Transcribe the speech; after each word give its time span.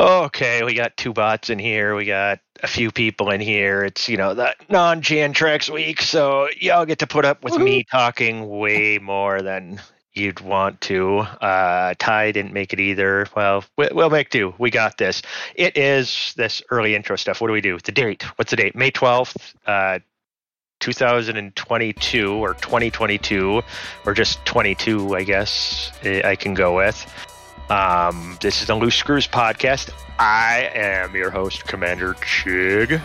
Okay, 0.00 0.64
we 0.64 0.72
got 0.72 0.96
two 0.96 1.12
bots 1.12 1.50
in 1.50 1.58
here. 1.58 1.94
We 1.94 2.06
got 2.06 2.40
a 2.62 2.66
few 2.66 2.90
people 2.90 3.30
in 3.30 3.38
here. 3.38 3.84
It's 3.84 4.08
you 4.08 4.16
know 4.16 4.32
the 4.32 4.54
non-Jan 4.70 5.34
Trex 5.34 5.68
week, 5.68 6.00
so 6.00 6.48
y'all 6.58 6.86
get 6.86 7.00
to 7.00 7.06
put 7.06 7.26
up 7.26 7.44
with 7.44 7.58
me 7.58 7.84
talking 7.84 8.48
way 8.48 8.96
more 8.96 9.42
than 9.42 9.78
you'd 10.14 10.40
want 10.40 10.80
to. 10.82 11.18
Uh, 11.18 11.92
Ty 11.98 12.32
didn't 12.32 12.54
make 12.54 12.72
it 12.72 12.80
either. 12.80 13.26
Well, 13.36 13.62
we- 13.76 13.90
we'll 13.92 14.08
make 14.08 14.30
do. 14.30 14.54
We 14.56 14.70
got 14.70 14.96
this. 14.96 15.20
It 15.54 15.76
is 15.76 16.32
this 16.34 16.62
early 16.70 16.94
intro 16.94 17.16
stuff. 17.16 17.42
What 17.42 17.48
do 17.48 17.52
we 17.52 17.60
do? 17.60 17.76
The 17.78 17.92
date. 17.92 18.22
What's 18.38 18.52
the 18.52 18.56
date? 18.56 18.74
May 18.74 18.90
twelfth. 18.90 19.54
Uh, 19.66 19.98
2022 20.80 22.32
or 22.32 22.54
2022 22.54 23.60
or 24.06 24.14
just 24.14 24.42
22 24.46 25.14
i 25.14 25.22
guess 25.22 25.92
i 26.24 26.34
can 26.34 26.54
go 26.54 26.74
with 26.74 27.04
um, 27.70 28.36
this 28.40 28.60
is 28.60 28.66
the 28.66 28.74
Loose 28.74 28.96
Screws 28.96 29.26
podcast. 29.26 29.90
I 30.18 30.70
am 30.74 31.14
your 31.14 31.30
host, 31.30 31.66
Commander 31.66 32.14
Chig. 32.14 33.00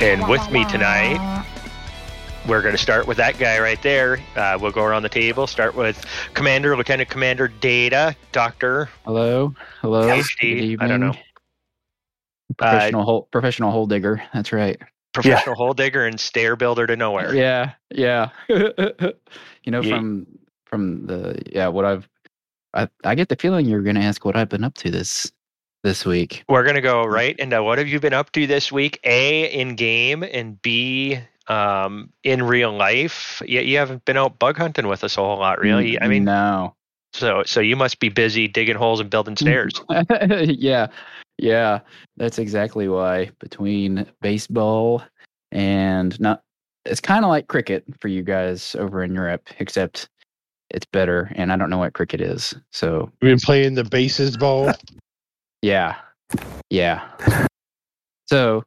And 0.00 0.28
with 0.28 0.48
me 0.52 0.64
tonight, 0.66 1.18
we're 2.46 2.62
going 2.62 2.74
to 2.74 2.80
start 2.80 3.08
with 3.08 3.16
that 3.16 3.38
guy 3.38 3.58
right 3.58 3.82
there. 3.82 4.20
Uh, 4.36 4.56
we'll 4.60 4.70
go 4.70 4.84
around 4.84 5.02
the 5.02 5.08
table. 5.08 5.46
Start 5.46 5.74
with 5.74 6.04
Commander, 6.34 6.76
Lieutenant 6.76 7.08
Commander 7.08 7.48
Data, 7.48 8.14
Doctor. 8.30 8.88
Hello, 9.04 9.54
hello. 9.80 10.08
PhD, 10.08 10.76
I 10.80 10.86
don't 10.86 11.00
know. 11.00 11.14
Evening. 12.50 12.70
Professional 12.70 13.04
hole, 13.04 13.28
professional 13.30 13.70
hole 13.70 13.86
digger. 13.86 14.22
That's 14.32 14.52
right. 14.52 14.80
Professional 15.12 15.56
hole 15.56 15.74
digger 15.74 16.06
and 16.06 16.18
stair 16.20 16.54
builder 16.56 16.86
to 16.86 16.96
nowhere. 16.96 17.34
Yeah, 17.34 17.72
yeah. 17.90 18.30
you 18.48 19.12
know, 19.68 19.80
Ye- 19.80 19.90
from 19.90 20.26
from 20.66 21.06
the 21.06 21.40
yeah, 21.52 21.68
what 21.68 21.84
I've 21.84 22.08
I 22.74 22.88
I 23.04 23.14
get 23.14 23.28
the 23.28 23.36
feeling 23.36 23.66
you're 23.66 23.82
going 23.82 23.96
to 23.96 24.02
ask 24.02 24.24
what 24.24 24.36
I've 24.36 24.48
been 24.48 24.64
up 24.64 24.74
to 24.74 24.90
this 24.90 25.30
this 25.82 26.04
week. 26.04 26.44
We're 26.48 26.64
gonna 26.64 26.80
go 26.80 27.04
right 27.04 27.36
into 27.38 27.62
what 27.62 27.78
have 27.78 27.88
you 27.88 28.00
been 28.00 28.12
up 28.12 28.32
to 28.32 28.46
this 28.46 28.72
week? 28.72 29.00
A 29.04 29.44
in 29.52 29.76
game 29.76 30.22
and 30.22 30.60
B 30.60 31.18
um, 31.48 32.12
in 32.24 32.42
real 32.42 32.72
life. 32.72 33.42
You, 33.46 33.60
you 33.60 33.78
haven't 33.78 34.04
been 34.04 34.16
out 34.16 34.38
bug 34.38 34.56
hunting 34.56 34.86
with 34.86 35.04
us 35.04 35.16
a 35.16 35.20
whole 35.20 35.38
lot, 35.38 35.60
really. 35.60 36.00
I 36.00 36.08
mean, 36.08 36.24
no. 36.24 36.74
so 37.12 37.42
so 37.44 37.60
you 37.60 37.76
must 37.76 38.00
be 38.00 38.08
busy 38.08 38.48
digging 38.48 38.76
holes 38.76 39.00
and 39.00 39.10
building 39.10 39.36
stairs. 39.38 39.80
yeah, 40.44 40.88
yeah. 41.38 41.80
That's 42.16 42.38
exactly 42.38 42.88
why. 42.88 43.30
Between 43.40 44.06
baseball 44.20 45.02
and 45.52 46.18
not, 46.20 46.42
it's 46.84 47.00
kind 47.00 47.24
of 47.24 47.30
like 47.30 47.48
cricket 47.48 47.84
for 48.00 48.08
you 48.08 48.22
guys 48.22 48.74
over 48.78 49.02
in 49.02 49.14
Europe, 49.14 49.48
except 49.58 50.08
it's 50.70 50.86
better. 50.86 51.32
And 51.34 51.52
I 51.52 51.56
don't 51.56 51.70
know 51.70 51.78
what 51.78 51.94
cricket 51.94 52.20
is, 52.20 52.54
so 52.72 53.10
We've 53.22 53.30
been 53.30 53.40
playing 53.40 53.74
the 53.74 53.84
bases 53.84 54.36
ball. 54.36 54.72
Yeah. 55.60 55.96
Yeah. 56.70 57.08
So 58.26 58.62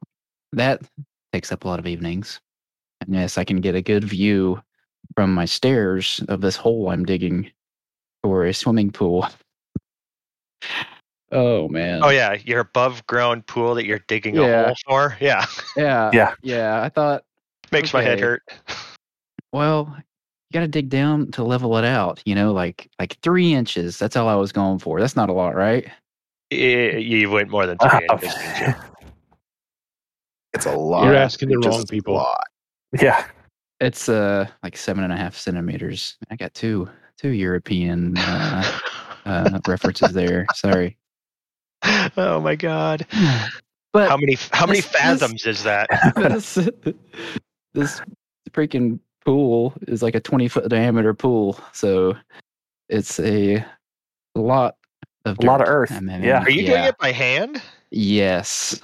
that 0.51 0.81
takes 1.31 1.51
up 1.51 1.63
a 1.63 1.67
lot 1.67 1.79
of 1.79 1.87
evenings. 1.87 2.41
And 2.99 3.15
yes, 3.15 3.37
I 3.37 3.43
can 3.43 3.61
get 3.61 3.75
a 3.75 3.81
good 3.81 4.03
view 4.03 4.61
from 5.15 5.33
my 5.33 5.45
stairs 5.45 6.21
of 6.27 6.41
this 6.41 6.55
hole 6.55 6.89
I'm 6.89 7.05
digging 7.05 7.49
for 8.23 8.45
a 8.45 8.53
swimming 8.53 8.91
pool. 8.91 9.27
Oh 11.31 11.67
man. 11.69 12.01
Oh 12.03 12.09
yeah, 12.09 12.33
your 12.43 12.59
above 12.59 13.05
ground 13.07 13.45
pool 13.47 13.75
that 13.75 13.85
you're 13.85 13.99
digging 14.07 14.37
a 14.37 14.41
Yeah. 14.41 14.65
hole 14.65 14.75
for. 14.85 15.17
Yeah, 15.21 15.45
Yeah. 15.77 16.11
Yeah. 16.13 16.33
Yeah. 16.41 16.81
I 16.81 16.89
thought, 16.89 17.23
makes 17.71 17.93
my 17.93 18.01
head 18.01 18.19
hurt. 18.19 18.43
well, 19.53 19.95
you 19.97 20.03
gotta 20.53 20.67
dig 20.67 20.89
down 20.89 21.31
to 21.31 21.43
level 21.43 21.77
it 21.77 21.85
out, 21.85 22.21
you 22.25 22.35
know, 22.35 22.51
like 22.51 22.89
like 22.99 23.17
three 23.21 23.53
inches. 23.53 23.97
That's 23.97 24.15
all 24.17 24.27
I 24.27 24.35
was 24.35 24.51
going 24.51 24.79
for. 24.79 24.99
That's 24.99 25.15
not 25.15 25.29
a 25.29 25.33
lot, 25.33 25.55
right? 25.55 25.87
You 26.51 27.29
went 27.29 27.49
more 27.49 27.65
than 27.65 27.77
three 27.77 28.05
inches. 28.11 28.35
It's 30.53 30.65
a 30.65 30.71
lot. 30.73 31.05
You're 31.05 31.15
asking 31.15 31.47
the 31.49 31.55
just 31.61 31.77
wrong 31.77 31.81
a 31.83 31.87
people. 31.87 32.13
lot. 32.15 32.43
yeah. 32.99 33.25
It's 33.79 34.09
uh 34.09 34.47
like 34.63 34.75
seven 34.75 35.03
and 35.05 35.13
a 35.13 35.17
half 35.17 35.35
centimeters. 35.37 36.17
I 36.29 36.35
got 36.35 36.53
two 36.53 36.89
two 37.17 37.29
European 37.29 38.17
uh, 38.17 38.79
uh, 39.25 39.59
references 39.67 40.11
there. 40.13 40.45
Sorry. 40.55 40.97
oh 42.17 42.39
my 42.41 42.55
god. 42.55 43.05
But 43.93 44.07
How 44.07 44.15
many 44.15 44.37
how 44.53 44.65
many 44.67 44.79
this- 44.79 44.89
this- 44.89 45.01
fathoms 45.01 45.45
is 45.45 45.63
that? 45.63 45.89
this, 46.15 46.55
this 47.73 48.01
freaking 48.51 48.99
pool 49.25 49.73
is 49.85 50.01
like 50.01 50.15
a 50.15 50.21
20 50.21 50.47
foot 50.47 50.69
diameter 50.69 51.13
pool. 51.13 51.59
So 51.73 52.15
it's 52.87 53.19
a 53.19 53.65
lot 54.33 54.77
of 55.25 55.37
A 55.39 55.45
lot 55.45 55.59
of 55.61 55.67
earth, 55.67 55.91
I'm 55.91 56.07
having- 56.07 56.25
yeah. 56.25 56.41
Are 56.41 56.49
you 56.49 56.61
yeah. 56.61 56.69
doing 56.69 56.83
it 56.85 56.97
by 56.99 57.11
hand? 57.11 57.61
Yes. 57.89 58.79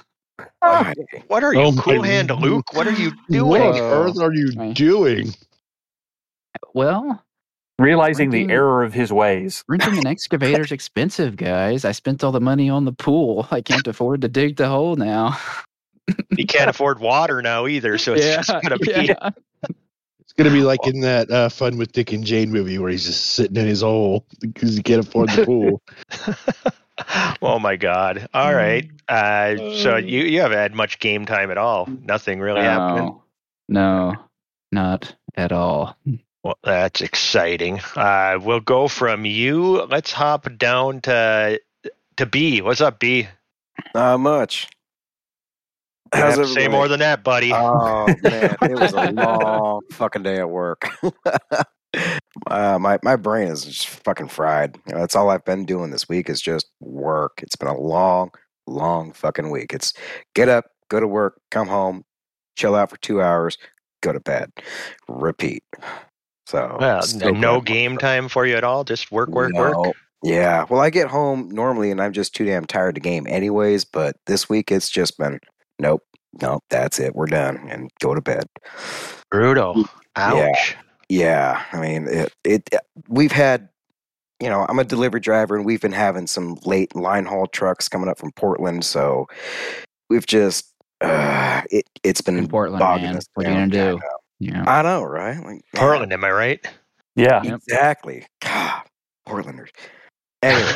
Why? 0.60 0.92
What 1.28 1.42
are 1.42 1.54
you, 1.54 1.60
Oh 1.60 1.72
cool 1.78 2.02
hand 2.02 2.30
Luke? 2.30 2.74
What 2.74 2.86
are 2.86 2.92
you 2.92 3.12
doing? 3.30 3.48
What 3.48 3.62
on 3.62 3.72
doing? 3.74 3.82
Earth 3.90 4.20
are 4.20 4.34
you 4.34 4.74
doing? 4.74 5.32
Well, 6.74 7.24
Realizing 7.78 8.30
the 8.30 8.50
error 8.50 8.82
of 8.82 8.92
his 8.92 9.12
ways. 9.12 9.62
renting 9.68 9.98
an 9.98 10.06
excavator's 10.06 10.72
expensive, 10.72 11.36
guys. 11.36 11.84
I 11.84 11.92
spent 11.92 12.24
all 12.24 12.32
the 12.32 12.40
money 12.40 12.68
on 12.68 12.84
the 12.84 12.92
pool. 12.92 13.46
I 13.52 13.60
can't 13.60 13.86
afford 13.86 14.22
to 14.22 14.28
dig 14.28 14.56
the 14.56 14.68
hole 14.68 14.96
now. 14.96 15.38
he 16.36 16.44
can't 16.44 16.68
afford 16.70 16.98
water 16.98 17.40
now 17.42 17.66
either, 17.66 17.96
so 17.98 18.14
it's 18.14 18.24
just 18.46 18.62
gonna 18.62 18.78
be. 18.78 18.90
yeah. 18.90 19.30
It's 20.20 20.32
gonna 20.36 20.50
be 20.50 20.62
like 20.62 20.86
in 20.86 21.00
that 21.02 21.30
uh, 21.30 21.48
Fun 21.48 21.78
with 21.78 21.92
Dick 21.92 22.12
and 22.12 22.24
Jane 22.24 22.50
movie 22.50 22.78
where 22.78 22.90
he's 22.90 23.06
just 23.06 23.26
sitting 23.34 23.56
in 23.56 23.66
his 23.66 23.82
hole 23.82 24.26
because 24.40 24.76
he 24.76 24.82
can't 24.82 25.06
afford 25.06 25.28
the 25.30 25.44
pool. 25.44 25.82
oh 27.42 27.58
my 27.60 27.76
god! 27.76 28.28
All 28.34 28.54
right, 28.54 28.90
uh, 29.08 29.56
so 29.76 29.94
Uh. 29.94 29.98
you 29.98 30.22
you 30.24 30.40
haven't 30.40 30.58
had 30.58 30.74
much 30.74 30.98
game 30.98 31.26
time 31.26 31.50
at 31.50 31.58
all. 31.58 31.86
Nothing 31.86 32.40
really 32.40 32.60
happening. 32.62 33.20
No, 33.68 34.10
no, 34.10 34.16
not 34.72 35.14
at 35.36 35.52
all. 35.52 35.96
Well, 36.44 36.58
that's 36.62 37.00
exciting. 37.00 37.80
Uh, 37.96 38.38
we'll 38.40 38.60
go 38.60 38.88
from 38.88 39.24
you. 39.24 39.82
Let's 39.86 40.12
hop 40.12 40.46
down 40.56 41.00
to 41.02 41.60
to 42.16 42.26
B. 42.26 42.60
What's 42.60 42.80
up, 42.80 43.00
B? 43.00 43.28
Not 43.94 44.20
much. 44.20 44.68
Have 46.14 46.36
How's 46.36 46.36
to 46.36 46.46
say 46.46 46.68
more 46.68 46.88
than 46.88 47.00
that, 47.00 47.22
buddy. 47.22 47.52
Oh 47.52 48.06
man, 48.22 48.56
it 48.62 48.78
was 48.78 48.92
a 48.92 49.12
long 49.12 49.82
fucking 49.92 50.22
day 50.22 50.36
at 50.38 50.48
work. 50.48 50.88
uh, 52.46 52.78
my 52.78 52.98
my 53.02 53.16
brain 53.16 53.48
is 53.48 53.64
just 53.64 53.88
fucking 53.88 54.28
fried. 54.28 54.78
You 54.86 54.94
know, 54.94 55.00
that's 55.00 55.16
all 55.16 55.30
I've 55.30 55.44
been 55.44 55.64
doing 55.64 55.90
this 55.90 56.08
week 56.08 56.30
is 56.30 56.40
just 56.40 56.66
work. 56.80 57.40
It's 57.42 57.56
been 57.56 57.68
a 57.68 57.78
long, 57.78 58.30
long 58.66 59.12
fucking 59.12 59.50
week. 59.50 59.74
It's 59.74 59.92
get 60.34 60.48
up, 60.48 60.66
go 60.88 60.98
to 61.00 61.06
work, 61.06 61.40
come 61.50 61.68
home, 61.68 62.04
chill 62.56 62.74
out 62.74 62.90
for 62.90 62.96
two 62.98 63.20
hours, 63.20 63.58
go 64.02 64.12
to 64.12 64.20
bed, 64.20 64.50
repeat. 65.08 65.62
So 66.48 66.78
well, 66.80 67.02
no 67.20 67.60
going. 67.60 67.64
game 67.64 67.98
time 67.98 68.26
for 68.26 68.46
you 68.46 68.56
at 68.56 68.64
all. 68.64 68.82
Just 68.82 69.12
work, 69.12 69.28
work, 69.28 69.52
work. 69.52 69.94
Yeah. 70.22 70.64
Well, 70.70 70.80
I 70.80 70.88
get 70.88 71.08
home 71.08 71.50
normally 71.50 71.90
and 71.90 72.00
I'm 72.00 72.14
just 72.14 72.34
too 72.34 72.46
damn 72.46 72.64
tired 72.64 72.94
to 72.94 73.02
game 73.02 73.26
anyways, 73.26 73.84
but 73.84 74.16
this 74.24 74.48
week 74.48 74.72
it's 74.72 74.88
just 74.88 75.18
been 75.18 75.40
nope, 75.78 76.02
nope, 76.40 76.64
that's 76.70 76.98
it. 76.98 77.14
We're 77.14 77.26
done 77.26 77.68
and 77.68 77.90
go 78.00 78.14
to 78.14 78.22
bed. 78.22 78.44
Brutal. 79.30 79.84
Ouch. 80.16 80.74
Yeah. 81.10 81.62
I 81.70 81.80
mean, 81.80 82.08
it, 82.08 82.32
it 82.44 82.70
we've 83.08 83.32
had 83.32 83.68
you 84.40 84.48
know, 84.48 84.64
I'm 84.70 84.78
a 84.78 84.84
delivery 84.84 85.20
driver 85.20 85.54
and 85.54 85.66
we've 85.66 85.82
been 85.82 85.92
having 85.92 86.26
some 86.26 86.56
late 86.64 86.96
line 86.96 87.26
haul 87.26 87.46
trucks 87.46 87.90
coming 87.90 88.08
up 88.08 88.18
from 88.18 88.32
Portland, 88.32 88.86
so 88.86 89.26
we've 90.08 90.26
just 90.26 90.72
uh 91.02 91.60
it 91.70 91.84
it's 92.04 92.22
been 92.22 92.38
In 92.38 92.48
Portland, 92.48 92.80
man. 92.80 93.20
What 93.34 93.46
are 93.46 93.50
you 93.50 93.54
gonna 93.54 93.66
do? 93.68 94.00
I 94.40 94.44
know. 94.44 94.50
Yeah. 94.54 94.64
I 94.66 94.82
know, 94.82 95.02
right? 95.02 95.42
Like 95.44 95.62
Portland, 95.74 96.12
am 96.12 96.24
I 96.24 96.30
right? 96.30 96.66
Yeah. 97.16 97.42
Exactly. 97.44 98.26
God, 98.40 98.82
Portlanders. 99.26 99.70
Anyway. 100.42 100.72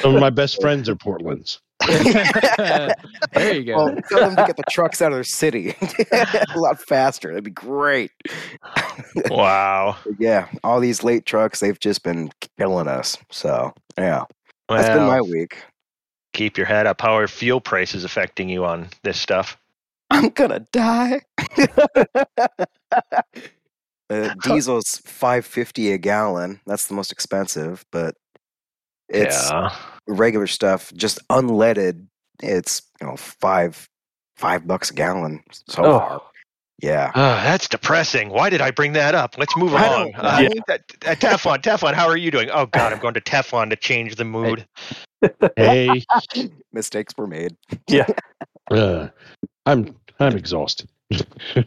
Some 0.00 0.14
of 0.14 0.20
my 0.20 0.30
best 0.30 0.60
friends 0.60 0.88
are 0.88 0.96
Portland's. 0.96 1.60
there 1.86 2.94
you 3.52 3.64
go. 3.64 3.76
Well, 3.76 3.96
tell 4.08 4.20
them 4.20 4.36
to 4.36 4.46
get 4.46 4.56
the 4.56 4.64
trucks 4.70 5.02
out 5.02 5.12
of 5.12 5.16
their 5.16 5.24
city 5.24 5.74
a 6.12 6.58
lot 6.58 6.80
faster. 6.80 7.28
That'd 7.28 7.44
be 7.44 7.50
great. 7.50 8.10
wow. 9.30 9.96
yeah, 10.18 10.48
all 10.62 10.80
these 10.80 11.02
late 11.02 11.26
trucks, 11.26 11.60
they've 11.60 11.78
just 11.78 12.02
been 12.02 12.30
killing 12.58 12.88
us. 12.88 13.16
So, 13.30 13.72
yeah, 13.98 14.24
that's 14.68 14.88
been 14.88 15.06
my 15.06 15.20
week. 15.20 15.58
keep 16.32 16.56
your 16.56 16.66
head 16.66 16.86
up. 16.86 17.00
How 17.00 17.16
are 17.16 17.28
fuel 17.28 17.60
prices 17.60 18.04
affecting 18.04 18.48
you 18.48 18.64
on 18.64 18.88
this 19.02 19.20
stuff? 19.20 19.56
I'm 20.12 20.28
gonna 20.30 20.60
die. 20.72 21.20
uh, 24.10 24.34
diesel's 24.42 24.98
five 24.98 25.44
fifty 25.46 25.92
a 25.92 25.98
gallon. 25.98 26.60
That's 26.66 26.86
the 26.86 26.94
most 26.94 27.12
expensive, 27.12 27.84
but 27.90 28.14
it's 29.08 29.50
yeah. 29.50 29.74
regular 30.06 30.46
stuff, 30.46 30.92
just 30.94 31.18
unleaded. 31.28 32.06
It's 32.42 32.82
you 33.00 33.06
know 33.06 33.16
five 33.16 33.88
five 34.36 34.66
bucks 34.66 34.90
a 34.90 34.94
gallon 34.94 35.42
so 35.68 35.84
Oh. 35.84 35.98
far. 35.98 36.22
Yeah. 36.80 37.12
Oh, 37.14 37.20
that's 37.44 37.68
depressing. 37.68 38.30
Why 38.30 38.50
did 38.50 38.60
I 38.60 38.72
bring 38.72 38.92
that 38.94 39.14
up? 39.14 39.38
Let's 39.38 39.56
move 39.56 39.70
along. 39.72 40.14
Uh, 40.16 40.48
uh, 40.68 40.78
Teflon, 41.14 41.62
Teflon, 41.62 41.94
how 41.94 42.08
are 42.08 42.16
you 42.16 42.32
doing? 42.32 42.50
Oh 42.52 42.66
God, 42.66 42.92
I'm 42.92 42.98
going 42.98 43.14
to 43.14 43.20
Teflon 43.30 43.70
to 43.70 43.76
change 43.76 44.16
the 44.16 44.24
mood. 44.24 44.66
Hey, 45.56 46.02
Mistakes 46.72 47.14
were 47.16 47.28
made. 47.28 47.56
Yeah. 47.86 48.08
uh, 48.72 49.08
I'm 49.64 49.94
I'm 50.22 50.36
exhausted. 50.36 50.88
That 51.10 51.66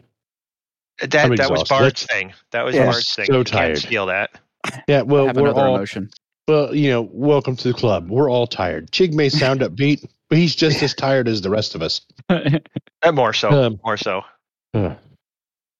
I'm 1.00 1.36
that 1.36 1.50
was 1.50 1.60
exhausted. 1.62 1.68
Bard's 1.68 2.02
thing. 2.04 2.32
That 2.52 2.64
was 2.64 2.74
Yeah, 2.74 2.84
Bard's 2.86 3.14
thing. 3.14 3.26
so 3.26 3.38
You 3.38 3.44
can't 3.44 3.48
tired. 3.48 3.78
steal 3.78 4.06
that. 4.06 4.30
Yeah, 4.88 5.02
well, 5.02 5.26
Have 5.26 5.36
we're 5.36 5.52
all 5.52 5.76
emotion. 5.76 6.10
well. 6.48 6.74
You 6.74 6.90
know, 6.90 7.02
welcome 7.12 7.54
to 7.56 7.68
the 7.68 7.74
club. 7.74 8.08
We're 8.10 8.30
all 8.30 8.46
tired. 8.46 8.90
Chig 8.90 9.12
may 9.12 9.28
sound 9.28 9.60
upbeat, 9.62 10.06
but 10.28 10.38
he's 10.38 10.56
just 10.56 10.82
as 10.82 10.94
tired 10.94 11.28
as 11.28 11.42
the 11.42 11.50
rest 11.50 11.74
of 11.74 11.82
us. 11.82 12.00
Uh, 13.02 13.12
more 13.12 13.32
so. 13.32 13.50
Um, 13.50 13.78
more 13.84 13.96
so. 13.96 14.22
Uh, 14.74 14.94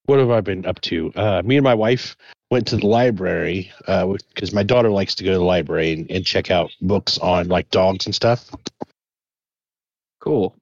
what 0.05 0.20
have 0.20 0.31
I 0.31 0.40
been 0.43 0.64
up 0.67 0.81
to? 0.82 1.11
Uh, 1.17 1.43
me 1.44 1.56
and 1.56 1.64
my 1.64 1.75
wife 1.75 2.14
went 2.52 2.69
to 2.69 2.76
the 2.76 2.87
library 2.87 3.73
because 3.87 4.52
my 4.52 4.62
daughter 4.62 4.90
likes 4.90 5.17
to 5.17 5.25
go 5.25 5.32
to 5.32 5.38
the 5.38 5.44
library 5.44 5.93
and, 5.93 6.08
and 6.11 6.25
check 6.25 6.50
out 6.52 6.70
books 6.81 7.19
on 7.19 7.49
like 7.49 7.69
dogs 7.70 8.06
and 8.06 8.14
stuff. 8.14 8.49
cool. 10.20 10.55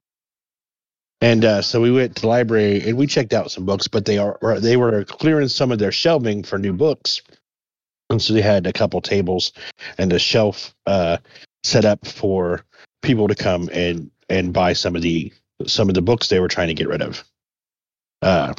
And 1.25 1.43
uh, 1.43 1.63
so 1.63 1.81
we 1.81 1.91
went 1.91 2.17
to 2.17 2.21
the 2.21 2.29
library 2.29 2.87
and 2.87 2.99
we 2.99 3.07
checked 3.07 3.33
out 3.33 3.51
some 3.51 3.65
books, 3.65 3.89
but 3.89 4.05
they 4.05 4.19
are 4.19 4.37
they 4.61 4.77
were 4.77 5.05
clearing 5.05 5.49
some 5.49 5.73
of 5.73 5.79
their 5.79 5.91
shelving 5.91 6.43
for 6.43 6.59
new 6.59 6.75
books, 6.75 7.23
and 8.11 8.21
so 8.21 8.35
they 8.35 8.43
had 8.43 8.67
a 8.67 8.75
couple 8.75 9.01
tables 9.01 9.53
and 9.97 10.13
a 10.13 10.19
shelf 10.19 10.75
uh, 10.85 11.17
set 11.63 11.87
up 11.87 12.07
for 12.07 12.67
people 13.01 13.27
to 13.29 13.35
come 13.35 13.71
and 13.73 14.11
and 14.29 14.53
buy 14.53 14.75
some 14.75 14.95
of 14.95 15.01
the 15.01 15.33
some 15.67 15.89
of 15.89 15.95
the 15.95 16.03
books 16.03 16.29
they 16.29 16.41
were 16.41 16.49
trying 16.49 16.69
to 16.69 16.75
get 16.75 16.89
rid 16.89 17.01
of. 17.01 17.25
Uh, 18.21 18.53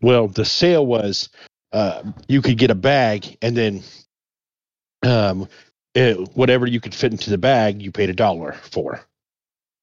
well, 0.00 0.28
the 0.28 0.44
sale 0.44 0.86
was 0.86 1.28
uh, 1.72 2.04
you 2.28 2.40
could 2.40 2.56
get 2.56 2.70
a 2.70 2.76
bag 2.76 3.36
and 3.42 3.56
then 3.56 3.82
um, 5.02 5.48
it, 5.96 6.36
whatever 6.36 6.68
you 6.68 6.78
could 6.78 6.94
fit 6.94 7.10
into 7.10 7.30
the 7.30 7.38
bag, 7.38 7.82
you 7.82 7.90
paid 7.90 8.10
a 8.10 8.14
dollar 8.14 8.52
for. 8.52 9.04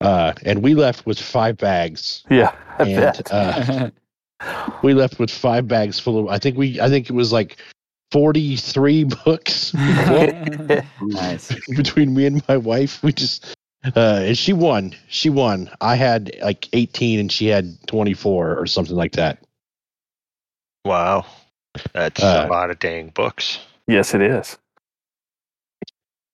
Uh, 0.04 0.34
and 0.46 0.62
we 0.62 0.76
left 0.76 1.06
with 1.06 1.20
five 1.20 1.58
bags 1.58 2.24
Yeah. 2.30 2.54
I 2.78 2.84
and 2.84 2.96
bet. 2.96 3.32
uh, 3.32 3.90
we 4.84 4.94
left 4.94 5.18
with 5.20 5.32
five 5.32 5.68
bags 5.68 6.00
full 6.00 6.20
of. 6.20 6.28
I 6.28 6.38
think 6.38 6.58
we. 6.58 6.80
I 6.82 6.90
think 6.90 7.10
it 7.10 7.14
was 7.14 7.32
like 7.32 7.58
forty-three 8.12 9.04
books 9.26 9.74
nice. 11.02 11.56
between 11.76 12.14
me 12.14 12.26
and 12.26 12.44
my 12.48 12.58
wife. 12.58 13.02
We 13.04 13.14
just. 13.14 13.56
Uh, 13.96 14.22
and 14.28 14.38
she 14.38 14.54
won. 14.54 14.96
She 15.10 15.30
won. 15.30 15.70
I 15.82 15.96
had 15.96 16.32
like 16.42 16.70
18 16.72 17.20
and 17.20 17.30
she 17.30 17.48
had 17.48 17.76
24 17.88 18.58
or 18.58 18.66
something 18.66 18.96
like 18.96 19.12
that. 19.14 19.40
Wow. 20.86 21.26
That's 21.92 22.24
Uh, 22.24 22.46
a 22.48 22.52
lot 22.52 22.70
of 22.70 22.80
dang 22.80 23.10
books. 23.10 23.60
yes, 23.88 24.14
it 24.14 24.22
is. 24.22 24.58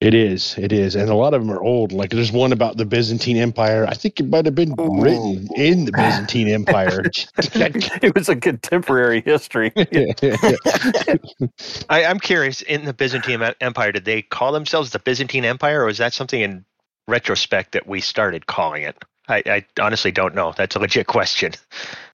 It 0.01 0.13
is. 0.13 0.56
It 0.57 0.72
is. 0.72 0.96
And 0.96 1.10
a 1.10 1.16
lot 1.16 1.34
of 1.34 1.42
them 1.42 1.51
are 1.51 1.62
old. 1.62 1.92
Like 1.92 2.12
there's 2.12 2.31
one 2.31 2.54
about 2.54 2.78
the 2.78 2.86
Byzantine 2.86 3.36
Empire. 3.36 3.86
I 3.86 3.94
think 3.94 4.22
it 4.22 4.30
might 4.30 4.46
have 4.46 4.56
been 4.56 4.74
Ooh. 4.80 5.01
written 5.01 5.50
in 5.57 5.86
the 5.86 5.92
Byzantine 5.92 6.48
Empire. 6.54 7.04
it 7.38 8.16
was 8.16 8.30
a 8.30 8.38
contemporary 8.38 9.22
history. 9.22 9.74
I, 11.90 12.06
I'm 12.06 12.19
curious. 12.19 12.62
In 12.62 12.86
the 12.86 12.94
Byzantine 12.94 13.42
Empire, 13.60 13.92
did 13.92 14.06
they 14.06 14.22
call 14.22 14.54
themselves 14.54 14.92
the 14.92 15.00
Byzantine 15.00 15.44
Empire, 15.44 15.81
or 15.81 15.88
was 15.88 15.98
that 15.98 16.13
something 16.13 16.40
in 16.40 16.63
retrospect 17.10 17.74
that 17.74 17.86
we 17.86 18.00
started 18.00 18.48
calling 18.48 18.84
it? 18.84 19.04
I, 19.28 19.44
I 19.45 19.66
honestly 19.81 20.12
don't 20.12 20.34
know. 20.34 20.54
That's 20.56 20.78
a 20.78 20.80
legit 20.80 21.07
question. 21.07 21.52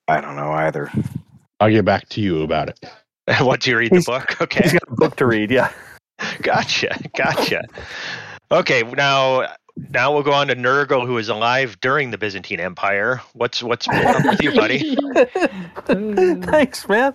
I 0.08 0.22
don't 0.22 0.36
know 0.36 0.52
either. 0.52 0.92
I'll 1.60 1.70
get 1.70 1.86
back 1.86 2.10
to 2.10 2.22
you 2.22 2.42
about 2.42 2.70
it. 2.70 2.80
Once 3.42 3.68
you 3.68 3.78
read 3.78 3.92
the 3.92 4.02
book, 4.02 4.42
okay. 4.42 4.64
He's 4.64 4.74
got 4.74 4.88
a 4.88 4.96
book 4.96 5.16
to 5.18 5.28
read. 5.28 5.52
Yeah. 5.52 5.72
Gotcha, 6.42 6.98
gotcha. 7.16 7.64
Okay, 8.52 8.84
now 8.84 9.54
now 9.92 10.14
we'll 10.14 10.24
go 10.24 10.32
on 10.32 10.48
to 10.48 10.56
Nurgle, 10.56 11.06
who 11.06 11.18
is 11.18 11.28
alive 11.30 11.78
during 11.82 12.12
the 12.12 12.18
Byzantine 12.18 12.60
Empire. 12.60 13.22
What's 13.34 13.62
what's 13.62 13.88
up 13.90 14.24
with 14.26 14.42
you, 14.42 14.54
buddy? 14.56 14.96
Thanks, 16.46 16.88
man. 16.88 17.14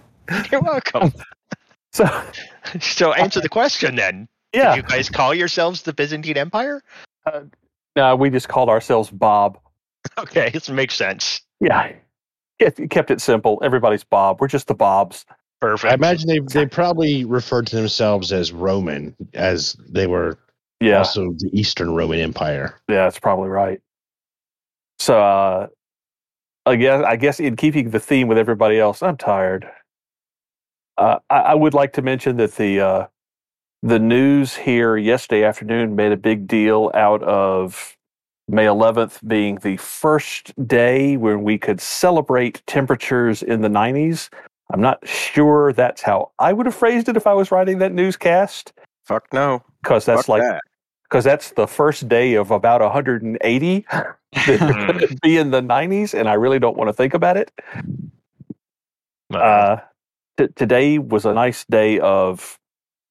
You're 0.50 0.60
welcome. 0.62 1.12
So, 1.92 2.06
So 2.78 3.12
answer 3.14 3.40
the 3.40 3.48
question 3.48 3.96
then. 3.96 4.28
yeah. 4.52 4.76
Did 4.76 4.84
you 4.84 4.88
guys 4.88 5.08
call 5.10 5.34
yourselves 5.34 5.82
the 5.82 5.92
Byzantine 5.92 6.36
Empire? 6.36 6.82
Uh, 7.26 7.40
no, 7.96 8.14
we 8.14 8.30
just 8.30 8.48
called 8.48 8.68
ourselves 8.68 9.10
Bob. 9.10 9.58
Okay, 10.16 10.50
this 10.50 10.68
makes 10.70 10.94
sense. 10.94 11.40
Yeah. 11.58 11.90
It 12.60 12.90
kept 12.90 13.10
it 13.10 13.20
simple. 13.20 13.60
Everybody's 13.64 14.04
Bob. 14.04 14.40
We're 14.40 14.46
just 14.46 14.68
the 14.68 14.74
Bobs. 14.74 15.26
Perfect. 15.60 15.90
I 15.90 15.94
imagine 15.94 16.26
they 16.28 16.40
they 16.40 16.66
probably 16.66 17.24
referred 17.24 17.66
to 17.68 17.76
themselves 17.76 18.32
as 18.32 18.52
Roman, 18.52 19.14
as 19.34 19.76
they 19.88 20.06
were 20.06 20.38
Yeah. 20.80 20.98
also 20.98 21.32
the 21.38 21.50
Eastern 21.52 21.94
Roman 21.94 22.18
Empire. 22.20 22.80
Yeah, 22.88 23.04
that's 23.04 23.18
probably 23.18 23.50
right. 23.50 23.80
So, 24.98 25.20
uh, 25.20 25.66
I 26.66 26.76
guess, 26.76 27.04
I 27.04 27.16
guess 27.16 27.40
in 27.40 27.56
keeping 27.56 27.90
the 27.90 28.00
theme 28.00 28.28
with 28.28 28.38
everybody 28.38 28.78
else, 28.78 29.02
I'm 29.02 29.16
tired. 29.16 29.68
Uh, 30.98 31.18
I, 31.30 31.38
I 31.38 31.54
would 31.54 31.74
like 31.74 31.92
to 31.94 32.02
mention 32.02 32.36
that 32.38 32.54
the 32.56 32.80
uh, 32.80 33.06
the 33.82 33.98
news 33.98 34.56
here 34.56 34.96
yesterday 34.96 35.44
afternoon 35.44 35.96
made 35.96 36.12
a 36.12 36.16
big 36.16 36.46
deal 36.46 36.90
out 36.94 37.22
of 37.22 37.96
May 38.48 38.64
11th 38.66 39.26
being 39.26 39.56
the 39.56 39.76
first 39.78 40.52
day 40.66 41.16
when 41.16 41.42
we 41.42 41.56
could 41.58 41.80
celebrate 41.80 42.62
temperatures 42.66 43.42
in 43.42 43.62
the 43.62 43.68
90s. 43.68 44.28
I'm 44.72 44.80
not 44.80 45.06
sure 45.06 45.72
that's 45.72 46.02
how 46.02 46.30
I 46.38 46.52
would 46.52 46.66
have 46.66 46.74
phrased 46.74 47.08
it 47.08 47.16
if 47.16 47.26
I 47.26 47.32
was 47.34 47.50
writing 47.50 47.78
that 47.78 47.92
newscast, 47.92 48.72
Fuck 49.04 49.32
no. 49.32 49.62
because 49.82 50.04
that's 50.06 50.22
Fuck 50.22 50.28
like 50.28 50.42
that. 50.42 50.60
because 51.08 51.24
that's 51.24 51.50
the 51.52 51.66
first 51.66 52.08
day 52.08 52.34
of 52.34 52.50
about 52.50 52.80
180 52.80 53.86
that 53.90 54.16
could 54.98 55.20
be 55.20 55.36
in 55.36 55.50
the 55.50 55.60
90s, 55.60 56.14
and 56.18 56.28
I 56.28 56.34
really 56.34 56.58
don't 56.60 56.76
want 56.76 56.88
to 56.88 56.92
think 56.92 57.14
about 57.14 57.36
it. 57.36 57.50
Uh, 59.32 59.78
t- 60.38 60.48
today 60.56 60.98
was 60.98 61.24
a 61.24 61.32
nice 61.32 61.64
day 61.64 61.98
of 62.00 62.58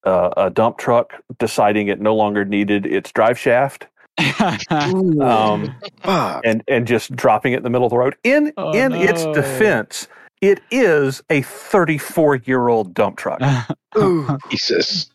uh, 0.06 0.30
a 0.38 0.50
dump 0.50 0.78
truck 0.78 1.14
deciding 1.40 1.88
it 1.88 2.00
no 2.00 2.16
longer 2.16 2.46
needed 2.46 2.86
its 2.86 3.12
drive 3.12 3.38
shaft 3.38 3.88
um, 4.70 5.74
and 6.04 6.64
and 6.68 6.86
just 6.88 7.16
dropping 7.16 7.54
it 7.54 7.58
in 7.58 7.64
the 7.64 7.70
middle 7.70 7.86
of 7.86 7.92
the 7.92 7.98
road. 7.98 8.16
In 8.24 8.52
Oh, 8.58 8.72
in 8.74 8.92
its 8.94 9.26
defense, 9.28 10.08
it 10.42 10.62
is 10.72 11.22
a 11.30 11.42
34 11.42 12.38
year 12.38 12.68
old 12.68 12.94
dump 12.94 13.18
truck. 13.18 13.42
Ooh. 13.98 14.38
Jesus. 14.50 15.10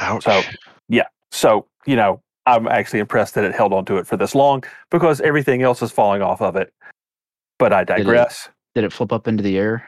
Ouch. 0.00 0.24
So 0.24 0.42
yeah, 0.88 1.06
so 1.30 1.66
you 1.86 1.96
know, 1.96 2.20
I'm 2.46 2.68
actually 2.68 3.00
impressed 3.00 3.34
that 3.34 3.44
it 3.44 3.54
held 3.54 3.72
on 3.72 3.84
to 3.86 3.96
it 3.96 4.06
for 4.06 4.16
this 4.16 4.34
long 4.34 4.64
because 4.90 5.20
everything 5.20 5.62
else 5.62 5.82
is 5.82 5.90
falling 5.90 6.22
off 6.22 6.40
of 6.40 6.56
it. 6.56 6.72
But 7.58 7.72
I 7.72 7.84
digress. 7.84 8.48
Did 8.74 8.84
it 8.84 8.92
flip 8.92 9.12
up 9.12 9.26
into 9.26 9.42
the 9.42 9.58
air? 9.58 9.84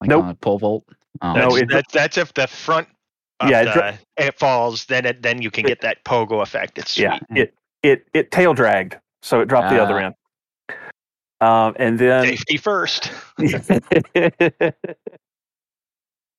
Like 0.00 0.10
Nope. 0.10 0.24
on 0.24 0.30
a 0.30 0.34
pole 0.34 0.58
vault? 0.58 0.84
Oh. 1.20 1.34
that's, 1.34 1.48
no, 1.54 1.56
it- 1.56 1.68
that's, 1.70 1.92
that's 1.92 2.18
if 2.18 2.34
the 2.34 2.46
front 2.48 2.88
of 3.40 3.48
Yeah, 3.50 3.60
it 3.62 3.64
the, 3.66 3.72
dri- 3.72 4.26
it 4.26 4.38
falls, 4.38 4.86
then 4.86 5.06
it 5.06 5.22
then 5.22 5.40
you 5.42 5.50
can 5.50 5.64
get 5.64 5.80
that 5.82 6.02
pogo 6.04 6.42
effect. 6.42 6.78
It's 6.78 6.92
sweet. 6.92 7.04
Yeah, 7.04 7.18
it 7.30 7.54
it 7.82 8.06
it 8.14 8.30
tail 8.32 8.54
dragged, 8.54 8.96
so 9.22 9.40
it 9.40 9.46
dropped 9.46 9.70
the 9.70 9.80
other 9.80 10.00
Ah. 10.00 10.06
end. 10.06 10.14
Um, 11.42 11.74
and 11.78 11.98
then 11.98 12.24
Safety 12.24 12.56
first. 12.56 13.10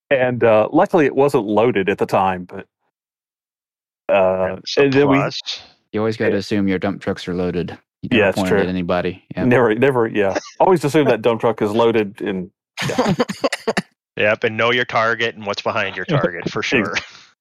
and 0.10 0.44
uh, 0.44 0.70
luckily 0.72 1.06
it 1.06 1.16
wasn't 1.16 1.46
loaded 1.46 1.90
at 1.90 1.98
the 1.98 2.06
time, 2.06 2.46
but 2.46 2.68
uh, 4.10 4.58
and 4.78 4.94
then 4.94 5.10
we. 5.10 5.18
You 5.92 6.00
always 6.00 6.18
got 6.18 6.30
to 6.30 6.38
assume 6.38 6.68
your 6.68 6.80
dump 6.80 7.02
trucks 7.02 7.28
are 7.28 7.34
loaded. 7.36 7.78
You 8.02 8.10
never 8.10 8.22
Yeah, 8.24 8.30
it's 8.30 8.38
point 8.38 8.48
true. 8.50 8.60
at 8.62 8.68
anybody. 8.68 9.24
Yeah. 9.36 9.44
never 9.46 9.76
never 9.76 10.08
yeah 10.08 10.38
always 10.60 10.84
assume 10.84 11.06
that 11.08 11.22
dump 11.22 11.42
truck 11.42 11.62
is 11.62 11.72
loaded 11.72 12.22
and 12.22 12.50
Yep, 14.18 14.44
and 14.44 14.58
know 14.58 14.72
your 14.72 14.86
target 14.86 15.36
and 15.36 15.46
what's 15.46 15.62
behind 15.62 15.96
your 15.96 16.06
target 16.10 16.50
for 16.50 16.64
sure. 16.64 16.96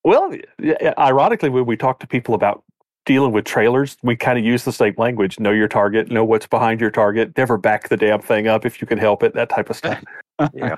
well 0.05 0.35
yeah, 0.59 0.75
yeah, 0.81 0.95
ironically 0.99 1.49
when 1.49 1.67
we 1.67 1.77
talk 1.77 2.01
to 2.01 2.07
people 2.07 2.35
about 2.35 2.65
dealing 3.05 3.33
with 3.33 3.45
trailers 3.45 3.97
we 4.03 4.15
kind 4.17 4.39
of 4.39 4.45
use 4.45 4.65
the 4.65 4.73
same 4.73 4.95
language 4.97 5.41
know 5.41 5.51
your 5.51 5.69
target 5.69 6.11
know 6.11 6.25
what's 6.25 6.47
behind 6.47 6.81
your 6.81 6.91
target 6.91 7.37
never 7.37 7.57
back 7.59 7.89
the 7.89 7.97
damn 7.97 8.21
thing 8.21 8.47
up 8.47 8.65
if 8.65 8.81
you 8.81 8.87
can 8.87 8.99
help 8.99 9.23
it 9.23 9.35
that 9.35 9.49
type 9.49 9.71
of 9.71 9.77
stuff 9.77 10.03
Yeah. 10.55 10.77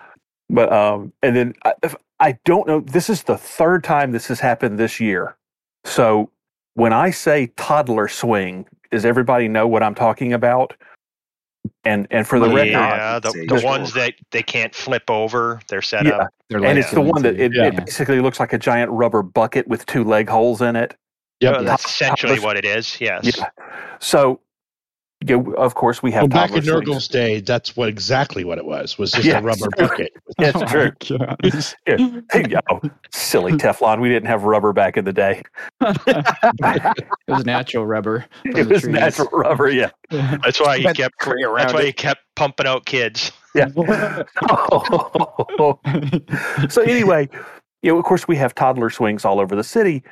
but 0.48 0.72
um 0.72 1.12
and 1.22 1.36
then 1.36 1.54
I, 1.64 1.74
I 2.20 2.38
don't 2.44 2.66
know 2.66 2.80
this 2.80 3.10
is 3.10 3.22
the 3.24 3.36
third 3.36 3.84
time 3.84 4.12
this 4.12 4.26
has 4.28 4.40
happened 4.40 4.78
this 4.78 5.00
year 5.00 5.36
so 5.84 6.30
when 6.74 6.92
i 6.92 7.10
say 7.10 7.48
toddler 7.56 8.08
swing 8.08 8.66
does 8.90 9.04
everybody 9.04 9.48
know 9.48 9.68
what 9.68 9.82
i'm 9.82 9.94
talking 9.94 10.32
about 10.32 10.74
and 11.84 12.06
and 12.10 12.26
for 12.26 12.38
the 12.38 12.46
Yeah. 12.48 12.54
record 12.54 12.70
yeah, 12.72 13.18
the, 13.18 13.30
Say 13.30 13.46
the 13.46 13.60
ones 13.64 13.92
that 13.94 14.14
they 14.30 14.42
can't 14.42 14.74
flip 14.74 15.08
over, 15.10 15.60
they're 15.68 15.80
set 15.82 16.04
Yeah. 16.06 16.12
up. 16.18 16.34
They're 16.50 16.62
and 16.64 16.78
it's 16.78 16.90
the 16.90 17.00
one 17.00 17.22
that 17.22 17.38
it, 17.40 17.54
Yeah. 17.54 17.66
it 17.68 17.76
basically 17.76 18.20
looks 18.20 18.38
like 18.38 18.52
a 18.52 18.58
giant 18.58 18.90
rubber 18.90 19.22
bucket 19.22 19.66
with 19.66 19.86
two 19.86 20.04
leg 20.04 20.28
holes 20.28 20.60
in 20.60 20.76
it 20.76 20.94
Yep. 21.40 21.56
Oh, 21.58 21.64
that's 21.64 21.84
essentially 21.84 22.38
what 22.40 22.56
it 22.56 22.64
is. 22.64 23.00
Yes. 23.00 23.36
Yeah. 23.36 23.48
So 24.00 24.40
you 25.26 25.38
know, 25.42 25.52
of 25.54 25.74
course, 25.74 26.02
we 26.02 26.12
have 26.12 26.22
Well, 26.22 26.28
back 26.28 26.50
in 26.50 26.56
toddler 26.56 26.62
swings. 26.62 26.86
Nurgle's 26.86 27.08
day, 27.08 27.40
that's 27.40 27.74
what 27.76 27.88
exactly 27.88 28.44
what 28.44 28.58
it 28.58 28.66
was. 28.66 28.98
Was 28.98 29.10
just 29.12 29.24
Yeah, 29.24 29.38
a 29.38 29.42
rubber 29.42 29.68
true. 29.78 29.86
bucket. 29.88 30.12
That's 30.36 30.56
Oh 30.56 30.66
true. 30.66 30.92
my 31.00 31.62
Yeah. 31.86 32.20
Hey, 32.30 32.44
yo, 32.50 32.60
silly 33.10 33.52
Teflon. 33.52 34.00
We 34.02 34.08
didn't 34.10 34.26
have 34.28 34.42
rubber 34.44 34.72
back 34.74 34.96
in 34.98 35.04
the 35.06 35.12
day. 35.14 35.42
it 35.80 37.06
was 37.28 37.46
natural 37.46 37.86
rubber. 37.86 38.26
It 38.44 38.66
was 38.68 38.82
trees. 38.82 38.94
natural 38.94 39.28
rubber. 39.32 39.70
Yeah. 39.70 39.90
That's 40.10 40.60
why 40.60 40.78
he 40.78 40.92
kept. 40.92 41.18
tree 41.20 41.42
That's 41.56 41.72
why 41.72 41.80
it. 41.80 41.86
he 41.86 41.92
kept 41.92 42.20
pumping 42.36 42.66
out 42.66 42.84
kids. 42.84 43.32
Yeah. 43.54 43.68
so 46.68 46.82
anyway, 46.82 47.28
you 47.82 47.92
know, 47.92 47.98
of 47.98 48.04
course, 48.04 48.26
we 48.28 48.36
have 48.36 48.54
toddler 48.54 48.90
swings 48.90 49.24
all 49.24 49.40
over 49.40 49.54
the 49.56 49.64
city, 49.64 50.02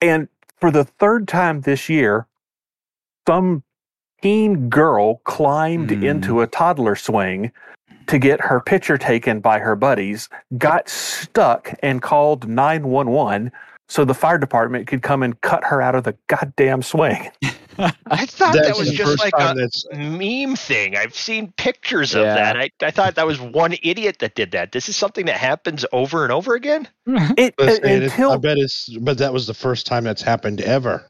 and 0.00 0.28
for 0.62 0.70
the 0.70 0.84
third 0.84 1.26
time 1.26 1.62
this 1.62 1.88
year, 1.88 2.28
some 3.26 3.64
teen 4.22 4.68
girl 4.68 5.16
climbed 5.24 5.90
Hmm. 5.90 6.04
into 6.04 6.40
a 6.40 6.46
toddler 6.46 6.94
swing 6.94 7.50
to 8.06 8.16
get 8.16 8.40
her 8.40 8.60
picture 8.60 8.96
taken 8.96 9.40
by 9.40 9.58
her 9.58 9.74
buddies, 9.74 10.28
got 10.58 10.88
stuck, 10.88 11.74
and 11.82 12.00
called 12.00 12.46
nine 12.46 12.84
one 12.86 13.10
one. 13.10 13.50
So 13.88 14.04
the 14.04 14.14
fire 14.14 14.38
department 14.38 14.86
could 14.86 15.02
come 15.02 15.24
and 15.24 15.40
cut 15.40 15.64
her 15.64 15.82
out 15.82 15.96
of 15.96 16.04
the 16.04 16.16
goddamn 16.28 16.82
swing. 16.82 17.28
I 18.06 18.26
thought 18.26 18.54
that 18.54 18.76
was 18.78 18.90
just 18.92 19.18
like 19.18 19.32
a 19.38 19.54
that's 19.54 19.84
meme 19.92 20.56
thing. 20.56 20.96
I've 20.96 21.14
seen 21.14 21.52
pictures 21.56 22.14
of 22.14 22.22
Yeah. 22.22 22.34
that. 22.34 22.56
I, 22.56 22.70
I 22.82 22.90
thought 22.90 23.14
that 23.16 23.26
was 23.26 23.40
one 23.40 23.74
idiot 23.82 24.18
that 24.20 24.34
did 24.34 24.50
that. 24.52 24.72
This 24.72 24.88
is 24.88 24.96
something 24.96 25.26
that 25.26 25.36
happens 25.36 25.84
over 25.92 26.22
and 26.24 26.32
over 26.32 26.54
again. 26.54 26.88
It, 27.36 27.54
uh, 27.58 27.64
I 27.84 27.88
until 27.90 28.32
I 28.32 28.36
bet 28.36 28.58
it's, 28.58 28.88
but 29.00 29.18
that 29.18 29.32
was 29.32 29.46
the 29.46 29.54
first 29.54 29.86
time 29.86 30.04
that's 30.04 30.22
happened 30.22 30.60
ever. 30.60 31.06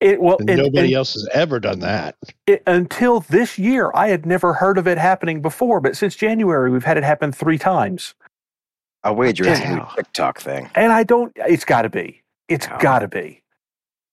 it 0.00 0.20
well, 0.20 0.36
And 0.40 0.50
and- 0.50 0.62
nobody 0.62 0.88
and- 0.88 0.94
else 0.96 1.14
has 1.14 1.28
ever 1.32 1.60
done 1.60 1.80
that. 1.80 2.16
it, 2.46 2.62
until 2.66 3.20
this 3.20 3.58
year, 3.58 3.90
I 3.94 4.08
had 4.08 4.26
never 4.26 4.52
heard 4.54 4.78
of 4.78 4.86
it 4.88 4.98
happening 4.98 5.42
before, 5.42 5.80
but 5.80 5.96
since 5.96 6.16
January, 6.16 6.70
we've 6.70 6.84
had 6.84 6.96
it 6.96 7.04
happen 7.04 7.32
three 7.32 7.58
times. 7.58 8.14
I 9.02 9.10
wager 9.10 9.44
it's 9.46 9.60
a. 9.60 9.88
TikTok 9.96 10.40
thing. 10.40 10.70
And 10.74 10.90
I 10.92 11.02
don't, 11.02 11.30
it's 11.36 11.64
got 11.66 11.82
to 11.82 11.90
be. 11.90 12.22
It's 12.48 12.66
Yeah. 12.66 12.78
got 12.80 12.98
to 13.00 13.08
be. 13.08 13.42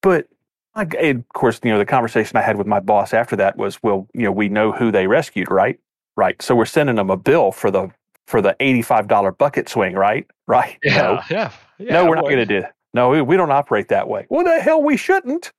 But 0.01 0.27
I, 0.75 0.83
of 0.83 1.27
course, 1.29 1.59
you 1.63 1.71
know, 1.71 1.77
the 1.77 1.85
conversation 1.85 2.37
I 2.37 2.41
had 2.41 2.57
with 2.57 2.67
my 2.67 2.79
boss 2.79 3.13
after 3.13 3.35
that 3.35 3.57
was, 3.57 3.81
well, 3.83 4.07
you 4.13 4.23
know, 4.23 4.31
we 4.31 4.47
know 4.49 4.71
who 4.71 4.91
they 4.91 5.07
rescued, 5.07 5.51
right? 5.51 5.79
Right. 6.15 6.41
So 6.41 6.55
we're 6.55 6.65
sending 6.65 6.95
them 6.95 7.09
a 7.09 7.17
bill 7.17 7.51
for 7.51 7.71
the 7.71 7.89
for 8.27 8.41
the 8.41 8.55
eighty-five 8.59 9.07
dollar 9.07 9.31
bucket 9.31 9.67
swing, 9.69 9.95
right? 9.95 10.25
Right. 10.47 10.77
No, 10.85 11.19
yeah. 11.29 11.51
no, 11.79 12.05
we're 12.05 12.15
not 12.15 12.25
going 12.25 12.37
to 12.37 12.45
do. 12.45 12.57
it. 12.59 12.65
No, 12.93 13.09
we, 13.09 13.21
we 13.21 13.37
don't 13.37 13.51
operate 13.51 13.87
that 13.87 14.07
way. 14.09 14.25
Well, 14.29 14.43
the 14.43 14.59
hell, 14.59 14.81
we 14.83 14.97
shouldn't. 14.97 15.51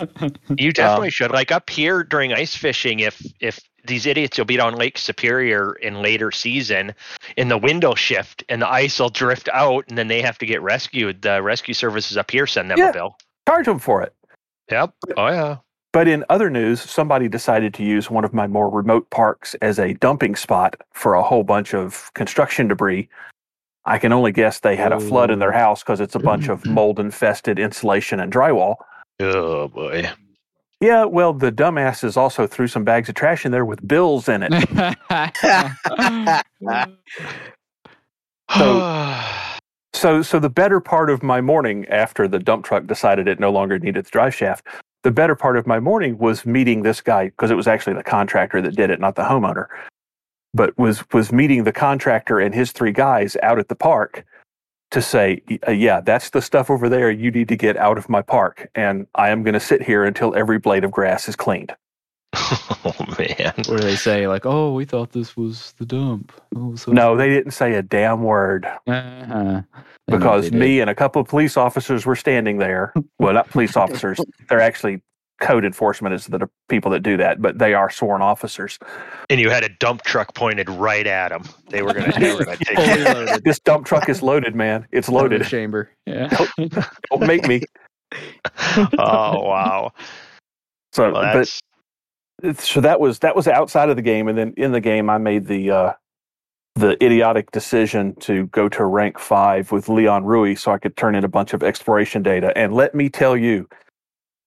You 0.00 0.06
um, 0.68 0.72
definitely 0.72 1.10
should. 1.10 1.30
Like 1.30 1.52
up 1.52 1.68
here 1.68 2.02
during 2.02 2.32
ice 2.32 2.56
fishing, 2.56 3.00
if 3.00 3.22
if 3.40 3.60
these 3.86 4.06
idiots 4.06 4.38
will 4.38 4.44
be 4.46 4.56
down 4.56 4.74
Lake 4.76 4.96
Superior 4.96 5.74
in 5.74 6.00
later 6.02 6.30
season, 6.30 6.94
in 7.36 7.48
the 7.48 7.58
window 7.58 7.94
shift, 7.94 8.42
and 8.48 8.62
the 8.62 8.68
ice 8.70 8.98
will 8.98 9.10
drift 9.10 9.48
out, 9.52 9.84
and 9.88 9.98
then 9.98 10.08
they 10.08 10.22
have 10.22 10.38
to 10.38 10.46
get 10.46 10.62
rescued. 10.62 11.22
The 11.22 11.42
rescue 11.42 11.74
services 11.74 12.16
up 12.16 12.30
here 12.30 12.46
send 12.46 12.70
them 12.70 12.78
Yeah. 12.78 12.88
a 12.90 12.92
bill. 12.92 13.16
Charge 13.48 13.66
them 13.66 13.78
for 13.78 14.02
it. 14.02 14.14
Yep. 14.70 14.94
Oh 15.16 15.28
yeah. 15.28 15.56
But 15.92 16.08
in 16.08 16.24
other 16.30 16.48
news, 16.48 16.80
somebody 16.80 17.28
decided 17.28 17.74
to 17.74 17.84
use 17.84 18.10
one 18.10 18.24
of 18.24 18.32
my 18.32 18.46
more 18.46 18.70
remote 18.70 19.10
parks 19.10 19.54
as 19.60 19.78
a 19.78 19.92
dumping 19.94 20.36
spot 20.36 20.74
for 20.94 21.14
a 21.14 21.22
whole 21.22 21.44
bunch 21.44 21.74
of 21.74 22.10
construction 22.14 22.68
debris. 22.68 23.08
I 23.84 23.98
can 23.98 24.12
only 24.12 24.32
guess 24.32 24.60
they 24.60 24.76
had 24.76 24.92
a 24.92 25.00
flood 25.00 25.30
in 25.30 25.38
their 25.38 25.52
oh. 25.54 25.58
house 25.58 25.82
because 25.82 26.00
it's 26.00 26.14
a 26.14 26.20
bunch 26.20 26.48
of 26.48 26.64
mold 26.66 26.98
infested 26.98 27.58
insulation 27.58 28.20
and 28.20 28.32
drywall. 28.32 28.76
Oh 29.20 29.68
boy. 29.68 30.08
Yeah, 30.80 31.04
well, 31.04 31.32
the 31.32 31.52
dumbasses 31.52 32.16
also 32.16 32.46
threw 32.46 32.66
some 32.66 32.84
bags 32.84 33.08
of 33.08 33.14
trash 33.14 33.44
in 33.44 33.52
there 33.52 33.64
with 33.64 33.86
bills 33.86 34.28
in 34.28 34.42
it. 34.42 34.52
So- 38.50 39.22
So, 40.02 40.20
so 40.20 40.40
the 40.40 40.50
better 40.50 40.80
part 40.80 41.10
of 41.10 41.22
my 41.22 41.40
morning 41.40 41.86
after 41.86 42.26
the 42.26 42.40
dump 42.40 42.64
truck 42.64 42.88
decided 42.88 43.28
it 43.28 43.38
no 43.38 43.52
longer 43.52 43.78
needed 43.78 44.04
the 44.04 44.10
drive 44.10 44.34
shaft, 44.34 44.66
the 45.04 45.12
better 45.12 45.36
part 45.36 45.56
of 45.56 45.64
my 45.64 45.78
morning 45.78 46.18
was 46.18 46.44
meeting 46.44 46.82
this 46.82 47.00
guy 47.00 47.26
because 47.26 47.52
it 47.52 47.54
was 47.54 47.68
actually 47.68 47.94
the 47.94 48.02
contractor 48.02 48.60
that 48.62 48.74
did 48.74 48.90
it, 48.90 48.98
not 48.98 49.14
the 49.14 49.22
homeowner. 49.22 49.66
But 50.54 50.76
was 50.76 51.08
was 51.12 51.30
meeting 51.30 51.62
the 51.62 51.72
contractor 51.72 52.40
and 52.40 52.52
his 52.52 52.72
three 52.72 52.90
guys 52.90 53.36
out 53.44 53.60
at 53.60 53.68
the 53.68 53.76
park 53.76 54.26
to 54.90 55.00
say, 55.00 55.40
uh, 55.68 55.70
yeah, 55.70 56.00
that's 56.00 56.30
the 56.30 56.42
stuff 56.42 56.68
over 56.68 56.88
there. 56.88 57.08
You 57.08 57.30
need 57.30 57.46
to 57.46 57.56
get 57.56 57.76
out 57.76 57.96
of 57.96 58.08
my 58.08 58.22
park, 58.22 58.68
and 58.74 59.06
I 59.14 59.28
am 59.28 59.44
going 59.44 59.54
to 59.54 59.60
sit 59.60 59.82
here 59.82 60.02
until 60.02 60.34
every 60.34 60.58
blade 60.58 60.82
of 60.82 60.90
grass 60.90 61.28
is 61.28 61.36
cleaned. 61.36 61.76
oh 62.34 62.94
man. 63.18 63.52
what 63.54 63.66
do 63.66 63.78
they 63.78 63.94
say? 63.94 64.26
Like, 64.26 64.46
oh, 64.46 64.74
we 64.74 64.84
thought 64.84 65.12
this 65.12 65.36
was 65.36 65.74
the 65.78 65.86
dump. 65.86 66.32
Oh, 66.56 66.74
so 66.74 66.90
No, 66.90 67.16
they 67.16 67.28
didn't 67.28 67.52
say 67.52 67.74
a 67.74 67.82
damn 67.82 68.22
word. 68.22 68.66
Uh-huh. 68.86 69.62
They 70.08 70.18
know 70.18 70.26
what 70.26 70.36
because 70.42 70.52
me 70.52 70.80
and 70.80 70.90
a 70.90 70.94
couple 70.94 71.22
of 71.22 71.28
police 71.28 71.56
officers 71.56 72.04
were 72.04 72.16
standing 72.16 72.58
there. 72.58 72.92
Well, 73.18 73.34
not 73.34 73.48
police 73.50 73.76
officers; 73.76 74.20
they're 74.48 74.60
actually 74.60 75.02
code 75.40 75.64
enforcement 75.64 76.14
is 76.14 76.26
the 76.26 76.48
people 76.68 76.90
that 76.92 77.00
do 77.00 77.16
that, 77.16 77.42
but 77.42 77.58
they 77.58 77.74
are 77.74 77.90
sworn 77.90 78.22
officers. 78.22 78.78
And 79.28 79.40
you 79.40 79.50
had 79.50 79.64
a 79.64 79.68
dump 79.68 80.02
truck 80.02 80.34
pointed 80.34 80.70
right 80.70 81.06
at 81.06 81.30
them. 81.30 81.42
They 81.68 81.82
were 81.82 81.92
gonna, 81.92 82.12
they 82.18 82.32
were 82.32 82.44
gonna 82.44 82.56
take 82.58 82.78
it. 82.78 83.44
This 83.44 83.58
dump 83.58 83.84
truck 83.86 84.08
is 84.08 84.22
loaded, 84.22 84.54
man. 84.54 84.86
It's 84.92 85.08
Out 85.08 85.12
the 85.12 85.18
loaded. 85.18 85.44
chamber. 85.44 85.90
Yeah. 86.06 86.28
Don't 87.10 87.26
make 87.26 87.46
me. 87.46 87.62
Oh 88.98 89.40
wow. 89.40 89.92
So, 90.92 91.10
Well, 91.10 91.32
but 92.42 92.58
so 92.58 92.80
that 92.82 93.00
was 93.00 93.20
that 93.20 93.34
was 93.34 93.48
outside 93.48 93.88
of 93.88 93.96
the 93.96 94.02
game, 94.02 94.28
and 94.28 94.36
then 94.36 94.52
in 94.56 94.72
the 94.72 94.80
game, 94.80 95.08
I 95.08 95.16
made 95.16 95.46
the 95.46 95.70
uh, 95.70 95.92
the 96.74 97.02
idiotic 97.04 97.50
decision 97.50 98.14
to 98.16 98.46
go 98.46 98.68
to 98.68 98.84
rank 98.84 99.18
five 99.18 99.72
with 99.72 99.88
Li 99.88 100.04
Yong-Rui, 100.04 100.54
so 100.54 100.72
I 100.72 100.78
could 100.78 100.96
turn 100.96 101.14
in 101.14 101.24
a 101.24 101.28
bunch 101.28 101.52
of 101.52 101.62
exploration 101.62 102.22
data. 102.22 102.52
And 102.56 102.74
let 102.74 102.94
me 102.94 103.08
tell 103.08 103.36
you, 103.36 103.68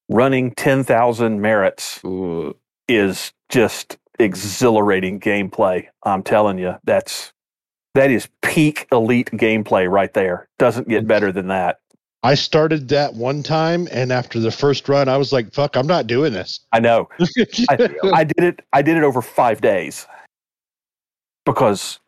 running 0.10 0.52
ten 0.56 0.84
thousand 0.84 1.42
merits 1.42 2.02
Ooh. 2.06 2.56
is 2.88 3.32
just 3.50 3.98
exhilarating 4.20 5.20
gameplay. 5.20 5.88
I'm 6.04 6.24
telling 6.24 6.58
you, 6.58 6.76
that's 6.84 7.32
that 7.94 8.12
is 8.12 8.28
peak 8.42 8.88
elite 8.92 9.32
gameplay 9.32 9.90
right 9.90 10.14
there. 10.14 10.48
Doesn't 10.60 10.88
get 10.88 11.08
better 11.08 11.32
than 11.32 11.48
that. 11.48 11.80
I 12.24 12.34
started 12.34 12.90
that 12.90 13.14
one 13.14 13.44
time, 13.44 13.88
and 13.92 14.12
after 14.12 14.40
the 14.40 14.50
first 14.50 14.90
run, 14.90 15.08
I 15.08 15.16
was 15.16 15.32
like, 15.32 15.54
"Fuck, 15.54 15.78
I'm 15.78 15.86
not 15.86 16.08
doing 16.08 16.34
this." 16.34 16.60
I 16.72 16.80
know. 16.80 17.08
I 17.70 18.24
did 18.24 18.44
it. 18.44 18.62
I 18.74 18.82
did 18.82 18.98
it 18.98 19.04
over 19.04 19.22
five 19.22 19.62
days 19.62 20.08
because, 21.46 22.00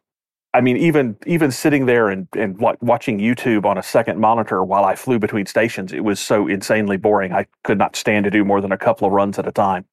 I 0.57 0.61
mean, 0.61 0.77
even 0.77 1.15
even 1.27 1.51
sitting 1.51 1.85
there 1.85 2.09
and 2.09 2.27
and 2.35 2.59
watching 2.81 3.19
YouTube 3.19 3.63
on 3.65 3.77
a 3.77 3.83
second 3.83 4.19
monitor 4.19 4.63
while 4.63 4.85
I 4.85 4.95
flew 4.95 5.19
between 5.19 5.45
stations, 5.45 5.93
it 5.93 6.03
was 6.03 6.19
so 6.19 6.47
insanely 6.47 6.97
boring. 6.97 7.31
I 7.31 7.45
could 7.63 7.77
not 7.77 7.95
stand 7.95 8.23
to 8.23 8.31
do 8.31 8.43
more 8.43 8.59
than 8.59 8.71
a 8.71 8.77
couple 8.77 9.05
of 9.05 9.13
runs 9.13 9.37
at 9.37 9.47
a 9.47 9.51
time. 9.51 9.85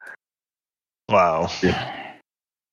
wow. 1.11 1.51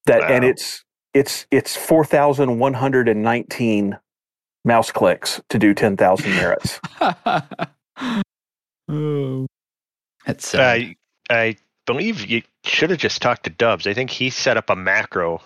That 0.05 0.23
and 0.31 0.45
it's 0.45 0.85
it's 1.13 1.45
it's 1.51 1.75
four 1.75 2.05
thousand 2.05 2.59
one 2.59 2.73
hundred 2.73 3.09
and 3.09 3.21
nineteen 3.23 3.97
mouse 4.63 4.89
clicks 4.89 5.41
to 5.49 5.59
do 5.59 5.73
ten 5.73 5.97
thousand 5.97 6.31
merits. 6.31 6.79
oh. 8.89 9.47
That's 10.25 10.47
sad. 10.47 10.61
I 10.61 10.95
I 11.29 11.55
believe 11.85 12.25
you 12.25 12.41
should 12.63 12.89
have 12.89 12.99
just 12.99 13.21
talked 13.21 13.43
to 13.43 13.49
Dubs. 13.49 13.85
I 13.85 13.93
think 13.93 14.09
he 14.11 14.29
set 14.29 14.55
up 14.55 14.69
a 14.69 14.75
macro 14.77 15.39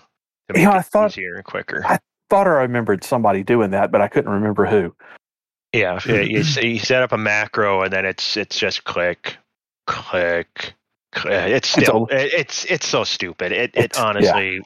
to 0.48 0.54
make 0.54 0.62
Yeah, 0.62 0.70
I 0.70 0.78
it 0.78 0.86
thought- 0.86 1.10
easier 1.10 1.34
and 1.34 1.44
quicker. 1.44 1.82
I- 1.84 1.98
Thought 2.30 2.46
I 2.48 2.62
remembered 2.62 3.04
somebody 3.04 3.42
doing 3.42 3.70
that, 3.70 3.90
but 3.92 4.00
I 4.00 4.08
couldn't 4.08 4.30
remember 4.32 4.66
who. 4.66 4.94
yeah, 5.72 6.00
you, 6.06 6.42
you 6.42 6.78
set 6.78 7.02
up 7.02 7.12
a 7.12 7.18
macro 7.18 7.82
and 7.82 7.92
then 7.92 8.04
it's 8.04 8.36
it's 8.36 8.58
just 8.58 8.84
click, 8.84 9.36
click, 9.86 10.74
click. 11.12 11.32
It's 11.52 11.76
It's 11.76 11.86
still 11.86 12.08
a- 12.10 12.38
it's 12.40 12.64
it's 12.64 12.86
so 12.88 13.04
stupid. 13.04 13.52
It 13.52 13.70
it 13.74 13.84
It's- 13.84 13.98
yeah. 13.98 14.04
honestly, 14.04 14.60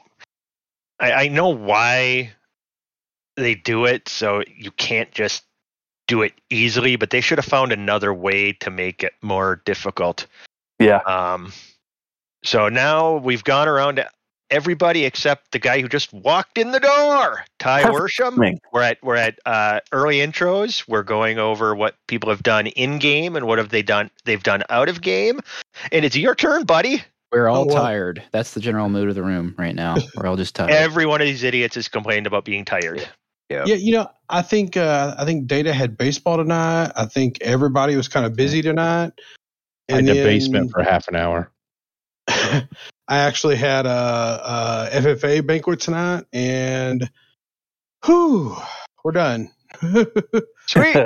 I 0.99 1.11
I 1.25 1.27
know 1.27 1.49
why 1.49 2.31
they 3.37 3.55
do 3.55 3.85
it, 3.85 4.09
so 4.09 4.43
you 4.55 4.71
can't 4.71 5.11
just 5.11 5.43
do 6.07 6.21
it 6.23 6.33
easily, 6.49 6.95
but 6.95 7.11
they 7.11 7.21
should 7.21 7.37
have 7.37 7.45
found 7.45 7.71
another 7.71 8.13
way 8.13 8.51
to 8.53 8.69
make 8.69 9.03
it 9.03 9.13
more 9.21 9.61
difficult. 9.65 10.25
Yeah, 10.79 10.97
Um, 11.05 11.53
so 12.43 12.67
now 12.69 13.15
we've 13.17 13.43
gone 13.43 13.67
around 13.67 13.95
to 13.97 14.09
everybody 14.51 15.05
except 15.05 15.51
the 15.51 15.59
guy 15.59 15.81
who 15.81 15.87
just 15.87 16.13
walked 16.13 16.57
in 16.57 16.71
the 16.71 16.79
door, 16.79 17.43
Ty 17.59 17.83
Perfect 17.83 17.99
Worsham. 18.19 18.57
We're 18.71 18.81
at 18.83 18.97
we're 19.01 19.15
at 19.15 19.39
uh, 19.45 19.79
early 19.91 20.17
intros. 20.17 20.87
We're 20.87 21.03
going 21.03 21.39
over 21.39 21.73
what 21.75 21.95
people 22.07 22.29
have 22.29 22.43
done 22.43 22.67
in 22.67 22.99
game 22.99 23.35
and 23.35 23.47
what 23.47 23.57
have 23.57 23.69
they 23.69 23.81
done 23.81 24.11
they've 24.25 24.43
done 24.43 24.63
out 24.69 24.89
of 24.89 25.01
game. 25.01 25.39
And 25.91 26.05
it's 26.05 26.15
your 26.15 26.35
turn, 26.35 26.65
buddy. 26.65 27.03
We're 27.31 27.47
all 27.47 27.61
Oh, 27.63 27.65
well. 27.73 27.83
tired. 27.83 28.21
That's 28.31 28.53
the 28.53 28.59
general 28.59 28.89
mood 28.89 29.07
of 29.07 29.15
the 29.15 29.23
room 29.23 29.55
right 29.57 29.73
now. 29.73 29.95
We're 30.17 30.27
all 30.27 30.35
just 30.35 30.53
tired. 30.53 30.71
Every 30.71 31.05
one 31.05 31.21
of 31.21 31.27
these 31.27 31.43
idiots 31.43 31.75
has 31.75 31.87
complained 31.87 32.27
about 32.27 32.43
being 32.43 32.65
tired. 32.65 33.07
Yeah. 33.49 33.63
Yeah, 33.65 33.75
you 33.75 33.91
know, 33.93 34.09
I 34.29 34.41
think 34.41 34.77
uh, 34.77 35.15
I 35.17 35.25
think 35.25 35.47
Data 35.47 35.73
had 35.73 35.97
baseball 35.97 36.37
tonight. 36.37 36.91
I 36.95 37.05
think 37.05 37.37
everybody 37.41 37.95
was 37.95 38.07
kind 38.07 38.25
of 38.25 38.33
busy 38.35 38.61
tonight. 38.61 39.11
in 39.89 40.05
the 40.05 40.13
then- 40.13 40.23
basement 40.25 40.71
for 40.71 40.83
half 40.83 41.07
an 41.09 41.15
hour. 41.15 41.50
I 42.27 42.67
actually 43.07 43.55
had 43.57 43.85
a, 43.85 43.89
a 43.89 44.89
FFA 44.99 45.45
banquet 45.45 45.79
tonight, 45.81 46.25
and 46.33 47.09
whew, 48.05 48.55
we're 49.03 49.11
done. 49.11 49.51
Sweet. 50.67 50.97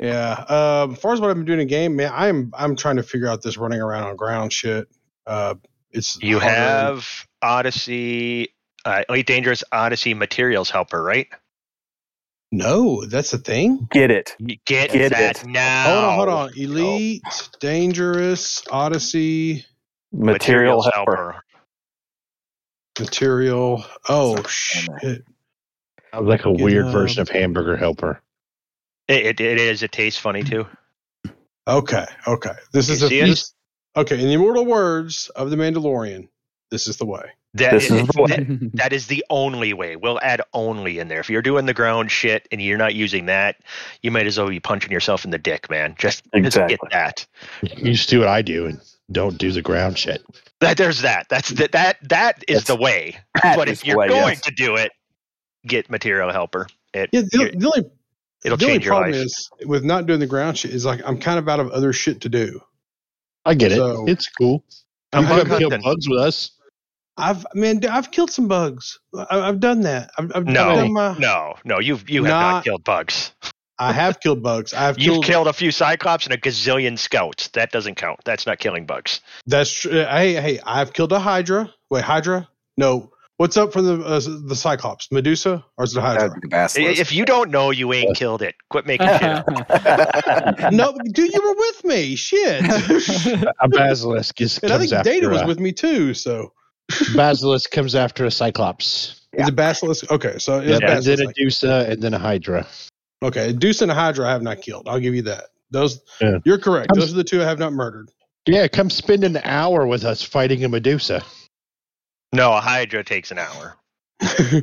yeah. 0.00 0.32
Um, 0.48 0.92
as 0.92 0.98
far 0.98 1.12
as 1.14 1.20
what 1.20 1.30
I've 1.30 1.36
been 1.36 1.44
doing 1.44 1.60
in 1.60 1.66
game, 1.68 1.96
man, 1.96 2.12
I'm 2.14 2.52
I'm 2.56 2.76
trying 2.76 2.96
to 2.96 3.02
figure 3.02 3.28
out 3.28 3.42
this 3.42 3.56
running 3.56 3.80
around 3.80 4.04
on 4.04 4.16
ground 4.16 4.52
shit. 4.52 4.88
Uh, 5.26 5.54
it's 5.90 6.20
You 6.22 6.38
harder. 6.40 6.54
have 6.54 7.26
Odyssey, 7.42 8.54
uh, 8.84 9.02
Elite 9.08 9.26
Dangerous 9.26 9.64
Odyssey 9.72 10.14
Materials 10.14 10.70
Helper, 10.70 11.02
right? 11.02 11.26
no, 12.52 13.04
that's 13.04 13.32
the 13.32 13.38
thing. 13.38 13.88
Get 13.90 14.12
it. 14.12 14.36
Get, 14.64 14.92
Get 14.92 15.10
that 15.10 15.42
it. 15.42 15.46
now. 15.48 16.12
Hold 16.12 16.28
on, 16.28 16.38
hold 16.38 16.50
on. 16.50 16.58
Elite, 16.58 17.22
dangerous, 17.58 18.62
Odyssey, 18.70 19.64
Material 20.16 20.82
helper. 20.82 21.42
material. 22.98 23.84
Oh 24.08 24.42
shit. 24.44 25.24
Sounds 26.12 26.28
like 26.28 26.44
a 26.44 26.52
Get, 26.54 26.62
weird 26.64 26.86
version 26.92 27.20
of 27.22 27.28
hamburger 27.28 27.76
helper. 27.76 28.20
It, 29.08 29.26
it, 29.26 29.40
it 29.40 29.58
is. 29.58 29.82
It 29.82 29.92
tastes 29.92 30.18
funny 30.20 30.42
too. 30.42 30.66
Okay, 31.66 32.04
okay. 32.28 32.52
This 32.72 32.88
is 32.88 33.02
a 33.02 33.08
see 33.08 33.20
this, 33.20 33.54
okay. 33.96 34.20
In 34.20 34.26
the 34.28 34.34
immortal 34.34 34.64
words 34.66 35.30
of 35.30 35.50
the 35.50 35.56
Mandalorian, 35.56 36.28
this 36.70 36.86
is 36.86 36.98
the 36.98 37.06
way. 37.06 37.30
That, 37.54 37.70
This 37.72 37.88
is 37.90 38.06
the 38.08 38.22
way. 38.22 38.28
that- 38.28 38.70
that 38.74 38.92
is 38.92 39.06
the 39.06 39.24
only 39.30 39.72
way. 39.72 39.94
We'll 39.96 40.20
add 40.20 40.42
only 40.52 40.98
in 40.98 41.06
there. 41.08 41.20
If 41.20 41.30
you're 41.30 41.40
doing 41.42 41.66
the 41.66 41.74
ground 41.74 42.10
shit 42.10 42.48
and 42.50 42.60
you're 42.60 42.76
not 42.78 42.94
using 42.96 43.26
that, 43.26 43.56
you 44.02 44.10
might 44.10 44.26
as 44.26 44.36
well 44.38 44.48
be 44.48 44.58
punching 44.60 44.90
yourself 44.90 45.24
in 45.24 45.30
the 45.30 45.38
dick, 45.38 45.70
man. 45.70 45.94
Just, 45.96 46.24
just 46.24 46.34
Exactly. 46.34 46.76
get 46.76 46.90
that. 46.90 47.26
You 47.62 47.92
just 47.92 48.08
do 48.10 48.18
what 48.18 48.28
I 48.28 48.42
do 48.42 48.66
and 48.66 48.80
don't 49.12 49.36
do 49.38 49.52
the 49.52 49.62
ground 49.62 49.98
shit. 49.98 50.22
That 50.60 50.76
there's 50.76 51.02
that. 51.02 51.26
That's 51.28 51.50
the, 51.50 51.68
that. 51.72 51.98
That 52.08 52.44
is 52.48 52.64
That's- 52.64 52.66
the 52.66 52.76
way. 52.76 53.18
But 53.42 53.68
if 53.68 53.84
you're 53.86 53.98
way, 53.98 54.08
going 54.08 54.28
yes. 54.28 54.40
to 54.42 54.50
do 54.52 54.76
it, 54.76 54.92
get 55.66 55.90
material 55.90 56.30
helper. 56.32 56.66
It 56.94 57.10
Yeah, 57.12 57.22
the, 57.22 57.52
the 57.56 57.66
only 57.66 57.90
it'll 58.44 58.56
the 58.56 58.64
only 58.64 58.74
change 58.76 58.84
your 58.86 58.94
problem 58.94 59.12
life. 59.12 59.22
is 59.24 59.50
with 59.66 59.84
not 59.84 60.06
doing 60.06 60.20
the 60.20 60.26
ground 60.26 60.56
shit 60.58 60.72
is 60.72 60.84
like 60.84 61.00
I'm 61.04 61.18
kind 61.18 61.38
of 61.38 61.48
out 61.48 61.60
of 61.60 61.70
other 61.70 61.92
shit 61.92 62.22
to 62.22 62.28
do. 62.28 62.60
I 63.44 63.54
get 63.54 63.72
it. 63.72 63.78
It's 64.08 64.28
cool. 64.28 64.64
I'm 65.12 65.24
you 65.24 65.28
bug 65.28 65.46
kill 65.58 65.70
hunting. 65.70 65.82
bugs 65.82 66.08
with 66.08 66.18
us. 66.20 66.50
I've 67.16 67.46
man, 67.54 67.84
I've 67.86 68.10
killed 68.10 68.30
some 68.30 68.48
bugs. 68.48 68.98
I, 69.16 69.38
I've 69.40 69.60
done 69.60 69.82
that. 69.82 70.10
I've, 70.18 70.32
I've, 70.34 70.44
No, 70.46 70.68
I've 70.68 70.76
done 70.76 70.92
my, 70.92 71.18
No, 71.18 71.54
no, 71.64 71.78
you've 71.78 72.08
you 72.10 72.24
have 72.24 72.30
not, 72.32 72.50
Not- 72.52 72.64
killed 72.64 72.84
bugs. 72.84 73.32
I 73.78 73.92
have 73.92 74.20
killed 74.20 74.42
bugs. 74.42 74.72
I've 74.72 74.98
You've 74.98 75.14
killed. 75.14 75.24
killed 75.24 75.46
a 75.48 75.52
few 75.52 75.70
cyclops 75.70 76.26
and 76.26 76.34
a 76.34 76.38
gazillion 76.38 76.98
scouts. 76.98 77.48
That 77.48 77.70
doesn't 77.72 77.96
count. 77.96 78.20
That's 78.24 78.46
not 78.46 78.58
killing 78.58 78.86
bugs. 78.86 79.20
That's 79.46 79.72
true. 79.72 80.00
Uh, 80.00 80.16
hey, 80.16 80.34
hey, 80.34 80.60
I've 80.64 80.92
killed 80.92 81.12
a 81.12 81.18
Hydra. 81.18 81.72
Wait, 81.90 82.04
Hydra? 82.04 82.48
No. 82.76 83.10
What's 83.36 83.56
up 83.56 83.72
for 83.72 83.82
the 83.82 84.00
uh, 84.00 84.20
the 84.46 84.54
Cyclops? 84.54 85.10
Medusa 85.10 85.64
or 85.76 85.84
is 85.84 85.96
it 85.96 86.00
Hydra? 86.00 86.30
The 86.40 86.48
basilisk. 86.48 87.00
If 87.00 87.10
you 87.10 87.24
don't 87.24 87.50
know, 87.50 87.72
you 87.72 87.92
ain't 87.92 88.16
killed 88.16 88.42
it. 88.42 88.54
Quit 88.70 88.86
making 88.86 89.08
shit 89.08 89.22
up. 89.24 89.46
no, 90.72 90.96
dude, 91.12 91.32
you 91.32 91.42
were 91.42 91.56
with 91.56 91.84
me. 91.84 92.14
Shit. 92.14 92.64
A 92.64 93.54
uh, 93.60 93.66
basilisk 93.66 94.40
is, 94.40 94.58
and 94.58 94.72
I 94.72 94.78
think 94.78 94.92
after 94.92 95.10
Data 95.10 95.28
was 95.28 95.40
a, 95.40 95.46
with 95.46 95.58
me 95.58 95.72
too. 95.72 96.14
So 96.14 96.52
basilisk 97.16 97.72
comes 97.72 97.96
after 97.96 98.24
a 98.24 98.30
cyclops. 98.30 99.20
is 99.32 99.48
it 99.48 99.56
Basilisk? 99.56 100.12
Okay, 100.12 100.38
so 100.38 100.60
it's 100.60 100.68
Yep, 100.68 100.82
and 100.82 101.04
then 101.04 101.20
a 101.20 101.26
Basilisk. 101.26 101.64
Dusa 101.64 101.90
and 101.90 102.00
then 102.00 102.14
a 102.14 102.20
Hydra. 102.20 102.68
Okay, 103.22 103.52
Deuce 103.52 103.80
and 103.82 103.90
a 103.90 103.94
Hydra 103.94 104.26
I 104.28 104.30
have 104.32 104.42
not 104.42 104.60
killed. 104.60 104.88
I'll 104.88 105.00
give 105.00 105.14
you 105.14 105.22
that. 105.22 105.44
Those 105.70 106.00
Yeah. 106.20 106.38
you're 106.44 106.58
correct. 106.58 106.90
I'm- 106.92 107.00
Those 107.00 107.12
are 107.12 107.16
the 107.16 107.24
two 107.24 107.40
I 107.42 107.44
have 107.46 107.58
not 107.58 107.72
murdered. 107.72 108.10
Yeah, 108.46 108.68
come 108.68 108.90
spend 108.90 109.24
an 109.24 109.38
hour 109.44 109.86
with 109.86 110.04
us 110.04 110.22
fighting 110.22 110.62
a 110.64 110.68
Medusa. 110.68 111.22
No, 112.32 112.52
a 112.52 112.60
Hydra 112.60 113.02
takes 113.04 113.30
an 113.30 113.38
hour. 113.38 113.76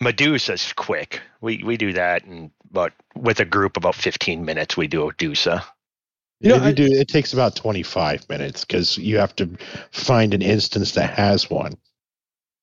Medusa's 0.00 0.72
quick. 0.74 1.20
We 1.40 1.62
we 1.64 1.76
do 1.76 1.92
that 1.94 2.24
in 2.24 2.50
but 2.70 2.92
with 3.16 3.40
a 3.40 3.44
group 3.44 3.76
about 3.76 3.94
fifteen 3.94 4.44
minutes. 4.44 4.76
We 4.76 4.86
do 4.86 5.02
a 5.02 5.06
Medusa. 5.06 5.64
You 6.40 6.50
know, 6.50 6.54
If 6.56 6.62
you 6.62 6.68
I- 6.68 6.72
do, 6.72 6.84
it 6.86 7.08
takes 7.08 7.32
about 7.32 7.56
twenty 7.56 7.82
five 7.82 8.28
minutes 8.28 8.64
because 8.64 8.96
you 8.96 9.18
have 9.18 9.34
to 9.36 9.50
find 9.90 10.32
an 10.34 10.42
instance 10.42 10.92
that 10.92 11.10
has 11.14 11.50
one. 11.50 11.72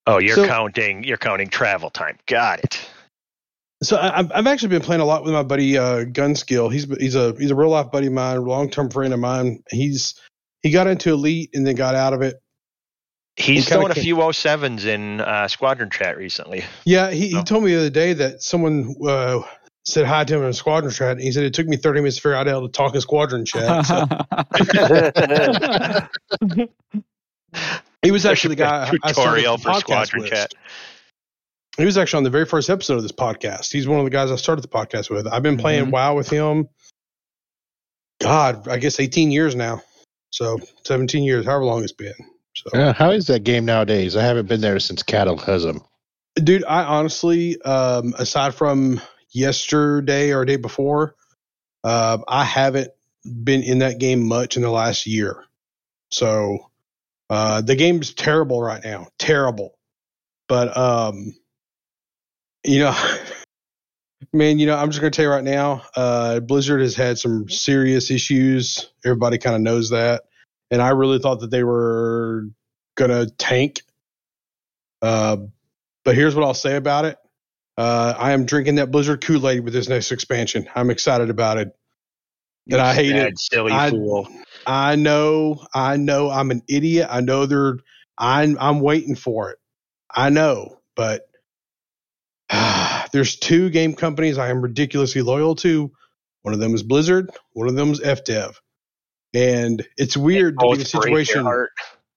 Oh, 0.08 0.19
you're 0.19 0.36
So- 0.36 0.48
counting. 0.48 1.04
You're 1.04 1.17
counting 1.17 1.50
travel 1.50 1.89
time. 1.89 2.17
Got 2.26 2.60
it. 2.63 2.80
So 3.84 3.98
I, 3.98 4.20
I've- 4.20 4.32
I've 4.34 4.48
actually 4.48 4.70
been 4.70 4.82
playing 4.82 5.02
a 5.02 5.06
lot 5.06 5.24
with 5.24 5.34
my 5.34 5.44
buddy 5.44 5.78
uh, 5.78 6.06
Gunskill. 6.06 6.72
He's 6.72 6.86
he's 6.98 7.16
a 7.16 7.34
he's 7.38 7.52
a 7.52 7.56
real 7.56 7.70
life 7.70 7.92
buddy 7.92 8.08
of 8.08 8.14
mine, 8.14 8.44
long 8.46 8.70
term 8.70 8.90
friend 8.90 9.14
of 9.14 9.20
mine. 9.20 9.62
He's 9.70 10.16
he 10.62 10.72
got 10.72 10.88
into 10.88 11.12
elite 11.14 11.50
and 11.54 11.68
then 11.68 11.76
got 11.76 11.94
out 11.96 12.14
of 12.14 12.22
it. 12.22 12.42
He's 13.36 13.68
kinda 13.68 13.82
throwing 13.82 13.92
a 13.92 13.96
ca- 13.96 14.02
few 14.02 14.16
07s 14.16 14.86
in 14.86 15.20
uh, 15.20 15.50
Squadron 15.50 15.90
chat 15.90 16.18
recently. 16.18 16.64
Yeah, 16.86 17.12
he, 17.12 17.28
he 17.28 17.36
Oh. 17.38 17.44
told 17.44 17.66
me 17.66 17.74
the 17.74 17.80
other 17.82 17.90
day 17.90 18.14
that 18.14 18.42
someone 18.42 18.96
uh, 19.06 19.42
said 19.84 20.06
hi 20.06 20.24
to 20.24 20.38
him 20.38 20.44
in 20.44 20.54
squadron 20.54 20.94
chat. 20.94 21.12
And 21.12 21.20
he 21.22 21.34
said 21.34 21.44
it 21.44 21.54
took 21.54 21.68
me 21.68 21.76
thirty 21.76 22.00
minutes 22.00 22.16
to 22.16 22.22
figure 22.22 22.36
out 22.36 22.48
how 22.48 22.62
to 22.62 22.70
talk 22.70 22.96
in 22.96 23.02
squadron 23.02 23.44
chat. 23.46 23.86
So 23.86 24.08
he 28.02 28.12
was 28.12 28.26
actually 28.26 28.56
the 28.56 28.58
should 28.58 28.58
be 28.58 28.64
a 28.64 28.66
guy 28.66 28.92
I 29.04 29.12
tutorial 29.12 29.58
the 29.58 29.64
for 29.64 29.70
podcast 29.72 29.80
squadron 29.82 30.24
with. 30.24 30.48
He 31.78 31.86
was 31.86 31.98
actually 31.98 32.18
on 32.20 32.24
the 32.24 32.30
very 32.30 32.46
first 32.46 32.70
episode 32.70 32.96
of 32.96 33.04
this 33.04 33.12
podcast. 33.12 33.72
He's 33.72 33.88
one 33.88 34.00
of 34.00 34.06
the 34.06 34.12
guys 34.12 34.32
I 34.32 34.38
started 34.38 34.64
the 34.64 34.68
podcast 34.70 35.10
with. 35.10 35.28
I've 35.28 35.44
been 35.44 35.58
playing 35.58 35.88
Mhm. 35.88 35.92
WoW 35.92 36.16
with 36.16 36.30
him. 36.30 36.70
God, 38.22 38.68
I 38.68 38.78
guess 38.78 39.00
18 39.00 39.32
years 39.32 39.56
now. 39.56 39.82
So 40.32 40.60
17 40.86 41.24
years, 41.24 41.46
however 41.46 41.66
long 41.66 41.84
it's 41.84 41.92
been. 41.92 42.14
So, 42.56 42.80
Uh, 42.80 42.94
how 42.94 43.12
is 43.12 43.28
that 43.28 43.44
game 43.44 43.66
nowadays? 43.66 44.16
I 44.16 44.24
haven't 44.24 44.48
been 44.48 44.62
there 44.62 44.80
since 44.80 45.04
Cataclysm. 45.04 45.82
dude, 46.36 46.66
I 46.66 46.84
honestly, 46.84 47.62
um, 47.62 48.14
aside 48.18 48.54
from 48.56 49.00
yesterday 49.32 50.34
or 50.34 50.44
day 50.44 50.58
before, 50.58 51.16
uh, 51.86 52.18
I 52.28 52.44
haven't 52.44 52.92
been 53.44 53.64
in 53.64 53.80
that 53.80 54.00
game 54.00 54.24
much 54.28 54.58
in 54.58 54.62
the 54.64 54.70
last 54.70 55.06
year. 55.08 55.44
So, 56.12 56.72
uh, 57.30 57.62
the 57.62 57.76
game's 57.76 58.14
terrible 58.14 58.62
right 58.62 58.84
now. 58.84 59.08
Terrible. 59.18 59.78
But, 60.50 60.76
um, 60.76 61.34
you 62.65 62.80
know, 62.80 62.95
man, 64.34 64.60
you 64.60 64.65
know, 64.65 64.75
I'm 64.75 64.89
just 64.89 65.01
going 65.01 65.12
to 65.12 65.15
tell 65.15 65.25
you 65.25 65.32
right 65.32 65.43
now, 65.43 65.84
uh, 65.95 66.39
Blizzard 66.39 66.82
has 66.82 66.95
had 66.95 67.17
some 67.17 67.49
serious 67.49 68.12
issues. 68.12 68.89
Everybody 69.06 69.38
kind 69.38 69.56
of 69.56 69.62
knows 69.62 69.91
that. 69.91 70.23
And 70.71 70.82
I 70.82 70.89
really 70.89 71.19
thought 71.19 71.41
that 71.41 71.51
they 71.51 71.63
were 71.63 72.45
going 72.95 73.12
to 73.12 73.32
tank. 73.38 73.82
Uh, 75.01 75.38
but 76.04 76.15
here's 76.15 76.36
what 76.36 76.43
I'll 76.43 76.54
say 76.54 76.75
about 76.75 77.06
it. 77.06 77.17
Uh, 77.78 78.13
I 78.17 78.32
am 78.32 78.45
drinking 78.45 78.75
that 78.75 78.89
Blizzard 78.89 79.21
Kool 79.21 79.47
Aid 79.47 79.63
with 79.63 79.73
this 79.73 79.89
next 79.89 80.12
expansion. 80.12 80.67
I'm 80.75 80.89
excited 80.89 81.30
about 81.30 81.58
it. 81.58 81.75
And 82.71 82.82
I 82.82 82.93
hate 82.95 83.15
it. 83.15 83.38
Silly 83.38 83.71
I- 83.71 83.89
fool. 83.91 84.28
I 84.67 84.95
know, 84.95 85.63
I 85.75 85.97
know 85.97 86.32
I'm 86.32 86.49
an 86.49 86.63
idiot. 86.67 87.08
I 87.12 87.21
know 87.21 87.45
they're 87.45 87.78
I'm 88.17 88.58
I'm 88.60 88.80
waiting 88.80 89.15
for 89.15 89.51
it. 89.51 89.60
I 90.10 90.30
know, 90.30 90.80
but 90.95 91.28
there's 93.12 93.36
two 93.38 93.69
game 93.69 93.93
companies 93.93 94.38
I 94.38 94.49
am 94.49 94.62
ridiculously 94.62 95.21
loyal 95.21 95.55
to. 95.58 95.91
One 96.41 96.53
of 96.53 96.60
them 96.60 96.75
is 96.75 96.84
Blizzard, 96.84 97.29
one 97.53 97.67
of 97.67 97.75
them 97.75 97.91
is 97.91 97.99
FDev. 97.99 98.53
And 99.34 99.86
it's 99.97 100.15
weird 100.15 100.58
to 100.60 100.65
be 100.65 100.67
in 100.67 100.81
a 100.81 100.84
Both 100.84 100.91
break 100.93 101.13
your 101.13 101.23
situation. 101.23 101.67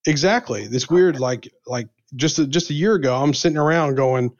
Exactly. 0.06 0.66
This 0.66 0.88
weird 0.88 1.18
like 1.18 1.50
like 1.66 1.88
just 2.14 2.38
a, 2.38 2.46
just 2.46 2.70
a 2.70 2.74
year 2.74 2.94
ago 2.94 3.16
I'm 3.16 3.34
sitting 3.34 3.58
around 3.58 3.96
going 3.96 4.30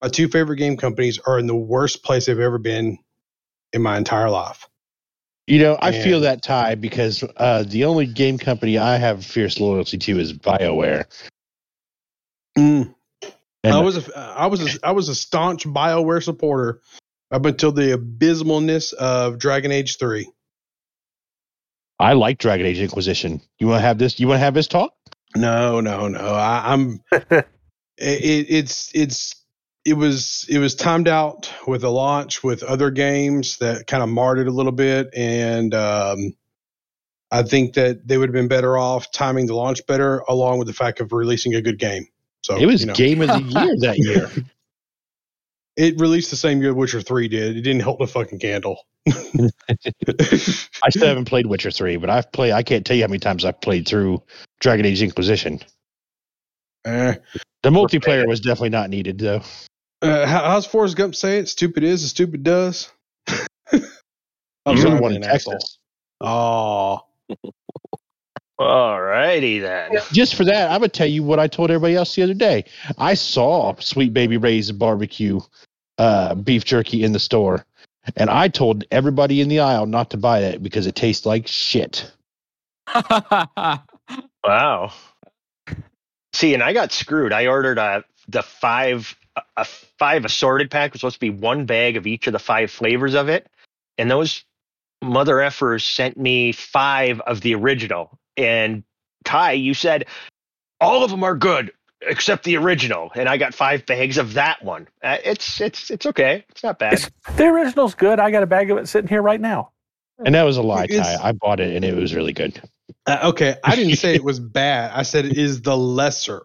my 0.00 0.08
two 0.08 0.28
favorite 0.28 0.56
game 0.56 0.76
companies 0.76 1.18
are 1.26 1.38
in 1.38 1.46
the 1.46 1.56
worst 1.56 2.04
place 2.04 2.26
they've 2.26 2.38
ever 2.38 2.58
been 2.58 2.98
in 3.72 3.82
my 3.82 3.96
entire 3.96 4.30
life. 4.30 4.68
You 5.46 5.60
know, 5.60 5.78
I 5.80 5.92
feel 5.92 6.20
that 6.20 6.42
tie 6.42 6.74
because 6.74 7.24
uh, 7.38 7.64
the 7.66 7.86
only 7.86 8.04
game 8.06 8.36
company 8.36 8.76
I 8.76 8.98
have 8.98 9.24
fierce 9.24 9.58
loyalty 9.58 9.96
to 9.96 10.18
is 10.18 10.34
BioWare. 10.34 11.06
And 13.64 13.74
I 13.74 13.80
was 13.80 14.08
a, 14.08 14.18
I 14.18 14.46
was 14.46 14.76
a, 14.76 14.86
I 14.86 14.92
was 14.92 15.08
a 15.08 15.14
staunch 15.14 15.64
BioWare 15.64 16.22
supporter 16.22 16.80
up 17.30 17.44
until 17.44 17.72
the 17.72 17.92
abysmalness 17.92 18.92
of 18.92 19.38
Dragon 19.38 19.72
Age 19.72 19.98
3. 19.98 20.30
I 21.98 22.12
like 22.12 22.38
Dragon 22.38 22.66
Age 22.66 22.78
Inquisition. 22.78 23.40
You 23.58 23.68
want 23.68 23.78
to 23.78 23.86
have 23.86 23.98
this? 23.98 24.20
You 24.20 24.28
want 24.28 24.36
to 24.36 24.44
have 24.44 24.54
this 24.54 24.68
talk? 24.68 24.94
No, 25.36 25.80
no, 25.80 26.08
no. 26.08 26.20
I, 26.20 26.72
I'm 26.72 27.02
it, 27.12 27.46
it's 27.98 28.90
it's 28.94 29.44
it 29.84 29.94
was 29.94 30.46
it 30.48 30.58
was 30.58 30.74
timed 30.74 31.08
out 31.08 31.52
with 31.66 31.82
a 31.84 31.88
launch 31.88 32.42
with 32.44 32.62
other 32.62 32.90
games 32.90 33.58
that 33.58 33.86
kind 33.86 34.02
of 34.02 34.08
marred 34.08 34.38
it 34.38 34.46
a 34.46 34.52
little 34.52 34.72
bit 34.72 35.10
and 35.14 35.74
um 35.74 36.34
I 37.30 37.42
think 37.42 37.74
that 37.74 38.06
they 38.06 38.16
would 38.16 38.30
have 38.30 38.34
been 38.34 38.48
better 38.48 38.78
off 38.78 39.12
timing 39.12 39.46
the 39.46 39.54
launch 39.54 39.86
better 39.86 40.22
along 40.28 40.58
with 40.58 40.66
the 40.66 40.72
fact 40.72 41.00
of 41.00 41.12
releasing 41.12 41.54
a 41.54 41.60
good 41.60 41.78
game. 41.78 42.06
So 42.42 42.56
it 42.56 42.66
was 42.66 42.80
you 42.80 42.86
know, 42.88 42.94
Game 42.94 43.20
of 43.22 43.28
the 43.28 43.40
Year 43.60 43.76
that 43.80 43.98
year. 43.98 44.30
it 45.76 46.00
released 46.00 46.30
the 46.30 46.36
same 46.36 46.62
year 46.62 46.74
Witcher 46.74 47.00
3 47.00 47.28
did. 47.28 47.56
It 47.56 47.62
didn't 47.62 47.80
help 47.80 47.98
the 47.98 48.06
fucking 48.06 48.38
candle. 48.38 48.78
I 49.06 50.90
still 50.90 51.08
haven't 51.08 51.26
played 51.26 51.46
Witcher 51.46 51.70
three, 51.70 51.96
but 51.96 52.10
I've 52.10 52.30
played. 52.32 52.52
I 52.52 52.62
can't 52.62 52.84
tell 52.84 52.96
you 52.96 53.02
how 53.02 53.08
many 53.08 53.18
times 53.18 53.44
I've 53.44 53.60
played 53.60 53.86
through 53.86 54.22
Dragon 54.60 54.86
Age 54.86 55.02
Inquisition. 55.02 55.60
Eh. 56.84 57.14
The 57.62 57.70
multiplayer 57.70 58.26
was 58.26 58.40
definitely 58.40 58.70
not 58.70 58.90
needed 58.90 59.18
though. 59.18 59.42
Uh, 60.00 60.26
how, 60.26 60.44
how's 60.44 60.66
Forrest 60.66 60.96
Gump 60.96 61.14
say 61.14 61.38
it? 61.38 61.48
Stupid 61.48 61.82
is 61.82 62.04
as 62.04 62.10
stupid 62.10 62.44
does. 62.44 62.90
I'm 64.68 64.76
You're 64.76 64.76
sorry, 64.76 64.96
the 64.96 65.02
one 65.02 65.12
in 65.12 65.20
being 65.20 65.24
an 65.24 65.36
asshole. 65.36 65.54
Texas. 65.54 65.78
Oh, 66.20 67.00
All 68.58 69.00
righty 69.00 69.60
then. 69.60 69.92
Just 70.12 70.34
for 70.34 70.44
that, 70.44 70.70
I'm 70.70 70.80
gonna 70.80 70.88
tell 70.88 71.06
you 71.06 71.22
what 71.22 71.38
I 71.38 71.46
told 71.46 71.70
everybody 71.70 71.94
else 71.94 72.14
the 72.14 72.22
other 72.22 72.34
day. 72.34 72.64
I 72.96 73.14
saw 73.14 73.74
Sweet 73.78 74.12
Baby 74.12 74.36
Ray's 74.36 74.72
barbecue 74.72 75.40
uh, 75.98 76.34
beef 76.34 76.64
jerky 76.64 77.04
in 77.04 77.12
the 77.12 77.20
store, 77.20 77.64
and 78.16 78.28
I 78.30 78.48
told 78.48 78.84
everybody 78.90 79.40
in 79.40 79.48
the 79.48 79.60
aisle 79.60 79.86
not 79.86 80.10
to 80.10 80.16
buy 80.16 80.40
that 80.40 80.62
because 80.62 80.86
it 80.86 80.96
tastes 80.96 81.24
like 81.24 81.46
shit. 81.46 82.10
Wow. 84.44 84.92
See, 86.32 86.54
and 86.54 86.62
I 86.62 86.72
got 86.72 86.92
screwed. 86.92 87.32
I 87.32 87.46
ordered 87.46 87.78
a 87.78 88.04
the 88.28 88.42
five 88.42 89.14
a 89.56 89.64
five 89.64 90.24
assorted 90.24 90.70
pack 90.70 90.92
was 90.92 91.00
supposed 91.00 91.16
to 91.16 91.20
be 91.20 91.30
one 91.30 91.66
bag 91.66 91.96
of 91.96 92.06
each 92.06 92.26
of 92.26 92.32
the 92.32 92.38
five 92.38 92.70
flavors 92.70 93.14
of 93.14 93.28
it, 93.28 93.46
and 93.98 94.10
those 94.10 94.44
mother 95.02 95.36
effers 95.36 95.82
sent 95.82 96.16
me 96.16 96.52
five 96.52 97.20
of 97.20 97.40
the 97.40 97.54
original. 97.54 98.18
And 98.38 98.84
Ty, 99.24 99.52
you 99.52 99.74
said 99.74 100.06
all 100.80 101.04
of 101.04 101.10
them 101.10 101.24
are 101.24 101.34
good 101.36 101.72
except 102.02 102.44
the 102.44 102.56
original, 102.56 103.10
and 103.16 103.28
I 103.28 103.36
got 103.36 103.52
five 103.52 103.84
bags 103.84 104.16
of 104.18 104.34
that 104.34 104.64
one. 104.64 104.86
Uh, 105.02 105.18
it's 105.24 105.60
it's 105.60 105.90
it's 105.90 106.06
okay. 106.06 106.44
It's 106.50 106.62
not 106.62 106.78
bad. 106.78 106.92
It's, 106.94 107.10
the 107.36 107.46
original's 107.46 107.94
good. 107.94 108.20
I 108.20 108.30
got 108.30 108.42
a 108.44 108.46
bag 108.46 108.70
of 108.70 108.78
it 108.78 108.88
sitting 108.88 109.08
here 109.08 109.20
right 109.22 109.40
now. 109.40 109.72
And 110.24 110.34
that 110.34 110.44
was 110.44 110.56
a 110.56 110.62
lie, 110.62 110.84
It's- 110.84 111.18
Ty. 111.20 111.28
I 111.28 111.32
bought 111.32 111.60
it 111.60 111.74
and 111.76 111.84
it 111.84 111.94
was 111.94 112.14
really 112.14 112.32
good. 112.32 112.60
Uh, 113.06 113.18
okay. 113.30 113.56
I 113.64 113.76
didn't 113.76 113.96
say 113.96 114.14
it 114.14 114.24
was 114.32 114.40
bad. 114.40 114.90
I 114.94 115.02
said 115.02 115.24
it 115.26 115.36
is 115.38 115.62
the 115.62 115.76
lesser. 115.76 116.42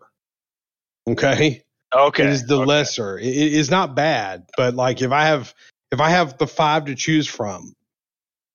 Okay. 1.07 1.63
Okay, 1.95 2.23
It 2.23 2.29
is 2.29 2.45
the 2.47 2.57
okay. 2.57 2.65
lesser. 2.65 3.17
It, 3.19 3.25
it 3.27 3.53
is 3.53 3.69
not 3.69 3.95
bad, 3.95 4.47
but 4.57 4.73
like 4.73 5.01
if 5.01 5.11
I 5.11 5.25
have 5.25 5.53
if 5.91 5.99
I 6.01 6.09
have 6.09 6.37
the 6.39 6.47
five 6.47 6.85
to 6.85 6.95
choose 6.95 7.27
from, 7.27 7.73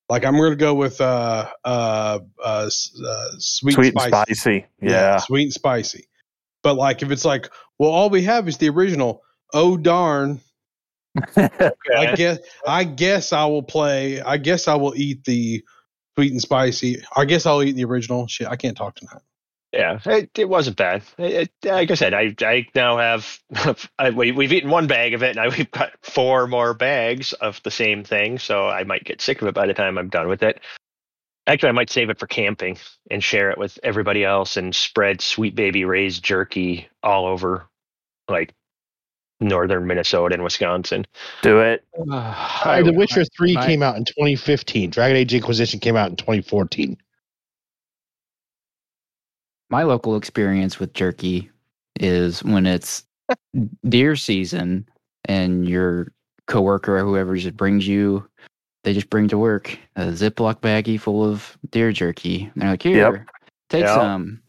like 0.09 0.25
I'm 0.25 0.37
going 0.37 0.51
to 0.51 0.57
go 0.57 0.75
with 0.75 1.01
uh 1.01 1.49
uh 1.65 2.19
uh, 2.43 2.69
uh 2.69 2.69
sweet, 3.39 3.75
Sweet 3.75 3.95
and 3.95 4.01
and 4.01 4.01
spicy. 4.01 4.35
spicy. 4.35 4.67
Yeah. 4.81 5.19
sweet 5.19 5.45
and 5.45 5.53
spicy. 5.53 6.09
But 6.63 6.75
like 6.75 7.03
if 7.03 7.11
it's 7.11 7.25
like, 7.25 7.51
well, 7.79 7.91
all 7.91 8.11
we 8.11 8.23
have 8.23 8.49
is 8.49 8.59
the 8.59 8.69
original. 8.69 9.23
Oh 9.55 9.77
darn! 9.77 10.41
I 11.37 12.15
guess 12.17 12.39
I 12.67 12.85
guess 12.85 13.33
I 13.33 13.47
will 13.47 13.63
play. 13.63 14.21
I 14.21 14.37
guess 14.37 14.69
I 14.69 14.75
will 14.75 14.95
eat 14.97 15.25
the 15.25 15.63
sweet 16.17 16.33
and 16.33 16.41
spicy. 16.41 17.03
I 17.17 17.25
guess 17.25 17.47
I'll 17.47 17.63
eat 17.63 17.77
the 17.77 17.85
original. 17.85 18.27
Shit, 18.27 18.49
I 18.49 18.57
can't 18.57 18.77
talk 18.77 18.97
tonight. 18.97 19.23
Yeah, 19.73 19.99
it, 20.07 20.31
it 20.39 20.49
wasn't 20.49 20.77
bad. 20.77 21.03
It, 21.19 21.51
it- 21.63 21.69
like 21.71 21.91
I 21.91 21.95
said, 21.95 22.15
I 22.15 22.35
I 22.41 22.67
now 22.75 22.97
have 22.97 23.39
I, 23.99 24.11
we, 24.11 24.33
we've 24.33 24.53
eaten 24.53 24.71
one 24.71 24.87
bag 24.87 25.13
of 25.15 25.23
it, 25.23 25.31
and 25.37 25.41
I, 25.41 25.49
we've 25.49 25.71
got 25.71 25.93
four 26.03 26.47
more 26.47 26.73
bags 26.75 27.33
of 27.35 27.63
the 27.65 27.71
same 27.71 28.03
thing. 28.05 28.39
So 28.39 28.67
I 28.69 28.85
might 28.85 29.05
get 29.05 29.21
sick 29.21 29.43
of 29.43 29.49
it 29.49 29.55
by 29.55 29.67
the 29.67 29.75
time 29.75 29.99
I'm 29.99 30.09
done 30.09 30.29
with 30.29 30.43
it. 30.43 30.61
Actually, 31.47 31.71
I 31.71 31.73
might 31.73 31.91
save 31.91 32.11
it 32.11 32.19
for 32.19 32.27
camping 32.27 32.79
and 33.11 33.23
share 33.25 33.51
it 33.51 33.59
with 33.59 33.79
everybody 33.83 34.25
else, 34.25 34.57
and 34.57 34.75
spread 34.75 35.21
Sweet 35.21 35.55
Baby 35.55 35.85
Ray's 35.85 36.19
jerky 36.19 36.89
all 37.03 37.27
over, 37.27 37.67
like 38.29 38.55
northern 39.41 39.87
Minnesota 39.87 40.35
and 40.35 40.45
Wisconsin. 40.45 41.07
Do 41.43 41.61
it. 41.61 41.85
Uh, 42.11 42.83
the 42.83 42.93
Witcher 42.93 43.25
3 43.37 43.57
I- 43.57 43.67
came 43.67 43.83
out 43.83 43.97
in 43.97 44.05
2015. 44.05 44.91
Dragon 44.91 45.17
Age 45.17 45.35
Inquisition 45.35 45.79
came 45.81 45.97
out 45.97 46.11
in 46.11 46.17
2014. 46.17 46.97
My 49.71 49.83
local 49.83 50.17
experience 50.17 50.79
with 50.79 50.93
jerky 50.95 51.51
is 52.01 52.43
when 52.45 52.67
it's 52.67 53.05
deer 53.89 54.17
season 54.17 54.89
and 55.27 55.69
your 55.69 56.13
coworker 56.47 56.97
or 56.97 57.05
whoever 57.05 57.37
just 57.37 57.57
brings 57.57 57.87
you 57.87 58.27
they 58.85 58.95
just 58.95 59.11
bring 59.11 59.29
to 59.29 59.37
work 59.37 59.79
a 59.97 60.07
ziploc 60.07 60.61
baggie 60.61 61.01
full 61.01 61.25
of 61.25 61.59
deer 61.71 61.93
jerky 61.93 62.51
and 62.55 62.63
they're 62.63 62.71
like 62.71 62.83
here 62.83 63.27
take 63.69 63.85
Yep. 63.85 63.95
some 63.95 64.41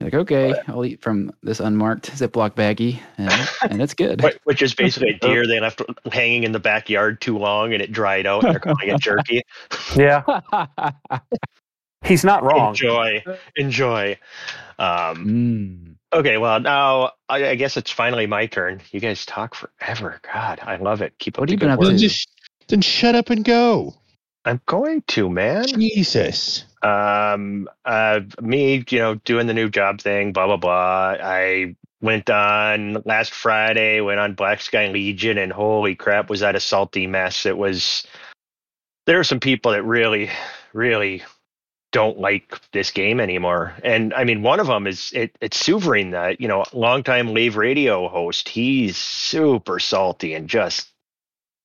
like 0.00 0.14
okay 0.14 0.54
i'll 0.68 0.84
eat 0.86 1.02
from 1.02 1.30
this 1.42 1.60
unmarked 1.60 2.10
ziploc 2.12 2.52
baggie 2.52 2.98
and, 3.18 3.50
and 3.70 3.82
it's 3.82 3.92
good 3.92 4.24
Which 4.44 4.62
is 4.62 4.72
basically 4.72 5.10
a 5.10 5.18
deer 5.26 5.46
they 5.46 5.60
left 5.60 5.82
hanging 6.10 6.44
in 6.44 6.52
the 6.52 6.58
backyard 6.58 7.20
too 7.20 7.36
long, 7.36 7.74
and 7.74 7.82
it 7.82 7.92
dried 7.92 8.24
out. 8.26 8.42
And 8.44 8.54
they're 8.54 8.60
calling 8.60 8.88
it 8.88 9.00
jerky. 9.00 9.42
Yeah. 9.94 10.22
He's 12.02 12.24
not 12.24 12.42
wrong. 12.42 12.70
Enjoy, 12.70 13.22
enjoy. 13.56 14.18
Um, 14.78 15.26
Mm. 15.26 15.96
okay, 16.18 16.38
well 16.38 16.58
now 16.60 17.12
I, 17.28 17.48
I 17.50 17.54
guess 17.54 17.76
it's 17.76 17.90
finally 17.90 18.26
my 18.26 18.46
turn. 18.46 18.80
You 18.90 19.00
guys 19.00 19.26
talk 19.26 19.54
forever. 19.54 20.20
God, 20.32 20.60
I 20.62 20.76
love 20.76 21.02
it. 21.02 21.12
Keep 21.18 21.36
up 21.36 21.40
What 21.40 21.48
the 21.48 21.52
have 21.52 21.56
you 21.56 21.58
been 21.60 21.68
good 21.68 21.72
up 21.74 21.78
work. 21.80 21.88
Then 21.88 21.96
to? 21.98 22.08
just 22.08 22.28
then 22.68 22.80
shut 22.80 23.14
up 23.14 23.30
and 23.30 23.44
go. 23.44 23.94
I'm 24.46 24.60
going 24.66 25.02
to 25.08 25.28
man. 25.28 25.66
Jesus. 25.66 26.64
Um, 26.82 27.68
uh, 27.84 28.20
me, 28.40 28.82
you 28.88 28.98
know, 28.98 29.16
doing 29.16 29.46
the 29.46 29.52
new 29.54 29.68
job 29.68 30.00
thing. 30.00 30.32
Blah 30.32 30.46
blah 30.46 30.56
blah. 30.56 31.16
I 31.22 31.76
went 32.00 32.30
on 32.30 33.02
last 33.04 33.34
Friday. 33.34 34.00
Went 34.00 34.18
on 34.20 34.32
Black 34.32 34.62
Sky 34.62 34.88
Legion, 34.88 35.36
and 35.36 35.52
holy 35.52 35.94
crap, 35.94 36.30
was 36.30 36.40
that 36.40 36.56
a 36.56 36.60
salty 36.60 37.06
mess? 37.06 37.44
It 37.44 37.58
was. 37.58 38.06
There 39.04 39.20
are 39.20 39.24
some 39.24 39.40
people 39.40 39.72
that 39.72 39.82
really, 39.82 40.30
really 40.72 41.22
don't 41.92 42.18
like 42.18 42.60
this 42.72 42.90
game 42.90 43.20
anymore. 43.20 43.74
And 43.82 44.14
I 44.14 44.24
mean, 44.24 44.42
one 44.42 44.60
of 44.60 44.66
them 44.66 44.86
is 44.86 45.10
it, 45.12 45.36
it's 45.40 45.64
Sovereign, 45.64 46.10
that 46.10 46.40
you 46.40 46.48
know, 46.48 46.64
longtime 46.72 47.34
Lave 47.34 47.56
Radio 47.56 48.08
host. 48.08 48.48
He's 48.48 48.96
super 48.96 49.78
salty 49.78 50.34
and 50.34 50.48
just 50.48 50.88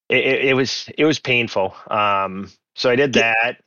it, 0.09 0.45
it, 0.45 0.53
was 0.55 0.89
it 0.97 1.05
was 1.05 1.19
painful. 1.19 1.75
Um, 1.89 2.51
so 2.75 2.89
I 2.89 2.95
did 2.95 3.13
that 3.13 3.57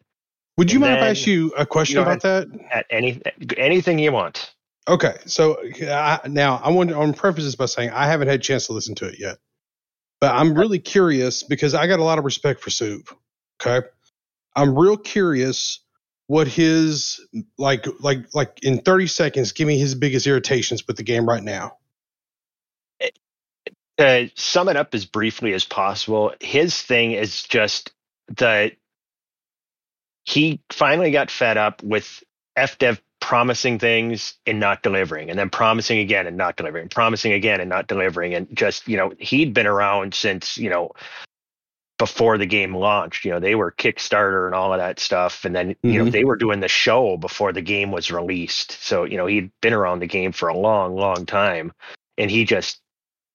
Would 0.57 0.73
you 0.73 0.81
mind 0.81 0.97
if 0.97 1.03
I 1.03 1.09
ask 1.09 1.27
you 1.27 1.53
a 1.57 1.64
question 1.66 1.97
Go 1.97 2.03
about 2.03 2.23
that? 2.23 2.49
at 2.71 2.87
any 2.90 3.21
anything 3.57 3.99
you 3.99 4.12
want. 4.12 4.55
Okay, 4.88 5.16
so 5.27 5.59
I, 5.83 6.21
now 6.27 6.61
I 6.62 6.71
want 6.71 6.92
I 6.92 6.99
want 6.99 7.14
to 7.14 7.21
preface 7.21 7.44
this 7.44 7.57
by 7.57 7.66
saying 7.66 7.90
I 7.90 8.07
haven't 8.07 8.29
had 8.29 8.40
a 8.40 8.42
chance 8.42 8.66
to 8.66 8.73
listen 8.73 8.94
to 8.97 9.07
it 9.07 9.18
yet, 9.18 9.38
but 10.21 10.35
I'm 10.35 10.55
really 10.55 10.79
curious 10.79 11.42
because 11.42 11.75
I 11.75 11.87
got 11.87 12.01
a 12.01 12.05
lot 12.05 12.18
of 12.18 12.25
respect 12.25 12.61
for 12.61 12.71
Soup. 12.71 13.09
Okay, 13.61 13.87
I'm 14.57 14.79
real 14.79 14.97
curious 14.97 15.81
what 16.29 16.47
his 16.47 17.21
like 17.57 17.87
like 18.01 18.33
like 18.35 18.61
in 18.62 18.79
30 18.79 19.09
seconds. 19.09 19.53
Give 19.53 19.67
me 19.67 19.79
his 19.79 19.95
biggest 19.97 20.27
irritations 20.27 20.87
with 20.87 20.97
the 20.97 21.03
game 21.03 21.29
right 21.29 21.43
now. 21.43 21.79
To 23.97 24.31
sum 24.37 24.69
it 24.69 24.77
up 24.77 24.95
as 24.95 25.07
briefly 25.07 25.55
as 25.55 25.64
possible, 25.64 26.33
his 26.41 26.81
thing 26.81 27.12
is 27.12 27.43
just 27.43 27.91
that 28.37 28.75
he 30.25 30.61
finally 30.71 31.11
got 31.11 31.33
fed 31.33 31.57
up 31.57 31.83
with 31.83 32.23
FDev 32.57 33.01
promising 33.21 33.79
things 33.79 34.35
and 34.47 34.61
not 34.61 34.83
delivering, 34.83 35.31
and 35.31 35.38
then 35.38 35.51
promising 35.51 35.99
again 35.99 36.27
and 36.27 36.37
not 36.37 36.57
delivering, 36.57 36.88
promising 36.88 37.33
again 37.33 37.61
and 37.61 37.71
not 37.71 37.88
delivering, 37.88 38.35
and 38.35 38.55
just 38.55 38.87
you 38.87 38.99
know 38.99 39.12
he'd 39.19 39.55
been 39.55 39.67
around 39.67 40.14
since 40.14 40.59
you 40.59 40.69
know 40.69 40.93
before 41.99 42.39
the 42.39 42.47
game 42.47 42.75
launched. 42.75 43.25
You 43.25 43.33
know 43.33 43.41
they 43.41 43.55
were 43.55 43.73
Kickstarter 43.73 44.47
and 44.47 44.55
all 44.55 44.73
of 44.73 44.79
that 44.79 45.01
stuff, 45.01 45.45
and 45.45 45.55
then 45.55 45.77
you 45.83 45.99
know 45.99 46.07
Mhm. 46.07 46.13
they 46.13 46.25
were 46.25 46.37
doing 46.37 46.61
the 46.61 46.69
show 46.69 47.17
before 47.17 47.53
the 47.53 47.61
game 47.63 47.91
was 47.91 48.11
released. 48.11 48.73
So 48.83 49.05
you 49.05 49.17
know 49.17 49.27
he'd 49.27 49.51
been 49.61 49.75
around 49.75 50.01
the 50.01 50.07
game 50.07 50.33
for 50.33 50.49
a 50.49 50.57
long, 50.57 50.95
long 50.97 51.27
time, 51.27 51.73
and 52.17 52.31
he 52.31 52.45
just 52.45 52.81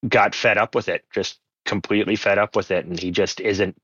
got 0.07 0.35
fed 0.35 0.57
up 0.57 0.75
with 0.75 0.89
it, 0.89 1.05
just 1.13 1.39
completely 1.65 2.15
fed 2.15 2.37
up 2.37 2.55
with 2.55 2.71
it, 2.71 2.85
and 2.85 2.99
he 2.99 3.11
just 3.11 3.39
isn't 3.39 3.75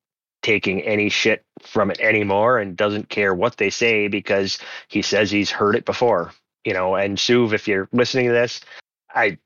taking 0.41 0.81
any 0.83 1.09
shit 1.09 1.43
from 1.61 1.91
it 1.91 1.99
anymore 1.99 2.59
and 2.59 2.77
doesn't 2.77 3.09
care 3.09 3.33
what 3.33 3.57
they 3.57 3.69
say 3.69 4.07
because 4.07 4.57
he 4.87 5.01
says 5.01 5.29
he's 5.29 5.51
heard 5.51 5.75
it 5.75 5.85
before. 5.85 6.31
You 6.65 6.73
know, 6.73 6.95
and 6.95 7.19
Sov, 7.19 7.53
if 7.53 7.67
you're 7.67 7.87
listening 7.91 8.27
to 8.27 8.33
this, 8.33 8.61
I 9.13 9.37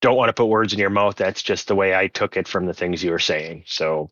don't 0.00 0.16
want 0.16 0.28
to 0.28 0.32
put 0.32 0.46
words 0.46 0.72
in 0.72 0.78
your 0.78 0.90
mouth. 0.90 1.16
That's 1.16 1.42
just 1.42 1.66
the 1.68 1.74
way 1.74 1.94
I 1.94 2.08
took 2.08 2.36
it 2.36 2.46
from 2.48 2.66
the 2.66 2.74
things 2.74 3.02
you 3.02 3.10
were 3.10 3.18
saying. 3.18 3.64
So 3.66 4.10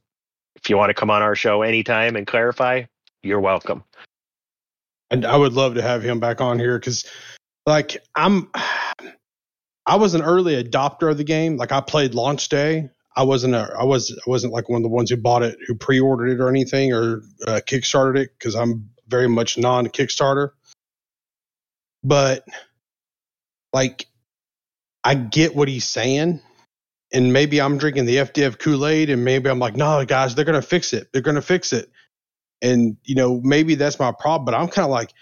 if 0.62 0.70
you 0.70 0.76
want 0.76 0.90
to 0.90 0.94
come 0.94 1.10
on 1.10 1.22
our 1.22 1.34
show 1.34 1.62
anytime 1.62 2.14
and 2.16 2.26
clarify, 2.26 2.84
you're 3.22 3.40
welcome. 3.40 3.82
And 5.10 5.26
I 5.26 5.36
would 5.36 5.52
love 5.52 5.74
to 5.74 5.82
have 5.82 6.02
him 6.02 6.20
back 6.20 6.40
on 6.40 6.58
here 6.58 6.78
because, 6.78 7.04
like, 7.66 7.98
I'm, 8.14 8.48
I 9.84 9.96
was 9.96 10.14
an 10.14 10.22
early 10.22 10.62
adopter 10.62 11.10
of 11.10 11.18
the 11.18 11.24
game. 11.24 11.56
Like, 11.56 11.72
I 11.72 11.80
played 11.80 12.14
launch 12.14 12.48
day. 12.48 12.90
I 13.14 13.24
wasn't 13.24 13.54
a, 13.54 13.74
I 13.78 13.84
was, 13.84 14.10
I 14.10 14.30
wasn't 14.30 14.52
like 14.52 14.68
one 14.68 14.78
of 14.78 14.84
the 14.84 14.88
ones 14.88 15.10
who 15.10 15.16
bought 15.16 15.42
it, 15.42 15.58
who 15.66 15.74
pre-ordered 15.74 16.28
it 16.28 16.40
or 16.40 16.48
anything, 16.48 16.94
or 16.94 17.22
uh, 17.46 17.60
kickstarted 17.66 18.16
it 18.18 18.30
because 18.38 18.54
I'm 18.54 18.88
very 19.08 19.28
much 19.28 19.58
non-Kickstarter. 19.58 20.50
But, 22.04 22.46
like, 23.72 24.06
I 25.04 25.14
get 25.14 25.54
what 25.54 25.68
he's 25.68 25.84
saying. 25.84 26.40
And 27.12 27.32
maybe 27.32 27.60
I'm 27.60 27.78
drinking 27.78 28.06
the 28.06 28.16
FDev 28.16 28.58
Kool 28.58 28.86
Aid, 28.86 29.10
and 29.10 29.24
maybe 29.24 29.50
I'm 29.50 29.58
like, 29.58 29.76
no, 29.76 30.04
guys, 30.04 30.34
they're 30.34 30.44
to 30.60 30.66
fix 30.66 30.92
it. 30.92 31.08
They're 31.12 31.22
to 31.22 31.42
fix 31.42 31.72
it. 31.72 31.90
And, 32.62 32.96
you 33.04 33.14
know, 33.14 33.40
maybe 33.42 33.74
that's 33.74 33.98
my 33.98 34.12
problem, 34.12 34.44
but 34.46 34.54
I'm 34.54 34.68
kind 34.68 34.84
of 34.84 34.90
like, 34.90 35.12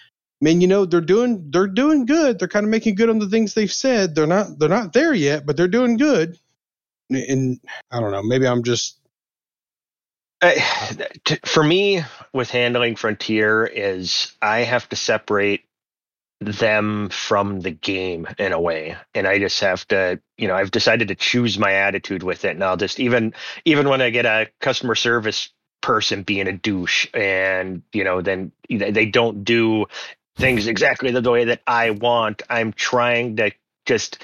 man, 0.40 0.60
you 0.60 0.66
know 0.66 0.84
they're 0.84 1.00
doing 1.00 1.50
they're 1.50 1.66
doing 1.66 2.06
good. 2.06 2.38
They're 2.38 2.48
kind 2.48 2.64
of 2.64 2.70
making 2.70 2.94
good 2.94 3.10
on 3.10 3.18
the 3.18 3.28
things 3.28 3.54
they've 3.54 3.72
said. 3.72 4.14
They're 4.14 4.26
not 4.26 4.58
they're 4.58 4.68
not 4.68 4.92
there 4.92 5.14
yet, 5.14 5.46
but 5.46 5.56
they're 5.56 5.68
doing 5.68 5.96
good. 5.96 6.38
And 7.10 7.60
I 7.90 8.00
don't 8.00 8.12
know, 8.12 8.22
maybe 8.22 8.46
I'm 8.46 8.62
just 8.62 9.00
for 11.44 11.62
me 11.62 12.02
with 12.32 12.50
handling 12.50 12.96
frontier 12.96 13.66
is 13.66 14.32
i 14.40 14.60
have 14.60 14.88
to 14.88 14.96
separate 14.96 15.64
them 16.40 17.08
from 17.10 17.60
the 17.60 17.70
game 17.70 18.26
in 18.38 18.52
a 18.52 18.60
way 18.60 18.96
and 19.14 19.26
i 19.26 19.38
just 19.38 19.60
have 19.60 19.86
to 19.86 20.18
you 20.38 20.48
know 20.48 20.54
i've 20.54 20.70
decided 20.70 21.08
to 21.08 21.14
choose 21.14 21.58
my 21.58 21.72
attitude 21.72 22.22
with 22.22 22.44
it 22.44 22.52
and 22.52 22.64
i'll 22.64 22.78
just 22.78 22.98
even 22.98 23.34
even 23.64 23.88
when 23.88 24.00
i 24.00 24.08
get 24.10 24.24
a 24.24 24.48
customer 24.60 24.94
service 24.94 25.50
person 25.82 26.22
being 26.22 26.48
a 26.48 26.52
douche 26.52 27.06
and 27.14 27.82
you 27.92 28.04
know 28.04 28.22
then 28.22 28.52
they 28.70 29.06
don't 29.06 29.44
do 29.44 29.86
things 30.36 30.66
exactly 30.66 31.10
the 31.10 31.30
way 31.30 31.44
that 31.44 31.60
i 31.66 31.90
want 31.90 32.42
i'm 32.48 32.72
trying 32.72 33.36
to 33.36 33.50
just 33.84 34.22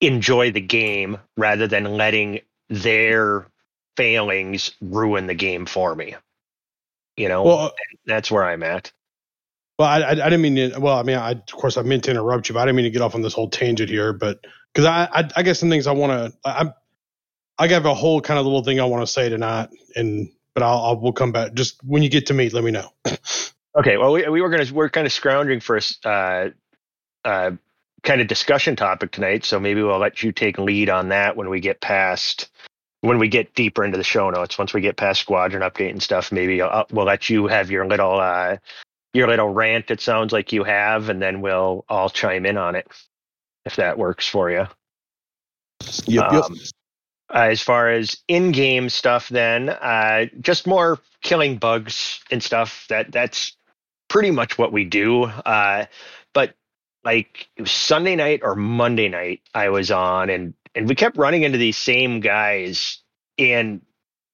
enjoy 0.00 0.50
the 0.50 0.60
game 0.60 1.18
rather 1.36 1.66
than 1.66 1.84
letting 1.84 2.40
their 2.68 3.46
failings 3.96 4.72
ruin 4.80 5.26
the 5.26 5.34
game 5.34 5.66
for 5.66 5.94
me. 5.94 6.14
You 7.16 7.28
know, 7.28 7.44
well. 7.44 7.58
Uh, 7.58 7.70
that's 8.04 8.30
where 8.30 8.44
I'm 8.44 8.62
at. 8.62 8.92
Well, 9.78 9.88
I, 9.88 10.00
I, 10.00 10.10
I 10.10 10.14
didn't 10.14 10.42
mean 10.42 10.56
to. 10.56 10.78
Well, 10.78 10.96
I 10.96 11.02
mean, 11.02 11.16
I, 11.16 11.32
of 11.32 11.46
course, 11.52 11.76
I 11.76 11.82
meant 11.82 12.04
to 12.04 12.10
interrupt 12.10 12.48
you, 12.48 12.54
but 12.54 12.60
I 12.60 12.64
didn't 12.66 12.76
mean 12.76 12.84
to 12.84 12.90
get 12.90 13.02
off 13.02 13.14
on 13.14 13.22
this 13.22 13.34
whole 13.34 13.50
tangent 13.50 13.90
here. 13.90 14.12
But 14.12 14.40
because 14.72 14.86
I, 14.86 15.08
I, 15.12 15.28
I 15.36 15.42
guess 15.42 15.58
some 15.58 15.68
things 15.68 15.86
I 15.86 15.92
want 15.92 16.12
to, 16.12 16.38
I, 16.44 16.72
I 17.58 17.68
have 17.68 17.84
a 17.84 17.94
whole 17.94 18.20
kind 18.20 18.38
of 18.38 18.46
little 18.46 18.64
thing 18.64 18.80
I 18.80 18.84
want 18.84 19.02
to 19.02 19.12
say 19.12 19.28
tonight, 19.28 19.68
and 19.94 20.30
but 20.54 20.62
I'll, 20.62 20.78
I'll 20.78 21.00
we'll 21.00 21.12
come 21.12 21.32
back. 21.32 21.52
Just 21.54 21.82
when 21.84 22.02
you 22.02 22.08
get 22.08 22.26
to 22.26 22.34
me, 22.34 22.48
let 22.48 22.64
me 22.64 22.70
know. 22.70 22.90
okay. 23.78 23.98
Well, 23.98 24.12
we, 24.12 24.26
we 24.28 24.40
were 24.40 24.48
gonna 24.48 24.66
we're 24.72 24.88
kind 24.88 25.06
of 25.06 25.12
scrounging 25.12 25.60
for 25.60 25.76
a 25.76 26.08
uh, 26.08 26.48
uh, 27.24 27.50
kind 28.02 28.20
of 28.22 28.28
discussion 28.28 28.76
topic 28.76 29.10
tonight, 29.10 29.44
so 29.44 29.60
maybe 29.60 29.82
we'll 29.82 29.98
let 29.98 30.22
you 30.22 30.32
take 30.32 30.58
lead 30.58 30.88
on 30.88 31.10
that 31.10 31.36
when 31.36 31.50
we 31.50 31.60
get 31.60 31.82
past 31.82 32.48
when 33.02 33.18
we 33.18 33.28
get 33.28 33.54
deeper 33.54 33.84
into 33.84 33.98
the 33.98 34.04
show 34.04 34.30
notes, 34.30 34.58
once 34.58 34.72
we 34.72 34.80
get 34.80 34.96
past 34.96 35.20
squadron 35.20 35.62
update 35.62 35.90
and 35.90 36.02
stuff, 36.02 36.32
maybe 36.32 36.60
I'll, 36.62 36.86
we'll 36.90 37.06
let 37.06 37.28
you 37.28 37.46
have 37.46 37.70
your 37.70 37.86
little 37.86 38.18
uh, 38.18 38.56
your 39.16 39.28
little 39.28 39.48
rant. 39.48 39.90
It 39.90 40.00
sounds 40.00 40.32
like 40.32 40.52
you 40.52 40.64
have, 40.64 41.08
and 41.08 41.20
then 41.20 41.40
we'll 41.40 41.84
all 41.88 42.10
chime 42.10 42.46
in 42.46 42.56
on 42.56 42.76
it 42.76 42.86
if 43.64 43.76
that 43.76 43.98
works 43.98 44.28
for 44.28 44.50
you. 44.50 44.66
Yep. 46.06 46.32
yep. 46.32 46.44
Um, 46.44 46.56
as 47.30 47.60
far 47.60 47.90
as 47.90 48.18
in-game 48.28 48.88
stuff, 48.88 49.28
then 49.28 49.68
uh, 49.68 50.26
just 50.40 50.66
more 50.66 51.00
killing 51.22 51.56
bugs 51.56 52.20
and 52.30 52.42
stuff. 52.42 52.86
That 52.88 53.10
that's 53.10 53.56
pretty 54.08 54.30
much 54.30 54.58
what 54.58 54.72
we 54.72 54.84
do. 54.84 55.24
Uh, 55.24 55.86
but 56.32 56.54
like 57.04 57.48
Sunday 57.64 58.14
night 58.16 58.40
or 58.42 58.54
Monday 58.54 59.08
night, 59.08 59.40
I 59.54 59.70
was 59.70 59.90
on 59.90 60.30
and 60.30 60.54
and 60.74 60.88
we 60.88 60.94
kept 60.94 61.16
running 61.16 61.42
into 61.42 61.58
these 61.58 61.76
same 61.76 62.20
guys 62.20 62.98
in 63.36 63.80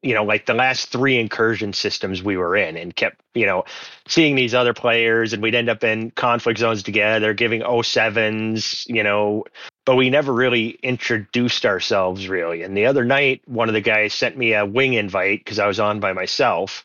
you 0.02 0.14
know 0.14 0.24
like 0.24 0.46
the 0.46 0.54
last 0.54 0.88
three 0.88 1.18
incursion 1.18 1.72
systems 1.72 2.22
we 2.22 2.36
were 2.36 2.56
in 2.56 2.76
and 2.76 2.94
kept 2.94 3.20
you 3.34 3.46
know 3.46 3.64
seeing 4.06 4.34
these 4.34 4.54
other 4.54 4.74
players 4.74 5.32
and 5.32 5.42
we'd 5.42 5.54
end 5.54 5.68
up 5.68 5.84
in 5.84 6.10
conflict 6.12 6.58
zones 6.58 6.82
together 6.82 7.34
giving 7.34 7.62
07s 7.62 8.86
you 8.88 9.02
know 9.02 9.44
but 9.84 9.96
we 9.96 10.10
never 10.10 10.32
really 10.32 10.78
introduced 10.84 11.66
ourselves 11.66 12.28
really. 12.28 12.62
And 12.62 12.76
the 12.76 12.86
other 12.86 13.04
night 13.04 13.42
one 13.46 13.68
of 13.68 13.74
the 13.74 13.80
guys 13.80 14.14
sent 14.14 14.36
me 14.36 14.54
a 14.54 14.64
wing 14.64 14.94
invite 14.94 15.40
because 15.40 15.58
i 15.58 15.66
was 15.66 15.80
on 15.80 16.00
by 16.00 16.12
myself 16.12 16.84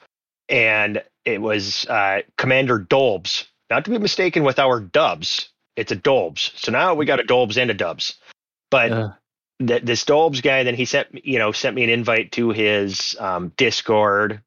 and 0.50 1.04
it 1.26 1.42
was 1.42 1.86
uh, 1.88 2.22
commander 2.38 2.80
dolbs. 2.80 3.46
Not 3.70 3.84
to 3.84 3.92
be 3.92 3.98
mistaken 3.98 4.46
with 4.46 4.60
our 4.60 4.80
dubs 4.80 5.50
it's 5.78 5.92
a 5.92 5.96
dolbs. 5.96 6.52
So 6.58 6.72
now 6.72 6.96
we 6.96 7.06
got 7.06 7.22
a 7.22 7.24
dolbs 7.24 7.56
and 7.56 7.70
a 7.72 7.74
dubs. 7.74 8.16
But 8.70 8.92
that 9.60 9.86
this 9.86 10.06
Dolbs 10.06 10.42
guy, 10.42 10.64
then 10.64 10.76
he 10.76 10.86
sent 10.86 11.26
you 11.26 11.40
know 11.40 11.52
sent 11.52 11.76
me 11.76 11.84
an 11.84 11.90
invite 11.90 12.32
to 12.34 12.50
his 12.52 13.16
um, 13.20 13.52
Discord. 13.58 14.42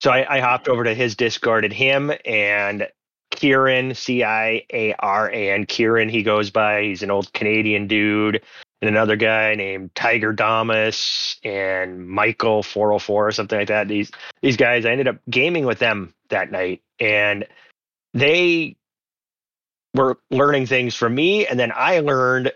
So 0.00 0.10
I, 0.10 0.36
I 0.36 0.40
hopped 0.40 0.68
over 0.68 0.84
to 0.84 0.94
his 0.94 1.14
Discord 1.14 1.64
and 1.64 1.72
him 1.72 2.10
and 2.24 2.88
Kieran 3.30 3.94
C 3.94 4.24
I 4.24 4.64
A 4.72 4.94
R 4.98 5.30
A 5.30 5.52
N 5.52 5.66
Kieran 5.66 6.08
he 6.08 6.22
goes 6.22 6.50
by. 6.50 6.82
He's 6.82 7.02
an 7.02 7.10
old 7.10 7.32
Canadian 7.32 7.86
dude. 7.86 8.42
And 8.82 8.88
another 8.88 9.16
guy 9.16 9.54
named 9.56 9.94
Tiger 9.94 10.32
Damas 10.32 11.38
and 11.44 12.08
Michael 12.08 12.62
404 12.62 13.28
or 13.28 13.30
something 13.30 13.58
like 13.58 13.68
that. 13.68 13.88
These 13.88 14.10
these 14.40 14.56
guys, 14.56 14.86
I 14.86 14.90
ended 14.90 15.08
up 15.08 15.18
gaming 15.28 15.66
with 15.66 15.78
them 15.78 16.14
that 16.30 16.50
night, 16.50 16.82
and 16.98 17.46
they 18.14 18.76
were 19.94 20.18
learning 20.30 20.66
things 20.66 20.94
from 20.94 21.14
me, 21.14 21.46
and 21.46 21.58
then 21.58 21.72
I 21.74 22.00
learned 22.00 22.52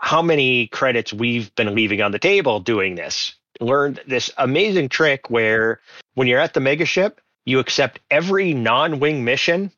how 0.00 0.22
many 0.22 0.66
credits 0.68 1.12
we've 1.12 1.54
been 1.54 1.74
leaving 1.74 2.00
on 2.00 2.10
the 2.10 2.18
table 2.18 2.58
doing 2.58 2.94
this. 2.94 3.34
Learned 3.60 4.00
this 4.06 4.30
amazing 4.38 4.88
trick 4.88 5.28
where 5.28 5.80
when 6.14 6.26
you're 6.26 6.40
at 6.40 6.54
the 6.54 6.60
megaship, 6.60 7.18
you 7.44 7.58
accept 7.58 8.00
every 8.10 8.54
non-wing 8.54 9.24
mission, 9.24 9.70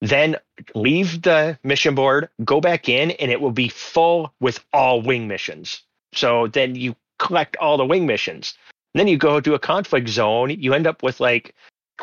then 0.00 0.36
leave 0.74 1.20
the 1.22 1.58
mission 1.62 1.94
board, 1.94 2.30
go 2.44 2.60
back 2.60 2.88
in, 2.88 3.10
and 3.12 3.30
it 3.30 3.40
will 3.40 3.52
be 3.52 3.68
full 3.68 4.32
with 4.40 4.58
all 4.72 5.02
wing 5.02 5.28
missions. 5.28 5.82
So 6.14 6.46
then 6.46 6.74
you 6.74 6.96
collect 7.18 7.56
all 7.58 7.76
the 7.76 7.84
wing 7.84 8.06
missions. 8.06 8.54
And 8.94 9.00
then 9.00 9.08
you 9.08 9.18
go 9.18 9.38
to 9.38 9.54
a 9.54 9.58
conflict 9.58 10.08
zone, 10.08 10.50
you 10.50 10.72
end 10.72 10.86
up 10.86 11.02
with 11.02 11.20
like 11.20 11.54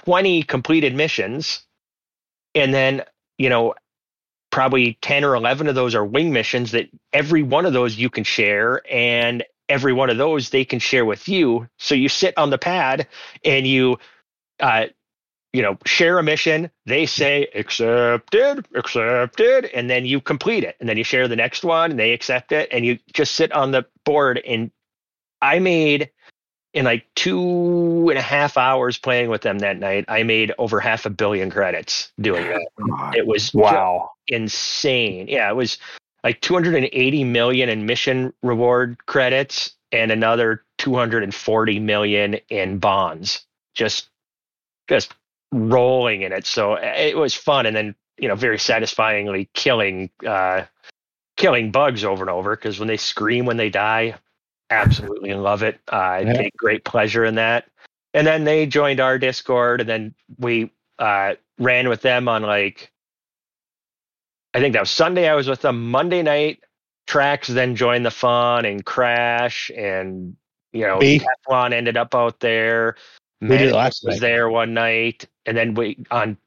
20 0.03 0.43
completed 0.43 0.95
missions. 0.95 1.63
And 2.53 2.73
then, 2.73 3.03
you 3.37 3.49
know, 3.49 3.73
probably 4.51 4.97
10 5.01 5.23
or 5.23 5.35
11 5.35 5.67
of 5.67 5.75
those 5.75 5.95
are 5.95 6.05
wing 6.05 6.33
missions 6.33 6.71
that 6.71 6.89
every 7.13 7.43
one 7.43 7.65
of 7.65 7.73
those 7.73 7.97
you 7.97 8.09
can 8.09 8.23
share 8.23 8.81
and 8.91 9.43
every 9.67 9.93
one 9.93 10.09
of 10.09 10.17
those 10.17 10.49
they 10.49 10.65
can 10.65 10.79
share 10.79 11.05
with 11.05 11.27
you. 11.27 11.67
So 11.77 11.95
you 11.95 12.09
sit 12.09 12.37
on 12.37 12.49
the 12.49 12.57
pad 12.57 13.07
and 13.45 13.67
you 13.67 13.99
uh, 14.59 14.87
you 15.53 15.61
know 15.61 15.77
share 15.85 16.19
a 16.19 16.23
mission 16.23 16.69
they 16.85 17.05
say 17.05 17.47
accepted 17.55 18.67
accepted 18.75 19.65
and 19.65 19.89
then 19.89 20.05
you 20.05 20.19
complete 20.21 20.63
it. 20.63 20.75
And 20.79 20.89
then 20.89 20.97
you 20.97 21.03
share 21.03 21.27
the 21.27 21.35
next 21.35 21.63
one 21.63 21.91
and 21.91 21.99
they 21.99 22.11
accept 22.11 22.51
it 22.51 22.69
and 22.71 22.85
you 22.85 22.99
just 23.13 23.35
sit 23.35 23.51
on 23.51 23.71
the 23.71 23.85
board. 24.05 24.41
And 24.45 24.71
i 25.41 25.59
made 25.59 26.11
in 26.73 26.85
like 26.85 27.05
two 27.15 28.07
and 28.09 28.17
a 28.17 28.21
half 28.21 28.57
hours 28.57 28.97
playing 28.97 29.29
with 29.29 29.41
them 29.41 29.59
that 29.59 29.79
night, 29.79 30.05
I 30.07 30.23
made 30.23 30.53
over 30.57 30.79
half 30.79 31.05
a 31.05 31.09
billion 31.09 31.49
credits 31.49 32.11
doing 32.19 32.47
that. 32.47 33.15
It 33.15 33.25
was 33.25 33.53
wow, 33.53 34.11
insane. 34.27 35.27
Yeah, 35.27 35.49
it 35.49 35.55
was 35.55 35.77
like 36.23 36.41
280 36.41 37.23
million 37.23 37.69
in 37.69 37.85
mission 37.85 38.33
reward 38.43 38.97
credits 39.05 39.71
and 39.91 40.11
another 40.11 40.63
240 40.77 41.79
million 41.79 42.35
in 42.49 42.77
bonds. 42.77 43.45
Just, 43.73 44.09
just 44.87 45.13
rolling 45.51 46.21
in 46.21 46.31
it. 46.31 46.45
So 46.45 46.75
it 46.75 47.17
was 47.17 47.33
fun, 47.33 47.65
and 47.65 47.75
then 47.75 47.95
you 48.17 48.27
know, 48.27 48.35
very 48.35 48.59
satisfyingly 48.59 49.49
killing, 49.53 50.09
uh, 50.27 50.65
killing 51.37 51.71
bugs 51.71 52.03
over 52.03 52.21
and 52.21 52.29
over 52.29 52.55
because 52.55 52.79
when 52.79 52.87
they 52.87 52.97
scream 52.97 53.45
when 53.45 53.57
they 53.57 53.69
die, 53.69 54.15
absolutely 54.69 55.33
love 55.33 55.63
it. 55.63 55.79
I 55.89 56.21
yeah. 56.21 56.33
take 56.33 56.57
great 56.57 56.83
pleasure 56.83 57.25
in 57.25 57.35
that. 57.35 57.67
And 58.13 58.25
then 58.25 58.43
they 58.43 58.65
joined 58.65 58.99
our 58.99 59.19
Discord, 59.19 59.81
and 59.81 59.89
then 59.89 60.15
we 60.37 60.71
uh, 60.97 61.35
ran 61.59 61.89
with 61.89 62.01
them 62.01 62.27
on 62.27 62.41
like, 62.41 62.91
I 64.53 64.59
think 64.59 64.73
that 64.73 64.81
was 64.81 64.89
Sunday. 64.89 65.29
I 65.29 65.35
was 65.35 65.47
with 65.47 65.61
them 65.61 65.91
Monday 65.91 66.23
night. 66.23 66.63
Tracks 67.05 67.47
then 67.47 67.75
joined 67.75 68.05
the 68.05 68.11
fun 68.11 68.65
and 68.65 68.85
Crash, 68.85 69.71
and 69.75 70.35
you 70.73 70.85
know, 70.85 70.99
Teflon 70.99 71.73
ended 71.73 71.97
up 71.97 72.15
out 72.15 72.39
there. 72.39 72.95
Did 73.41 73.71
was 73.71 74.03
night. 74.03 74.19
there 74.19 74.49
one 74.49 74.73
night, 74.73 75.27
and 75.45 75.55
then 75.55 75.73
we 75.73 75.97
on 76.11 76.37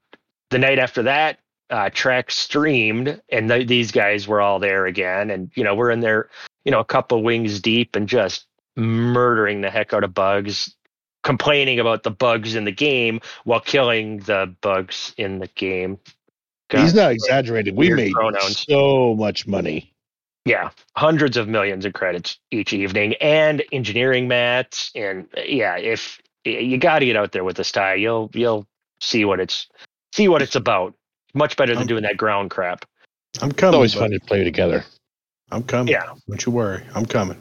the 0.51 0.59
night 0.59 0.79
after 0.79 1.03
that, 1.05 1.39
uh, 1.71 1.91
track 1.91 2.31
streamed, 2.31 3.21
and 3.31 3.51
the, 3.51 3.65
these 3.65 3.91
guys 3.91 4.29
were 4.29 4.41
all 4.41 4.59
there 4.59 4.87
again, 4.87 5.31
and 5.31 5.51
you 5.55 5.65
know, 5.65 5.75
we're 5.75 5.91
in 5.91 6.01
there 6.01 6.29
you 6.65 6.73
know, 6.73 6.81
a 6.81 6.85
couple 6.85 7.23
wings 7.23 7.61
deep 7.61 7.97
and 7.97 8.09
just 8.09 8.47
murdering 8.77 9.61
the 9.61 9.71
heck 9.71 9.93
out 9.93 10.05
of 10.05 10.15
bugs, 10.15 10.75
complaining 11.23 11.79
about 11.81 12.03
the 12.03 12.11
bugs 12.11 12.55
in 12.55 12.65
the 12.65 12.73
game 12.73 13.21
while 13.45 13.61
killing 13.61 14.19
the 14.21 14.55
bugs 14.61 15.15
in 15.17 15.39
the 15.39 15.49
game. 15.49 15.99
God, 16.71 16.83
He's 16.83 16.95
not 16.95 17.13
exaggerating. 17.13 17.77
We 17.77 17.93
made 17.93 18.13
pronouns. 18.13 18.65
so 18.67 19.15
much 19.15 19.47
money. 19.47 19.93
Yeah, 20.45 20.71
hundreds 20.97 21.37
of 21.37 21.47
millions 21.47 21.85
of 21.85 21.93
credits 21.93 22.39
each 22.51 22.73
evening, 22.73 23.15
and 23.21 23.63
engineering 23.71 24.27
mats, 24.27 24.91
and 24.97 25.29
yeah, 25.37 25.77
if 25.77 26.21
you 26.45 26.79
got 26.79 26.99
to 26.99 27.07
get 27.07 27.15
out 27.15 27.31
there 27.31 27.45
with 27.45 27.57
the 27.57 27.65
style, 27.65 27.97
you'll 27.97 28.29
you'll 28.35 28.67
see 29.01 29.25
what 29.25 29.39
it's 29.39 29.69
see 30.13 30.27
what 30.27 30.43
it's 30.43 30.57
about. 30.57 30.95
Much 31.35 31.57
better 31.57 31.75
than 31.75 31.83
I'm, 31.83 31.87
doing 31.87 32.03
that 32.03 32.17
ground 32.17 32.51
crap. 32.51 32.85
I'm 33.41 33.53
coming. 33.53 33.69
It's 33.69 33.77
always 33.77 33.95
fun 33.95 34.11
to 34.11 34.21
play 34.21 34.43
together. 34.43 34.85
I'm 35.53 35.63
coming. 35.63 35.93
Yeah. 35.93 36.07
Don't 36.29 36.47
you 36.47 36.53
worry. 36.53 36.83
I'm 36.95 37.07
coming. 37.07 37.39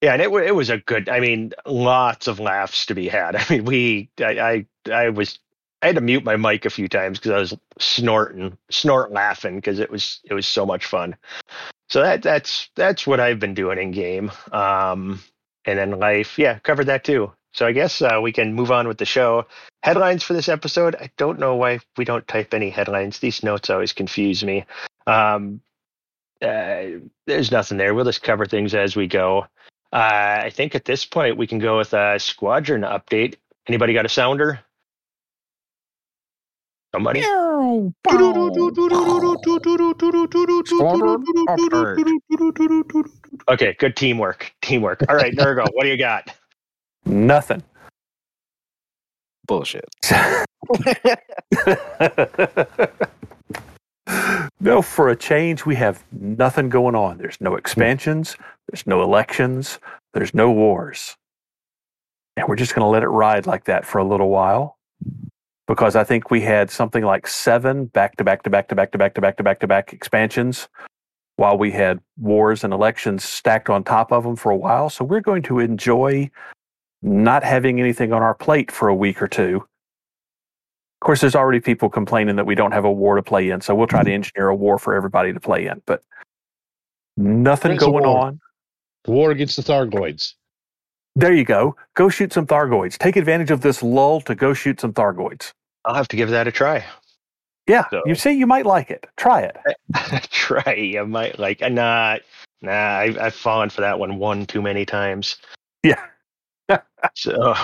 Yeah, 0.00 0.14
and 0.14 0.22
it 0.22 0.32
it 0.32 0.54
was 0.54 0.68
a 0.68 0.78
good. 0.78 1.08
I 1.08 1.20
mean, 1.20 1.52
lots 1.64 2.26
of 2.26 2.40
laughs 2.40 2.86
to 2.86 2.94
be 2.94 3.08
had. 3.08 3.36
I 3.36 3.46
mean, 3.48 3.64
we 3.64 4.10
I 4.18 4.66
I, 4.86 4.92
I 4.92 5.08
was 5.10 5.38
I 5.80 5.86
had 5.86 5.94
to 5.94 6.00
mute 6.00 6.24
my 6.24 6.36
mic 6.36 6.64
a 6.64 6.70
few 6.70 6.88
times 6.88 7.18
because 7.18 7.30
I 7.30 7.38
was 7.38 7.54
snorting, 7.78 8.58
snort 8.70 9.12
laughing 9.12 9.56
because 9.56 9.78
it 9.78 9.90
was 9.90 10.20
it 10.24 10.34
was 10.34 10.46
so 10.46 10.66
much 10.66 10.86
fun. 10.86 11.16
So 11.88 12.02
that 12.02 12.22
that's 12.22 12.68
that's 12.74 13.06
what 13.06 13.20
I've 13.20 13.38
been 13.38 13.54
doing 13.54 13.78
in 13.78 13.92
game. 13.92 14.32
Um, 14.50 15.20
and 15.64 15.78
then 15.78 15.98
life, 15.98 16.38
yeah, 16.38 16.58
covered 16.58 16.86
that 16.86 17.04
too. 17.04 17.32
So 17.52 17.66
I 17.66 17.72
guess 17.72 18.00
uh, 18.00 18.18
we 18.22 18.32
can 18.32 18.54
move 18.54 18.72
on 18.72 18.88
with 18.88 18.98
the 18.98 19.04
show. 19.04 19.46
Headlines 19.82 20.22
for 20.22 20.32
this 20.32 20.48
episode. 20.48 20.96
I 20.96 21.10
don't 21.16 21.38
know 21.38 21.56
why 21.56 21.80
we 21.96 22.04
don't 22.04 22.26
type 22.26 22.54
any 22.54 22.70
headlines. 22.70 23.18
These 23.18 23.42
notes 23.42 23.68
always 23.68 23.92
confuse 23.92 24.42
me. 24.42 24.64
Um, 25.06 25.60
uh, 26.42 27.00
there's 27.26 27.50
nothing 27.50 27.78
there. 27.78 27.94
We'll 27.94 28.04
just 28.04 28.22
cover 28.22 28.44
things 28.44 28.74
as 28.74 28.96
we 28.96 29.06
go. 29.06 29.46
Uh, 29.92 30.42
I 30.44 30.50
think 30.52 30.74
at 30.74 30.84
this 30.84 31.04
point 31.04 31.36
we 31.36 31.46
can 31.46 31.58
go 31.58 31.78
with 31.78 31.92
a 31.92 32.18
squadron 32.18 32.82
update. 32.82 33.36
Anybody 33.68 33.92
got 33.92 34.06
a 34.06 34.08
sounder? 34.08 34.60
Somebody? 36.94 37.20
Okay, 43.48 43.74
good 43.78 43.96
teamwork. 43.96 44.52
Teamwork. 44.60 45.02
All 45.08 45.16
right, 45.16 45.34
Nurgle, 45.34 45.68
what 45.72 45.84
do 45.84 45.88
you 45.88 45.96
got? 45.96 46.34
Nothing. 47.06 47.62
Bullshit. 49.46 49.88
no, 54.60 54.82
for 54.82 55.08
a 55.08 55.16
change, 55.16 55.66
we 55.66 55.74
have 55.76 56.04
nothing 56.12 56.68
going 56.68 56.94
on. 56.94 57.18
There's 57.18 57.40
no 57.40 57.56
expansions, 57.56 58.36
there's 58.68 58.86
no 58.86 59.02
elections, 59.02 59.78
there's 60.14 60.34
no 60.34 60.50
wars. 60.50 61.16
And 62.36 62.48
we're 62.48 62.56
just 62.56 62.74
going 62.74 62.84
to 62.84 62.88
let 62.88 63.02
it 63.02 63.08
ride 63.08 63.46
like 63.46 63.64
that 63.64 63.84
for 63.84 63.98
a 63.98 64.04
little 64.04 64.30
while 64.30 64.76
because 65.66 65.96
I 65.96 66.04
think 66.04 66.30
we 66.30 66.40
had 66.40 66.70
something 66.70 67.04
like 67.04 67.26
seven 67.26 67.86
back 67.86 68.16
to 68.16 68.24
back 68.24 68.42
to 68.42 68.50
back 68.50 68.68
to 68.68 68.74
back 68.74 68.92
to 68.92 68.98
back 68.98 69.14
to 69.14 69.20
back 69.20 69.36
to 69.36 69.42
back 69.42 69.60
to 69.60 69.66
back 69.66 69.92
expansions 69.92 70.68
while 71.36 71.56
we 71.56 71.70
had 71.70 72.00
wars 72.18 72.62
and 72.64 72.72
elections 72.72 73.24
stacked 73.24 73.70
on 73.70 73.82
top 73.84 74.12
of 74.12 74.22
them 74.22 74.36
for 74.36 74.50
a 74.50 74.56
while. 74.56 74.90
So 74.90 75.04
we're 75.04 75.20
going 75.20 75.42
to 75.44 75.58
enjoy 75.58 76.30
not 77.02 77.42
having 77.42 77.80
anything 77.80 78.12
on 78.12 78.22
our 78.22 78.34
plate 78.34 78.70
for 78.70 78.88
a 78.88 78.94
week 78.94 79.20
or 79.20 79.28
two. 79.28 79.66
Of 81.02 81.06
course, 81.06 81.20
there's 81.20 81.34
already 81.34 81.58
people 81.58 81.88
complaining 81.90 82.36
that 82.36 82.46
we 82.46 82.54
don't 82.54 82.70
have 82.70 82.84
a 82.84 82.92
war 82.92 83.16
to 83.16 83.24
play 83.24 83.50
in, 83.50 83.60
so 83.60 83.74
we'll 83.74 83.88
try 83.88 84.04
to 84.04 84.12
engineer 84.12 84.50
a 84.50 84.54
war 84.54 84.78
for 84.78 84.94
everybody 84.94 85.32
to 85.32 85.40
play 85.40 85.66
in. 85.66 85.82
But 85.84 86.00
nothing 87.16 87.70
When's 87.72 87.80
the 87.80 87.90
going 87.90 88.04
war? 88.04 88.18
on. 88.18 88.40
War 89.08 89.32
against 89.32 89.56
the 89.56 89.62
Thargoids. 89.64 90.34
There 91.16 91.32
you 91.32 91.44
go. 91.44 91.74
Go 91.94 92.08
shoot 92.08 92.32
some 92.32 92.46
Thargoids. 92.46 92.98
Take 92.98 93.16
advantage 93.16 93.50
of 93.50 93.62
this 93.62 93.82
lull 93.82 94.20
to 94.20 94.36
go 94.36 94.54
shoot 94.54 94.80
some 94.80 94.92
Thargoids. 94.92 95.50
I'll 95.84 95.96
have 95.96 96.06
to 96.06 96.14
give 96.16 96.30
that 96.30 96.46
a 96.46 96.52
try. 96.52 96.84
Yeah, 97.66 97.88
So- 97.90 98.02
you 98.06 98.14
see, 98.14 98.30
you 98.30 98.46
might 98.46 98.64
like 98.64 98.88
it. 98.88 99.04
Try 99.16 99.40
it. 99.40 99.56
try. 100.30 100.94
I 101.00 101.02
might 101.02 101.36
like. 101.36 101.62
Nah, 101.62 102.18
nah. 102.60 102.70
I, 102.70 103.16
I've 103.20 103.34
fallen 103.34 103.70
for 103.70 103.80
that 103.80 103.98
one 103.98 104.18
one 104.18 104.46
too 104.46 104.62
many 104.62 104.86
times. 104.86 105.36
Yeah. 105.82 106.00
So, 107.14 107.54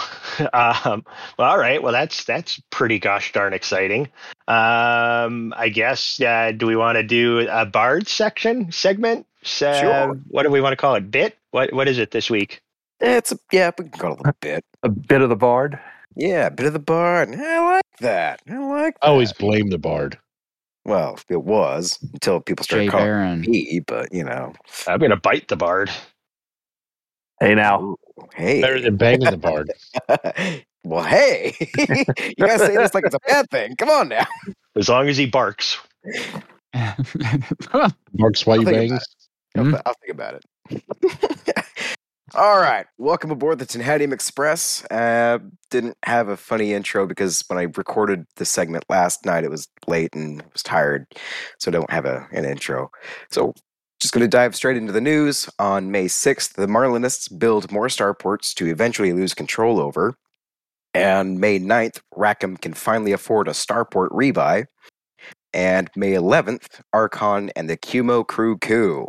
um, 0.53 1.05
well, 1.39 1.51
all 1.51 1.59
right. 1.59 1.83
Well, 1.83 1.93
that's 1.93 2.25
that's 2.25 2.61
pretty 2.71 2.99
gosh 2.99 3.33
darn 3.33 3.53
exciting. 3.53 4.09
Um, 4.49 5.55
I 5.57 5.69
guess. 5.73 6.21
Uh, 6.21 6.53
do 6.57 6.67
we 6.67 6.77
want 6.77 6.97
to 6.97 7.03
do 7.03 7.47
a 7.51 7.65
bard 7.67 8.09
section 8.09 8.73
segment? 8.73 9.27
So, 9.43 9.73
Sure. 9.73 10.15
What 10.29 10.43
do 10.43 10.51
we 10.51 10.61
want 10.61 10.73
to 10.73 10.77
call 10.77 10.95
it? 10.97 11.11
Bit? 11.11 11.37
What 11.53 11.73
What 11.73 11.89
is 11.89 11.99
it 11.99 12.11
this 12.11 12.29
week? 12.31 12.61
it's 13.01 13.31
a, 13.31 13.39
yeah, 13.53 13.71
we 13.79 13.85
can 13.89 13.99
call 13.99 14.15
it 14.15 14.21
a 14.27 14.35
bit. 14.41 14.65
A 14.83 14.89
bit 14.89 15.23
of 15.23 15.29
the 15.29 15.37
bard. 15.37 15.79
Yeah, 16.17 16.47
a 16.47 16.51
bit 16.51 16.67
of 16.67 16.73
the 16.73 16.81
bard. 16.81 17.29
I 17.33 17.65
like 17.65 17.85
that. 18.01 18.41
I 18.51 18.59
like 18.59 18.95
that. 19.01 19.07
I 19.07 19.11
always 19.11 19.33
blame 19.33 19.71
the 19.71 19.79
bard. 19.79 20.19
Well, 20.85 21.19
it 21.29 21.43
was 21.45 21.99
until 22.13 22.41
people 22.41 22.65
started 22.65 22.87
Jay 22.87 22.91
calling 22.91 23.07
Baron. 23.07 23.41
me, 23.43 23.81
but 23.87 24.13
you 24.13 24.25
know. 24.25 24.55
I'm 24.89 24.99
gonna 24.99 25.17
bite 25.17 25.47
the 25.49 25.57
bard. 25.57 25.91
Hey, 27.41 27.55
now. 27.55 27.97
Hey. 28.35 28.61
Better 28.61 28.81
than 28.81 28.97
banging 28.97 29.31
the 29.31 29.37
bard. 29.37 29.71
well, 30.85 31.05
hey. 31.05 31.55
you 31.79 32.47
guys 32.47 32.61
say 32.61 32.77
this 32.77 32.95
like 32.95 33.05
it's 33.05 33.15
a 33.15 33.21
bad 33.27 33.49
thing. 33.51 33.77
Come 33.77 33.91
on 33.91 34.09
now. 34.09 34.27
As 34.75 34.89
long 34.89 35.09
as 35.09 35.17
he 35.17 35.27
barks. 35.27 35.79
Barks 38.15 38.47
while 38.47 38.61
you 38.61 38.67
I'll 38.67 38.75
think 38.75 38.91
bang. 38.91 38.93
about 38.93 39.03
I'll. 39.57 39.83
I'll 39.87 39.95
think 40.01 40.13
about 40.13 40.35
it. 40.35 41.65
All 42.35 42.59
right. 42.59 42.87
Welcome 42.99 43.31
aboard 43.31 43.59
the 43.59 43.67
Tenhadium 43.67 44.13
Express. 44.13 44.85
Uh, 44.91 45.39
didn't 45.71 45.97
have 46.05 46.29
a 46.29 46.37
funny 46.37 46.73
intro 46.73 47.07
because 47.07 47.43
when 47.49 47.59
I 47.59 47.63
recorded 47.63 48.27
the 48.37 48.45
segment 48.45 48.85
last 48.89 49.25
night, 49.25 49.45
it 49.45 49.51
was 49.51 49.69
late 49.87 50.15
and 50.15 50.43
I 50.43 50.45
was 50.53 50.63
tired. 50.63 51.07
So 51.59 51.71
I 51.71 51.73
don't 51.73 51.91
have 51.91 52.05
a, 52.05 52.27
an 52.33 52.45
intro. 52.45 52.91
So 53.31 53.55
just 54.01 54.15
going 54.15 54.23
to 54.23 54.29
dive 54.29 54.55
straight 54.55 54.77
into 54.77 54.93
the 54.93 55.01
news. 55.01 55.49
On 55.59 55.91
May 55.91 56.07
6th, 56.07 56.55
the 56.55 56.67
Marlinists 56.67 57.37
build 57.37 57.73
more 57.73 57.89
starports 57.89 58.55
to 58.55 58.67
eventually 58.67 59.13
lose 59.13 59.35
control 59.35 59.81
over. 59.81 60.17
And 60.95 61.41
May 61.41 61.59
9th, 61.59 62.01
Rackham 62.15 62.57
can 62.57 62.75
finally 62.75 63.13
afford 63.13 63.49
a 63.49 63.53
starport 63.53 64.11
rebuy. 64.11 64.67
And 65.53 65.91
May 65.97 66.13
11th, 66.13 66.81
Archon 66.93 67.51
and 67.57 67.69
the 67.69 67.77
Kumo 67.77 68.23
crew 68.23 68.59
coup. 68.59 69.09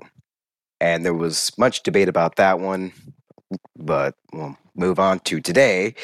And 0.81 1.05
there 1.05 1.13
was 1.13 1.51
much 1.57 1.83
debate 1.83 2.07
about 2.07 2.37
that 2.37 2.59
one, 2.59 2.93
but 3.75 4.15
we'll 4.33 4.57
move 4.75 4.99
on 4.99 5.19
to 5.21 5.41
today. 5.41 5.95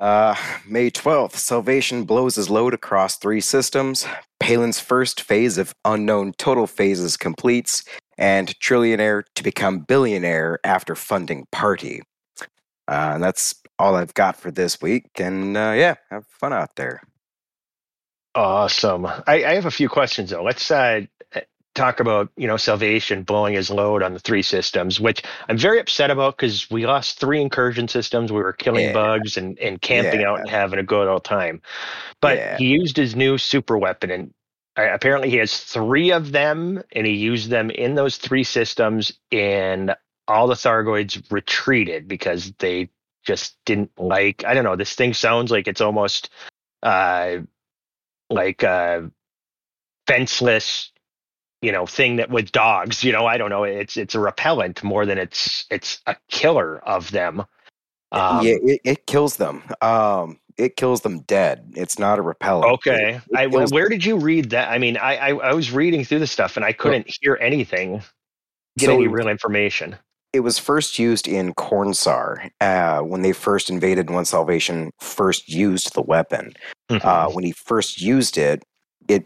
Uh, 0.00 0.34
May 0.66 0.90
12th, 0.90 1.34
Salvation 1.34 2.04
blows 2.04 2.36
his 2.36 2.48
load 2.48 2.72
across 2.72 3.18
three 3.18 3.42
systems. 3.42 4.06
Palin's 4.40 4.80
first 4.80 5.20
phase 5.20 5.58
of 5.58 5.74
unknown 5.84 6.32
total 6.38 6.66
phases 6.66 7.18
completes, 7.18 7.84
and 8.16 8.58
Trillionaire 8.60 9.24
to 9.34 9.42
become 9.42 9.80
billionaire 9.80 10.58
after 10.64 10.94
funding 10.94 11.46
Party. 11.52 12.00
Uh, 12.88 13.12
and 13.14 13.22
that's 13.22 13.54
all 13.78 13.94
I've 13.94 14.14
got 14.14 14.36
for 14.36 14.50
this 14.50 14.80
week. 14.80 15.10
And 15.18 15.56
uh, 15.56 15.74
yeah, 15.76 15.96
have 16.10 16.26
fun 16.26 16.54
out 16.54 16.76
there. 16.76 17.02
Awesome. 18.34 19.06
I, 19.06 19.44
I 19.44 19.54
have 19.54 19.66
a 19.66 19.70
few 19.70 19.88
questions 19.88 20.30
though. 20.30 20.42
Let's 20.42 20.70
uh, 20.70 21.02
talk 21.74 22.00
about 22.00 22.30
you 22.36 22.46
know 22.46 22.56
salvation 22.56 23.22
blowing 23.22 23.54
his 23.54 23.70
load 23.70 24.02
on 24.02 24.12
the 24.12 24.18
three 24.18 24.42
systems, 24.42 25.00
which 25.00 25.22
I'm 25.48 25.58
very 25.58 25.78
upset 25.80 26.10
about 26.10 26.36
because 26.36 26.70
we 26.70 26.86
lost 26.86 27.18
three 27.20 27.40
incursion 27.40 27.88
systems. 27.88 28.32
We 28.32 28.42
were 28.42 28.52
killing 28.52 28.86
Yeah. 28.86 28.92
bugs 28.92 29.36
and, 29.36 29.58
and 29.58 29.80
camping 29.80 30.24
out 30.24 30.40
and 30.40 30.50
having 30.50 30.78
a 30.78 30.84
good 30.84 31.08
old 31.08 31.24
time. 31.24 31.62
But 32.20 32.36
Yeah. 32.38 32.56
he 32.58 32.66
used 32.66 32.96
his 32.96 33.14
new 33.14 33.38
super 33.38 33.78
weapon 33.78 34.10
and 34.10 34.34
apparently 34.76 35.30
he 35.30 35.36
has 35.36 35.58
three 35.58 36.12
of 36.12 36.32
them 36.32 36.82
and 36.92 37.06
he 37.06 37.14
used 37.14 37.50
them 37.50 37.70
in 37.70 37.94
those 37.94 38.16
three 38.16 38.44
systems 38.44 39.12
and 39.32 39.94
all 40.28 40.46
the 40.46 40.54
Thargoids 40.54 41.30
retreated 41.30 42.08
because 42.08 42.52
they 42.58 42.88
just 43.24 43.56
didn't 43.66 43.90
like 43.98 44.44
I 44.44 44.54
don't 44.54 44.64
know 44.64 44.76
this 44.76 44.94
thing 44.94 45.12
sounds 45.12 45.50
like 45.50 45.68
it's 45.68 45.80
almost 45.82 46.30
uh 46.82 47.38
like 48.30 48.64
uh 48.64 49.02
fenceless 50.06 50.90
you 51.62 51.72
know 51.72 51.86
thing 51.86 52.16
that 52.16 52.30
with 52.30 52.52
dogs 52.52 53.04
you 53.04 53.12
know 53.12 53.26
I 53.26 53.36
don't 53.38 53.50
know 53.50 53.64
it's 53.64 53.96
it's 53.96 54.14
a 54.14 54.20
repellent 54.20 54.82
more 54.82 55.04
than 55.06 55.18
it's 55.18 55.66
it's 55.70 56.00
a 56.06 56.16
killer 56.28 56.78
of 56.80 57.10
them 57.10 57.44
um, 58.12 58.44
yeah, 58.44 58.56
it, 58.62 58.80
it 58.84 59.06
kills 59.06 59.36
them. 59.36 59.62
Um, 59.82 60.40
it 60.56 60.74
kills 60.76 61.02
them 61.02 61.20
dead. 61.20 61.72
It's 61.76 61.96
not 61.96 62.18
a 62.18 62.22
repellent. 62.22 62.72
Okay. 62.72 63.14
It- 63.14 63.22
it 63.30 63.36
I, 63.38 63.48
kills 63.48 63.72
where 63.72 63.88
did 63.88 64.04
you 64.04 64.16
read 64.18 64.50
that? 64.50 64.68
I 64.68 64.78
mean, 64.78 64.96
I, 64.96 65.16
I, 65.16 65.28
I 65.28 65.52
was 65.54 65.70
reading 65.70 66.04
through 66.04 66.18
the 66.18 66.26
stuff 66.26 66.56
and 66.56 66.64
I 66.64 66.72
couldn't 66.72 67.06
hear 67.20 67.38
anything, 67.40 68.02
get 68.78 68.86
So 68.86 68.94
any 68.94 69.06
real 69.06 69.28
information. 69.28 69.94
it 70.32 70.40
was 70.40 70.58
first 70.58 70.98
used 70.98 71.28
in 71.28 71.54
Kornsar 71.54 72.50
uh, 72.60 72.98
when 73.00 73.22
they 73.22 73.32
first 73.32 73.70
invaded 73.70 74.10
when 74.10 74.24
Salvation 74.24 74.90
first 74.98 75.48
used 75.48 75.94
the 75.94 76.02
weapon. 76.02 76.54
Mm-hmm. 76.90 77.06
Uh, 77.06 77.30
when 77.30 77.44
he 77.44 77.52
first 77.52 78.00
used 78.02 78.36
it, 78.36 78.64
it 79.06 79.24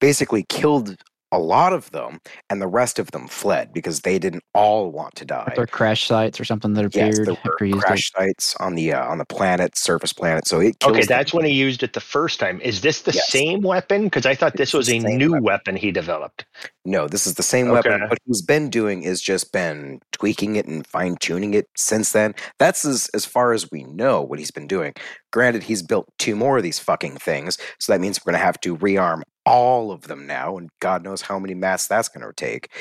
basically 0.00 0.42
killed 0.48 0.96
a 1.32 1.38
lot 1.38 1.72
of 1.72 1.90
them, 1.92 2.20
and 2.48 2.60
the 2.60 2.66
rest 2.66 2.98
of 2.98 3.10
them 3.12 3.28
fled 3.28 3.72
because 3.72 4.00
they 4.00 4.18
didn't 4.18 4.42
all 4.54 4.90
want 4.90 5.14
to 5.16 5.24
die. 5.24 5.52
Are 5.52 5.56
there 5.56 5.66
crash 5.66 6.06
sites 6.06 6.40
or 6.40 6.44
something 6.44 6.74
that 6.74 6.84
appeared. 6.84 7.06
Yes, 7.08 7.14
appeared 7.14 7.26
there 7.26 7.36
were 7.60 7.66
he 7.66 7.72
used 7.74 7.84
crash 7.84 8.10
sites 8.12 8.56
on 8.56 8.74
the 8.74 8.92
uh, 8.92 9.04
on 9.06 9.18
the 9.18 9.24
planet, 9.24 9.76
surface 9.76 10.12
planet. 10.12 10.46
So 10.46 10.60
it 10.60 10.78
kills 10.80 10.92
okay, 10.96 11.06
them. 11.06 11.18
that's 11.18 11.32
when 11.32 11.44
he 11.44 11.52
used 11.52 11.82
it 11.82 11.92
the 11.92 12.00
first 12.00 12.40
time. 12.40 12.60
Is 12.62 12.80
this 12.80 13.02
the 13.02 13.12
Yes. 13.12 13.28
same 13.30 13.60
weapon? 13.62 14.04
Because 14.04 14.26
I 14.26 14.34
thought 14.34 14.56
this 14.56 14.74
It's 14.74 14.74
was 14.74 14.88
a 14.88 14.98
new 14.98 15.30
weapon. 15.32 15.44
weapon. 15.44 15.76
he 15.76 15.92
developed. 15.92 16.46
No, 16.86 17.08
this 17.08 17.26
is 17.26 17.34
the 17.34 17.42
same 17.42 17.68
weapon. 17.68 18.00
What 18.08 18.18
he's 18.24 18.40
been 18.40 18.70
doing 18.70 19.02
is 19.02 19.20
just 19.20 19.52
been 19.52 20.00
tweaking 20.12 20.56
it 20.56 20.66
and 20.66 20.86
fine 20.86 21.16
tuning 21.16 21.52
it 21.52 21.68
since 21.76 22.12
then. 22.12 22.34
That's 22.58 22.86
as, 22.86 23.10
as 23.12 23.26
far 23.26 23.52
as 23.52 23.70
we 23.70 23.84
know 23.84 24.22
what 24.22 24.38
he's 24.38 24.50
been 24.50 24.66
doing. 24.66 24.94
Granted, 25.30 25.62
he's 25.62 25.82
built 25.82 26.08
two 26.18 26.34
more 26.34 26.56
of 26.56 26.62
these 26.62 26.78
fucking 26.78 27.18
things, 27.18 27.58
so 27.78 27.92
that 27.92 28.00
means 28.00 28.18
we're 28.18 28.32
going 28.32 28.40
to 28.40 28.44
have 28.44 28.58
to 28.60 28.76
rearm 28.78 29.22
all 29.44 29.92
of 29.92 30.02
them 30.02 30.26
now, 30.26 30.56
and 30.56 30.70
God 30.80 31.02
knows 31.02 31.20
how 31.20 31.38
many 31.38 31.54
mats 31.54 31.86
that's 31.86 32.08
going 32.08 32.26
to 32.26 32.32
take. 32.32 32.72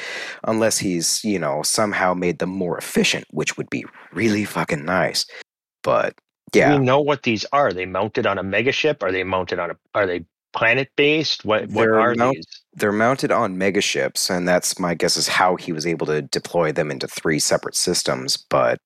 Unless 0.45 0.77
he's, 0.77 1.23
you 1.23 1.39
know, 1.39 1.61
somehow 1.63 2.13
made 2.13 2.39
them 2.39 2.49
more 2.51 2.77
efficient, 2.77 3.25
which 3.31 3.57
would 3.57 3.69
be 3.69 3.83
really 4.13 4.45
fucking 4.45 4.85
nice. 4.85 5.25
But 5.83 6.13
Do 6.51 6.59
Yeah, 6.59 6.77
we 6.77 6.85
know 6.85 7.01
what 7.01 7.23
these 7.23 7.45
are? 7.51 7.67
Are 7.67 7.73
they 7.73 7.85
mounted 7.85 8.25
on 8.25 8.37
a 8.37 8.43
megaship? 8.43 9.03
Are 9.03 9.11
they 9.11 9.23
mounted 9.23 9.59
on 9.59 9.71
a? 9.71 9.75
Are 9.93 10.05
they 10.07 10.25
planet 10.53 10.89
based? 10.95 11.45
What 11.45 11.69
what 11.69 11.83
They're 11.83 11.99
are 11.99 12.15
mount- 12.15 12.35
these? 12.35 12.45
they're 12.73 12.91
mounted 12.91 13.31
on 13.31 13.57
megaships, 13.57 14.29
and 14.29 14.47
that's 14.47 14.79
my 14.79 14.93
guess 14.93 15.17
is 15.17 15.27
how 15.27 15.55
he 15.55 15.71
was 15.73 15.85
able 15.85 16.05
to 16.07 16.21
deploy 16.21 16.71
them 16.71 16.91
into 16.91 17.07
three 17.07 17.39
separate 17.39 17.75
systems. 17.75 18.37
But 18.37 18.79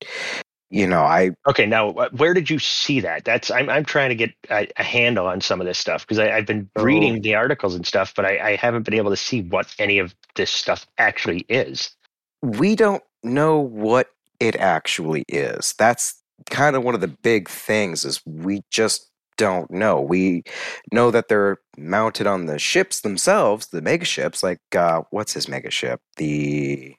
you 0.69 0.87
know, 0.87 1.01
I 1.03 1.31
Okay, 1.47 1.65
now 1.67 1.89
uh, 1.91 2.09
where 2.13 2.33
did 2.33 2.49
you 2.49 2.57
see 2.59 2.99
that? 3.01 3.25
That's 3.25 3.51
I'm 3.51 3.69
I'm 3.69 3.85
trying 3.85 4.09
to 4.09 4.15
get 4.15 4.31
a, 4.49 4.67
a 4.77 4.83
handle 4.83 5.27
on 5.27 5.39
some 5.41 5.61
of 5.61 5.67
this 5.67 5.77
stuff 5.77 6.01
because 6.07 6.17
I've 6.19 6.47
been 6.47 6.69
So- 6.77 6.83
reading 6.83 7.21
the 7.21 7.35
articles 7.35 7.75
and 7.75 7.85
stuff, 7.85 8.13
but 8.15 8.25
I, 8.25 8.51
I 8.51 8.55
haven't 8.55 8.83
been 8.83 8.95
able 8.95 9.11
to 9.11 9.17
see 9.17 9.41
what 9.43 9.73
any 9.77 9.99
of 9.99 10.15
this 10.35 10.49
stuff 10.49 10.87
actually 10.97 11.45
is. 11.49 11.91
we 12.41 12.75
don't 12.75 13.03
know 13.23 13.59
what 13.59 14.07
it 14.39 14.55
actually 14.57 15.23
is. 15.29 15.73
That's 15.77 16.15
kind 16.49 16.75
of 16.75 16.83
one 16.83 16.95
of 16.95 17.01
the 17.01 17.07
big 17.07 17.47
things 17.47 18.03
is 18.03 18.19
we 18.25 18.61
just 18.71 19.09
don't 19.37 19.69
know. 19.71 20.01
We 20.01 20.43
know 20.91 21.11
that 21.11 21.27
they're 21.27 21.57
mounted 21.77 22.27
on 22.27 22.45
the 22.45 22.59
ships 22.59 23.01
themselves, 23.01 23.67
the 23.67 23.81
megaships. 23.81 24.43
Like 24.43 24.59
uh, 24.75 25.01
what's 25.11 25.33
his 25.33 25.47
megaship? 25.47 25.97
The 26.17 26.95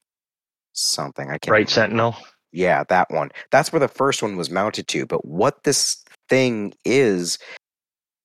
something 0.72 1.30
I 1.30 1.38
can't. 1.38 1.52
Right. 1.52 1.68
Sentinel. 1.68 2.16
Yeah, 2.52 2.84
that 2.88 3.10
one. 3.10 3.30
That's 3.50 3.72
where 3.72 3.80
the 3.80 3.88
first 3.88 4.22
one 4.22 4.36
was 4.36 4.50
mounted 4.50 4.86
to. 4.88 5.06
But 5.06 5.24
what 5.24 5.64
this 5.64 6.04
thing 6.28 6.72
is, 6.84 7.38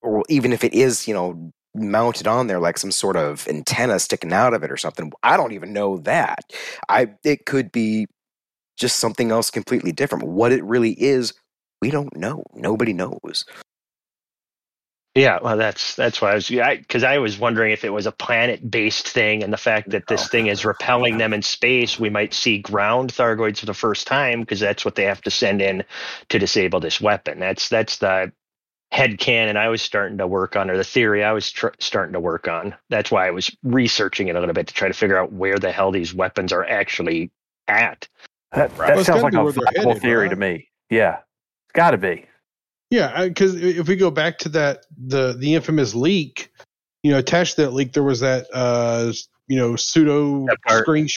or 0.01 0.23
even 0.29 0.53
if 0.53 0.63
it 0.63 0.73
is, 0.73 1.07
you 1.07 1.13
know, 1.13 1.51
mounted 1.75 2.27
on 2.27 2.47
there 2.47 2.59
like 2.59 2.77
some 2.77 2.91
sort 2.91 3.15
of 3.15 3.47
antenna 3.47 3.99
sticking 3.99 4.33
out 4.33 4.53
of 4.53 4.63
it 4.63 4.71
or 4.71 4.77
something, 4.77 5.11
I 5.23 5.37
don't 5.37 5.53
even 5.53 5.73
know 5.73 5.97
that. 5.99 6.39
I 6.89 7.09
it 7.23 7.45
could 7.45 7.71
be 7.71 8.07
just 8.77 8.97
something 8.97 9.31
else 9.31 9.49
completely 9.51 9.91
different. 9.91 10.27
What 10.27 10.51
it 10.51 10.63
really 10.63 10.91
is, 11.01 11.33
we 11.81 11.91
don't 11.91 12.15
know. 12.15 12.43
Nobody 12.53 12.93
knows. 12.93 13.45
Yeah, 15.19 15.39
well, 15.43 15.57
that's 15.57 15.95
that's 15.95 16.21
why 16.21 16.31
I 16.31 16.35
was 16.35 16.47
because 16.47 17.03
I, 17.03 17.17
was 17.17 17.37
wondering 17.37 17.73
if 17.73 17.83
it 17.83 17.89
was 17.89 18.05
a 18.05 18.11
planet-based 18.13 19.05
thing, 19.05 19.43
and 19.43 19.51
the 19.51 19.57
fact 19.57 19.89
that 19.89 20.07
this 20.07 20.21
No. 20.21 20.27
thing 20.27 20.47
is 20.47 20.63
repelling 20.63 21.17
them 21.17 21.33
in 21.33 21.41
space, 21.41 21.99
we 21.99 22.09
might 22.09 22.33
see 22.33 22.59
ground 22.59 23.11
Thargoids 23.11 23.59
for 23.59 23.65
the 23.65 23.73
first 23.73 24.07
time 24.07 24.39
because 24.39 24.61
that's 24.61 24.85
what 24.85 24.95
they 24.95 25.03
have 25.03 25.21
to 25.23 25.29
send 25.29 25.61
in 25.61 25.83
to 26.29 26.39
disable 26.39 26.79
this 26.79 27.01
weapon. 27.01 27.37
That's 27.37 27.67
that's 27.67 27.97
the 27.97 28.31
head 28.93 29.19
canon 29.19 29.57
I 29.57 29.67
was 29.67 29.81
starting 29.81 30.19
to 30.19 30.25
work 30.25 30.55
on, 30.55 30.69
or 30.69 30.77
the 30.77 30.85
theory 30.85 31.21
I 31.21 31.33
was 31.33 31.51
tr- 31.51 31.67
starting 31.79 32.13
to 32.13 32.21
work 32.21 32.47
on. 32.47 32.73
That's 32.89 33.11
why 33.11 33.27
I 33.27 33.31
was 33.31 33.53
researching 33.61 34.29
it 34.29 34.37
a 34.37 34.39
little 34.39 34.55
bit 34.55 34.67
to 34.67 34.73
try 34.73 34.87
to 34.87 34.93
figure 34.93 35.17
out 35.17 35.33
where 35.33 35.59
the 35.59 35.73
hell 35.73 35.91
these 35.91 36.13
weapons 36.13 36.53
are 36.53 36.63
actually 36.63 37.29
at. 37.67 38.07
That, 38.53 38.73
that 38.77 38.95
Well, 38.95 39.03
sounds 39.03 39.23
like 39.23 39.33
a 39.33 39.43
where 39.43 39.51
viable 39.51 39.89
headed, 39.89 40.01
theory 40.01 40.27
right? 40.27 40.29
to 40.29 40.37
me. 40.37 40.69
Yeah, 40.89 41.17
it's 41.65 41.73
got 41.73 41.91
to 41.91 41.97
be. 41.97 42.25
Yeah, 42.91 43.27
because 43.27 43.55
if 43.55 43.87
we 43.87 43.95
go 43.97 44.11
back 44.11 44.39
to 44.39 44.49
that 44.49 44.85
the 44.97 45.33
the 45.37 45.55
infamous 45.55 45.93
leak, 45.95 46.51
you 47.03 47.11
know, 47.11 47.19
attached 47.19 47.57
to 47.57 47.63
that 47.63 47.71
leak 47.73 47.93
there 47.93 48.03
was 48.03 48.21
that 48.21 48.47
uh 48.53 49.13
you 49.47 49.57
know 49.57 49.75
pseudo 49.75 50.47
screenshot. 50.69 51.15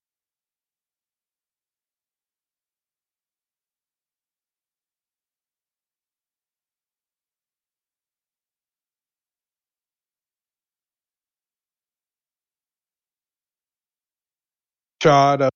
Shot 15.02 15.42
of 15.42 15.50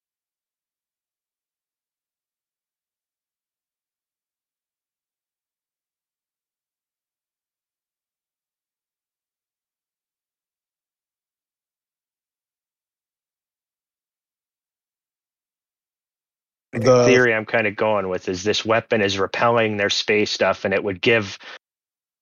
the 16.83 17.05
theory 17.05 17.35
I'm 17.35 17.47
kind 17.47 17.67
of 17.67 17.77
going 17.77 18.09
with 18.09 18.29
is 18.29 18.43
this 18.43 18.65
weapon 18.65 19.01
is 19.01 19.19
repelling 19.19 19.77
their 19.77 19.91
space 19.91 20.31
stuff, 20.31 20.65
and 20.65 20.73
it 20.73 20.85
would 20.85 21.01
give 21.01 21.39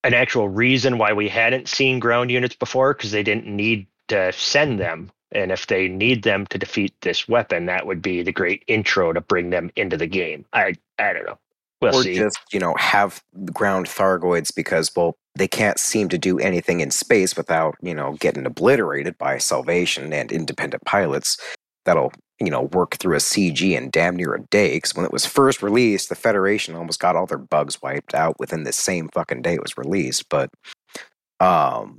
an 0.02 0.14
actual 0.14 0.48
reason 0.48 0.98
why 0.98 1.12
we 1.12 1.28
hadn't 1.28 1.68
seen 1.68 1.98
ground 1.98 2.30
units 2.30 2.54
before 2.54 2.94
because 2.94 3.10
they 3.10 3.22
didn't 3.22 3.46
need 3.46 3.86
to 4.08 4.32
send 4.32 4.78
them. 4.78 5.10
And 5.32 5.50
if 5.50 5.66
they 5.66 5.88
need 5.88 6.22
them 6.22 6.46
to 6.46 6.58
defeat 6.58 6.94
this 7.00 7.26
weapon, 7.26 7.66
that 7.66 7.86
would 7.86 8.00
be 8.00 8.22
the 8.22 8.32
great 8.32 8.62
intro 8.68 9.12
to 9.12 9.20
bring 9.20 9.50
them 9.50 9.70
into 9.76 9.96
the 9.96 10.06
game. 10.06 10.44
I 10.52 10.74
I 10.98 11.12
don't 11.12 11.26
know. 11.26 11.38
We'll 11.80 11.96
or 11.96 12.02
see. 12.02 12.14
just, 12.14 12.38
you 12.52 12.60
know, 12.60 12.74
have 12.78 13.22
ground 13.52 13.86
Thargoids 13.86 14.54
because, 14.54 14.90
well, 14.96 15.16
they 15.34 15.48
can't 15.48 15.78
seem 15.78 16.08
to 16.10 16.18
do 16.18 16.38
anything 16.38 16.80
in 16.80 16.90
space 16.90 17.36
without, 17.36 17.74
you 17.82 17.94
know, 17.94 18.16
getting 18.20 18.46
obliterated 18.46 19.18
by 19.18 19.38
Salvation 19.38 20.12
and 20.12 20.32
independent 20.32 20.84
pilots 20.84 21.36
that'll, 21.84 22.12
you 22.40 22.50
know, 22.50 22.62
work 22.62 22.96
through 22.96 23.16
a 23.16 23.20
CG 23.20 23.76
in 23.76 23.90
damn 23.90 24.16
near 24.16 24.34
a 24.34 24.42
day. 24.42 24.76
Because 24.76 24.94
when 24.94 25.04
it 25.04 25.12
was 25.12 25.26
first 25.26 25.62
released, 25.62 26.08
the 26.08 26.14
Federation 26.14 26.74
almost 26.74 27.00
got 27.00 27.16
all 27.16 27.26
their 27.26 27.38
bugs 27.38 27.80
wiped 27.80 28.14
out 28.14 28.38
within 28.38 28.64
the 28.64 28.72
same 28.72 29.08
fucking 29.08 29.42
day 29.42 29.54
it 29.54 29.62
was 29.62 29.78
released. 29.78 30.28
But, 30.28 30.50
um, 31.40 31.98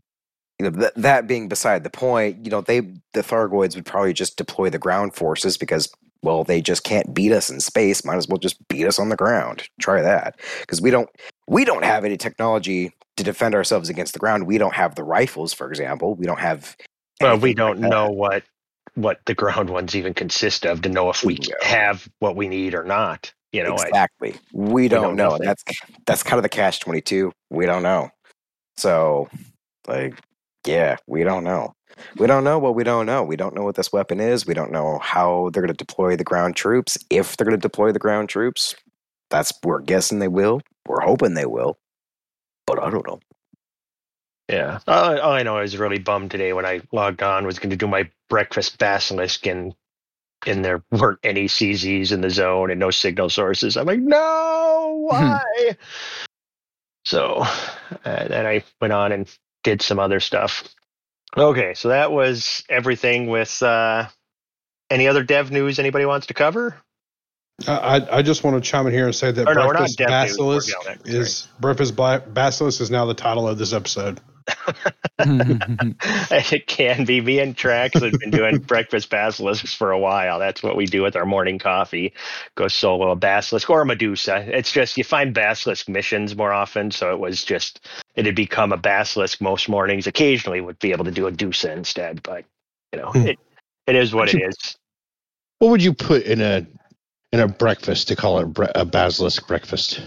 you 0.60 0.70
know, 0.70 0.78
th- 0.78 0.94
that 0.96 1.28
being 1.28 1.48
beside 1.48 1.84
the 1.84 1.90
point, 1.90 2.44
you 2.44 2.52
know, 2.52 2.62
they 2.62 2.82
the 2.82 3.22
Thargoids 3.22 3.76
would 3.76 3.86
probably 3.86 4.14
just 4.14 4.38
deploy 4.38 4.70
the 4.70 4.80
ground 4.80 5.14
forces 5.16 5.58
because, 5.58 5.90
well, 6.22 6.44
they 6.44 6.62
just 6.62 6.84
can't 6.84 7.14
beat 7.14 7.32
us 7.32 7.50
in 7.50 7.60
space. 7.60 8.04
Might 8.04 8.18
as 8.18 8.28
well 8.28 8.38
just 8.38 8.66
beat 8.68 8.86
us 8.86 9.00
on 9.00 9.10
the 9.10 9.16
ground. 9.16 9.64
Try 9.80 10.02
that 10.02 10.40
because 10.62 10.82
we 10.82 10.92
don't 10.92 11.10
we 11.48 11.64
don't 11.64 11.86
have 11.86 12.04
any 12.04 12.18
technology 12.18 12.92
to 13.18 13.24
defend 13.24 13.56
ourselves 13.56 13.90
against 13.90 14.14
the 14.14 14.20
ground. 14.20 14.48
We 14.48 14.58
don't 14.58 14.76
have 14.76 14.96
the 14.96 15.04
rifles, 15.04 15.54
for 15.54 15.70
example. 15.70 16.16
We 16.16 16.26
don't 16.26 16.40
have. 16.40 16.76
well, 17.22 17.38
we 17.38 17.54
don't 17.54 17.80
that. 17.82 17.90
know 17.90 18.10
what 18.10 18.44
what 18.96 19.20
the 19.26 19.36
ground 19.36 19.70
ones 19.70 19.96
even 19.96 20.14
consist 20.14 20.66
of 20.66 20.82
to 20.82 20.90
know 20.90 21.10
if 21.10 21.24
we 21.24 21.40
have 21.62 22.08
what 22.20 22.36
we 22.36 22.48
need 22.48 22.74
or 22.74 22.84
not. 22.84 23.34
You 23.52 23.64
know, 23.64 23.76
I, 23.76 23.88
exactly. 23.88 24.36
we 24.52 24.88
don't 24.88 25.16
know 25.16 25.38
know. 25.38 25.40
That's 25.42 25.64
that's 26.06 26.24
kind 26.24 26.38
of 26.38 26.44
the 26.44 26.50
catch 26.50 26.80
twenty 26.80 27.02
two. 27.02 27.32
We 27.50 27.66
don't 27.66 27.84
know. 27.84 28.10
So, 28.78 29.30
like, 29.88 30.20
yeah, 30.68 30.98
we 31.08 31.24
don't 31.24 31.44
know. 31.44 31.74
We 32.18 32.28
don't 32.28 32.44
know 32.44 32.60
what 32.60 32.76
we 32.76 32.84
don't 32.84 33.06
know. 33.06 33.24
We 33.24 33.38
don't 33.38 33.56
know 33.56 33.64
what 33.64 33.76
this 33.76 33.94
weapon 33.94 34.20
is. 34.20 34.46
We 34.46 34.54
don't 34.54 34.72
know 34.72 35.00
how 35.00 35.50
they're 35.54 35.62
going 35.62 35.74
to 35.74 35.86
deploy 35.86 36.18
the 36.18 36.26
ground 36.26 36.58
troops. 36.58 36.98
If 37.10 37.38
they're 37.38 37.46
going 37.46 37.58
to 37.58 37.62
deploy 37.62 37.94
the 37.94 38.00
ground 38.00 38.28
troops, 38.28 38.76
that's 39.30 39.54
we're 39.64 39.80
guessing 39.80 40.20
they 40.20 40.28
will. 40.28 40.62
We're 40.88 41.02
hoping 41.02 41.34
they 41.34 41.46
will, 41.46 41.78
but 42.68 42.82
I 42.82 42.90
don't 42.90 43.08
know. 43.08 43.20
Yeah. 44.50 44.80
All, 44.88 45.20
all 45.20 45.32
I 45.32 45.44
know 45.44 45.58
I 45.58 45.62
was 45.62 45.78
really 45.78 45.98
bummed 46.00 46.32
today 46.32 46.54
when 46.54 46.66
I 46.66 46.82
logged 46.92 47.24
on 47.24 47.46
was 47.46 47.60
going 47.60 47.72
to 47.72 47.76
do 47.76 47.88
my 47.88 48.10
breakfast 48.30 48.78
basilisk 48.78 49.46
and 49.48 49.74
and 50.46 50.64
there 50.64 50.84
weren't 50.92 51.20
any 51.24 51.46
CZs 51.46 52.12
in 52.12 52.22
the 52.22 52.30
zone 52.30 52.70
and 52.70 52.80
no 52.80 52.92
signal 52.92 53.30
sources. 53.30 53.78
I'm 53.78 53.88
like, 53.88 54.00
no, 54.00 55.06
why? 55.10 55.42
so 57.06 57.44
uh, 58.06 58.28
then 58.28 58.46
I 58.46 58.64
went 58.82 58.94
on 58.94 59.12
and 59.12 59.30
did 59.64 59.82
some 59.82 60.00
other 60.00 60.20
stuff. 60.20 60.64
Okay, 61.38 61.74
so 61.74 61.90
that 61.90 62.12
was 62.12 62.64
everything 62.70 63.28
with 63.28 63.62
uh, 63.62 64.08
any 64.90 65.08
other 65.08 65.24
dev 65.24 65.52
news 65.52 65.80
anybody 65.80 66.06
wants 66.06 66.28
to 66.28 66.34
cover? 66.34 66.78
I, 67.68 67.98
I- 67.98 68.18
I 68.18 68.22
just 68.22 68.44
want 68.44 68.62
to 68.64 68.70
chime 68.70 68.86
in 68.88 68.94
here 68.94 69.06
and 69.06 69.16
say 69.16 69.32
that 69.32 69.48
Or 69.48 69.54
no, 69.56 69.62
we're 69.68 69.74
not 69.74 69.80
breakfast 69.80 69.98
dev 69.98 70.08
basilisk 70.08 70.76
going 70.86 71.00
is 71.06 71.48
breakfast 71.60 71.96
basilisk 71.96 72.82
is 72.82 72.92
now 72.92 73.06
the 73.06 73.14
title 73.14 73.48
of 73.48 73.58
this 73.58 73.74
episode. 73.74 74.20
it 75.20 76.68
can 76.68 77.06
be. 77.06 77.22
Me 77.22 77.40
and 77.40 77.56
Trax 77.56 78.02
have 78.02 78.20
been 78.20 78.32
doing 78.32 78.58
breakfast 78.68 79.10
basilisks 79.10 79.74
for 79.74 79.92
a 79.92 80.00
while. 80.00 80.40
That's 80.40 80.62
what 80.62 80.76
we 80.76 80.86
do 80.86 81.02
with 81.02 81.16
our 81.16 81.26
morning 81.26 81.60
coffee. 81.60 82.14
Go 82.56 82.68
solo 82.68 83.12
a 83.12 83.16
basilisk 83.16 83.70
or 83.70 83.82
a 83.82 83.86
Medusa. 83.86 84.46
It's 84.58 84.72
just 84.72 84.98
you 84.98 85.04
find 85.04 85.34
basilisk 85.34 85.90
missions 85.90 86.36
more 86.36 86.52
often, 86.54 86.92
so 86.92 87.12
it 87.12 87.20
was 87.20 87.44
just 87.44 87.88
it 88.16 88.26
had 88.26 88.36
become 88.36 88.72
a 88.72 88.78
basilisk 88.78 89.42
most 89.42 89.70
mornings. 89.70 90.08
Occasionally, 90.08 90.62
would 90.62 90.80
be 90.80 90.92
able 90.92 91.06
to 91.06 91.12
do 91.12 91.28
a 91.28 91.32
Dusa 91.32 91.76
instead, 91.76 92.22
but 92.24 92.46
you 92.94 93.00
know 93.00 93.12
Hmm. 93.12 93.28
it 93.28 93.40
it 93.88 93.96
is 93.96 94.14
what 94.14 94.30
it 94.30 94.36
Actually- 94.36 94.48
is. 94.50 94.78
What 95.60 95.70
would 95.72 95.84
you 95.84 95.94
put 95.94 96.24
in 96.24 96.42
a 96.42 96.68
in 97.32 97.40
a 97.40 97.48
breakfast 97.48 98.10
to 98.10 98.16
call 98.16 98.40
it 98.40 98.48
a 98.76 98.86
basilisk 98.86 99.48
breakfast? 99.48 100.02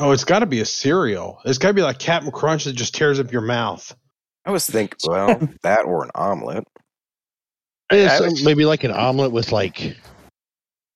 Oh, 0.00 0.12
it's 0.12 0.24
got 0.24 0.38
to 0.38 0.46
be 0.46 0.60
a 0.60 0.64
cereal. 0.64 1.38
It's 1.44 1.58
got 1.58 1.68
to 1.68 1.74
be 1.74 1.82
like 1.82 1.98
Captain 1.98 2.32
Crunch 2.32 2.64
that 2.64 2.72
just 2.72 2.94
tears 2.94 3.20
up 3.20 3.30
your 3.32 3.42
mouth. 3.42 3.94
I 4.46 4.50
was 4.50 4.66
thinking, 4.66 4.96
well, 5.06 5.38
that 5.62 5.84
or 5.84 6.04
an 6.04 6.10
omelet. 6.14 6.64
I 7.90 8.06
some- 8.08 8.30
was- 8.30 8.44
maybe 8.44 8.64
like 8.64 8.84
an 8.84 8.92
omelet 8.92 9.30
with 9.32 9.52
like 9.52 9.96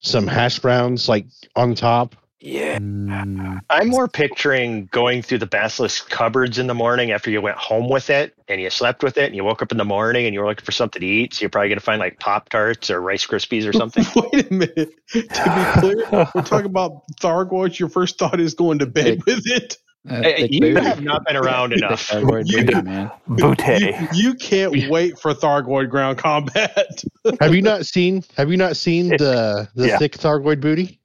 some 0.01 0.27
hash 0.27 0.59
browns 0.59 1.07
like 1.07 1.27
on 1.55 1.75
top, 1.75 2.15
Yeah. 2.41 2.77
Mm, 2.79 3.59
I'm 3.69 3.87
more 3.87 4.07
picturing 4.07 4.87
going 4.91 5.21
through 5.21 5.37
the 5.39 5.45
Basilisk 5.47 6.09
cupboards 6.09 6.59
in 6.59 6.67
the 6.67 6.73
morning 6.75 7.11
after 7.11 7.31
you 7.31 7.41
went 7.41 7.57
home 7.57 7.89
with 7.89 8.09
it 8.09 8.35
and 8.47 8.59
you 8.61 8.69
slept 8.69 9.03
with 9.03 9.17
it 9.17 9.25
and 9.25 9.35
you 9.35 9.43
woke 9.43 9.61
up 9.61 9.71
in 9.71 9.77
the 9.77 9.85
morning 9.85 10.25
and 10.25 10.33
you 10.33 10.41
were 10.41 10.47
looking 10.47 10.65
for 10.65 10.71
something 10.73 10.99
to 10.99 11.05
eat. 11.07 11.33
So 11.33 11.41
you're 11.41 11.49
probably 11.49 11.69
going 11.69 11.79
to 11.79 11.83
find 11.85 11.99
like 11.99 12.19
Pop 12.19 12.49
Tarts 12.49 12.89
or 12.89 13.01
Rice 13.01 13.25
Krispies 13.25 13.67
or 13.67 13.73
something. 13.77 14.05
Wait 14.33 14.51
a 14.51 14.53
minute. 14.53 14.93
To 15.11 15.21
be 15.21 15.79
clear, 15.79 16.27
we're 16.35 16.41
talking 16.43 16.65
about 16.65 17.03
Thargoids. 17.21 17.79
Your 17.79 17.89
first 17.89 18.19
thought 18.19 18.39
is 18.39 18.53
going 18.53 18.79
to 18.79 18.85
bed 18.85 19.21
with 19.25 19.41
it. 19.45 19.77
uh, 20.07 20.21
Hey, 20.21 20.47
you 20.51 20.59
booty. 20.59 20.81
have 20.85 21.01
not 21.01 21.25
been 21.25 21.37
around 21.37 21.73
enough. 21.73 22.01
thyroid 22.01 22.47
You- 22.47 22.65
booty, 22.65 22.81
man. 22.81 23.09
Booty. 23.27 23.77
You, 23.79 24.07
you 24.13 24.33
can't 24.35 24.89
wait 24.89 25.17
for 25.17 25.33
Thargoid 25.33 25.89
ground 25.89 26.17
combat. 26.19 27.01
Have 27.39 27.55
you 27.55 27.61
not 27.63 27.85
seen? 27.85 28.23
Have 28.37 28.51
you 28.51 28.57
not 28.57 28.75
seen 28.77 29.07
the 29.07 29.67
the 29.73 29.87
Yeah. 29.87 29.97
thick 29.97 30.17
Thargoid 30.17 30.59
booty? 30.59 30.99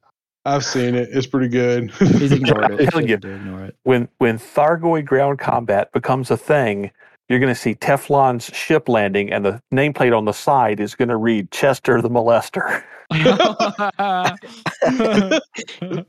I've 0.45 0.65
seen 0.65 0.95
it. 0.95 1.09
It's 1.11 1.27
pretty 1.27 1.49
good. 1.49 1.91
He's 1.91 2.31
ignored 2.31 2.79
it. 2.79 2.95
I'm 2.95 3.07
you. 3.07 3.15
ignore 3.15 3.65
it. 3.65 3.75
When 3.83 4.07
when 4.17 4.39
Thargoid 4.39 5.05
ground 5.05 5.37
combat 5.39 5.91
becomes 5.91 6.31
a 6.31 6.37
thing, 6.37 6.89
you're 7.29 7.39
going 7.39 7.53
to 7.53 7.59
see 7.59 7.75
Teflon's 7.75 8.45
ship 8.45 8.89
landing, 8.89 9.31
and 9.31 9.45
the 9.45 9.61
nameplate 9.73 10.17
on 10.17 10.25
the 10.25 10.31
side 10.33 10.79
is 10.79 10.95
going 10.95 11.09
to 11.09 11.17
read 11.17 11.51
Chester 11.51 12.01
the 12.01 12.09
Molester. 12.09 12.83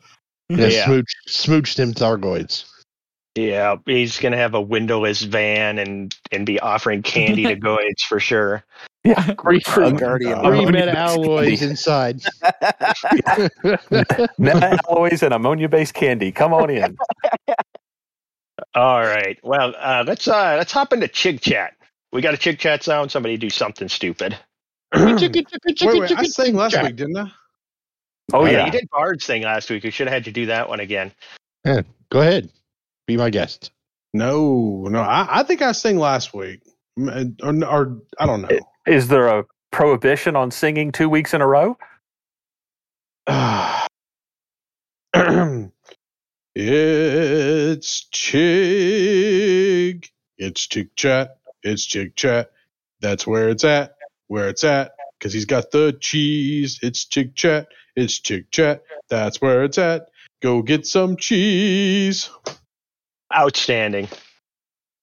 Yeah, 0.49 0.67
Yeah. 0.67 0.85
smooch 0.85 1.15
smooched 1.29 1.79
him 1.79 1.95
Thargoids. 1.95 2.65
Yeah, 3.35 3.77
he's 3.87 4.19
going 4.19 4.33
to 4.33 4.39
have 4.39 4.55
a 4.55 4.61
windowless 4.61 5.23
van 5.23 5.79
and 5.79 6.15
and 6.31 6.45
be 6.45 6.61
offering 6.61 7.03
candy 7.03 7.45
to 7.45 7.57
goids 7.61 8.03
for 8.07 8.21
sure. 8.21 8.63
Yeah, 9.05 9.33
great 9.35 9.67
A 9.69 9.93
guardian. 9.93 10.41
Three 10.43 10.59
ammonia 10.59 10.87
alloys 10.89 11.59
candy. 11.59 11.71
inside. 11.71 12.23
Meta 14.39 14.79
alloys 14.89 15.23
and 15.23 15.35
ammonia 15.35 15.69
based 15.69 15.95
candy. 15.95 16.31
Come 16.31 16.53
on 16.53 16.71
in. 16.71 16.97
All 18.75 19.01
right. 19.01 19.39
Well, 19.43 19.75
uh, 19.79 20.05
let's 20.07 20.29
uh, 20.29 20.55
let's 20.57 20.73
hop 20.73 20.93
into 20.93 21.09
Chig 21.09 21.41
Chat. 21.41 21.75
We 22.13 22.21
got 22.21 22.35
a 22.35 22.37
Chig 22.37 22.59
Chat 22.59 22.85
sound. 22.85 23.11
Somebody 23.11 23.37
do 23.39 23.51
something 23.51 23.89
stupid. 23.89 24.39
wait, 24.95 25.21
wait, 25.21 26.13
I 26.13 26.25
sang 26.25 26.55
last 26.55 26.81
week, 26.81 26.97
didn't 26.97 27.17
I? 27.17 27.33
Oh 28.33 28.45
Yeah, 28.45 28.53
yeah, 28.53 28.67
you 28.67 28.73
did 28.73 28.89
Bard's 28.91 29.25
thing 29.27 29.43
last 29.43 29.71
week. 29.71 29.85
We 29.85 29.91
should 29.91 30.07
have 30.07 30.15
had 30.15 30.27
you 30.27 30.33
do 30.33 30.47
that 30.47 30.69
one 30.69 30.81
again. 30.81 31.13
Yeah, 31.65 31.83
Go 32.11 32.21
ahead, 32.21 32.51
be 33.07 33.17
my 33.17 33.31
guest. 33.31 33.71
No, 34.15 34.87
no. 34.91 35.01
I, 35.01 35.41
I 35.41 35.43
think 35.45 35.63
I 35.63 35.73
sang 35.73 35.99
last 35.99 36.35
week. 36.35 36.63
Mm, 36.99 37.37
Or, 37.43 37.65
or 37.67 38.03
I 38.19 38.27
don't 38.27 38.43
know. 38.43 38.49
Is 38.87 39.09
there 39.09 39.29
a 39.29 39.45
prohibition 39.71 40.37
on 40.37 40.51
singing 40.51 40.93
two 40.93 41.09
weeks 41.09 41.35
in 41.35 41.41
a 41.41 41.47
row? 41.47 41.77
it's 46.55 48.07
Chig. 48.13 50.09
It's 50.39 50.67
Chig 50.67 50.91
Chat. 50.97 51.39
It's 51.63 51.87
Chig 51.87 52.17
Chat. 52.17 52.51
That's 53.01 53.27
where 53.27 53.49
it's 53.49 53.65
at. 53.65 53.95
Where 54.29 54.49
it's 54.49 54.65
at. 54.65 54.93
Because 55.19 55.33
he's 55.33 55.47
got 55.47 55.71
the 55.71 55.97
cheese. 56.01 56.81
It's 56.83 57.05
Chig 57.07 57.35
Chat. 57.35 57.69
It's 57.97 58.21
Chig 58.21 58.51
Chat. 58.51 58.83
That's 59.09 59.41
where 59.41 59.65
it's 59.65 59.79
at. 59.79 60.09
Go 60.43 60.63
get 60.63 60.87
some 60.87 61.17
cheese. 61.17 62.29
Outstanding. 63.35 64.09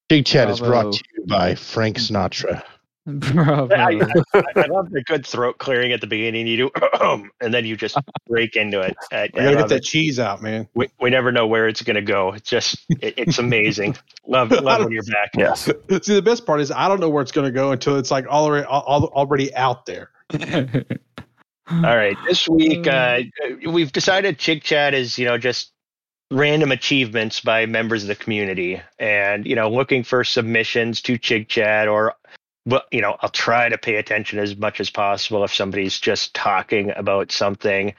Big 0.07 0.25
Chat 0.25 0.49
is 0.49 0.59
brought 0.59 0.93
to 0.93 1.03
you 1.15 1.25
by 1.27 1.55
Frank 1.55 1.97
Sinatra. 1.97 2.63
Bravo. 3.05 3.73
I, 3.73 3.99
I, 4.34 4.43
I 4.55 4.65
love 4.67 4.91
the 4.91 5.03
good 5.05 5.25
throat 5.25 5.57
clearing 5.57 5.91
at 5.93 6.01
the 6.01 6.05
beginning. 6.07 6.45
You 6.45 6.57
do, 6.57 6.71
and 7.41 7.53
then 7.53 7.65
you 7.65 7.75
just 7.75 7.97
break 8.27 8.55
into 8.55 8.82
it. 8.82 8.95
I, 9.11 9.30
We 9.34 9.39
I 9.41 9.43
gotta 9.45 9.49
get 9.55 9.59
love 9.61 9.69
that 9.69 9.75
it. 9.77 9.84
cheese 9.84 10.19
out, 10.19 10.41
man. 10.43 10.67
We, 10.75 10.89
we 10.99 11.09
never 11.09 11.32
know 11.32 11.47
where 11.47 11.67
it's 11.67 11.82
going 11.82 11.95
to 11.95 12.01
go. 12.03 12.34
It's 12.34 12.49
just, 12.49 12.86
it, 13.01 13.15
it's 13.17 13.39
amazing. 13.39 13.95
love, 14.27 14.51
love 14.63 14.84
when 14.84 14.91
you're 14.91 15.03
back. 15.03 15.32
Yes. 15.36 15.65
See, 15.65 16.13
the 16.13 16.21
best 16.21 16.45
part 16.45 16.59
is 16.61 16.71
I 16.71 16.88
don't 16.88 16.99
know 16.99 17.09
where 17.09 17.21
it's 17.23 17.32
going 17.32 17.45
to 17.45 17.51
go 17.51 17.71
until 17.71 17.97
it's 17.97 18.11
like 18.11 18.27
already 18.27 18.65
al- 18.67 19.11
already 19.13 19.55
out 19.55 19.86
there. 19.86 20.11
All 20.32 21.82
right. 21.95 22.17
This 22.27 22.47
week, 22.47 22.86
uh, 22.88 23.21
we've 23.67 23.91
decided 23.91 24.38
Chig 24.39 24.61
Chat 24.63 24.93
is, 24.93 25.17
you 25.17 25.25
know, 25.25 25.38
just 25.38 25.71
random 26.32 26.71
achievements 26.71 27.41
by 27.41 27.65
members 27.65 28.03
of 28.03 28.07
the 28.07 28.15
community 28.15 28.82
and, 28.99 29.45
you 29.45 29.55
know, 29.55 29.69
looking 29.69 30.03
for 30.03 30.23
submissions 30.23 31.01
to 31.01 31.17
Chig 31.17 31.47
Chat 31.47 31.88
or, 31.88 32.15
well, 32.65 32.84
you 32.91 33.01
know, 33.01 33.17
I'll 33.19 33.30
try 33.30 33.69
to 33.69 33.77
pay 33.77 33.95
attention 33.95 34.39
as 34.39 34.55
much 34.55 34.80
as 34.80 34.89
possible 34.89 35.43
if 35.43 35.53
somebody's 35.53 35.99
just 35.99 36.34
talking 36.34 36.91
about 36.95 37.32
something. 37.32 37.95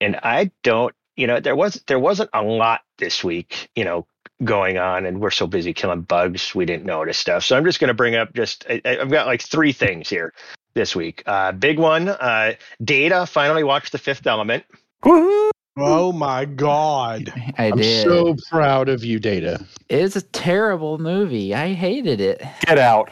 And 0.00 0.16
I 0.22 0.50
don't, 0.62 0.94
you 1.16 1.26
know, 1.26 1.40
there 1.40 1.56
was, 1.56 1.82
there 1.86 1.98
wasn't 1.98 2.30
a 2.34 2.42
lot 2.42 2.82
this 2.98 3.24
week, 3.24 3.70
you 3.74 3.84
know, 3.84 4.06
going 4.42 4.78
on 4.78 5.04
and 5.04 5.20
we're 5.20 5.30
so 5.30 5.46
busy 5.46 5.74
killing 5.74 6.00
bugs 6.00 6.54
we 6.54 6.64
didn't 6.64 6.86
notice 6.86 7.18
stuff 7.18 7.44
so 7.44 7.54
i'm 7.54 7.64
just 7.64 7.78
going 7.78 7.88
to 7.88 7.94
bring 7.94 8.14
up 8.14 8.32
just 8.32 8.64
I, 8.70 8.80
i've 8.86 9.10
got 9.10 9.26
like 9.26 9.42
three 9.42 9.72
things 9.72 10.08
here 10.08 10.32
this 10.72 10.96
week 10.96 11.22
uh 11.26 11.52
big 11.52 11.78
one 11.78 12.08
uh 12.08 12.54
data 12.82 13.26
finally 13.26 13.64
watched 13.64 13.92
the 13.92 13.98
fifth 13.98 14.26
element 14.26 14.64
Woohoo! 15.04 15.50
Oh 15.76 16.12
my 16.12 16.44
god! 16.44 17.32
I 17.58 17.66
I'm 17.68 17.76
did. 17.76 18.04
so 18.04 18.34
proud 18.50 18.88
of 18.88 19.04
you, 19.04 19.18
Data. 19.18 19.64
it's 19.88 20.16
a 20.16 20.22
terrible 20.22 20.98
movie. 20.98 21.54
I 21.54 21.72
hated 21.74 22.20
it. 22.20 22.42
Get 22.66 22.78
out. 22.78 23.10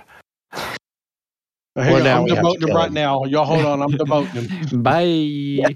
Hang 0.53 1.93
Well, 1.93 2.03
now 2.03 2.19
I'm 2.19 2.25
we 2.25 2.31
have 2.33 2.45
demoting 2.45 2.69
him 2.69 2.75
right 2.77 2.89
him. 2.89 2.95
now. 2.95 3.25
Y'all 3.25 3.45
hold 3.45 3.65
on, 3.65 3.81
I'm 3.83 3.91
demoting 3.93 4.49
him. 4.51 4.83
Bye. 4.83 5.75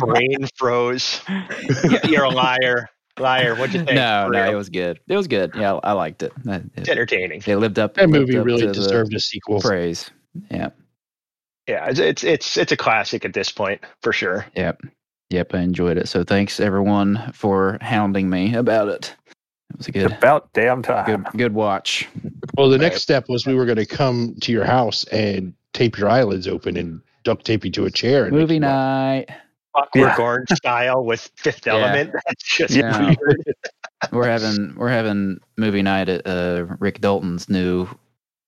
brain 0.00 0.46
froze 0.56 1.22
you're 2.04 2.24
a 2.24 2.30
liar 2.30 2.88
liar 3.20 3.54
what'd 3.54 3.72
you 3.72 3.84
think 3.84 3.94
no, 3.94 4.28
no, 4.28 4.42
real? 4.42 4.52
it 4.52 4.56
was 4.56 4.68
good. 4.68 4.98
It 5.06 5.16
was 5.16 5.28
good. 5.28 5.52
Yeah, 5.54 5.74
I 5.84 5.92
liked 5.92 6.24
it. 6.24 6.32
I- 6.48 6.62
it's 6.74 6.88
entertaining 6.88 7.40
They 7.46 7.54
lived 7.54 7.78
up. 7.78 7.94
That 7.94 8.10
lived 8.10 8.26
movie 8.26 8.38
up 8.38 8.44
really 8.44 8.62
to 8.62 8.66
the 8.68 8.72
deserved 8.72 9.14
a 9.14 9.20
sequel. 9.20 9.60
praise. 9.60 10.10
Yeah. 10.50 10.70
yeah 11.68 11.86
it's, 11.88 12.00
it's 12.00 12.24
it's 12.24 12.56
it's 12.56 12.72
a 12.72 12.76
classic 12.76 13.24
at 13.24 13.32
this 13.34 13.52
point 13.52 13.80
for 14.02 14.12
sure 14.12 14.46
Yep. 14.56 14.80
Yep. 15.30 15.54
I 15.54 15.60
enjoyed 15.60 15.96
it. 15.98 16.08
So 16.08 16.22
thanks 16.24 16.60
everyone 16.60 17.30
for 17.32 17.78
hounding 17.80 18.28
me 18.30 18.54
about 18.54 18.88
it. 18.88 19.14
It 19.70 19.78
was 19.78 19.88
a 19.88 19.92
good, 19.92 20.12
About 20.12 20.52
damn 20.52 20.82
time. 20.82 21.06
good, 21.06 21.24
good 21.36 21.54
watch. 21.54 22.06
Well, 22.56 22.68
the 22.68 22.78
Right. 22.78 22.82
next 22.84 23.02
step 23.02 23.28
was 23.28 23.46
we 23.46 23.54
were 23.54 23.64
going 23.64 23.76
to 23.78 23.86
come 23.86 24.36
to 24.42 24.52
your 24.52 24.64
house 24.64 25.04
and 25.04 25.52
tape 25.72 25.98
your 25.98 26.08
eyelids 26.08 26.46
open 26.46 26.76
and 26.76 27.00
duct 27.24 27.44
tape 27.44 27.64
you 27.64 27.70
to 27.72 27.84
a 27.86 27.90
chair. 27.90 28.26
And 28.26 28.36
Movie 28.36 28.58
night. 28.60 29.26
Clockwork 29.74 30.18
Yeah. 30.18 30.22
Orange 30.24 30.48
style 30.54 31.04
with 31.04 31.28
Fifth 31.36 31.66
Yeah. 31.66 31.72
Element. 31.74 32.12
That's 32.26 32.56
just 32.56 32.74
Yeah. 32.74 33.06
weird. 33.20 33.42
We're 34.12 34.28
having 34.28 34.74
we're 34.76 34.90
having 34.90 35.38
movie 35.56 35.82
night 35.82 36.08
at 36.08 36.24
uh, 36.26 36.66
Rick 36.78 37.00
Dalton's 37.00 37.48
new 37.48 37.88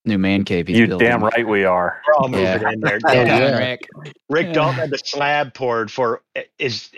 new 0.07 0.18
man 0.18 0.44
cave. 0.44 0.66
He's 0.68 0.78
You 0.78 0.86
building. 0.86 1.09
damn 1.09 1.22
right 1.22 1.46
we 1.46 1.64
are. 1.64 2.00
We're 2.07 2.14
all 2.14 2.28
moving 2.28 2.44
Yeah. 2.44 2.70
in 2.72 2.80
there. 2.80 2.98
Oh, 3.07 3.12
yeah. 3.12 3.59
Rick. 3.59 3.80
Rick 4.28 4.46
Yeah. 4.48 4.52
Dalton 4.52 4.74
had 4.74 4.90
the 4.90 4.98
slab 4.98 5.54
poured 5.54 5.90
for 5.90 6.22
is 6.59 6.90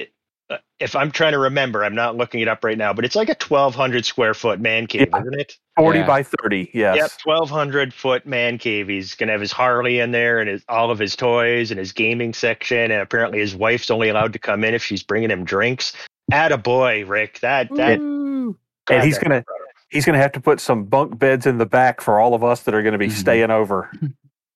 uh, 0.50 0.56
if 0.80 0.96
I'm 0.96 1.10
trying 1.10 1.32
to 1.32 1.38
remember, 1.38 1.84
I'm 1.84 1.94
not 1.94 2.16
looking 2.16 2.40
it 2.40 2.48
up 2.48 2.64
right 2.64 2.78
now, 2.78 2.94
but 2.94 3.04
it's 3.04 3.14
like 3.16 3.28
a 3.28 3.36
1,200 3.38 4.06
square 4.06 4.32
foot 4.32 4.60
man 4.60 4.86
cave, 4.86 5.08
Yeah. 5.12 5.20
isn't 5.20 5.38
it? 5.40 5.52
40 5.76 5.98
Yeah. 5.98 6.06
by 6.06 6.22
30. 6.22 6.70
Yes. 6.72 6.96
Yep, 6.96 7.10
1,200 7.24 7.92
foot 7.92 8.24
man 8.26 8.56
cave. 8.56 8.88
He's 8.88 9.14
gonna 9.14 9.32
have 9.32 9.42
his 9.42 9.52
Harley 9.52 9.98
in 10.00 10.10
there 10.12 10.38
and 10.38 10.48
his, 10.48 10.64
all 10.68 10.90
of 10.90 10.98
his 10.98 11.14
toys 11.16 11.70
and 11.70 11.78
his 11.78 11.92
gaming 11.92 12.32
section, 12.32 12.90
and 12.90 13.02
apparently 13.02 13.40
his 13.40 13.54
wife's 13.54 13.90
only 13.90 14.08
allowed 14.08 14.32
to 14.32 14.38
come 14.38 14.64
in 14.64 14.72
if 14.74 14.82
she's 14.82 15.02
bringing 15.02 15.30
him 15.30 15.44
drinks. 15.44 15.92
Atta 16.32 16.56
boy, 16.58 17.04
Rick. 17.06 17.40
That 17.40 17.68
that 17.76 17.98
Woo. 17.98 18.56
And 18.90 19.04
he's 19.04 19.18
gonna 19.18 19.44
he's 19.90 20.04
gonna 20.04 20.18
have 20.18 20.32
to 20.32 20.40
put 20.40 20.60
some 20.60 20.84
bunk 20.84 21.18
beds 21.18 21.46
in 21.46 21.58
the 21.58 21.66
back 21.66 22.00
for 22.00 22.20
all 22.20 22.34
of 22.34 22.42
us 22.44 22.62
that 22.64 22.74
are 22.74 22.82
gonna 22.82 22.98
be 22.98 23.08
Mhm. 23.08 23.12
staying 23.12 23.50
over. 23.50 23.90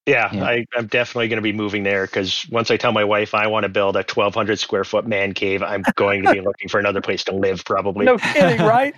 Yeah, 0.05 0.31
Yeah. 0.35 0.45
I, 0.45 0.67
I'm 0.77 0.89
definitely 0.89 1.29
going 1.29 1.37
to 1.37 1.43
be 1.43 1.53
moving 1.53 1.85
there 1.85 2.07
because 2.07 2.45
once 2.51 2.73
I 2.73 2.77
tell 2.77 2.91
my 2.91 3.05
wife 3.05 3.35
I 3.37 3.47
want 3.47 3.63
to 3.63 3.69
build 3.69 3.95
a 3.95 4.03
1,200 4.03 4.59
square 4.59 4.83
foot 4.83 5.07
man 5.07 5.33
cave, 5.33 5.63
I'm 5.63 5.85
going 5.95 6.25
to 6.25 6.33
be 6.33 6.41
looking 6.45 6.69
for 6.69 6.81
another 6.81 7.01
place 7.01 7.23
to 7.27 7.33
live. 7.37 7.65
Probably. 7.65 8.05
No 8.07 8.19
kidding, 8.19 8.59
right? 8.67 8.97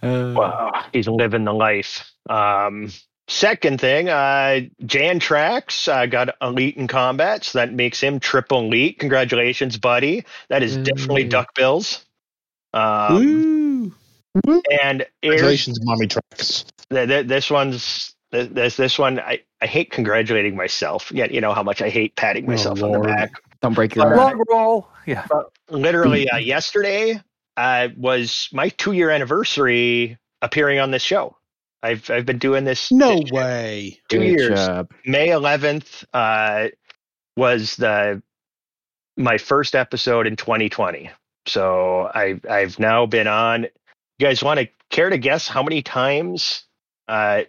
Uh, 0.00 0.32
Wow, 0.36 0.84
he's 0.92 1.08
living 1.08 1.42
the 1.42 1.52
life. 1.52 2.08
Um, 2.30 2.92
second 3.26 3.80
thing, 3.80 4.08
uh, 4.08 4.60
Jan 4.84 5.18
Trax 5.18 5.88
uh, 5.92 6.06
got 6.06 6.36
elite 6.40 6.76
in 6.76 6.86
combat, 6.86 7.42
so 7.42 7.58
that 7.58 7.72
makes 7.72 8.00
him 8.00 8.20
triple 8.20 8.60
elite. 8.60 9.00
Congratulations, 9.00 9.76
buddy. 9.76 10.24
That 10.50 10.62
is 10.62 10.76
definitely 10.76 11.22
Yay. 11.22 11.28
duck 11.30 11.52
bills. 11.56 12.04
Um, 12.72 13.16
Woo. 13.16 13.65
And 14.82 15.02
Ayers, 15.02 15.06
Congratulations, 15.22 15.78
mommy 15.84 16.06
tracks. 16.06 16.64
th- 16.90 17.08
th- 17.08 17.26
this 17.26 17.50
one's 17.50 18.14
th- 18.32 18.50
this 18.50 18.76
this 18.76 18.98
one. 18.98 19.20
I, 19.20 19.40
I 19.60 19.66
hate 19.66 19.90
congratulating 19.90 20.56
myself. 20.56 21.10
Yet 21.12 21.30
you 21.32 21.40
know 21.40 21.52
how 21.54 21.62
much 21.62 21.80
I 21.82 21.88
hate 21.88 22.16
patting 22.16 22.44
Oh, 22.44 22.48
myself 22.48 22.82
on 22.82 22.92
the 22.92 23.00
back. 23.00 23.32
Don't 23.62 23.74
break 23.74 23.94
your 23.94 24.12
All 24.14 24.20
arm. 24.28 24.42
roll. 24.48 24.88
Yeah. 25.06 25.26
literally 25.70 26.28
uh, 26.30 26.36
yesterday 26.38 27.20
uh, 27.56 27.88
was 27.96 28.48
my 28.52 28.68
two 28.70 28.92
year 28.92 29.10
anniversary 29.10 30.18
appearing 30.42 30.78
on 30.78 30.90
this 30.90 31.02
show. 31.02 31.36
I've 31.82 32.10
I've 32.10 32.26
been 32.26 32.38
doing 32.38 32.64
this 32.64 32.90
No 32.90 33.20
this- 33.20 33.30
way. 33.30 34.00
two 34.08 34.18
Good 34.18 34.26
years. 34.40 34.66
job. 34.66 34.90
May 35.04 35.28
11th 35.28 36.04
uh, 36.12 36.68
was 37.36 37.76
the 37.76 38.22
my 39.16 39.38
first 39.38 39.74
episode 39.74 40.26
in 40.26 40.36
2020. 40.36 41.10
So 41.46 42.10
I 42.14 42.40
I've 42.50 42.78
now 42.78 43.06
been 43.06 43.26
on. 43.28 43.66
You 44.18 44.26
guys 44.26 44.42
want 44.42 44.60
to 44.60 44.68
care 44.90 45.10
to 45.10 45.18
guess 45.18 45.46
how 45.46 45.62
many 45.62 45.82
times? 45.82 46.64
Uh, 47.06 47.42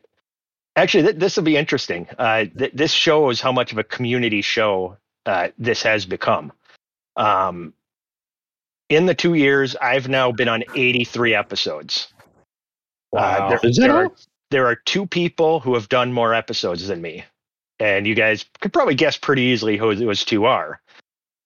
actually, 0.76 1.04
th- 1.04 1.16
this 1.16 1.38
will 1.38 1.44
be 1.44 1.58
interesting. 1.58 2.08
Uh, 2.18 2.46
th- 2.46 2.74
this 2.74 2.92
shows 2.92 3.40
how 3.40 3.52
much 3.52 3.72
of 3.72 3.78
a 3.78 3.84
community 3.84 4.42
show 4.42 4.98
uh, 5.26 5.50
this 5.58 5.84
has 5.84 6.06
become. 6.06 6.52
Um, 7.16 7.74
in 8.90 9.06
the 9.06 9.16
two 9.16 9.34
years, 9.34 9.76
I've 9.76 10.08
now 10.08 10.32
been 10.32 10.48
on 10.48 10.64
83 10.76 11.36
episodes. 11.36 12.08
Uh, 13.16 13.50
there, 13.50 13.60
Is 13.64 13.78
there 13.78 13.96
are, 13.96 14.12
there 14.52 14.66
are 14.66 14.76
two 14.76 15.06
people 15.06 15.60
who 15.60 15.74
have 15.74 15.90
done 15.90 16.14
more 16.14 16.34
episodes 16.34 16.88
than 16.88 17.02
me. 17.02 17.24
And 17.80 18.08
you 18.08 18.16
guys 18.16 18.46
could 18.60 18.74
probably 18.74 18.96
guess 18.96 19.18
pretty 19.18 19.44
easily 19.44 19.78
who 19.78 19.94
those 19.96 20.26
two 20.26 20.46
are. 20.46 20.82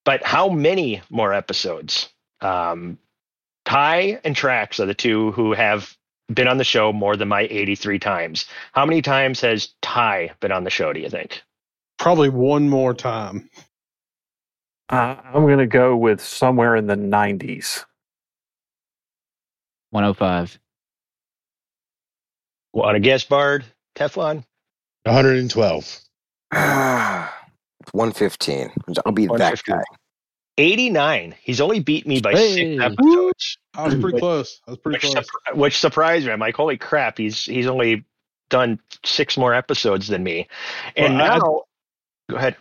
But 0.05 0.23
how 0.23 0.49
many 0.49 1.01
more 1.09 1.33
episodes? 1.33 2.09
Um, 2.41 2.97
Ty 3.71 4.19
and 4.25 4.35
Trax 4.35 4.81
are 4.81 4.85
the 4.85 4.93
two 4.93 5.31
who 5.31 5.53
have 5.53 5.95
been 6.27 6.49
on 6.49 6.57
the 6.57 6.65
show 6.65 6.91
more 6.91 7.15
than 7.15 7.29
my 7.29 7.47
83 7.49 7.99
times. 7.99 8.45
How 8.73 8.85
many 8.85 9.01
times 9.01 9.39
has 9.39 9.73
Ty 9.81 10.31
been 10.41 10.51
on 10.51 10.65
the 10.65 10.69
show, 10.69 10.91
do 10.91 10.99
you 10.99 11.09
think? 11.09 11.41
Probably 11.97 12.27
one 12.27 12.67
more 12.67 12.93
time. 12.93 13.49
Uh, 14.89 15.15
I'm 15.23 15.43
going 15.43 15.59
to 15.59 15.67
go 15.67 15.95
with 15.95 16.19
somewhere 16.19 16.75
in 16.75 16.87
the 16.87 16.97
90s. 16.97 17.85
105. 19.91 20.59
Want 22.73 22.95
to 22.95 22.99
guess, 22.99 23.23
Bard? 23.23 23.63
Teflon? 23.95 24.43
112. 25.05 25.99
115. 26.51 28.71
I'll 29.05 29.13
be 29.13 29.27
that 29.27 29.61
guy. 29.65 29.81
89. 30.57 31.35
He's 31.41 31.61
only 31.61 31.79
beat 31.79 32.05
me 32.07 32.19
by 32.21 32.33
Hey. 32.33 32.77
six 32.77 32.83
episodes. 32.83 33.57
I 33.75 33.85
was 33.85 33.95
pretty 33.95 34.19
close. 34.19 34.61
I 34.67 34.71
was 34.71 34.77
pretty 34.79 34.95
which, 34.97 35.13
close. 35.13 35.25
surp- 35.27 35.55
which 35.55 35.79
surprised 35.79 36.25
me. 36.25 36.31
I'm 36.31 36.39
like, 36.39 36.55
holy 36.55 36.77
crap, 36.77 37.17
he's 37.17 37.45
he's 37.45 37.67
only 37.67 38.05
done 38.49 38.79
six 39.05 39.37
more 39.37 39.53
episodes 39.53 40.07
than 40.07 40.23
me. 40.23 40.47
And 40.95 41.15
Well, 41.15 41.23
I- 41.23 41.37
now, 41.37 41.61
go 42.29 42.35
ahead. 42.35 42.57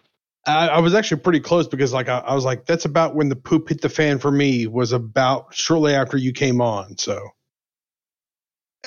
I, 0.47 0.69
I 0.69 0.79
was 0.79 0.95
actually 0.95 1.21
pretty 1.21 1.41
close 1.41 1.69
because 1.69 1.93
like 1.93 2.09
I, 2.09 2.19
I 2.19 2.35
was 2.35 2.45
like, 2.47 2.65
that's 2.65 2.87
about 2.87 3.15
when 3.15 3.29
the 3.29 3.37
poop 3.37 3.69
hit 3.69 3.83
the 3.83 3.91
fan 3.91 4.19
for 4.19 4.31
me 4.31 4.67
was 4.67 4.93
about 4.93 5.55
shortly 5.55 5.95
after 5.95 6.17
you 6.17 6.33
came 6.33 6.61
on. 6.63 6.97
So 6.97 7.21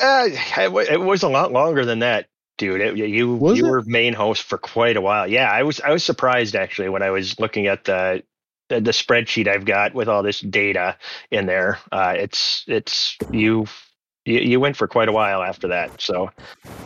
Uh, 0.01 0.30
it 0.32 0.91
it 0.91 0.99
was 1.01 1.22
a 1.22 1.30
lot 1.30 1.51
longer 1.51 1.86
than 1.86 1.99
that, 1.99 2.28
dude. 2.58 2.82
It, 2.82 2.97
you 2.97 3.36
Was 3.36 3.58
you 3.60 3.68
it? 3.68 3.70
were 3.70 3.84
main 3.86 4.14
host 4.14 4.41
for 4.43 4.58
quite 4.58 4.97
a 4.97 5.01
while. 5.01 5.28
Yeah, 5.28 5.49
I 5.51 5.62
was 5.64 5.80
I 5.82 5.91
was 5.91 6.04
surprised 6.04 6.56
actually 6.56 6.89
when 6.89 7.04
I 7.04 7.12
was 7.12 7.39
looking 7.39 7.68
at 7.68 7.84
the 7.84 8.24
the, 8.74 8.82
the 8.82 8.91
spreadsheet 8.91 9.47
I've 9.47 9.65
got 9.65 9.93
with 9.93 10.07
all 10.07 10.24
this 10.24 10.39
data 10.39 10.97
in 11.32 11.45
there. 11.45 11.80
Uh, 11.91 12.13
it's 12.17 12.63
it's 12.67 13.17
you. 13.32 13.67
You, 14.26 14.39
you 14.39 14.59
went 14.59 14.78
for 14.78 14.88
quite 14.88 15.09
a 15.09 15.11
while 15.11 15.43
after 15.43 15.69
that, 15.69 16.01
so 16.01 16.30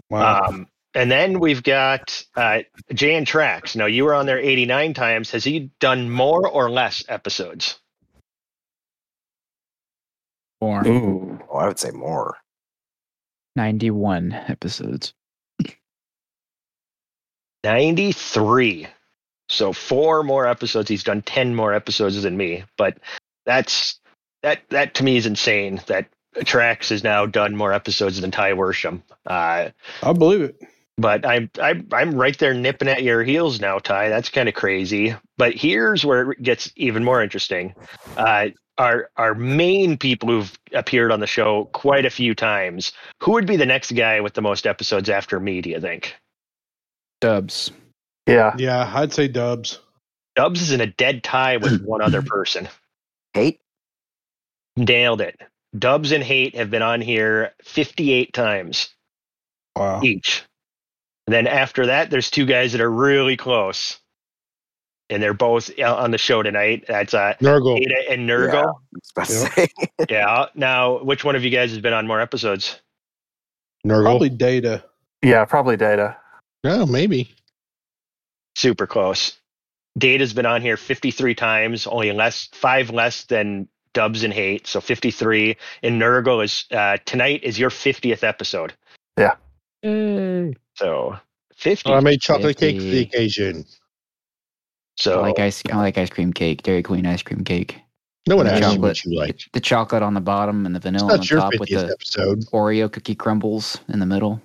wow. 0.09 0.41
Um, 0.43 0.67
and 0.95 1.11
then 1.11 1.39
we've 1.39 1.61
got 1.61 2.23
uh, 2.35 2.61
Jay 2.93 3.15
and 3.15 3.27
Trax. 3.27 3.75
Now 3.75 3.85
you 3.85 4.05
were 4.05 4.15
on 4.15 4.25
there 4.25 4.39
89 4.39 4.95
times. 4.95 5.29
Has 5.31 5.43
he 5.43 5.69
done 5.79 6.09
more 6.09 6.47
or 6.47 6.71
less 6.71 7.03
episodes? 7.07 7.77
Four. 10.59 10.88
Ooh. 10.88 11.39
Oh, 11.51 11.57
I 11.57 11.67
would 11.67 11.77
say 11.77 11.91
more. 11.91 12.38
91 13.55 14.33
episodes. 14.33 15.13
93. 17.63 18.88
So 19.50 19.74
four 19.74 20.24
more 20.24 20.45
episodes. 20.48 20.89
He's 20.89 21.04
done 21.04 21.22
10 21.22 21.56
more 21.56 21.74
episodes 21.74 22.22
than 22.22 22.38
me. 22.38 22.64
But 22.78 22.98
that's 23.45 24.00
that 24.43 24.62
that 24.70 24.93
to 24.95 25.04
me 25.04 25.18
is 25.18 25.26
insane. 25.26 25.82
That 25.88 26.08
Trax 26.36 26.89
has 26.89 27.04
now 27.04 27.26
done 27.26 27.56
more 27.56 27.74
episodes 27.74 28.20
than 28.22 28.32
Ty 28.32 28.54
Worsham. 28.54 29.02
Uh, 29.26 29.70
I 30.04 30.14
believe 30.14 30.41
it. 30.41 30.62
but 30.98 31.26
I'm 31.26 31.50
I'm 31.62 31.88
I'm 31.91 32.16
right 32.16 32.38
there 32.38 32.54
nipping 32.54 32.88
at 32.88 33.04
your 33.04 33.24
heels 33.24 33.60
now, 33.60 33.80
Ty. 33.80 34.10
That's 34.10 34.30
kind 34.30 34.50
of 34.50 34.56
crazy. 34.56 35.16
But 35.38 35.56
here's 35.56 36.06
where 36.06 36.32
it 36.32 36.43
gets 36.43 36.72
even 36.76 37.04
more 37.04 37.24
interesting. 37.24 37.74
Uh, 38.16 38.50
our 38.78 39.10
our 39.18 39.34
main 39.34 39.98
people 39.98 40.30
who've 40.30 40.60
appeared 40.74 41.12
on 41.12 41.20
the 41.20 41.28
show 41.28 41.66
quite 41.74 42.06
a 42.06 42.12
few 42.12 42.36
times. 42.36 42.91
Who 43.22 43.32
would 43.32 43.48
be 43.48 43.56
the 43.56 43.66
next 43.66 43.91
guy 43.95 44.20
with 44.22 44.34
the 44.34 44.41
most 44.41 44.68
episodes 44.68 45.10
after 45.10 45.39
me? 45.39 45.62
Do 45.62 45.70
you 45.70 45.80
think? 45.80 46.16
Dubs. 47.22 47.72
Yeah. 48.28 48.53
Yeah, 48.57 48.91
I'd 48.93 49.13
say 49.13 49.28
Dubs. 49.28 49.80
Dubs 50.36 50.61
is 50.61 50.71
in 50.71 50.82
a 50.82 50.88
dead 50.88 51.23
tie 51.23 51.57
with 51.57 51.82
one 51.86 52.01
other 52.01 52.21
person. 52.21 52.67
Hate? 53.34 53.59
Nailed 54.75 55.21
it. 55.21 55.39
Dubs 55.78 56.11
and 56.11 56.23
Hate 56.23 56.55
have 56.55 56.69
been 56.69 56.82
on 56.82 57.01
here 57.01 57.53
58 57.63 58.34
times 58.34 58.89
Wow. 59.75 60.01
each. 60.03 60.43
And 61.28 61.34
then 61.34 61.47
after 61.47 61.88
that, 61.88 62.09
there's 62.09 62.30
two 62.32 62.45
guys 62.45 62.71
that 62.71 62.82
are 62.82 62.89
really 62.91 63.38
close. 63.38 63.97
And 65.09 65.21
they're 65.23 65.34
both 65.34 65.71
uh, 65.80 65.95
on 65.95 66.11
the 66.11 66.17
show 66.17 66.43
tonight. 66.43 66.86
That's 66.88 67.13
uh, 67.13 67.36
Nurgle. 67.41 67.78
Ada 67.80 68.11
and 68.11 68.30
Nurgle. 68.30 68.75
I 69.17 69.21
was 69.25 69.43
about 69.45 69.55
to 69.57 69.69
Yep. 69.99 70.09
Yeah. 70.09 70.45
Now, 70.55 71.01
which 71.03 71.23
one 71.23 71.36
of 71.36 71.43
you 71.43 71.49
guys 71.49 71.71
has 71.71 71.80
been 71.80 71.93
on 71.93 72.07
more 72.07 72.19
episodes? 72.19 72.80
Nurgle. 73.86 74.03
Probably 74.03 74.30
Data. 74.30 74.84
Yeah, 75.23 75.45
probably 75.45 75.78
data. 75.78 76.17
No, 76.63 76.86
maybe. 76.86 77.34
Super 78.58 78.88
close. 78.88 79.38
Data's 79.99 80.34
been 80.34 80.47
on 80.47 80.64
here 80.64 80.78
53 80.78 81.36
times, 81.36 81.86
only 81.86 82.12
less, 82.12 82.49
five 82.53 82.89
less 82.89 83.26
than 83.26 83.68
Dubs 83.93 84.24
and 84.24 84.34
Hate. 84.34 84.66
So 84.66 84.82
53. 84.82 85.55
And 85.84 86.01
Nurgle 86.01 86.43
is, 86.43 86.66
uh, 86.72 86.97
tonight 87.05 87.43
is 87.43 87.60
your 87.60 87.70
50th 87.70 88.24
episode. 88.24 88.74
Yay. 89.16 90.55
So 90.74 91.16
50. 91.55 91.91
Oh, 91.91 91.93
I 91.93 91.99
made 91.99 92.20
chocolate 92.20 92.58
cake 92.58 92.78
for 92.78 92.82
the 92.82 93.01
occasion. 93.01 93.64
so 94.95 95.20
I 95.20 95.28
like 95.28 95.39
ice. 95.39 95.62
I 95.72 95.78
like 95.78 95.99
ice 95.99 96.10
cream 96.10 96.34
cake. 96.34 96.64
Dairy 96.64 96.82
Queen 96.82 97.05
ice 97.05 97.22
cream 97.22 97.43
cake. 97.43 97.80
No 98.28 98.38
one 98.38 98.47
asked 98.47 98.74
you 98.74 98.82
what 98.82 99.05
you 99.05 99.16
like. 99.16 99.39
The 99.53 99.62
chocolate 99.62 100.01
on 100.01 100.16
the 100.16 100.22
bottom 100.22 100.66
and 100.66 100.74
the 100.74 100.80
vanilla 100.80 101.14
on 101.14 101.20
the 101.20 101.26
your 101.28 101.41
top 101.41 101.53
with 101.60 101.70
the 101.70 101.91
episode. 101.91 102.39
Oreo 102.47 102.91
cookie 102.91 103.14
crumbles 103.14 103.80
in 103.88 103.99
the 103.99 104.08
middle. 104.08 104.41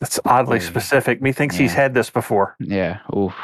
That's 0.00 0.20
oddly 0.24 0.58
Oh. 0.58 0.60
specific. 0.60 1.20
Methinks 1.22 1.56
he's 1.56 1.72
had 1.74 1.94
this 1.94 2.10
before. 2.10 2.54
Yeah. 2.60 2.98
Oof. 3.16 3.34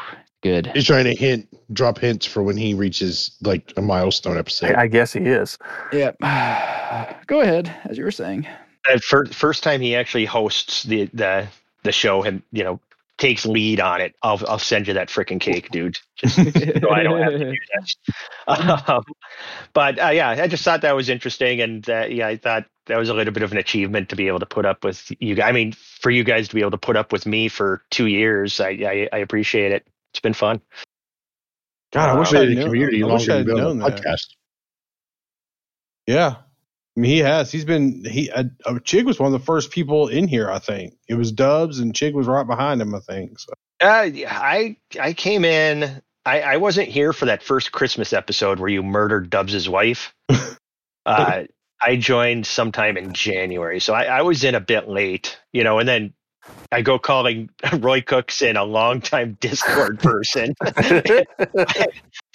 Good. 0.41 0.67
He's 0.73 0.85
trying 0.85 1.05
to 1.05 1.15
hint, 1.15 1.47
drop 1.73 1.97
hints 1.97 2.25
for 2.25 2.43
when 2.43 2.55
he 2.55 2.73
reaches 2.75 3.35
like 3.41 3.73
a 3.77 3.81
milestone 3.81 4.37
episode. 4.37 4.75
I 4.75 4.83
I 4.83 4.87
guess 4.87 5.11
he 5.13 5.21
is. 5.21 5.57
Yep. 5.91 6.17
Go 7.27 7.41
ahead, 7.41 7.73
as 7.85 7.97
you 7.97 8.03
were 8.03 8.11
saying. 8.11 8.47
uh, 8.87 8.99
fir- 8.99 9.25
first 9.25 9.63
time 9.63 9.81
he 9.81 9.95
actually 9.95 10.25
hosts 10.25 10.83
the, 10.83 11.09
the, 11.13 11.47
the 11.83 11.91
show 11.91 12.23
and, 12.23 12.43
you 12.51 12.63
know, 12.63 12.79
takes 13.17 13.45
lead 13.45 13.79
on 13.79 14.01
it. 14.01 14.15
I'll, 14.21 14.41
I'll 14.47 14.59
send 14.59 14.87
you 14.87 14.93
that 14.95 15.09
freaking 15.09 15.39
cake, 15.39 15.69
dude. 15.71 15.97
Just 16.17 16.35
so 16.35 16.89
I 16.89 17.03
don't 17.03 17.21
have 17.21 17.31
to 17.33 17.51
do 17.51 17.57
that. 18.47 18.89
Um, 18.89 19.03
but 19.73 19.99
uh, 20.01 20.09
yeah, 20.09 20.29
I 20.29 20.47
just 20.47 20.63
thought 20.63 20.81
that 20.81 20.95
was 20.95 21.09
interesting, 21.09 21.61
and 21.61 21.89
uh, 21.89 22.05
yeah, 22.09 22.27
I 22.27 22.37
thought 22.37 22.65
that 22.87 22.97
was 22.97 23.09
a 23.09 23.13
little 23.13 23.33
bit 23.33 23.43
of 23.43 23.51
an 23.51 23.57
achievement 23.57 24.09
to 24.09 24.15
be 24.15 24.27
able 24.27 24.39
to 24.39 24.45
put 24.45 24.65
up 24.65 24.83
with 24.83 25.11
you. 25.19 25.35
guys. 25.35 25.49
I 25.49 25.51
mean, 25.51 25.71
for 25.73 26.11
you 26.11 26.23
guys 26.23 26.47
to 26.49 26.55
be 26.55 26.61
able 26.61 26.71
to 26.71 26.77
put 26.77 26.95
up 26.97 27.11
with 27.11 27.25
me 27.25 27.47
for 27.47 27.81
two 27.91 28.07
years, 28.07 28.59
I 28.59 28.69
I, 28.69 29.09
I 29.13 29.17
appreciate 29.19 29.71
it. 29.71 29.87
It's 30.11 30.19
been 30.19 30.33
fun. 30.33 30.61
God, 31.91 32.09
I 32.09 32.19
wish 32.19 32.31
Been 32.31 32.39
I 32.39 32.43
in 32.43 32.49
had 32.49 32.57
the 32.57 32.63
community 32.65 33.03
I 33.03 33.05
wish 33.07 33.27
longer 33.27 33.31
I 33.31 33.37
than 33.37 33.47
had 33.47 33.55
been 33.55 33.65
on 33.65 33.77
the 33.79 33.89
that. 33.89 34.01
podcast. 34.01 34.27
Yeah. 36.07 36.35
I 36.95 36.99
mean, 36.99 37.11
he 37.11 37.19
has. 37.19 37.51
He's 37.51 37.65
been, 37.65 38.05
he, 38.05 38.31
uh, 38.31 38.45
uh, 38.65 38.73
Chig 38.75 39.05
was 39.05 39.19
one 39.19 39.33
of 39.33 39.39
the 39.39 39.45
first 39.45 39.71
people 39.71 40.07
in 40.07 40.27
here, 40.27 40.49
I 40.49 40.59
think. 40.59 40.93
It 41.09 41.15
was 41.15 41.31
Dubs 41.31 41.79
and 41.79 41.93
Chig 41.93 42.13
was 42.13 42.27
right 42.27 42.47
behind 42.47 42.81
him, 42.81 42.95
I 42.95 42.99
think. 42.99 43.37
So. 43.39 43.53
Uh, 43.81 44.09
yeah, 44.11 44.37
I 44.37 44.77
I 44.99 45.13
came 45.13 45.43
in. 45.43 46.01
I, 46.25 46.41
I 46.41 46.57
wasn't 46.57 46.87
here 46.87 47.13
for 47.13 47.25
that 47.25 47.43
first 47.43 47.71
Christmas 47.71 48.13
episode 48.13 48.59
where 48.59 48.69
you 48.69 48.81
murdered 48.81 49.29
Dubs' 49.29 49.67
wife. 49.67 50.15
uh, 51.05 51.43
I 51.81 51.95
joined 51.97 52.47
sometime 52.47 52.97
in 52.97 53.13
January, 53.13 53.79
so 53.79 53.93
I, 53.93 54.05
I 54.05 54.21
was 54.21 54.43
in 54.43 54.55
a 54.55 54.59
bit 54.59 54.87
late, 54.87 55.37
you 55.51 55.63
know, 55.63 55.77
and 55.79 55.87
then 55.87 56.13
I 56.71 56.81
go 56.81 56.97
calling 56.97 57.49
Roy 57.73 58.01
Cookson 58.01 58.57
a 58.57 58.63
longtime 58.63 59.37
Discord 59.39 59.99
person, 59.99 60.55
but 60.59 61.27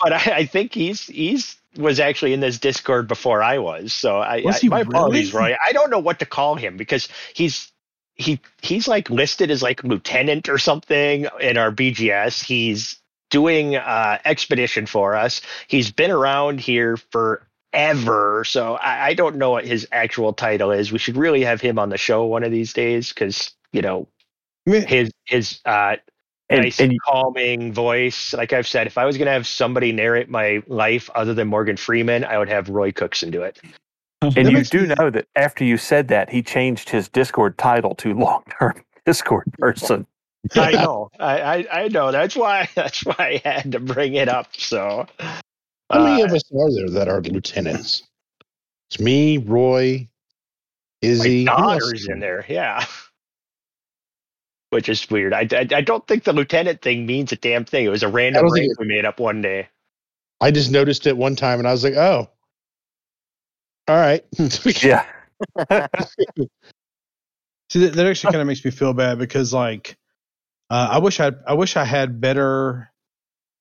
I, 0.05 0.33
I 0.37 0.47
think 0.47 0.75
he's 0.75 1.07
he's 1.07 1.60
was 1.77 2.01
actually 2.01 2.33
in 2.33 2.41
this 2.41 2.59
Discord 2.59 3.09
before 3.09 3.43
I 3.43 3.59
was. 3.59 3.93
So 3.93 4.19
I, 4.19 4.43
Was 4.45 4.65
I 4.65 4.69
my 4.69 4.81
apologies. 4.81 5.33
Roy. 5.33 5.55
I 5.65 5.73
don't 5.73 5.91
know 5.91 5.99
what 5.99 6.19
to 6.19 6.27
call 6.27 6.57
him 6.57 6.77
because 6.77 7.09
he's 7.35 7.71
he 8.15 8.41
he's 8.61 8.87
like 8.89 9.09
listed 9.11 9.51
as 9.51 9.63
like 9.63 9.83
lieutenant 9.85 10.49
or 10.49 10.59
something 10.59 11.27
in 11.41 11.57
our 11.57 11.71
BGS. 11.71 12.45
He's 12.45 12.99
doing 13.31 13.77
uh 13.77 14.19
expedition 14.25 14.87
for 14.87 15.15
us. 15.15 15.41
He's 15.69 15.91
been 15.91 16.11
around 16.11 16.61
here 16.61 16.97
for 16.97 17.47
ever. 17.73 18.45
So 18.45 18.75
I, 18.75 19.09
I 19.09 19.15
don't 19.15 19.37
know 19.37 19.51
what 19.51 19.65
his 19.65 19.87
actual 19.93 20.33
title 20.33 20.73
is. 20.73 20.91
We 20.91 20.99
should 20.99 21.17
really 21.17 21.45
have 21.45 21.61
him 21.61 21.79
on 21.79 21.89
the 21.89 21.99
show 21.99 22.25
one 22.27 22.43
of 22.43 22.51
these 22.51 22.73
days 22.73 23.11
because 23.11 23.53
you 23.73 23.83
know 23.83 24.09
his 24.67 25.11
his 25.25 25.61
uh 25.65 25.97
And, 26.51 26.63
nice, 26.63 26.81
and 26.81 26.93
calming 27.07 27.73
voice. 27.73 28.35
Like 28.35 28.53
I've 28.53 28.67
said, 28.67 28.89
if 28.89 28.99
I 28.99 29.05
was 29.05 29.17
going 29.17 29.27
to 29.27 29.33
have 29.33 29.47
somebody 29.47 29.93
narrate 29.93 30.29
my 30.29 30.63
life 30.67 31.09
other 31.15 31.33
than 31.33 31.47
Morgan 31.47 31.77
Freeman, 31.77 32.25
I 32.25 32.39
would 32.39 32.49
have 32.49 32.69
Roy 32.69 32.91
Cookson 32.91 33.31
do 33.31 33.43
it. 33.43 33.61
and 34.23 34.51
you 34.51 34.65
do 34.65 34.87
know 34.87 35.11
that 35.11 35.27
after 35.37 35.65
you 35.65 35.77
said 35.77 36.09
that, 36.09 36.29
he 36.29 36.43
changed 36.43 36.91
his 36.91 37.09
Discord 37.09 37.57
title 37.57 37.95
to 37.97 38.13
long 38.15 38.43
term 38.59 38.83
Discord 39.07 39.45
person. 39.59 40.07
I 40.57 40.73
know. 40.73 41.11
I, 41.21 41.41
I 41.41 41.83
I 41.83 41.89
know. 41.89 42.11
That's 42.11 42.37
why. 42.37 42.69
That's 42.75 43.05
why 43.05 43.41
I 43.45 43.49
had 43.49 43.73
to 43.73 43.81
bring 43.81 44.15
it 44.15 44.29
up. 44.29 44.49
So. 44.57 45.07
How 45.91 46.05
many 46.05 46.23
uh, 46.23 46.27
of 46.27 46.33
us 46.33 46.43
are 46.53 46.73
there 46.73 46.91
that 46.91 47.09
are 47.09 47.21
lieutenants? 47.21 48.05
It's 48.91 49.01
me, 49.01 49.39
Roy, 49.39 50.09
Izzy. 51.03 51.45
My 51.45 51.53
daughter's 51.53 52.09
in 52.09 52.21
there, 52.21 52.45
yeah. 52.49 52.85
Which 54.71 54.89
is 54.89 55.09
weird. 55.11 55.35
I, 55.35 55.49
I, 55.53 55.67
I 55.75 55.81
don't 55.81 56.07
think 56.07 56.25
the 56.25 56.33
lieutenant 56.33 56.81
thing 56.81 57.05
means 57.05 57.33
a 57.33 57.37
damn 57.37 57.65
thing. 57.65 57.85
It 57.85 57.89
was 57.89 58.03
a 58.03 58.09
random 58.09 58.43
don't 58.43 58.53
rank 58.53 58.79
we 58.79 58.87
made 58.87 59.05
up 59.05 59.19
one 59.21 59.43
day. 59.43 59.69
I 60.41 60.51
just 60.53 60.71
noticed 60.71 61.07
it 61.07 61.17
one 61.17 61.37
time 61.37 61.59
and 61.59 61.69
I 61.69 61.73
was 61.73 61.85
like, 61.85 61.95
oh, 61.95 62.31
all 63.89 63.97
right. 63.97 64.25
Yeah. 64.83 65.05
See, 67.71 67.87
that, 67.87 67.95
that 67.95 68.07
actually 68.07 68.33
kind 68.33 68.41
of 68.41 68.47
makes 68.47 68.65
me 68.65 68.71
feel 68.71 68.93
bad 68.93 69.19
because, 69.19 69.55
like, 69.55 69.97
uh, 70.71 70.89
I 70.93 70.99
wish 70.99 71.21
I 71.21 71.33
I 71.47 71.55
wish 71.55 71.77
I 71.77 71.85
had 71.85 72.21
better 72.21 72.91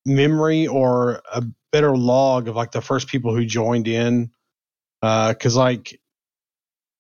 memory 0.06 0.68
or 0.68 1.22
a 1.32 1.44
better 1.72 1.96
log 1.96 2.48
of 2.48 2.56
like 2.56 2.72
the 2.72 2.82
first 2.82 3.08
people 3.08 3.36
who 3.36 3.46
joined 3.46 3.88
in. 3.88 4.32
Because, 5.02 5.56
like, 5.56 6.00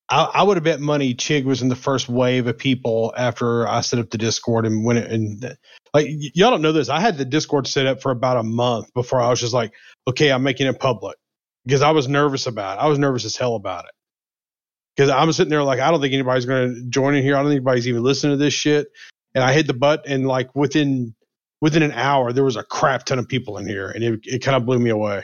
I, 0.09 0.23
I 0.23 0.43
would 0.43 0.57
have 0.57 0.63
bet 0.63 0.79
money 0.81 1.15
Chig 1.15 1.45
was 1.45 1.61
in 1.61 1.69
the 1.69 1.75
first 1.75 2.09
wave 2.09 2.47
of 2.47 2.57
people 2.57 3.13
after 3.17 3.67
I 3.67 3.81
set 3.81 3.99
up 3.99 4.09
the 4.09 4.17
Discord 4.19 4.65
and 4.65 4.85
when 4.85 4.97
it 4.97 5.11
and 5.11 5.43
like 5.93 6.07
y- 6.07 6.31
y'all 6.35 6.51
don't 6.51 6.61
know 6.63 6.71
this. 6.73 6.89
I 6.89 6.99
had 6.99 7.17
the 7.17 7.25
Discord 7.25 7.67
set 7.67 7.87
up 7.87 8.01
for 8.01 8.11
about 8.11 8.37
a 8.37 8.43
month 8.43 8.93
before 8.93 9.21
I 9.21 9.29
was 9.29 9.39
just 9.39 9.53
like, 9.53 9.73
okay, 10.07 10.31
I'm 10.31 10.43
making 10.43 10.67
it 10.67 10.79
public 10.79 11.17
because 11.65 11.81
I 11.83 11.91
was 11.91 12.07
nervous 12.07 12.47
about 12.47 12.77
it. 12.79 12.81
I 12.81 12.87
was 12.87 12.99
nervous 12.99 13.25
as 13.25 13.35
hell 13.35 13.55
about 13.55 13.85
it 13.85 13.91
because 14.95 15.09
I'm 15.09 15.31
sitting 15.33 15.51
there 15.51 15.63
like 15.63 15.79
I 15.79 15.91
don't 15.91 16.01
think 16.01 16.13
anybody's 16.13 16.45
going 16.45 16.75
to 16.75 16.83
join 16.89 17.15
in 17.15 17.23
here. 17.23 17.35
I 17.35 17.39
don't 17.39 17.49
think 17.51 17.57
anybody's 17.57 17.87
even 17.87 18.03
listening 18.03 18.37
to 18.37 18.43
this 18.43 18.53
shit. 18.53 18.87
And 19.35 19.43
I 19.43 19.53
hit 19.53 19.67
the 19.67 19.73
button, 19.73 20.11
and 20.11 20.27
like 20.27 20.55
within 20.55 21.15
within 21.61 21.83
an 21.83 21.91
hour, 21.91 22.33
there 22.33 22.43
was 22.43 22.55
a 22.55 22.63
crap 22.63 23.05
ton 23.05 23.19
of 23.19 23.27
people 23.27 23.57
in 23.57 23.67
here, 23.67 23.89
and 23.89 24.03
it 24.03 24.21
it 24.25 24.39
kind 24.39 24.57
of 24.57 24.65
blew 24.65 24.79
me 24.79 24.89
away. 24.89 25.23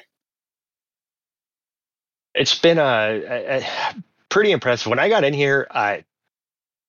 It's 2.36 2.58
been 2.60 2.78
a, 2.80 2.84
a, 2.84 3.60
a 3.60 3.96
pretty 4.36 4.52
impressive. 4.52 4.88
When 4.90 5.00
I 5.00 5.08
got 5.08 5.24
in 5.24 5.34
here, 5.34 5.66
I 5.72 6.04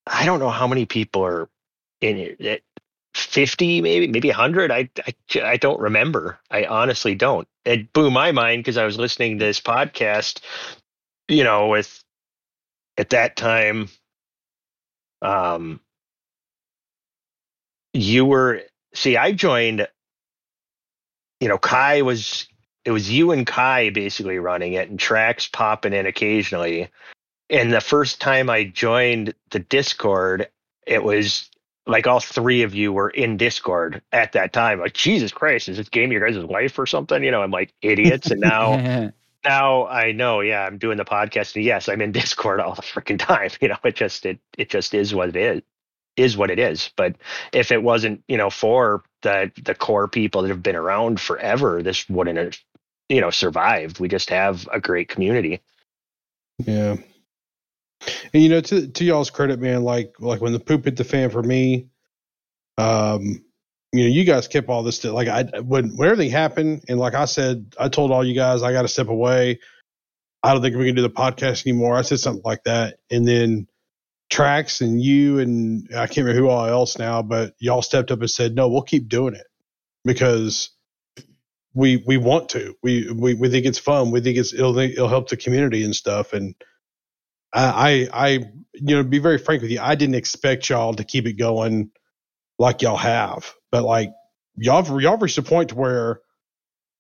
I 0.04 0.26
don't 0.26 0.40
know 0.40 0.50
how 0.50 0.66
many 0.66 0.84
people 0.84 1.24
are 1.24 1.48
in. 2.00 2.36
It- 2.40 2.64
Fifty, 3.14 3.80
maybe, 3.80 4.08
maybe 4.08 4.28
hundred. 4.28 4.70
I, 4.70 4.90
I 5.06 5.14
I 5.42 5.56
don't 5.56 5.80
remember. 5.80 6.38
I 6.50 6.66
honestly 6.66 7.14
don't. 7.14 7.48
It 7.64 7.90
blew 7.94 8.10
my 8.10 8.30
mind 8.30 8.62
because 8.62 8.76
I 8.76 8.84
was 8.84 8.98
listening 8.98 9.38
to 9.38 9.44
this 9.46 9.58
podcast. 9.58 10.40
You 11.26 11.42
know, 11.42 11.68
with 11.68 12.04
at 12.98 13.08
that 13.10 13.34
time, 13.34 13.88
um, 15.22 15.80
you 17.94 18.26
were 18.26 18.64
see. 18.92 19.16
I 19.16 19.32
joined. 19.32 19.88
You 21.40 21.48
know, 21.48 21.56
Kai 21.56 22.02
was 22.02 22.46
it 22.84 22.90
was 22.90 23.10
you 23.10 23.32
and 23.32 23.46
Kai 23.46 23.88
basically 23.88 24.38
running 24.38 24.74
it, 24.74 24.90
and 24.90 25.00
Trax 25.00 25.50
popping 25.50 25.94
in 25.94 26.04
occasionally. 26.04 26.90
And 27.48 27.72
the 27.72 27.80
first 27.80 28.20
time 28.20 28.50
I 28.50 28.64
joined 28.64 29.34
the 29.50 29.60
Discord, 29.60 30.48
it 30.86 31.02
was 31.02 31.48
like 31.86 32.06
all 32.06 32.20
three 32.20 32.62
of 32.62 32.74
you 32.74 32.92
were 32.92 33.10
in 33.10 33.36
Discord 33.36 34.02
at 34.12 34.32
that 34.32 34.52
time. 34.52 34.80
Like, 34.80 34.94
Jesus 34.94 35.32
Christ, 35.32 35.68
is 35.68 35.76
this 35.76 35.88
game 35.88 36.10
your 36.10 36.28
guys' 36.28 36.42
life 36.42 36.78
or 36.78 36.86
something? 36.86 37.22
You 37.22 37.30
know, 37.30 37.42
I'm 37.42 37.52
like 37.52 37.72
idiots. 37.82 38.30
And 38.30 38.40
now 38.40 39.12
now 39.44 39.86
I 39.86 40.12
know, 40.12 40.40
yeah, 40.40 40.64
I'm 40.64 40.78
doing 40.78 40.96
the 40.96 41.04
podcast 41.04 41.54
and 41.54 41.64
yes, 41.64 41.88
I'm 41.88 42.00
in 42.00 42.12
Discord 42.12 42.60
all 42.60 42.74
the 42.74 42.82
freaking 42.82 43.18
time. 43.18 43.50
You 43.60 43.68
know, 43.68 43.78
it 43.84 43.94
just 43.94 44.26
it 44.26 44.38
it 44.58 44.68
just 44.68 44.94
is 44.94 45.14
what 45.14 45.28
it 45.28 45.36
is 45.36 45.62
is 46.16 46.36
what 46.36 46.50
it 46.50 46.58
is. 46.58 46.90
But 46.96 47.16
if 47.52 47.70
it 47.70 47.82
wasn't, 47.82 48.22
you 48.26 48.36
know, 48.36 48.50
for 48.50 49.04
the 49.22 49.52
the 49.62 49.74
core 49.74 50.08
people 50.08 50.42
that 50.42 50.48
have 50.48 50.62
been 50.62 50.76
around 50.76 51.20
forever, 51.20 51.82
this 51.82 52.08
wouldn't 52.08 52.38
have, 52.38 52.58
you 53.08 53.20
know, 53.20 53.30
survived. 53.30 54.00
We 54.00 54.08
just 54.08 54.30
have 54.30 54.68
a 54.72 54.80
great 54.80 55.08
community. 55.08 55.60
Yeah. 56.58 56.96
And 58.32 58.42
you 58.42 58.48
know, 58.48 58.60
to 58.60 58.88
to 58.88 59.04
y'all's 59.04 59.30
credit, 59.30 59.60
man, 59.60 59.82
like 59.82 60.14
like 60.18 60.40
when 60.40 60.52
the 60.52 60.60
poop 60.60 60.84
hit 60.84 60.96
the 60.96 61.04
fan 61.04 61.30
for 61.30 61.42
me, 61.42 61.88
um, 62.78 63.44
you 63.92 64.04
know, 64.04 64.10
you 64.10 64.24
guys 64.24 64.48
kept 64.48 64.68
all 64.68 64.82
this. 64.82 65.02
Like 65.04 65.28
I 65.28 65.44
when 65.60 65.96
when 65.96 66.08
everything 66.08 66.30
happened, 66.30 66.84
and 66.88 66.98
like 66.98 67.14
I 67.14 67.24
said, 67.24 67.74
I 67.78 67.88
told 67.88 68.12
all 68.12 68.24
you 68.24 68.34
guys 68.34 68.62
I 68.62 68.72
got 68.72 68.82
to 68.82 68.88
step 68.88 69.08
away. 69.08 69.60
I 70.42 70.52
don't 70.52 70.62
think 70.62 70.76
we 70.76 70.86
can 70.86 70.94
do 70.94 71.02
the 71.02 71.10
podcast 71.10 71.66
anymore. 71.66 71.96
I 71.96 72.02
said 72.02 72.20
something 72.20 72.42
like 72.44 72.64
that, 72.64 72.98
and 73.10 73.26
then 73.26 73.66
Trax 74.30 74.80
and 74.80 75.00
you 75.00 75.38
and 75.38 75.88
I 75.92 76.06
can't 76.06 76.18
remember 76.18 76.40
who 76.40 76.48
all 76.48 76.66
else 76.66 76.98
now, 76.98 77.22
but 77.22 77.54
y'all 77.58 77.82
stepped 77.82 78.10
up 78.10 78.20
and 78.20 78.30
said, 78.30 78.54
"No, 78.54 78.68
we'll 78.68 78.82
keep 78.82 79.08
doing 79.08 79.34
it 79.34 79.46
because 80.04 80.70
we 81.74 82.02
we 82.06 82.16
want 82.16 82.48
to. 82.50 82.74
We 82.82 83.10
we 83.10 83.34
we 83.34 83.48
think 83.48 83.66
it's 83.66 83.78
fun. 83.78 84.10
We 84.10 84.20
think 84.20 84.36
it's 84.36 84.52
it'll 84.52 84.76
it'll 84.78 85.08
help 85.08 85.28
the 85.28 85.36
community 85.36 85.84
and 85.84 85.94
stuff." 85.94 86.32
And 86.32 86.54
I, 87.56 88.08
I, 88.12 88.28
you 88.74 88.96
know, 88.96 89.02
be 89.02 89.18
very 89.18 89.38
frank 89.38 89.62
with 89.62 89.70
you, 89.70 89.80
I 89.80 89.94
didn't 89.94 90.14
expect 90.14 90.68
y'all 90.68 90.94
to 90.94 91.04
keep 91.04 91.26
it 91.26 91.34
going 91.34 91.90
like 92.58 92.82
y'all 92.82 92.96
have, 92.96 93.54
but 93.70 93.82
like 93.82 94.10
y'all, 94.56 95.00
y'all 95.00 95.16
reached 95.16 95.38
a 95.38 95.42
point 95.42 95.72
where 95.72 96.20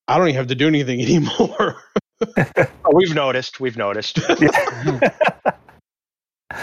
I 0.08 0.18
don't 0.18 0.28
even 0.28 0.36
have 0.36 0.46
to 0.48 0.54
do 0.54 0.66
anything 0.66 1.00
anymore. 1.02 1.82
Oh, 2.26 2.92
we've 2.94 3.14
noticed. 3.14 3.60
We've 3.60 3.76
noticed. 3.76 4.18
and, 4.28 5.12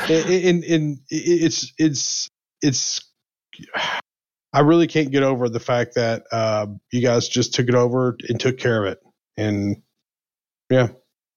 and, 0.09 0.63
and 0.63 0.99
it's, 1.09 1.73
it's, 1.77 2.27
it's, 2.61 3.07
I 4.53 4.61
really 4.61 4.87
can't 4.87 5.11
get 5.11 5.23
over 5.23 5.49
the 5.49 5.59
fact 5.59 5.95
that 5.95 6.23
uh, 6.31 6.67
you 6.91 7.01
guys 7.01 7.27
just 7.27 7.53
took 7.53 7.67
it 7.67 7.75
over 7.75 8.17
and 8.27 8.39
took 8.39 8.57
care 8.57 8.85
of 8.85 8.91
it. 8.93 8.99
And 9.37 9.81
yeah, 10.69 10.89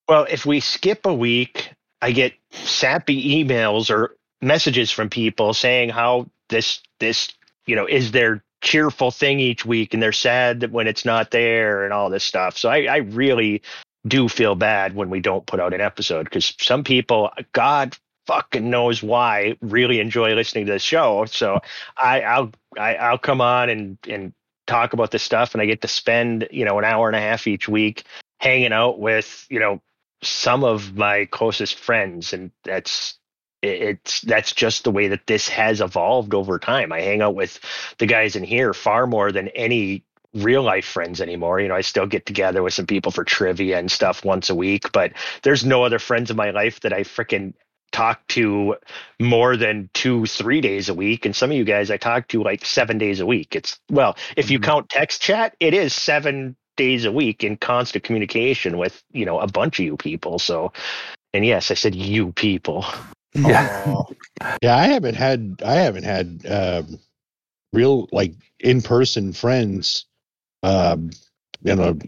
Well, 0.08 0.26
if 0.30 0.46
we 0.46 0.60
skip 0.60 1.06
a 1.06 1.14
week, 1.14 1.70
I 2.02 2.12
get 2.12 2.34
sappy 2.50 3.44
emails 3.44 3.90
or 3.90 4.16
messages 4.42 4.90
from 4.90 5.08
people 5.08 5.54
saying 5.54 5.88
how 5.88 6.28
this 6.48 6.80
this 7.00 7.32
you 7.66 7.76
know 7.76 7.86
is 7.86 8.12
their 8.12 8.42
cheerful 8.60 9.10
thing 9.10 9.40
each 9.40 9.64
week, 9.64 9.94
and 9.94 10.02
they're 10.02 10.12
sad 10.12 10.60
that 10.60 10.72
when 10.72 10.86
it's 10.86 11.04
not 11.04 11.30
there 11.30 11.84
and 11.84 11.92
all 11.92 12.10
this 12.10 12.24
stuff. 12.24 12.56
So 12.56 12.68
I, 12.68 12.84
I 12.84 12.96
really 12.96 13.62
do 14.06 14.28
feel 14.28 14.54
bad 14.54 14.94
when 14.94 15.10
we 15.10 15.20
don't 15.20 15.46
put 15.46 15.60
out 15.60 15.74
an 15.74 15.80
episode 15.80 16.24
because 16.24 16.54
some 16.58 16.84
people, 16.84 17.30
God 17.52 17.96
fucking 18.26 18.68
knows 18.68 19.02
why, 19.02 19.56
really 19.60 20.00
enjoy 20.00 20.34
listening 20.34 20.66
to 20.66 20.72
the 20.72 20.78
show. 20.78 21.24
So 21.26 21.60
I, 21.96 22.22
I'll 22.22 22.52
I, 22.78 22.96
I'll 22.96 23.18
come 23.18 23.40
on 23.40 23.68
and 23.68 23.98
and 24.08 24.32
talk 24.66 24.92
about 24.92 25.10
this 25.10 25.22
stuff, 25.22 25.54
and 25.54 25.62
I 25.62 25.66
get 25.66 25.82
to 25.82 25.88
spend 25.88 26.48
you 26.50 26.64
know 26.64 26.78
an 26.78 26.84
hour 26.84 27.08
and 27.08 27.16
a 27.16 27.20
half 27.20 27.46
each 27.46 27.68
week 27.68 28.04
hanging 28.38 28.72
out 28.72 28.98
with 28.98 29.46
you 29.48 29.60
know 29.60 29.80
some 30.28 30.64
of 30.64 30.96
my 30.96 31.26
closest 31.26 31.76
friends 31.76 32.32
and 32.32 32.50
that's 32.64 33.18
it's 33.62 34.20
that's 34.20 34.52
just 34.52 34.84
the 34.84 34.90
way 34.90 35.08
that 35.08 35.26
this 35.26 35.48
has 35.48 35.80
evolved 35.80 36.34
over 36.34 36.58
time. 36.58 36.92
I 36.92 37.00
hang 37.00 37.22
out 37.22 37.34
with 37.34 37.58
the 37.98 38.06
guys 38.06 38.36
in 38.36 38.44
here 38.44 38.72
far 38.74 39.06
more 39.06 39.32
than 39.32 39.48
any 39.48 40.04
real 40.34 40.62
life 40.62 40.84
friends 40.84 41.20
anymore. 41.20 41.60
You 41.60 41.68
know 41.68 41.74
i 41.74 41.80
still 41.80 42.06
get 42.06 42.26
together 42.26 42.62
with 42.62 42.74
some 42.74 42.86
people 42.86 43.10
for 43.12 43.24
trivia 43.24 43.78
and 43.78 43.90
stuff 43.90 44.24
once 44.24 44.50
a 44.50 44.54
week 44.54 44.92
but 44.92 45.12
there's 45.42 45.64
no 45.64 45.82
other 45.84 45.98
friends 45.98 46.30
in 46.30 46.36
my 46.36 46.50
life 46.50 46.80
that 46.80 46.92
i 46.92 47.00
freaking 47.02 47.54
talk 47.92 48.26
to 48.28 48.76
more 49.18 49.56
than 49.56 49.88
two 49.94 50.26
three 50.26 50.60
days 50.60 50.88
a 50.90 50.94
week 50.94 51.24
and 51.24 51.34
some 51.34 51.50
of 51.50 51.56
you 51.56 51.64
guys 51.64 51.90
i 51.90 51.96
talk 51.96 52.28
to 52.28 52.42
like 52.42 52.64
seven 52.66 52.98
days 52.98 53.20
a 53.20 53.26
week. 53.26 53.56
It's 53.56 53.78
well 53.90 54.16
if 54.36 54.50
you 54.50 54.58
Mhm. 54.58 54.64
count 54.64 54.88
text 54.90 55.22
chat 55.22 55.56
it 55.60 55.72
is 55.72 55.94
seven 55.94 56.56
days 56.76 57.04
a 57.04 57.12
week 57.12 57.42
in 57.42 57.56
constant 57.56 58.04
communication 58.04 58.78
with 58.78 59.02
you 59.12 59.24
know 59.24 59.38
a 59.40 59.46
bunch 59.46 59.78
of 59.78 59.84
you 59.84 59.96
people 59.96 60.38
so 60.38 60.72
and 61.32 61.44
yes 61.44 61.70
i 61.70 61.74
said 61.74 61.94
you 61.94 62.32
people 62.32 62.84
yeah. 63.36 64.02
Yeah, 64.62 64.76
I 64.76 64.86
haven't 64.86 65.14
had 65.14 65.60
I 65.64 65.74
haven't 65.74 66.04
had 66.04 66.46
um, 66.48 66.98
real 67.72 68.08
like 68.12 68.34
in 68.60 68.82
person 68.82 69.32
friends, 69.32 70.06
um, 70.62 71.10
you 71.62 71.74
know, 71.74 71.98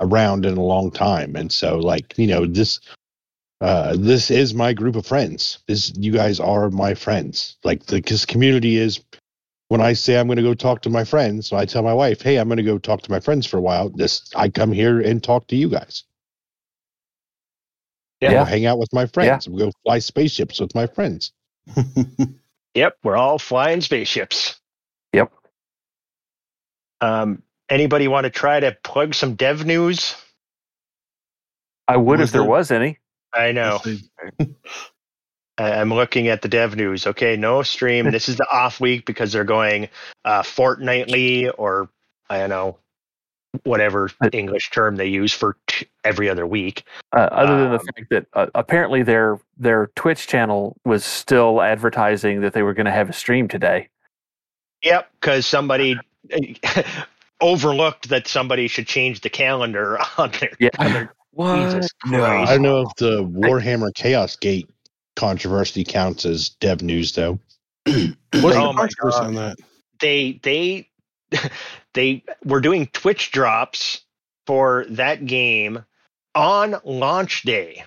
around 0.00 0.46
in 0.46 0.56
a 0.56 0.62
long 0.62 0.90
time, 0.90 1.36
and 1.36 1.52
so 1.52 1.78
like 1.78 2.16
you 2.16 2.26
know 2.26 2.46
this. 2.46 2.80
Uh, 3.60 3.94
this 3.96 4.28
is 4.28 4.54
my 4.54 4.72
group 4.72 4.96
of 4.96 5.06
friends. 5.06 5.60
This, 5.68 5.92
you 5.96 6.10
guys 6.10 6.40
are 6.40 6.68
my 6.68 6.94
friends. 6.94 7.56
Like 7.62 7.86
the 7.86 8.00
this 8.00 8.26
community 8.26 8.76
is. 8.76 9.00
When 9.72 9.80
I 9.80 9.94
say 9.94 10.18
I'm 10.18 10.26
going 10.26 10.36
to 10.36 10.42
go 10.42 10.52
talk 10.52 10.82
to 10.82 10.90
my 10.90 11.02
friends, 11.02 11.48
so 11.48 11.56
I 11.56 11.64
tell 11.64 11.82
my 11.82 11.94
wife, 11.94 12.20
"Hey, 12.20 12.36
I'm 12.36 12.46
going 12.46 12.58
to 12.58 12.62
go 12.62 12.76
talk 12.76 13.00
to 13.04 13.10
my 13.10 13.20
friends 13.20 13.46
for 13.46 13.56
a 13.56 13.60
while." 13.62 13.88
This, 13.88 14.30
I 14.36 14.50
come 14.50 14.70
here 14.70 15.00
and 15.00 15.24
talk 15.24 15.46
to 15.46 15.56
you 15.56 15.70
guys. 15.70 16.04
Yeah. 18.20 18.32
Go 18.32 18.44
hang 18.44 18.66
out 18.66 18.78
with 18.78 18.92
my 18.92 19.06
friends. 19.06 19.48
We'll 19.48 19.68
go 19.68 19.72
fly 19.82 19.98
spaceships 20.00 20.60
with 20.60 20.74
my 20.74 20.86
friends. 20.86 21.32
yep 22.74 22.96
we're 23.02 23.16
all 23.16 23.38
flying 23.38 23.80
spaceships 23.80 24.60
Yep. 25.14 25.32
Um, 27.00 27.42
anybody 27.70 28.08
want 28.08 28.24
to 28.24 28.30
try 28.30 28.60
to 28.60 28.76
plug 28.84 29.14
some 29.14 29.36
dev 29.36 29.64
news? 29.64 30.16
I 31.88 31.96
would 31.96 32.18
Was 32.20 32.28
if 32.28 32.32
there 32.32 32.42
there- 32.42 32.50
was 32.50 32.70
any. 32.70 32.98
I 33.32 33.52
know. 33.52 33.80
I- 35.58 35.72
I'm 35.74 35.92
looking 35.92 36.28
at 36.28 36.42
the 36.42 36.48
dev 36.48 36.76
news. 36.76 37.06
Okay, 37.06 37.36
no 37.36 37.62
stream. 37.62 38.10
this 38.10 38.28
is 38.28 38.36
the 38.36 38.46
off 38.50 38.80
week 38.80 39.04
because 39.06 39.32
they're 39.32 39.44
going 39.44 39.88
uh, 40.24 40.42
fortnightly 40.42 41.48
or 41.50 41.88
I 42.30 42.38
don't 42.38 42.50
know 42.50 42.78
whatever 43.64 44.08
English 44.32 44.70
term 44.70 44.96
they 44.96 45.06
use 45.08 45.32
for 45.34 45.56
t- 45.66 45.86
every 46.04 46.30
other 46.30 46.46
week. 46.46 46.84
Uh, 47.14 47.20
other 47.30 47.58
than 47.60 47.70
the 47.72 47.78
Um, 47.80 47.86
fact 47.94 48.06
that 48.10 48.26
uh, 48.32 48.46
apparently 48.54 49.02
their 49.02 49.38
their 49.58 49.88
Twitch 49.94 50.26
channel 50.26 50.76
was 50.86 51.04
still 51.04 51.60
advertising 51.60 52.40
that 52.40 52.54
they 52.54 52.62
were 52.62 52.72
going 52.72 52.86
to 52.86 52.92
have 52.92 53.10
a 53.10 53.12
stream 53.12 53.48
today. 53.48 53.88
Yep, 54.82 55.10
because 55.20 55.44
somebody 55.46 55.96
overlooked 57.40 58.08
that 58.08 58.26
somebody 58.26 58.68
should 58.68 58.86
change 58.86 59.20
the 59.20 59.30
calendar 59.30 59.98
on 60.18 60.30
their. 60.40 60.50
Yeah. 60.58 60.70
on 60.78 60.92
their 60.92 61.14
Jesus 61.70 61.90
Christ. 62.02 62.50
I 62.50 62.54
don't 62.54 62.62
know 62.62 62.82
if 62.82 62.94
the 62.96 63.24
Warhammer 63.24 63.92
Chaos 63.94 64.36
Gate 64.36 64.68
controversy 65.16 65.84
counts 65.84 66.24
as 66.24 66.48
dev 66.50 66.82
news 66.82 67.12
though. 67.12 67.38
What's 67.86 68.56
Oh 68.56 68.72
my 68.72 68.88
God. 69.00 69.24
on 69.24 69.34
that? 69.34 69.56
they 70.00 70.40
they 70.42 70.88
they 71.94 72.24
were 72.44 72.60
doing 72.60 72.86
Twitch 72.86 73.30
drops 73.30 74.00
for 74.46 74.84
that 74.90 75.24
game 75.26 75.84
on 76.34 76.76
launch 76.84 77.42
day. 77.42 77.84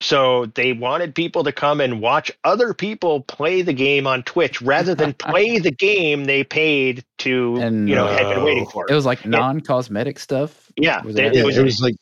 So 0.00 0.46
they 0.46 0.72
wanted 0.74 1.14
people 1.14 1.44
to 1.44 1.52
come 1.52 1.80
and 1.80 2.00
watch 2.00 2.30
other 2.42 2.74
people 2.74 3.20
play 3.22 3.62
the 3.62 3.72
game 3.72 4.06
on 4.06 4.22
Twitch 4.22 4.60
rather 4.60 4.94
than 4.94 5.14
play 5.18 5.58
the 5.58 5.70
game 5.70 6.24
they 6.24 6.44
paid 6.44 7.04
to 7.18 7.56
And, 7.56 7.88
you 7.88 7.94
know 7.94 8.06
had 8.06 8.34
been 8.34 8.44
waiting 8.44 8.66
uh, 8.66 8.70
for. 8.70 8.86
It 8.90 8.94
was 8.94 9.06
like 9.06 9.24
non-cosmetic 9.24 10.18
stuff. 10.18 10.70
yeah, 10.76 11.02
was 11.02 11.14
they- 11.14 11.26
it- 11.26 11.36
it 11.36 11.44
was- 11.46 11.56
it 11.56 11.62
was 11.64 11.80
like 11.80 11.94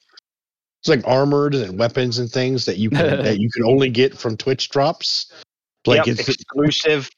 it's 0.82 0.88
like 0.88 1.06
armored 1.06 1.54
and 1.54 1.78
weapons 1.78 2.18
and 2.18 2.28
things 2.28 2.64
that 2.64 2.76
you 2.76 2.90
can 2.90 2.98
that 3.22 3.38
you 3.38 3.48
can 3.50 3.64
only 3.64 3.88
get 3.88 4.18
from 4.18 4.36
Twitch 4.36 4.68
drops. 4.68 5.32
Like 5.86 6.06
yep, 6.06 6.18
it's 6.18 6.28
exclusive 6.28 7.08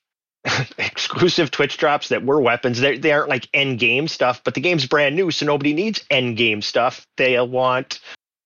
exclusive 0.78 1.50
Twitch 1.50 1.78
drops 1.78 2.08
that 2.08 2.26
were 2.26 2.40
weapons. 2.42 2.78
They 2.78 2.98
they 2.98 3.12
aren't 3.12 3.30
like 3.30 3.48
end 3.54 3.78
game 3.78 4.06
stuff, 4.06 4.42
but 4.44 4.52
the 4.52 4.60
game's 4.60 4.84
brand 4.84 5.16
new, 5.16 5.30
so 5.30 5.46
nobody 5.46 5.72
needs 5.72 6.04
end 6.10 6.36
game 6.36 6.60
stuff. 6.60 7.06
They 7.16 7.40
want 7.40 8.00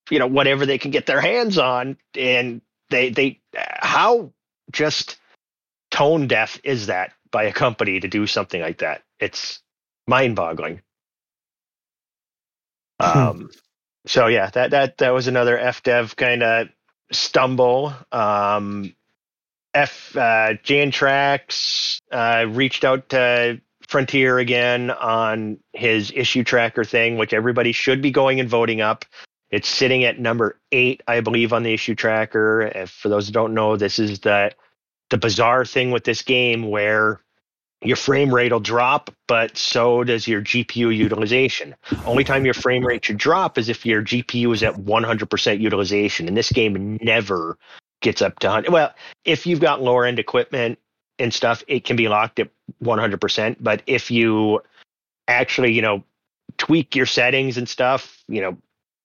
you 0.08 0.20
know 0.20 0.28
whatever 0.28 0.66
they 0.66 0.78
can 0.78 0.92
get 0.92 1.06
their 1.06 1.20
hands 1.20 1.58
on, 1.58 1.96
and 2.14 2.60
they 2.90 3.10
they 3.10 3.40
how 3.54 4.32
just 4.70 5.16
tone 5.90 6.28
deaf 6.28 6.60
is 6.62 6.86
that 6.86 7.12
by 7.32 7.42
a 7.42 7.52
company 7.52 7.98
to 7.98 8.06
do 8.06 8.28
something 8.28 8.60
like 8.60 8.78
that? 8.78 9.02
It's 9.18 9.60
mind 10.06 10.36
boggling. 10.36 10.80
Um. 13.00 13.50
So 14.08 14.26
yeah, 14.26 14.48
that 14.50 14.70
that 14.70 14.98
that 14.98 15.10
was 15.10 15.26
another 15.26 15.58
FDev 15.58 16.16
kind 16.16 16.42
of 16.42 16.68
stumble. 17.12 17.92
Um, 18.10 18.94
F 19.74 20.16
uh, 20.16 20.54
Jantrax 20.64 22.00
uh, 22.10 22.46
reached 22.48 22.84
out 22.84 23.10
to 23.10 23.60
Frontier 23.86 24.38
again 24.38 24.90
on 24.90 25.58
his 25.74 26.10
issue 26.14 26.42
tracker 26.42 26.84
thing, 26.84 27.18
which 27.18 27.34
everybody 27.34 27.72
should 27.72 28.00
be 28.00 28.10
going 28.10 28.40
and 28.40 28.48
voting 28.48 28.80
up. 28.80 29.04
It's 29.50 29.68
sitting 29.68 30.04
at 30.04 30.18
number 30.18 30.58
eight, 30.72 31.02
I 31.06 31.20
believe, 31.20 31.52
on 31.52 31.62
the 31.62 31.74
issue 31.74 31.94
tracker. 31.94 32.62
If, 32.62 32.90
for 32.90 33.10
those 33.10 33.26
who 33.26 33.32
don't 33.32 33.52
know, 33.52 33.76
this 33.76 33.98
is 33.98 34.20
the 34.20 34.52
the 35.10 35.18
bizarre 35.18 35.66
thing 35.66 35.90
with 35.90 36.04
this 36.04 36.22
game 36.22 36.70
where 36.70 37.20
your 37.82 37.96
frame 37.96 38.34
rate 38.34 38.52
will 38.52 38.60
drop, 38.60 39.10
but 39.28 39.56
so 39.56 40.02
does 40.02 40.26
your 40.26 40.42
GPU 40.42 40.94
utilization. 40.94 41.74
Only 42.04 42.24
time 42.24 42.44
your 42.44 42.54
frame 42.54 42.84
rate 42.84 43.04
should 43.04 43.18
drop 43.18 43.56
is 43.56 43.68
if 43.68 43.86
your 43.86 44.02
GPU 44.02 44.52
is 44.52 44.62
at 44.62 44.74
100% 44.74 45.60
utilization, 45.60 46.26
and 46.26 46.36
this 46.36 46.50
game 46.50 46.98
never 47.00 47.56
gets 48.00 48.20
up 48.20 48.38
to 48.40 48.48
100. 48.48 48.72
Well, 48.72 48.92
if 49.24 49.46
you've 49.46 49.60
got 49.60 49.80
lower 49.80 50.04
end 50.04 50.18
equipment 50.18 50.78
and 51.18 51.32
stuff, 51.32 51.62
it 51.68 51.84
can 51.84 51.96
be 51.96 52.08
locked 52.08 52.40
at 52.40 52.48
100%. 52.82 53.56
But 53.60 53.82
if 53.86 54.10
you 54.10 54.60
actually, 55.28 55.72
you 55.72 55.82
know, 55.82 56.04
tweak 56.56 56.96
your 56.96 57.06
settings 57.06 57.58
and 57.58 57.68
stuff, 57.68 58.22
you 58.28 58.40
know, 58.40 58.58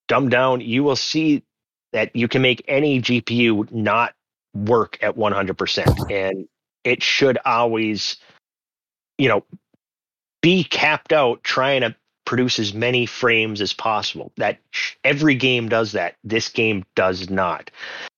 dumb 0.07 0.29
down, 0.29 0.61
you 0.61 0.83
will 0.83 0.95
see 0.95 1.43
that 1.91 2.15
you 2.15 2.27
can 2.27 2.41
make 2.41 2.63
any 2.67 3.01
GPU 3.01 3.71
not 3.71 4.13
work 4.55 4.97
at 5.01 5.15
100%. 5.15 6.11
And 6.11 6.47
it 6.83 7.03
should 7.03 7.37
always, 7.45 8.17
you 9.17 9.27
know, 9.27 9.43
be 10.41 10.63
capped 10.63 11.13
out 11.13 11.43
trying 11.43 11.81
to 11.81 11.95
produce 12.25 12.59
as 12.59 12.73
many 12.73 13.05
frames 13.05 13.61
as 13.61 13.73
possible. 13.73 14.31
That 14.37 14.59
every 15.03 15.35
game 15.35 15.69
does 15.69 15.93
that. 15.93 16.15
This 16.23 16.49
game 16.49 16.85
does 16.95 17.29
not. 17.29 17.71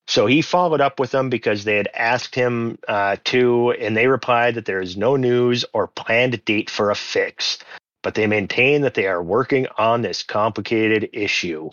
So 0.07 0.27
he 0.27 0.41
followed 0.41 0.81
up 0.81 0.99
with 0.99 1.11
them 1.11 1.29
because 1.29 1.63
they 1.63 1.77
had 1.77 1.89
asked 1.95 2.35
him 2.35 2.77
uh, 2.87 3.17
to, 3.25 3.71
and 3.71 3.97
they 3.97 4.07
replied 4.07 4.55
that 4.55 4.65
there 4.65 4.81
is 4.81 4.95
no 4.95 5.15
news 5.15 5.65
or 5.73 5.87
planned 5.87 6.43
date 6.45 6.69
for 6.69 6.91
a 6.91 6.95
fix, 6.95 7.57
but 8.03 8.13
they 8.13 8.27
maintain 8.27 8.81
that 8.81 8.93
they 8.93 9.07
are 9.07 9.23
working 9.23 9.67
on 9.77 10.01
this 10.01 10.21
complicated 10.21 11.09
issue. 11.13 11.71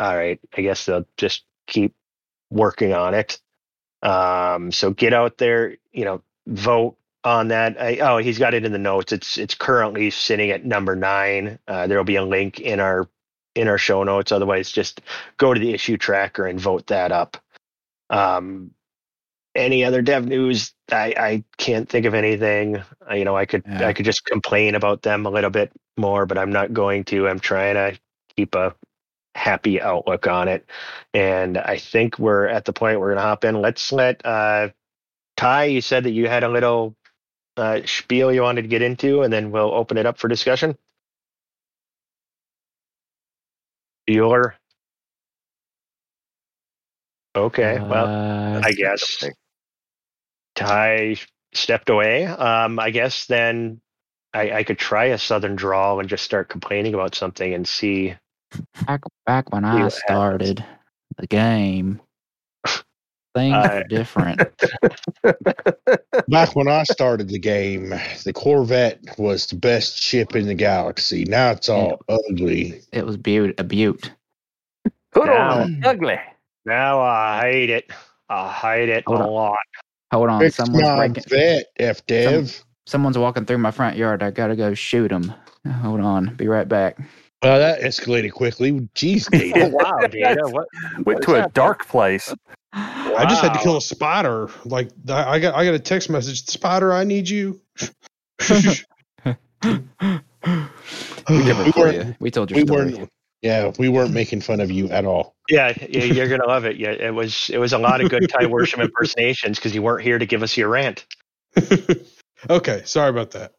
All 0.00 0.16
right, 0.16 0.40
I 0.56 0.62
guess 0.62 0.84
they'll 0.84 1.06
just 1.16 1.44
keep 1.68 1.94
working 2.50 2.92
on 2.92 3.14
it. 3.14 3.38
Um, 4.02 4.72
so 4.72 4.90
get 4.90 5.14
out 5.14 5.38
there, 5.38 5.76
you 5.92 6.04
know, 6.04 6.22
vote 6.48 6.96
on 7.24 7.48
that. 7.48 7.80
I, 7.80 7.98
oh, 7.98 8.18
he's 8.18 8.38
got 8.38 8.54
it 8.54 8.64
in 8.64 8.72
the 8.72 8.78
notes. 8.78 9.12
It's 9.12 9.38
it's 9.38 9.54
currently 9.54 10.10
sitting 10.10 10.50
at 10.50 10.64
number 10.64 10.96
nine. 10.96 11.58
Uh, 11.68 11.86
there 11.86 11.98
will 11.98 12.04
be 12.04 12.16
a 12.16 12.24
link 12.24 12.60
in 12.60 12.80
our 12.80 13.08
in 13.54 13.68
our 13.68 13.78
show 13.78 14.02
notes. 14.02 14.32
Otherwise, 14.32 14.72
just 14.72 15.00
go 15.36 15.52
to 15.54 15.60
the 15.60 15.72
issue 15.72 15.96
tracker 15.96 16.46
and 16.46 16.60
vote 16.60 16.86
that 16.88 17.12
up. 17.12 17.36
Um, 18.10 18.72
any 19.54 19.84
other 19.84 20.02
dev 20.02 20.26
news? 20.26 20.72
I, 20.90 21.14
I 21.16 21.44
can't 21.58 21.88
think 21.88 22.06
of 22.06 22.14
anything. 22.14 22.82
Uh, 23.08 23.14
you 23.14 23.24
know, 23.24 23.36
I 23.36 23.46
could 23.46 23.62
Yeah. 23.66 23.86
I 23.88 23.92
could 23.92 24.04
just 24.06 24.24
complain 24.24 24.74
about 24.74 25.02
them 25.02 25.26
a 25.26 25.30
little 25.30 25.50
bit 25.50 25.72
more, 25.96 26.26
but 26.26 26.38
I'm 26.38 26.52
not 26.52 26.72
going 26.72 27.04
to. 27.04 27.28
I'm 27.28 27.40
trying 27.40 27.74
to 27.74 27.98
keep 28.36 28.54
a 28.54 28.74
happy 29.34 29.80
outlook 29.80 30.26
on 30.26 30.48
it, 30.48 30.66
and 31.14 31.58
I 31.58 31.76
think 31.78 32.18
we're 32.18 32.46
at 32.46 32.64
the 32.64 32.72
point 32.72 33.00
we're 33.00 33.10
gonna 33.14 33.26
hop 33.26 33.44
in. 33.44 33.60
Let's 33.60 33.92
let 33.92 34.24
uh, 34.24 34.70
Ty. 35.36 35.64
You 35.64 35.80
said 35.80 36.04
that 36.04 36.12
you 36.12 36.28
had 36.28 36.44
a 36.44 36.48
little 36.48 36.96
uh, 37.56 37.80
spiel 37.84 38.32
you 38.32 38.42
wanted 38.42 38.62
to 38.62 38.68
get 38.68 38.82
into, 38.82 39.22
and 39.22 39.32
then 39.32 39.50
we'll 39.50 39.72
open 39.72 39.96
it 39.98 40.06
up 40.06 40.18
for 40.18 40.28
discussion. 40.28 40.76
Bueller. 44.08 44.54
Okay, 47.34 47.78
well, 47.80 48.06
Uh, 48.06 48.60
I 48.62 48.72
guess 48.72 49.24
Ty 50.54 51.16
stepped 51.54 51.88
away. 51.88 52.26
Um, 52.26 52.78
I 52.78 52.90
guess 52.90 53.26
then 53.26 53.80
I, 54.34 54.50
I 54.52 54.64
could 54.64 54.78
try 54.78 55.06
a 55.06 55.18
southern 55.18 55.56
drawl 55.56 56.00
and 56.00 56.08
just 56.08 56.24
start 56.24 56.48
complaining 56.50 56.94
about 56.94 57.14
something 57.14 57.54
and 57.54 57.66
see. 57.66 58.14
back 58.86 59.02
back 59.24 59.50
when 59.52 59.64
I 59.64 59.76
happens. 59.76 59.94
started 59.94 60.64
the 61.16 61.26
game, 61.26 62.00
things 63.34 63.54
Uh, 63.54 63.70
were 63.82 63.84
different. 63.88 64.40
Back 66.28 66.54
when 66.54 66.68
I 66.68 66.84
started 66.84 67.28
the 67.28 67.38
game, 67.38 67.90
the 68.24 68.32
Corvette 68.34 69.00
was 69.18 69.46
the 69.46 69.56
best 69.56 70.00
ship 70.02 70.34
in 70.36 70.46
the 70.46 70.54
galaxy. 70.54 71.24
Now 71.24 71.50
it's 71.52 71.68
all 71.68 72.00
ugly. 72.08 72.80
It 72.92 73.06
was 73.06 73.16
beaut 73.16 73.54
a 73.58 73.64
beaut. 73.64 74.12
Put 75.12 75.26
Now- 75.26 75.60
on 75.62 75.82
ugly. 75.84 76.18
Now 76.64 77.00
I 77.00 77.40
hate 77.42 77.70
it. 77.70 77.90
I 78.28 78.50
hate 78.52 78.88
it 78.88 79.04
Hold 79.06 79.20
a 79.20 79.24
on. 79.24 79.30
lot. 79.30 79.58
Hold 80.12 80.28
on, 80.28 80.40
Fix 80.40 80.56
someone's 80.56 80.82
my 80.84 81.08
breaking. 81.08 81.24
vet, 81.28 81.64
F 81.78 82.06
Dev. 82.06 82.64
Someone's 82.86 83.18
walking 83.18 83.44
through 83.46 83.58
my 83.58 83.70
front 83.70 83.96
yard. 83.96 84.22
I 84.22 84.30
gotta 84.30 84.56
go 84.56 84.74
shoot 84.74 85.10
him. 85.10 85.32
Hold 85.80 86.00
on, 86.00 86.34
be 86.36 86.48
right 86.48 86.68
back. 86.68 86.98
Well, 87.42 87.58
that 87.58 87.80
escalated 87.80 88.32
quickly. 88.32 88.72
Jeez, 88.94 89.28
Oh 89.56 89.68
wow, 89.68 90.06
Data! 90.06 90.42
What? 90.44 90.68
Went 90.94 91.06
what 91.06 91.22
to 91.22 91.32
a 91.32 91.36
that? 91.38 91.54
dark 91.54 91.88
place. 91.88 92.32
I 92.72 93.26
just 93.28 93.42
had 93.42 93.52
to 93.52 93.58
kill 93.58 93.76
a 93.76 93.80
spider. 93.80 94.48
Like 94.64 94.90
I 95.08 95.24
I 95.34 95.38
got 95.40 95.54
I 95.54 95.64
got 95.64 95.74
a 95.74 95.78
text 95.78 96.08
message. 96.08 96.46
Spider, 96.46 96.92
I 96.92 97.04
need 97.04 97.28
you. 97.28 97.60
We 98.38 98.46
did 99.64 99.88
We 101.58 101.72
it 101.76 102.06
you. 102.06 102.16
We 102.20 102.30
told 102.30 102.50
your 102.50 102.60
we 102.60 102.66
story. 102.66 102.94
weren't. 102.94 103.10
Yeah, 103.42 103.72
we 103.76 103.88
weren't 103.88 104.12
making 104.12 104.40
fun 104.40 104.60
of 104.60 104.70
you 104.70 104.88
at 104.90 105.04
all. 105.04 105.34
Yeah, 105.48 105.76
yeah, 105.88 106.04
you're 106.04 106.28
gonna 106.28 106.46
love 106.46 106.64
it. 106.64 106.76
Yeah, 106.76 106.90
it 106.90 107.12
was 107.12 107.50
it 107.52 107.58
was 107.58 107.72
a 107.72 107.78
lot 107.78 108.00
of 108.00 108.08
good 108.08 108.28
Ty 108.28 108.44
Worsham 108.44 108.80
impersonations 108.80 109.58
because 109.58 109.74
you 109.74 109.82
weren't 109.82 110.02
here 110.04 110.18
to 110.18 110.26
give 110.26 110.44
us 110.44 110.56
your 110.56 110.68
rant. 110.68 111.04
okay, 112.50 112.82
sorry 112.84 113.10
about 113.10 113.32
that. 113.32 113.52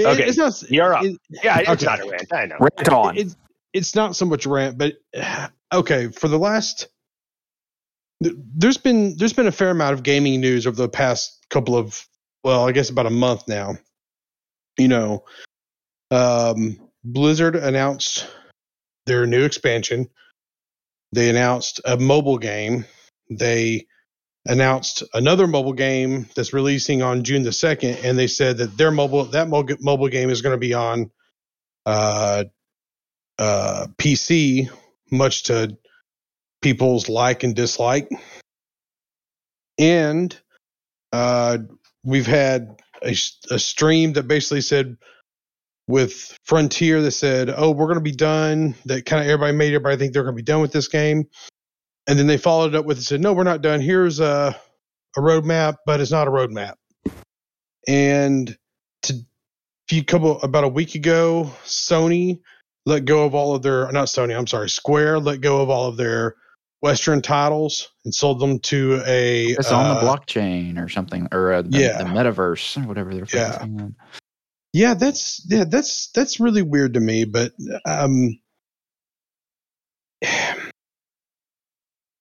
It- 0.00 0.06
Okay, 0.06 0.24
it's 0.26 0.38
not. 0.38 0.62
you're 0.70 0.94
up. 0.94 1.04
it- 1.04 1.16
Yeah, 1.30 1.58
it's 1.60 1.68
Okay. 1.70 1.84
not 1.86 2.00
a 2.00 2.08
rant. 2.10 2.32
I 2.32 2.46
know. 2.46 2.56
Rant 2.58 2.88
on. 2.88 3.16
It's 3.16 3.36
it's 3.72 3.94
not 3.94 4.16
so 4.16 4.26
much 4.26 4.46
rant, 4.46 4.78
but 4.78 4.94
okay. 5.72 6.08
For 6.08 6.28
the 6.28 6.38
last, 6.38 6.88
there's 8.20 8.76
been 8.78 9.16
there's 9.16 9.32
been 9.32 9.46
a 9.46 9.52
fair 9.52 9.70
amount 9.70 9.94
of 9.94 10.02
gaming 10.02 10.40
news 10.40 10.66
over 10.66 10.76
the 10.76 10.88
past 10.88 11.44
couple 11.50 11.76
of 11.76 12.06
well, 12.44 12.66
I 12.68 12.72
guess 12.72 12.90
about 12.90 13.06
a 13.06 13.10
month 13.10 13.46
now. 13.48 13.76
You 14.78 14.88
know, 14.88 15.24
Um, 16.10 16.80
Blizzard 17.04 17.54
announced 17.56 18.26
their 19.06 19.26
new 19.26 19.44
expansion. 19.44 20.08
They 21.12 21.30
announced 21.30 21.80
a 21.84 21.96
mobile 21.96 22.38
game. 22.38 22.84
They 23.30 23.86
announced 24.46 25.02
another 25.12 25.46
mobile 25.46 25.72
game 25.72 26.28
that's 26.34 26.52
releasing 26.52 27.02
on 27.02 27.24
June 27.24 27.42
the 27.42 27.52
second, 27.52 27.98
and 28.04 28.18
they 28.18 28.26
said 28.26 28.58
that 28.58 28.76
their 28.76 28.90
mobile 28.90 29.24
that 29.26 29.48
mobile 29.48 29.76
mobile 29.80 30.08
game 30.08 30.30
is 30.30 30.42
going 30.42 30.54
to 30.54 30.58
be 30.58 30.74
on 30.74 31.10
uh, 31.86 32.44
uh, 33.38 33.86
PC, 33.98 34.70
much 35.10 35.44
to 35.44 35.76
people's 36.62 37.08
like 37.08 37.42
and 37.42 37.54
dislike. 37.54 38.08
And 39.78 40.38
uh, 41.12 41.58
we've 42.04 42.26
had 42.26 42.80
a, 43.02 43.16
a 43.50 43.58
stream 43.58 44.12
that 44.14 44.28
basically 44.28 44.60
said 44.60 44.96
with 45.88 46.38
Frontier 46.44 47.02
that 47.02 47.10
said, 47.12 47.52
"Oh, 47.54 47.72
we're 47.72 47.86
going 47.86 47.96
to 47.96 48.00
be 48.00 48.12
done." 48.12 48.74
That 48.86 49.06
kind 49.06 49.22
of 49.22 49.28
everybody 49.28 49.56
made 49.56 49.74
everybody 49.74 49.96
think 49.96 50.12
they're 50.12 50.22
going 50.22 50.36
to 50.36 50.42
be 50.42 50.42
done 50.42 50.60
with 50.60 50.72
this 50.72 50.88
game, 50.88 51.28
and 52.10 52.18
then 52.18 52.26
they 52.26 52.38
followed 52.38 52.74
it 52.74 52.76
up 52.76 52.84
with 52.84 52.98
and 52.98 53.06
said, 53.06 53.20
"No, 53.20 53.32
we're 53.32 53.44
not 53.44 53.62
done. 53.62 53.80
Here's 53.80 54.18
a 54.18 54.58
a 55.16 55.20
roadmap, 55.20 55.76
but 55.86 56.00
it's 56.00 56.10
not 56.10 56.26
a 56.26 56.30
roadmap." 56.30 56.74
And 57.86 58.58
to 59.02 59.14
few 59.88 60.04
couple 60.04 60.42
about 60.42 60.64
a 60.64 60.68
week 60.68 60.96
ago, 60.96 61.52
Sony 61.64 62.40
let 62.84 63.04
go 63.04 63.24
of 63.24 63.36
all 63.36 63.54
of 63.54 63.62
their 63.62 63.92
not 63.92 64.08
Sony, 64.08 64.36
I'm 64.36 64.48
sorry, 64.48 64.68
Square 64.68 65.20
let 65.20 65.40
go 65.40 65.62
of 65.62 65.70
all 65.70 65.86
of 65.86 65.96
their 65.96 66.34
Western 66.80 67.22
titles 67.22 67.88
and 68.04 68.12
sold 68.12 68.40
them 68.40 68.58
to 68.58 69.00
a. 69.06 69.46
It's 69.50 69.70
on 69.70 69.94
the 69.94 70.00
uh, 70.00 70.02
blockchain 70.02 70.84
or 70.84 70.88
something, 70.88 71.28
or 71.30 71.52
uh, 71.52 71.62
the, 71.62 71.78
yeah. 71.78 71.98
the 71.98 72.04
metaverse, 72.04 72.82
or 72.82 72.88
whatever 72.88 73.14
they're 73.14 73.26
Yeah. 73.32 73.58
on. 73.60 73.94
Yeah, 74.72 74.94
that's 74.94 75.46
yeah, 75.48 75.62
that's 75.64 76.10
that's 76.10 76.40
really 76.40 76.62
weird 76.62 76.94
to 76.94 77.00
me, 77.00 77.24
but 77.24 77.52
um 77.86 78.40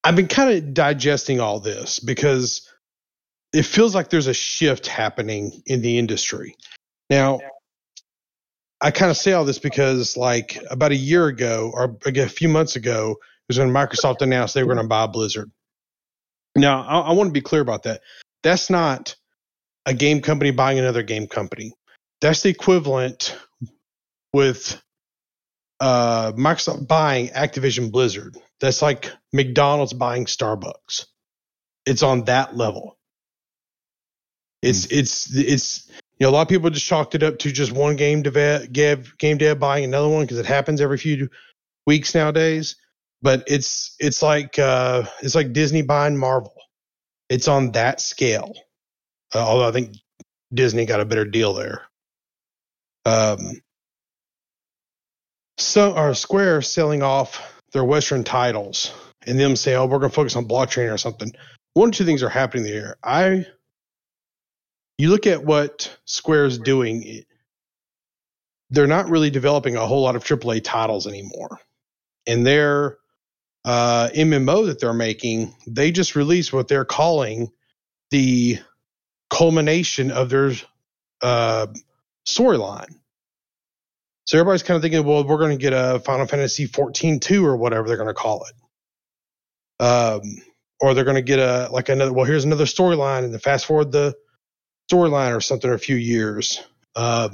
I've 0.04 0.16
been 0.16 0.28
kind 0.28 0.58
of 0.58 0.74
digesting 0.74 1.40
all 1.40 1.60
this 1.60 2.00
because 2.00 2.70
it 3.54 3.64
feels 3.64 3.96
like 3.96 4.10
there's 4.10 4.28
a 4.28 4.34
shift 4.34 4.88
happening 4.88 5.62
in 5.66 5.82
the 5.82 5.98
industry. 5.98 6.56
Now, 7.10 7.40
I 8.82 8.92
kind 8.92 9.12
of 9.12 9.18
say 9.18 9.34
all 9.34 9.46
this 9.46 9.60
because 9.60 10.16
like 10.16 10.58
about 10.70 10.92
a 10.92 10.96
year 10.96 11.28
ago 11.28 11.72
or 11.74 11.98
a 12.06 12.30
few 12.30 12.48
months 12.48 12.76
ago 12.76 13.18
was 13.48 13.60
when 13.60 13.72
Microsoft 13.72 14.22
announced 14.22 14.54
they 14.54 14.64
were 14.64 14.74
going 14.74 14.86
to 14.86 14.88
buy 14.88 15.08
Blizzard. 15.08 15.52
Now, 16.56 16.84
I, 16.84 17.00
I 17.00 17.14
want 17.14 17.28
to 17.28 17.34
be 17.34 17.42
clear 17.42 17.62
about 17.62 17.84
that. 17.84 18.02
That's 18.44 18.70
not 18.70 19.16
a 19.86 19.94
game 19.94 20.22
company 20.22 20.52
buying 20.52 20.80
another 20.80 21.04
game 21.04 21.28
company. 21.28 21.74
That's 22.22 22.42
the 22.42 22.50
equivalent 22.50 23.36
with 24.34 24.82
uh, 25.80 26.34
Microsoft 26.34 26.88
buying 26.88 27.30
Activision 27.30 27.92
Blizzard. 27.92 28.38
That's 28.60 28.82
like 28.82 29.12
McDonald's 29.32 29.94
buying 29.94 30.26
Starbucks. 30.26 31.06
It's 31.86 32.04
on 32.04 32.26
that 32.26 32.56
level. 32.56 32.98
It's 34.62 34.86
it's 34.88 35.34
it's 35.36 35.90
you 36.20 36.26
know 36.26 36.30
a 36.30 36.32
lot 36.32 36.42
of 36.42 36.48
people 36.50 36.70
just 36.70 36.86
chalked 36.86 37.16
it 37.16 37.24
up 37.24 37.40
to 37.40 37.52
just 37.52 37.72
one 37.72 37.96
game 37.96 38.22
dev, 38.22 38.72
game, 38.72 39.04
game 39.18 39.38
dev 39.38 39.60
buying 39.60 39.86
another 39.86 40.10
one 40.10 40.24
because 40.24 40.40
it 40.40 40.46
happens 40.46 40.82
every 40.82 40.98
few 40.98 41.30
weeks 41.88 42.14
nowadays. 42.14 42.76
But 43.22 43.44
it's 43.48 43.96
it's 44.00 44.22
like 44.22 44.60
uh, 44.60 45.04
it's 45.22 45.36
like 45.36 45.54
Disney 45.54 45.82
buying 45.82 46.18
Marvel. 46.18 46.56
It's 47.30 47.48
on 47.48 47.72
that 47.72 48.02
scale. 48.02 48.54
Uh, 49.34 49.40
although 49.40 49.68
I 49.68 49.72
think 49.72 49.96
Disney 50.54 50.86
got 50.86 51.00
a 51.00 51.06
better 51.06 51.26
deal 51.26 51.54
there. 51.54 51.84
Um, 53.06 53.62
so 55.58 55.94
our 55.94 56.14
Square 56.14 56.64
selling 56.64 57.04
off 57.04 57.59
their 57.72 57.84
Western 57.84 58.24
titles 58.24 58.92
and 59.26 59.40
them 59.40 59.56
say, 59.56 59.76
"Oh, 59.76 59.86
we're 59.86 60.00
going 60.00 60.12
to 60.12 60.16
focus 60.16 60.36
on 60.36 60.48
blockchain 60.48 60.94
or 60.94 60.98
something." 60.98 61.32
One 61.74 61.90
or 61.90 61.92
two 61.92 62.06
things 62.06 62.24
are 62.24 62.30
happening 62.30 62.64
there. 62.66 62.98
I, 63.04 63.46
you 64.98 65.10
look 65.10 65.28
at 65.28 65.44
what 65.44 65.98
Square's 66.06 66.58
doing, 66.58 67.24
they're 68.70 68.88
not 68.88 69.10
really 69.10 69.30
developing 69.30 69.76
a 69.76 69.86
whole 69.86 70.02
lot 70.02 70.16
of 70.16 70.24
AAA 70.24 70.64
titles 70.64 71.08
anymore, 71.08 71.60
and 72.28 72.46
their 72.46 72.98
uh, 73.66 74.10
MMO 74.16 74.68
that 74.68 74.80
they're 74.80 74.94
making, 74.94 75.54
they 75.68 75.92
just 75.92 76.16
released 76.16 76.54
what 76.54 76.68
they're 76.68 76.86
calling 76.86 77.52
the 78.12 78.60
culmination 79.30 80.12
of 80.12 80.30
their 80.30 80.52
uh, 81.22 81.68
storyline. 82.26 82.99
So 84.30 84.38
everybody's 84.38 84.62
kind 84.62 84.76
of 84.76 84.84
thinking, 84.84 85.04
well, 85.06 85.24
we're 85.24 85.40
going 85.40 85.58
to 85.58 85.62
get 85.62 85.74
a 85.74 86.00
Final 86.02 86.28
Fantasy 86.28 86.68
14 86.68 87.20
2 87.20 87.44
or 87.44 87.58
whatever 87.58 87.88
they're 87.88 87.98
going 87.98 88.10
to 88.10 88.14
call 88.14 88.46
it. 88.46 89.84
Um, 89.84 90.22
or 90.80 90.94
they're 90.94 91.04
going 91.04 91.16
to 91.16 91.24
get 91.24 91.40
a, 91.40 91.68
like 91.72 91.90
another, 91.90 92.14
well, 92.14 92.26
here's 92.26 92.46
another 92.46 92.66
storyline 92.66 93.24
and 93.24 93.34
then 93.34 93.40
fast 93.40 93.66
forward 93.66 93.92
the 93.92 94.16
storyline 94.92 95.36
or 95.36 95.42
something 95.42 95.72
a 95.72 95.80
few 95.80 95.96
years. 95.96 96.64
Um, 96.96 97.32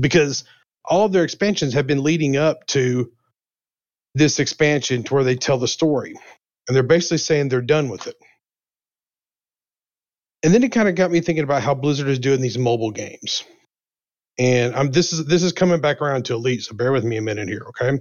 because 0.00 0.44
all 0.82 1.04
of 1.04 1.12
their 1.12 1.24
expansions 1.24 1.74
have 1.74 1.86
been 1.86 2.02
leading 2.02 2.38
up 2.38 2.66
to 2.68 3.12
this 4.14 4.40
expansion 4.40 5.02
to 5.02 5.12
where 5.12 5.24
they 5.24 5.36
tell 5.36 5.58
the 5.58 5.68
story. 5.68 6.14
And 6.66 6.74
they're 6.74 6.82
basically 6.82 7.18
saying 7.18 7.50
they're 7.50 7.60
done 7.60 7.90
with 7.90 8.06
it. 8.06 8.16
And 10.42 10.54
then 10.54 10.64
it 10.64 10.72
kind 10.72 10.88
of 10.88 10.94
got 10.94 11.10
me 11.10 11.20
thinking 11.20 11.44
about 11.44 11.62
how 11.62 11.74
Blizzard 11.74 12.08
is 12.08 12.18
doing 12.18 12.40
these 12.40 12.56
mobile 12.56 12.92
games. 12.92 13.44
And 14.38 14.74
I'm 14.76 14.92
this 14.92 15.12
is 15.12 15.26
this 15.26 15.42
is 15.42 15.52
coming 15.52 15.80
back 15.80 16.02
around 16.02 16.26
to 16.26 16.34
Elite, 16.34 16.62
so 16.62 16.74
bear 16.74 16.92
with 16.92 17.04
me 17.04 17.16
a 17.18 17.22
minute 17.22 17.48
here, 17.48 17.66
okay? 17.70 18.00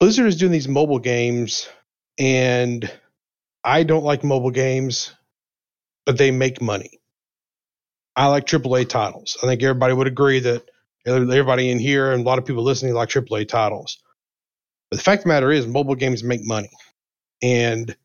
Blizzard 0.00 0.26
is 0.26 0.36
doing 0.36 0.52
these 0.52 0.68
mobile 0.68 0.98
games, 1.00 1.68
and 2.18 2.90
I 3.64 3.84
don't 3.84 4.04
like 4.04 4.24
mobile 4.24 4.50
games, 4.50 5.14
but 6.06 6.18
they 6.18 6.30
make 6.30 6.62
money. 6.62 7.00
I 8.16 8.26
like 8.28 8.46
AAA 8.46 8.88
titles. 8.88 9.38
I 9.42 9.46
think 9.46 9.62
everybody 9.62 9.94
would 9.94 10.06
agree 10.08 10.40
that 10.40 10.64
everybody 11.06 11.70
in 11.70 11.78
here 11.78 12.12
and 12.12 12.22
a 12.22 12.24
lot 12.24 12.38
of 12.38 12.46
people 12.46 12.64
listening 12.64 12.94
like 12.94 13.10
AAA 13.10 13.48
titles. 13.48 13.98
But 14.90 14.98
the 14.98 15.02
fact 15.04 15.20
of 15.20 15.24
the 15.24 15.28
matter 15.28 15.52
is, 15.52 15.66
mobile 15.66 15.94
games 15.96 16.24
make 16.24 16.44
money, 16.44 16.70
and 17.42 17.96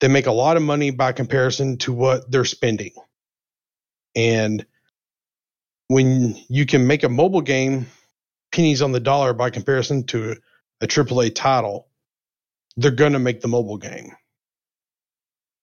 they 0.00 0.08
make 0.08 0.26
a 0.26 0.32
lot 0.32 0.56
of 0.56 0.62
money 0.62 0.90
by 0.90 1.12
comparison 1.12 1.78
to 1.78 1.92
what 1.92 2.30
they're 2.30 2.44
spending. 2.44 2.92
And 4.16 4.66
when 5.88 6.36
you 6.48 6.66
can 6.66 6.86
make 6.86 7.02
a 7.02 7.08
mobile 7.08 7.40
game 7.40 7.86
pennies 8.52 8.82
on 8.82 8.92
the 8.92 9.00
dollar 9.00 9.32
by 9.32 9.50
comparison 9.50 10.04
to 10.04 10.36
a 10.80 10.86
AAA 10.86 11.34
title, 11.34 11.88
they're 12.76 12.90
going 12.90 13.14
to 13.14 13.18
make 13.18 13.40
the 13.40 13.48
mobile 13.48 13.78
game. 13.78 14.12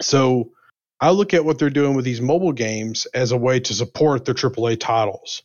So 0.02 0.52
I 1.00 1.12
look 1.12 1.34
at 1.34 1.46
what 1.46 1.60
they're 1.60 1.70
doing 1.70 1.96
with 1.96 2.06
these 2.06 2.22
mobile 2.22 2.52
games 2.52 3.06
as 3.14 3.32
a 3.32 3.38
way 3.38 3.60
to 3.62 3.74
support 3.74 4.26
their 4.26 4.34
AAA 4.34 4.80
titles, 4.80 5.44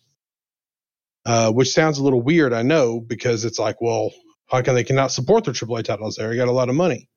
uh, 1.26 1.52
which 1.52 1.70
sounds 1.72 1.98
a 1.98 2.02
little 2.02 2.22
weird, 2.22 2.52
I 2.52 2.62
know, 2.62 3.00
because 3.00 3.44
it's 3.44 3.58
like, 3.58 3.80
well, 3.80 4.10
how 4.48 4.62
can 4.62 4.74
they 4.74 4.84
cannot 4.84 5.12
support 5.12 5.44
their 5.44 5.54
AAA 5.54 5.84
titles 5.84 6.16
there? 6.16 6.32
You 6.32 6.38
got 6.38 6.48
a 6.48 6.52
lot 6.52 6.68
of 6.68 6.74
money. 6.74 7.08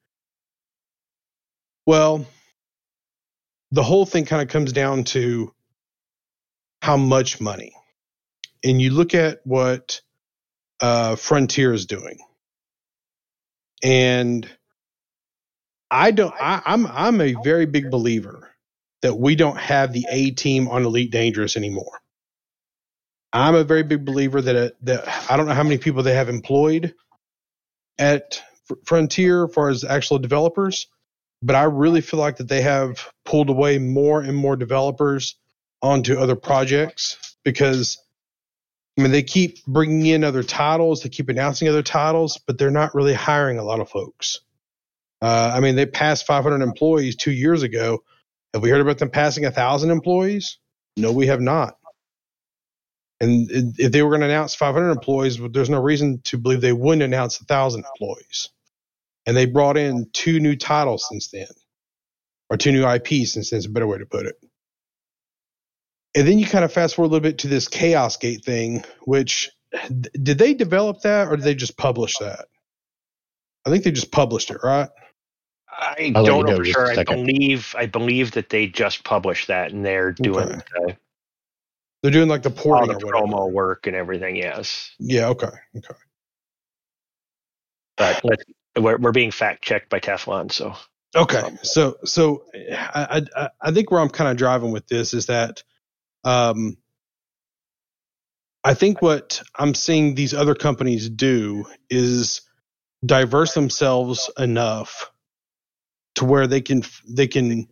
Well, 1.86 2.26
the 3.72 3.84
whole 3.84 4.06
thing 4.06 4.26
kind 4.26 4.42
of 4.42 4.50
comes 4.50 4.72
down 4.72 5.06
to 5.06 5.52
how 6.84 6.98
much 6.98 7.40
money. 7.40 7.72
And 8.62 8.82
you 8.82 8.90
look 8.90 9.16
at 9.16 9.40
what 9.46 10.02
uh, 10.82 11.16
Frontier 11.16 11.72
is 11.72 11.86
doing, 11.86 12.18
and 13.82 14.46
I 15.90 16.12
don't. 16.12 16.34
I, 16.40 16.62
I'm 16.66 16.86
I'm 16.88 17.22
a 17.22 17.36
very 17.42 17.66
big 17.66 17.90
believer 17.90 18.50
that 19.02 19.16
we 19.16 19.36
don't 19.36 19.58
have 19.58 19.94
the 19.94 20.06
A 20.12 20.32
team 20.32 20.68
on 20.68 20.84
Elite 20.84 21.10
Dangerous 21.12 21.56
anymore. 21.56 22.02
I'm 23.32 23.56
a 23.56 23.64
very 23.64 23.84
big 23.84 24.04
believer 24.04 24.42
that 24.42 24.56
it, 24.56 24.86
that 24.86 25.32
I 25.32 25.38
don't 25.38 25.48
know 25.48 25.54
how 25.54 25.64
many 25.64 25.78
people 25.78 26.04
they 26.04 26.16
have 26.16 26.28
employed 26.28 26.94
at 27.98 28.44
Fr- 28.66 28.76
Frontier 28.86 29.46
as 29.46 29.54
far 29.54 29.70
as 29.70 29.86
actual 29.86 30.20
developers, 30.20 30.88
but 31.42 31.56
I 31.56 31.64
really 31.64 32.02
feel 32.02 32.20
like 32.20 32.38
that 32.38 32.50
they 32.50 32.62
have 32.62 33.10
pulled 33.24 33.50
away 33.50 33.80
more 33.80 34.22
and 34.22 34.36
more 34.36 34.58
developers 34.58 35.38
onto 35.84 36.18
other 36.18 36.36
projects 36.36 37.36
because 37.44 38.00
I 38.98 39.04
mean 39.04 39.12
they 39.12 39.22
keep 39.22 39.64
bringing 39.66 40.08
in 40.08 40.24
other 40.24 40.42
titles, 40.42 41.04
they 41.04 41.10
keep 41.10 41.30
announcing 41.30 41.68
other 41.68 41.84
titles, 41.84 42.40
but 42.48 42.58
they're 42.58 42.72
not 42.72 42.96
really 42.96 43.14
hiring 43.14 43.60
a 43.60 43.64
lot 43.64 43.80
of 43.80 43.90
folks. 43.90 44.40
Uh, 45.24 45.54
I 45.56 45.62
mean, 45.62 45.78
they 45.78 45.86
passed 45.86 46.26
500 46.26 46.62
employees 46.62 47.16
two 47.16 47.32
years 47.32 47.64
ago. 47.64 48.04
Have 48.54 48.62
we 48.62 48.70
heard 48.70 48.82
about 48.82 48.98
them 48.98 49.10
passing 49.10 49.46
a 49.46 49.52
thousand 49.52 49.90
employees? 49.90 50.58
No, 50.98 51.14
we 51.14 51.28
have 51.28 51.40
not. 51.40 51.78
And 53.22 53.50
if 53.50 53.94
they 53.94 54.02
were 54.02 54.10
going 54.10 54.20
to 54.20 54.28
announce 54.28 54.54
500 54.54 54.92
employees, 54.92 55.40
there's 55.52 55.70
no 55.70 55.82
reason 55.82 56.20
to 56.26 56.38
believe 56.38 56.60
they 56.60 56.74
wouldn't 56.74 57.04
announce 57.04 57.40
a 57.40 57.46
thousand 57.46 57.86
employees. 57.86 58.50
And 59.26 59.38
they 59.38 59.46
brought 59.46 59.78
in 59.78 60.10
two 60.12 60.42
new 60.42 60.58
titles 60.58 61.08
since 61.10 61.30
then, 61.30 61.48
or 62.50 62.58
two 62.58 62.74
new 62.74 62.86
IPs 62.86 63.32
since 63.32 63.52
then. 63.52 63.60
Is 63.60 63.66
a 63.66 63.70
better 63.70 63.88
way 63.88 64.00
to 64.00 64.06
put 64.06 64.26
it. 64.26 64.36
And 66.16 66.28
then 66.28 66.40
you 66.40 66.46
kind 66.46 66.64
of 66.66 66.72
fast 66.72 66.96
forward 66.96 67.08
a 67.10 67.12
little 67.12 67.24
bit 67.24 67.40
to 67.40 67.48
this 67.48 67.68
Chaos 67.68 68.18
Gate 68.18 68.46
thing, 68.46 68.84
which 69.06 69.50
did 70.22 70.38
they 70.38 70.54
develop 70.54 71.02
that 71.02 71.28
or 71.28 71.36
did 71.38 71.46
they 71.46 71.56
just 71.56 71.78
publish 71.78 72.18
that? 72.20 72.46
I 73.66 73.70
think 73.70 73.84
they 73.84 73.92
just 73.92 74.12
published 74.12 74.52
it, 74.52 74.60
right? 74.64 74.90
I 75.70 76.12
I'll 76.16 76.24
don't 76.24 76.46
know 76.46 76.52
know 76.52 76.58
for 76.58 76.66
sure. 76.66 76.92
I 76.92 76.98
believe 76.98 77.76
I 77.78 77.88
believe 77.88 78.32
that 78.32 78.50
they 78.50 78.68
just 78.68 79.04
published 79.04 79.48
that 79.48 79.72
and 79.72 79.86
they're 79.86 80.12
doing 80.12 80.50
Okay. 80.50 80.62
the, 80.72 80.98
They're 82.04 82.12
doing 82.12 82.30
like 82.30 82.44
the 82.44 82.52
all 82.70 82.88
the 82.88 82.96
or 82.96 83.00
promo 83.14 83.52
work 83.52 83.88
and 83.88 83.96
everything. 83.96 84.36
Yes, 84.36 84.92
Yeah, 85.00 85.30
okay. 85.30 85.50
Okay. 85.78 85.96
but 87.98 88.20
let's, 88.24 88.44
we're 88.78 88.98
we're 88.98 89.12
being 89.12 89.32
fact 89.32 89.64
checked 89.64 89.90
by 89.90 90.00
Teflon. 90.00 90.52
So 90.52 90.76
Okay, 91.16 91.40
um, 91.40 91.60
so 91.64 91.98
so 92.06 92.44
I 92.54 93.26
I, 93.36 93.50
I 93.62 93.72
think 93.72 93.92
where 93.92 94.02
I'm 94.02 94.10
kind 94.10 94.32
of 94.32 94.38
driving 94.38 94.72
with 94.72 94.88
this 94.88 95.14
is 95.14 95.28
that, 95.28 95.64
um, 96.24 96.78
I 98.64 98.74
think 98.74 99.02
what 99.02 99.42
I'm 99.58 99.76
seeing 99.76 100.16
these 100.16 100.34
other 100.34 100.56
companies 100.56 101.10
do 101.10 101.66
is 101.90 102.42
diverse 103.06 103.54
themselves 103.54 104.30
enough 104.38 105.12
to 106.16 106.26
where 106.26 106.48
they 106.48 106.62
can 106.62 106.84
they 107.08 107.28
can 107.28 107.68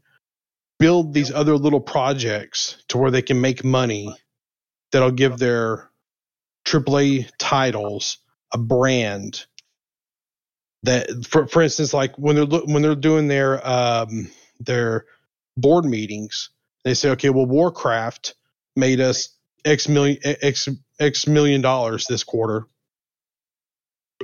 build 0.79 1.13
these 1.13 1.31
other 1.31 1.55
little 1.55 1.79
projects 1.79 2.83
to 2.89 2.97
where 2.97 3.11
they 3.11 3.21
can 3.21 3.39
make 3.39 3.63
money 3.63 4.13
that'll 4.91 5.11
give 5.11 5.37
their 5.37 5.89
AAA 6.65 7.29
titles 7.39 8.17
a 8.53 8.57
brand 8.57 9.45
that 10.83 11.07
for 11.25 11.47
for 11.47 11.61
instance 11.61 11.93
like 11.93 12.17
when 12.17 12.35
they're 12.35 12.45
when 12.65 12.81
they're 12.81 12.95
doing 12.95 13.27
their 13.27 13.65
um 13.67 14.29
their 14.59 15.05
board 15.55 15.85
meetings 15.85 16.49
they 16.83 16.93
say 16.93 17.11
okay 17.11 17.29
well 17.29 17.45
warcraft 17.45 18.33
made 18.75 18.99
us 18.99 19.29
x 19.65 19.87
million 19.87 20.17
x 20.23 20.67
x 20.99 21.27
million 21.27 21.61
dollars 21.61 22.05
this 22.07 22.23
quarter. 22.23 22.65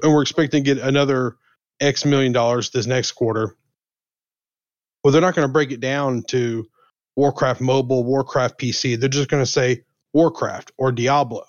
And 0.04 0.14
we're 0.14 0.22
expecting 0.22 0.64
to 0.64 0.76
get 0.76 0.84
another 0.84 1.38
x 1.80 2.06
million 2.06 2.32
dollars 2.32 2.70
this 2.70 2.86
next 2.86 3.12
quarter. 3.12 3.56
Well 5.04 5.12
they're 5.12 5.22
not 5.22 5.36
going 5.36 5.48
to 5.48 5.52
break 5.52 5.72
it 5.72 5.80
down 5.80 6.24
to 6.30 6.66
warcraft 7.16 7.62
mobile 7.62 8.04
warcraft 8.04 8.60
pc 8.60 9.00
they're 9.00 9.10
just 9.10 9.28
going 9.28 9.42
to 9.42 9.50
say 9.50 9.84
warcraft 10.14 10.72
or 10.78 10.92
diablo. 10.92 11.44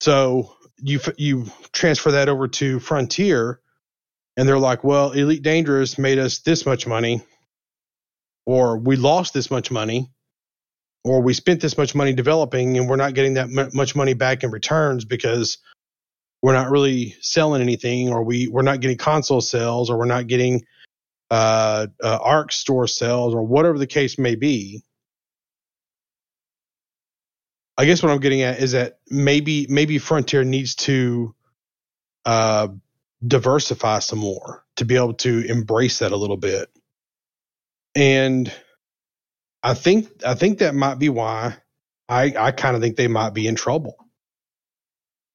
So 0.00 0.54
you 0.78 1.00
you 1.16 1.46
transfer 1.72 2.12
that 2.12 2.28
over 2.28 2.48
to 2.48 2.78
Frontier, 2.78 3.60
and 4.36 4.48
they're 4.48 4.58
like, 4.58 4.84
"Well, 4.84 5.12
Elite 5.12 5.42
Dangerous 5.42 5.98
made 5.98 6.18
us 6.18 6.40
this 6.40 6.66
much 6.66 6.86
money, 6.86 7.22
or 8.46 8.78
we 8.78 8.96
lost 8.96 9.34
this 9.34 9.50
much 9.50 9.70
money, 9.70 10.12
or 11.04 11.20
we 11.20 11.34
spent 11.34 11.60
this 11.60 11.76
much 11.76 11.94
money 11.94 12.12
developing, 12.12 12.76
and 12.78 12.88
we're 12.88 12.96
not 12.96 13.14
getting 13.14 13.34
that 13.34 13.50
mu- 13.50 13.70
much 13.72 13.94
money 13.94 14.14
back 14.14 14.42
in 14.42 14.50
returns 14.50 15.04
because 15.04 15.58
we're 16.42 16.54
not 16.54 16.70
really 16.70 17.14
selling 17.20 17.62
anything, 17.62 18.10
or 18.10 18.24
we 18.24 18.48
we're 18.48 18.62
not 18.62 18.80
getting 18.80 18.96
console 18.96 19.40
sales, 19.40 19.90
or 19.90 19.98
we're 19.98 20.06
not 20.06 20.26
getting 20.26 20.64
uh, 21.30 21.86
uh, 22.02 22.18
ARX 22.22 22.56
store 22.56 22.86
sales, 22.86 23.34
or 23.34 23.42
whatever 23.42 23.78
the 23.78 23.86
case 23.86 24.18
may 24.18 24.34
be." 24.34 24.82
I 27.76 27.86
guess 27.86 28.02
what 28.02 28.12
I'm 28.12 28.20
getting 28.20 28.42
at 28.42 28.60
is 28.60 28.72
that 28.72 28.98
maybe 29.10 29.66
maybe 29.68 29.98
Frontier 29.98 30.44
needs 30.44 30.74
to 30.76 31.34
uh, 32.24 32.68
diversify 33.26 33.98
some 33.98 34.18
more 34.18 34.64
to 34.76 34.84
be 34.84 34.96
able 34.96 35.14
to 35.14 35.44
embrace 35.48 35.98
that 35.98 36.12
a 36.12 36.16
little 36.16 36.36
bit. 36.36 36.68
And 37.94 38.52
I 39.64 39.72
think 39.72 40.08
I 40.24 40.34
think 40.34 40.58
that 40.58 40.74
might 40.74 40.98
be 40.98 41.08
why 41.08 41.56
I 42.08 42.34
I 42.38 42.52
kind 42.52 42.76
of 42.76 42.82
think 42.82 42.96
they 42.96 43.08
might 43.08 43.30
be 43.30 43.46
in 43.46 43.54
trouble. 43.54 43.96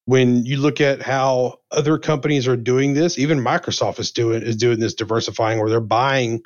When 0.05 0.45
you 0.45 0.57
look 0.57 0.81
at 0.81 1.01
how 1.01 1.57
other 1.71 1.97
companies 1.97 2.47
are 2.47 2.55
doing 2.55 2.93
this, 2.93 3.17
even 3.17 3.39
Microsoft 3.39 3.99
is 3.99 4.11
doing 4.11 4.43
is 4.43 4.55
doing 4.55 4.79
this 4.79 4.93
diversifying 4.93 5.59
where 5.59 5.69
they're 5.69 5.81
buying 5.81 6.43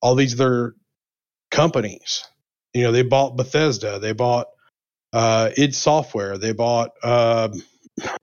all 0.00 0.14
these 0.14 0.40
other 0.40 0.76
companies. 1.50 2.24
You 2.72 2.84
know, 2.84 2.92
they 2.92 3.02
bought 3.02 3.36
Bethesda, 3.36 3.98
they 3.98 4.12
bought 4.12 4.46
uh, 5.12 5.50
id 5.56 5.74
Software, 5.74 6.38
they 6.38 6.52
bought 6.52 6.90
uh, 7.02 7.48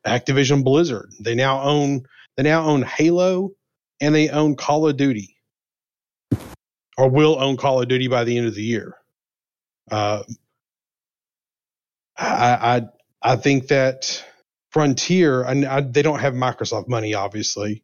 Activision 0.08 0.64
Blizzard. 0.64 1.10
They 1.20 1.36
now 1.36 1.62
own 1.62 2.04
they 2.38 2.44
now 2.44 2.64
own 2.64 2.84
Halo 2.84 3.52
and 4.00 4.16
they 4.16 4.30
own 4.30 4.56
Call 4.56 4.88
of 4.88 4.96
Duty, 4.96 5.36
or 6.98 7.10
will 7.10 7.38
own 7.42 7.58
Call 7.58 7.82
of 7.82 7.90
Duty 7.90 8.08
by 8.08 8.24
the 8.24 8.38
end 8.38 8.48
of 8.48 8.56
the 8.56 8.64
year. 8.64 8.96
Uh, 9.92 10.24
I, 12.18 12.78
I 12.78 12.82
I 13.22 13.36
think 13.36 13.68
that 13.68 14.24
Frontier, 14.72 15.44
and 15.44 15.66
I, 15.66 15.82
they 15.82 16.02
don't 16.02 16.20
have 16.20 16.34
Microsoft 16.34 16.88
money, 16.88 17.14
obviously, 17.14 17.84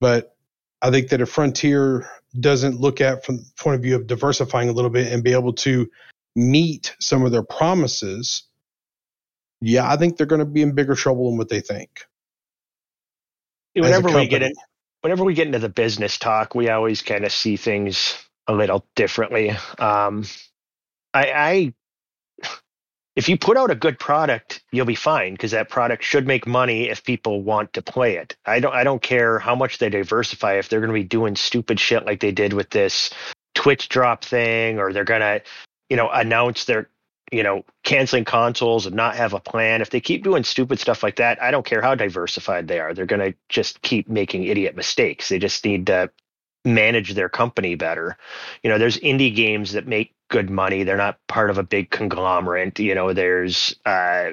but 0.00 0.36
I 0.80 0.90
think 0.90 1.08
that 1.08 1.20
if 1.20 1.28
Frontier 1.28 2.08
doesn't 2.38 2.80
look 2.80 3.00
at 3.00 3.24
from 3.24 3.38
the 3.38 3.44
point 3.58 3.76
of 3.76 3.82
view 3.82 3.96
of 3.96 4.06
diversifying 4.06 4.68
a 4.68 4.72
little 4.72 4.90
bit 4.90 5.12
and 5.12 5.24
be 5.24 5.32
able 5.32 5.54
to 5.54 5.90
meet 6.36 6.94
some 7.00 7.24
of 7.24 7.32
their 7.32 7.42
promises, 7.42 8.44
yeah, 9.60 9.90
I 9.90 9.96
think 9.96 10.16
they're 10.16 10.26
going 10.26 10.38
to 10.38 10.44
be 10.44 10.62
in 10.62 10.74
bigger 10.74 10.94
trouble 10.94 11.28
than 11.30 11.38
what 11.38 11.48
they 11.48 11.60
think. 11.60 12.04
whenever 13.74 14.08
we 14.16 14.28
get 14.28 14.42
in, 14.42 14.52
whenever 15.00 15.24
we 15.24 15.34
get 15.34 15.46
into 15.46 15.58
the 15.58 15.68
business 15.68 16.18
talk, 16.18 16.54
we 16.54 16.68
always 16.68 17.02
kind 17.02 17.24
of 17.24 17.32
see 17.32 17.56
things 17.56 18.16
a 18.46 18.54
little 18.54 18.86
differently. 18.94 19.50
Um, 19.78 20.24
I, 21.14 21.72
I, 22.44 22.48
if 23.16 23.28
you 23.28 23.36
put 23.36 23.56
out 23.56 23.70
a 23.70 23.74
good 23.74 23.98
product, 23.98 24.62
you'll 24.70 24.86
be 24.86 24.94
fine 24.94 25.32
because 25.32 25.50
that 25.50 25.68
product 25.68 26.04
should 26.04 26.26
make 26.26 26.46
money 26.46 26.88
if 26.88 27.04
people 27.04 27.42
want 27.42 27.72
to 27.72 27.82
play 27.82 28.16
it. 28.16 28.36
I 28.46 28.60
don't, 28.60 28.74
I 28.74 28.84
don't 28.84 29.02
care 29.02 29.38
how 29.38 29.54
much 29.54 29.78
they 29.78 29.88
diversify 29.88 30.54
if 30.54 30.68
they're 30.68 30.80
going 30.80 30.92
to 30.92 30.94
be 30.94 31.04
doing 31.04 31.36
stupid 31.36 31.80
shit 31.80 32.06
like 32.06 32.20
they 32.20 32.32
did 32.32 32.52
with 32.52 32.70
this 32.70 33.10
Twitch 33.54 33.88
drop 33.88 34.24
thing, 34.24 34.78
or 34.78 34.92
they're 34.92 35.04
going 35.04 35.20
to, 35.20 35.42
you 35.90 35.96
know, 35.96 36.08
announce 36.10 36.64
their 36.64 36.88
you 37.32 37.42
know, 37.42 37.64
canceling 37.84 38.24
consoles 38.24 38.86
and 38.86 38.96
not 38.96 39.16
have 39.16 39.34
a 39.34 39.40
plan. 39.40 39.82
If 39.82 39.90
they 39.90 40.00
keep 40.00 40.24
doing 40.24 40.44
stupid 40.44 40.78
stuff 40.78 41.02
like 41.02 41.16
that, 41.16 41.42
I 41.42 41.50
don't 41.50 41.66
care 41.66 41.82
how 41.82 41.94
diversified 41.94 42.68
they 42.68 42.80
are. 42.80 42.94
They're 42.94 43.06
going 43.06 43.32
to 43.32 43.38
just 43.48 43.82
keep 43.82 44.08
making 44.08 44.44
idiot 44.44 44.76
mistakes. 44.76 45.28
They 45.28 45.38
just 45.38 45.64
need 45.64 45.86
to 45.88 46.10
manage 46.64 47.14
their 47.14 47.28
company 47.28 47.74
better. 47.74 48.16
You 48.62 48.70
know, 48.70 48.78
there's 48.78 48.98
indie 48.98 49.34
games 49.34 49.72
that 49.72 49.86
make 49.86 50.14
good 50.28 50.50
money. 50.50 50.82
They're 50.82 50.96
not 50.96 51.18
part 51.28 51.50
of 51.50 51.58
a 51.58 51.62
big 51.62 51.90
conglomerate. 51.90 52.78
You 52.78 52.94
know, 52.94 53.12
there's, 53.12 53.74
uh, 53.86 54.32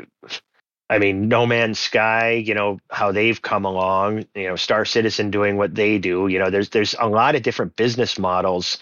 I 0.89 0.99
mean, 0.99 1.27
No 1.27 1.45
Man's 1.45 1.79
Sky, 1.79 2.31
you 2.31 2.53
know, 2.53 2.79
how 2.91 3.11
they've 3.11 3.41
come 3.41 3.65
along, 3.65 4.25
you 4.35 4.47
know, 4.47 4.55
Star 4.55 4.85
Citizen 4.85 5.31
doing 5.31 5.57
what 5.57 5.75
they 5.75 5.97
do. 5.97 6.27
You 6.27 6.39
know, 6.39 6.49
there's, 6.49 6.69
there's 6.69 6.95
a 6.99 7.07
lot 7.07 7.35
of 7.35 7.43
different 7.43 7.75
business 7.75 8.19
models 8.19 8.77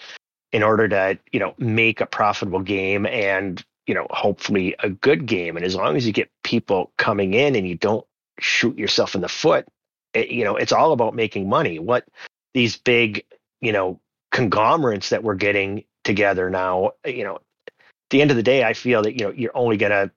in 0.52 0.62
order 0.62 0.88
to, 0.88 1.18
you 1.32 1.40
know, 1.40 1.54
make 1.58 2.00
a 2.00 2.06
profitable 2.06 2.60
game 2.60 3.06
and 3.06 3.64
you 3.86 3.94
know, 3.94 4.06
hopefully 4.10 4.74
a 4.80 4.88
good 4.88 5.26
game. 5.26 5.56
And 5.56 5.64
as 5.64 5.74
long 5.74 5.96
as 5.96 6.06
you 6.06 6.12
get 6.12 6.30
people 6.42 6.92
coming 6.96 7.34
in 7.34 7.54
and 7.54 7.68
you 7.68 7.74
don't 7.74 8.06
shoot 8.40 8.78
yourself 8.78 9.14
in 9.14 9.20
the 9.20 9.28
foot, 9.28 9.66
it, 10.14 10.30
you 10.30 10.44
know, 10.44 10.56
it's 10.56 10.72
all 10.72 10.92
about 10.92 11.14
making 11.14 11.48
money. 11.48 11.78
What 11.78 12.06
these 12.54 12.76
big, 12.76 13.24
you 13.64 13.72
know, 13.72 14.00
conglomerates 14.30 15.10
that 15.10 15.22
we're 15.22 15.34
getting 15.34 15.84
together 16.02 16.50
now, 16.50 16.92
you 17.06 17.24
know, 17.24 17.36
at 17.36 18.10
the 18.10 18.20
end 18.20 18.30
of 18.30 18.36
the 18.36 18.42
day, 18.42 18.64
I 18.64 18.74
feel 18.74 19.02
that, 19.02 19.14
you 19.14 19.26
know, 19.26 19.32
you're 19.32 19.56
only 19.56 19.76
going 19.76 19.92
to, 19.92 20.10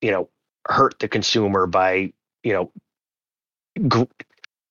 you 0.00 0.10
know, 0.10 0.28
hurt 0.66 0.98
the 0.98 1.08
consumer 1.08 1.66
by, 1.66 2.12
you 2.42 2.70
know, 3.80 4.08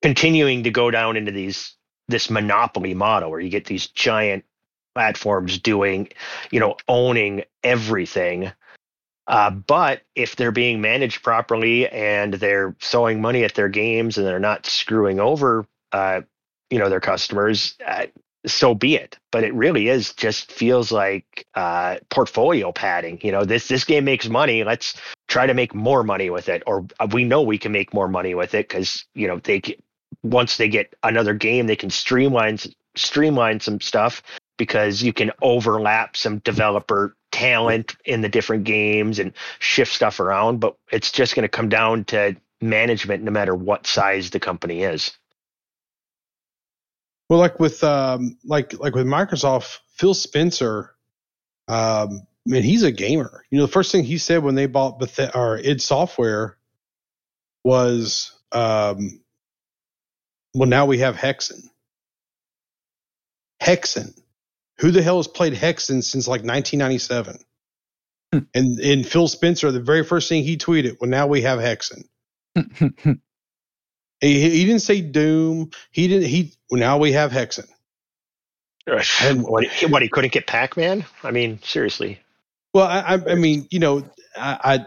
continuing 0.01 0.63
to 0.63 0.71
go 0.71 0.91
down 0.91 1.17
into 1.17 1.31
these, 1.31 1.75
this 2.07 2.29
monopoly 2.29 2.93
model 2.93 3.29
where 3.29 3.39
you 3.39 3.49
get 3.49 3.65
these 3.65 3.87
giant 3.87 4.43
platforms 4.95 5.59
doing, 5.59 6.07
you 6.51 6.59
know, 6.59 6.77
owning 6.87 7.43
everything. 7.63 8.51
Uh, 9.27 9.49
but 9.49 10.01
if 10.15 10.35
they're 10.35 10.51
being 10.51 10.81
managed 10.81 11.23
properly 11.23 11.87
and 11.89 12.35
they're 12.35 12.75
throwing 12.81 13.21
money 13.21 13.43
at 13.43 13.55
their 13.55 13.69
games 13.69 14.17
and 14.17 14.25
they're 14.25 14.39
not 14.39 14.65
screwing 14.65 15.19
over, 15.19 15.67
uh, 15.91 16.21
you 16.69 16.79
know, 16.79 16.89
their 16.89 16.99
customers, 16.99 17.75
uh, 17.85 18.07
so 18.45 18.75
be 18.75 18.95
it. 18.95 19.17
But 19.31 19.43
it 19.43 19.53
really 19.53 19.89
is 19.89 20.13
just 20.13 20.51
feels 20.51 20.91
like 20.91 21.45
uh, 21.55 21.97
portfolio 22.09 22.71
padding. 22.71 23.19
You 23.21 23.31
know, 23.31 23.45
this 23.45 23.67
this 23.67 23.83
game 23.83 24.05
makes 24.05 24.27
money. 24.27 24.63
Let's 24.63 24.99
try 25.27 25.47
to 25.47 25.53
make 25.53 25.73
more 25.73 26.03
money 26.03 26.29
with 26.29 26.49
it, 26.49 26.63
or 26.67 26.85
uh, 26.99 27.07
we 27.11 27.23
know 27.23 27.41
we 27.41 27.57
can 27.57 27.71
make 27.71 27.93
more 27.93 28.07
money 28.07 28.35
with 28.35 28.53
it 28.53 28.67
because 28.67 29.05
you 29.13 29.27
know 29.27 29.39
they 29.39 29.61
once 30.23 30.57
they 30.57 30.67
get 30.67 30.95
another 31.03 31.33
game, 31.33 31.67
they 31.67 31.75
can 31.75 31.89
streamline 31.89 32.59
streamline 32.95 33.59
some 33.59 33.81
stuff 33.81 34.21
because 34.57 35.03
you 35.03 35.11
can 35.11 35.31
overlap 35.41 36.15
some 36.15 36.39
developer 36.39 37.15
talent 37.31 37.97
in 38.05 38.21
the 38.21 38.29
different 38.29 38.63
games 38.63 39.19
and 39.19 39.33
shift 39.59 39.91
stuff 39.91 40.19
around. 40.19 40.59
But 40.59 40.75
it's 40.91 41.11
just 41.11 41.35
going 41.35 41.43
to 41.43 41.49
come 41.49 41.69
down 41.69 42.05
to 42.05 42.35
management, 42.61 43.23
no 43.23 43.31
matter 43.31 43.53
what 43.53 43.85
size 43.85 44.29
the 44.29 44.39
company 44.39 44.83
is. 44.83 45.11
Well, 47.29 47.39
like 47.39 47.59
with 47.59 47.83
um, 47.83 48.37
like 48.43 48.77
like 48.79 48.93
with 48.93 49.07
Microsoft, 49.07 49.79
Phil 49.95 50.13
Spencer, 50.13 50.95
um, 51.67 52.27
man, 52.45 52.63
he's 52.63 52.83
a 52.83 52.91
gamer. 52.91 53.43
You 53.49 53.57
know, 53.57 53.65
the 53.65 53.71
first 53.71 53.91
thing 53.91 54.03
he 54.03 54.17
said 54.17 54.43
when 54.43 54.55
they 54.55 54.67
bought 54.67 54.99
Beth- 54.99 55.35
or 55.35 55.57
id 55.57 55.81
Software 55.81 56.57
was, 57.63 58.31
um, 58.51 59.21
"Well, 60.53 60.69
now 60.69 60.85
we 60.85 60.99
have 60.99 61.15
Hexen." 61.15 61.63
Hexen. 63.61 64.13
Who 64.79 64.91
the 64.91 65.01
hell 65.01 65.17
has 65.17 65.27
played 65.27 65.53
Hexen 65.53 66.03
since 66.03 66.27
like 66.27 66.43
1997? 66.43 67.39
Hmm. 68.33 68.39
and 68.53 68.79
and 68.79 69.05
Phil 69.05 69.27
Spencer, 69.27 69.71
the 69.71 69.79
very 69.79 70.03
first 70.03 70.29
thing 70.29 70.43
he 70.43 70.57
tweeted, 70.57 70.97
"Well, 71.01 71.09
now 71.09 71.25
we 71.25 71.41
have 71.41 71.59
Hexen." 71.59 72.03
He, 74.21 74.49
he 74.49 74.65
didn't 74.65 74.81
say 74.81 75.01
Doom. 75.01 75.71
He 75.91 76.07
didn't. 76.07 76.27
He 76.27 76.53
now 76.71 76.97
we 76.97 77.11
have 77.13 77.31
Hexen. 77.31 77.67
And- 79.21 79.43
what, 79.43 79.65
he, 79.65 79.85
what 79.87 80.01
he 80.01 80.09
couldn't 80.09 80.31
get 80.31 80.45
Pac-Man? 80.47 81.05
I 81.23 81.31
mean, 81.31 81.59
seriously. 81.63 82.19
Well, 82.73 82.85
I, 82.85 82.99
I, 83.15 83.31
I 83.31 83.35
mean, 83.35 83.67
you 83.71 83.79
know, 83.79 84.03
I, 84.37 84.85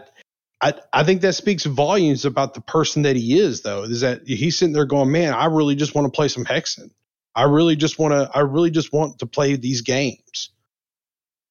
I, 0.61 0.67
I- 0.69 0.81
I 0.93 1.03
think 1.03 1.21
that 1.21 1.33
speaks 1.33 1.65
volumes 1.65 2.25
about 2.25 2.53
the 2.53 2.61
person 2.61 3.01
that 3.03 3.15
he 3.15 3.39
is, 3.39 3.61
though. 3.61 3.83
Is 3.83 4.01
that 4.01 4.21
he's 4.27 4.57
sitting 4.57 4.73
there 4.73 4.85
going, 4.85 5.11
"Man, 5.11 5.33
I 5.33 5.45
really 5.45 5.75
just 5.75 5.95
want 5.95 6.05
to 6.05 6.15
play 6.15 6.27
some 6.27 6.45
Hexen. 6.45 6.91
I 7.35 7.43
really 7.43 7.75
just 7.75 7.97
want 7.99 8.13
to. 8.13 8.29
I 8.35 8.41
really 8.41 8.71
just 8.71 8.91
want 8.93 9.19
to 9.19 9.25
play 9.25 9.55
these 9.55 9.81
games." 9.81 10.49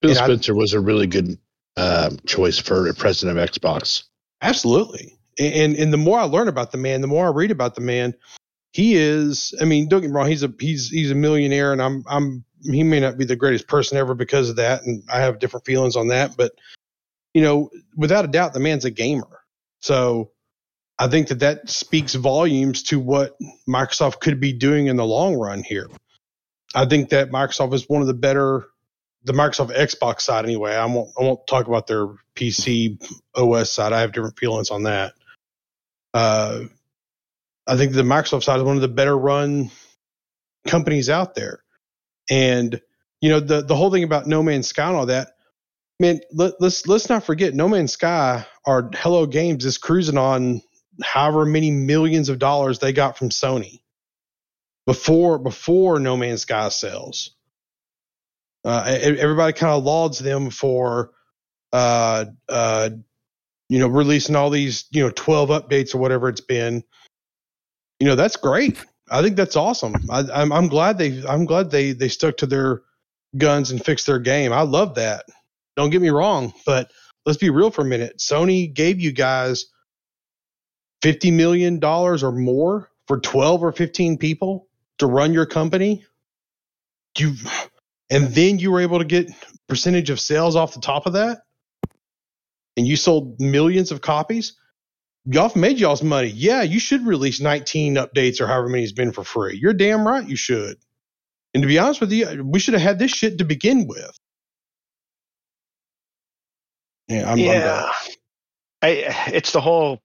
Bill 0.03 0.11
And 0.13 0.21
I- 0.21 0.25
Spencer 0.25 0.55
was 0.55 0.75
a 0.75 0.81
really 0.81 1.07
good 1.07 1.39
um, 1.77 2.19
choice 2.27 2.59
for 2.59 2.93
president 2.95 3.39
of 3.39 3.51
Xbox. 3.51 4.05
Absolutely. 4.43 5.18
And 5.39 5.77
and 5.77 5.93
the 5.93 5.99
more 5.99 6.19
I 6.19 6.25
learn 6.25 6.49
about 6.49 6.73
the 6.73 6.79
man, 6.79 7.01
the 7.01 7.07
more 7.07 7.27
I 7.27 7.31
read 7.31 7.51
about 7.51 7.75
the 7.75 7.81
man. 7.81 8.15
He 8.73 8.97
is. 8.97 9.55
I 9.61 9.65
mean, 9.65 9.89
don't 9.89 10.03
get 10.03 10.11
me 10.11 10.15
wrong. 10.15 10.29
He's 10.29 10.43
a 10.43 10.53
he's 10.59 10.89
he's 10.91 11.11
a 11.11 11.15
millionaire, 11.15 11.73
and 11.73 11.81
I'm 11.81 12.05
I'm 12.09 12.45
he 12.63 12.83
may 12.83 13.01
not 13.01 13.17
be 13.17 13.25
the 13.25 13.37
greatest 13.37 13.69
person 13.69 13.99
ever 13.99 14.15
because 14.15 14.51
of 14.51 14.57
that, 14.57 14.83
and 14.83 15.03
I 15.11 15.21
have 15.21 15.39
different 15.39 15.67
feelings 15.67 15.97
on 15.97 16.09
that. 16.09 16.37
But 16.37 16.53
you 17.35 17.43
know, 17.43 17.71
without 17.97 18.25
a 18.25 18.29
doubt, 18.29 18.53
the 18.53 18.61
man's 18.61 18.85
a 18.85 18.91
gamer. 18.91 19.41
So 19.81 20.33
I 20.99 21.09
think 21.09 21.29
that 21.29 21.41
that 21.41 21.71
speaks 21.71 22.15
volumes 22.15 22.83
to 22.85 22.99
what 22.99 23.37
Microsoft 23.69 24.21
could 24.21 24.41
be 24.41 24.53
doing 24.53 24.89
in 24.89 24.97
the 24.97 25.07
long 25.07 25.37
run 25.37 25.63
here. 25.63 25.89
I 26.75 26.87
think 26.87 27.11
that 27.11 27.31
Microsoft 27.31 27.73
is 27.75 27.89
one 27.89 28.01
of 28.01 28.09
the 28.09 28.15
better, 28.15 28.67
the 29.25 29.33
Microsoft 29.33 29.77
Xbox 29.77 30.23
side 30.23 30.45
anyway. 30.45 30.75
I 30.75 30.87
won't 30.87 31.11
I 31.19 31.23
won't 31.23 31.47
talk 31.47 31.67
about 31.67 31.87
their 31.87 32.09
PC 32.35 33.01
OS 33.35 33.73
side. 33.73 33.93
I 33.93 34.01
have 34.01 34.13
different 34.13 34.39
feelings 34.39 34.71
on 34.71 34.83
that. 34.85 35.15
Uh, 36.15 36.61
I 37.67 37.77
think 37.77 37.93
the 37.93 38.03
Microsoft 38.03 38.45
side 38.45 38.59
is 38.59 38.63
one 38.65 38.77
of 38.77 38.83
the 38.83 38.89
better 38.89 39.17
run 39.17 39.71
companies 40.67 41.11
out 41.11 41.35
there. 41.35 41.63
And 42.31 42.81
you 43.21 43.31
know 43.31 43.41
the 43.41 43.63
the 43.63 43.75
whole 43.75 43.91
thing 43.91 44.05
about 44.05 44.27
No 44.27 44.43
Man's 44.43 44.69
Sky 44.69 44.87
and 44.89 44.97
all 44.97 45.07
that, 45.07 45.33
man. 45.99 46.21
Let, 46.33 46.55
let's 46.61 46.87
let's 46.87 47.09
not 47.09 47.25
forget 47.25 47.55
No 47.55 47.69
Man's 47.69 47.93
Sky 47.93 48.47
or 48.65 48.91
Hello 48.95 49.27
Games 49.27 49.65
is 49.65 49.79
cruising 49.79 50.19
on 50.19 50.63
however 51.03 51.45
many 51.45 51.71
millions 51.71 52.29
of 52.29 52.39
dollars 52.39 52.79
they 52.79 52.93
got 52.93 53.19
from 53.19 53.31
Sony 53.31 53.81
before 54.87 55.39
before 55.39 55.99
No 55.99 56.17
Man's 56.17 56.43
Sky 56.43 56.69
sales. 56.69 57.35
Uh, 58.65 58.85
everybody 58.87 59.53
kind 59.53 59.73
of 59.73 59.85
lauds 59.85 60.19
them 60.19 60.51
for 60.51 61.11
uh, 61.73 62.27
uh, 62.49 62.91
you 63.69 63.79
know, 63.79 63.89
releasing 63.89 64.37
all 64.37 64.51
these, 64.51 64.87
you 64.91 65.03
know, 65.03 65.11
12 65.11 65.51
updates 65.51 65.95
or 65.95 65.99
whatever 65.99 66.29
it's 66.29 66.41
been. 66.41 66.83
You 68.01 68.07
know, 68.07 68.15
that's 68.15 68.37
great. 68.37 68.83
I 69.11 69.23
think 69.23 69.37
that's 69.37 69.57
awesome. 69.57 69.95
I, 70.11 70.25
I'm, 70.33 70.53
I'm 70.53 70.69
glad 70.69 70.99
they, 70.99 71.23
I'm 71.27 71.45
glad 71.45 71.71
they, 71.71 71.93
they 71.93 72.09
stuck 72.09 72.39
to 72.39 72.47
their 72.47 72.83
guns 73.37 73.71
and 73.71 73.85
fixed 73.85 74.07
their 74.07 74.19
game. 74.19 74.53
I 74.53 74.63
love 74.63 74.95
that. 74.95 75.25
Don't 75.77 75.91
get 75.91 76.03
me 76.03 76.09
wrong, 76.09 76.53
but 76.67 76.91
let's 77.27 77.39
be 77.39 77.51
real 77.51 77.71
for 77.71 77.83
a 77.83 77.87
minute. 77.87 78.19
Sony 78.19 78.73
gave 78.73 79.01
you 79.01 79.13
guys 79.13 79.67
$50 81.03 81.33
million 81.33 81.83
or 81.85 82.33
more 82.33 82.91
for 83.07 83.21
12 83.21 83.63
or 83.63 83.73
15 83.73 84.19
people 84.19 84.67
to 84.99 85.07
run 85.07 85.33
your 85.33 85.47
company. 85.47 86.05
You, 87.17 87.35
and 88.11 88.29
then 88.29 88.59
you 88.59 88.71
were 88.71 88.81
able 88.81 88.99
to 88.99 89.05
get 89.05 89.31
percentage 89.69 90.11
of 90.11 90.21
sales 90.21 90.57
off 90.57 90.75
the 90.75 90.81
top 90.81 91.07
of 91.07 91.13
that 91.15 91.39
and 92.79 92.87
you 92.87 92.97
sold 92.97 93.41
millions 93.41 93.91
of 93.91 94.01
copies, 94.01 94.57
y'all 95.25 95.51
made 95.57 95.81
y'all's 95.81 96.03
money. 96.03 96.29
Yeah, 96.29 96.63
you 96.63 96.79
should 96.79 97.05
release 97.05 97.41
19 97.41 97.97
updates 97.97 98.41
or 98.41 98.47
however 98.47 98.69
many 98.69 98.85
it's 98.85 98.93
been 98.93 99.13
for 99.13 99.25
free. 99.25 99.59
You're 99.61 99.75
damn 99.75 100.07
right 100.07 100.27
you 100.27 100.37
should. 100.37 100.79
And 101.53 101.63
to 101.63 101.67
be 101.67 101.79
honest 101.79 102.01
with 102.01 102.13
you, 102.13 102.45
we 102.45 102.61
should 102.61 102.75
have 102.75 102.83
had 102.83 103.01
this 103.01 103.11
shit 103.11 103.39
to 103.39 103.45
begin 103.45 103.89
with. 103.89 104.17
Yeah, 107.09 107.25
I'm, 107.25 107.33
I'm 107.33 107.39
yeah, 107.39 107.61
done. 107.61 107.91
I, 108.81 108.89
it's 109.33 109.51
the 109.53 109.61
whole 109.61 110.01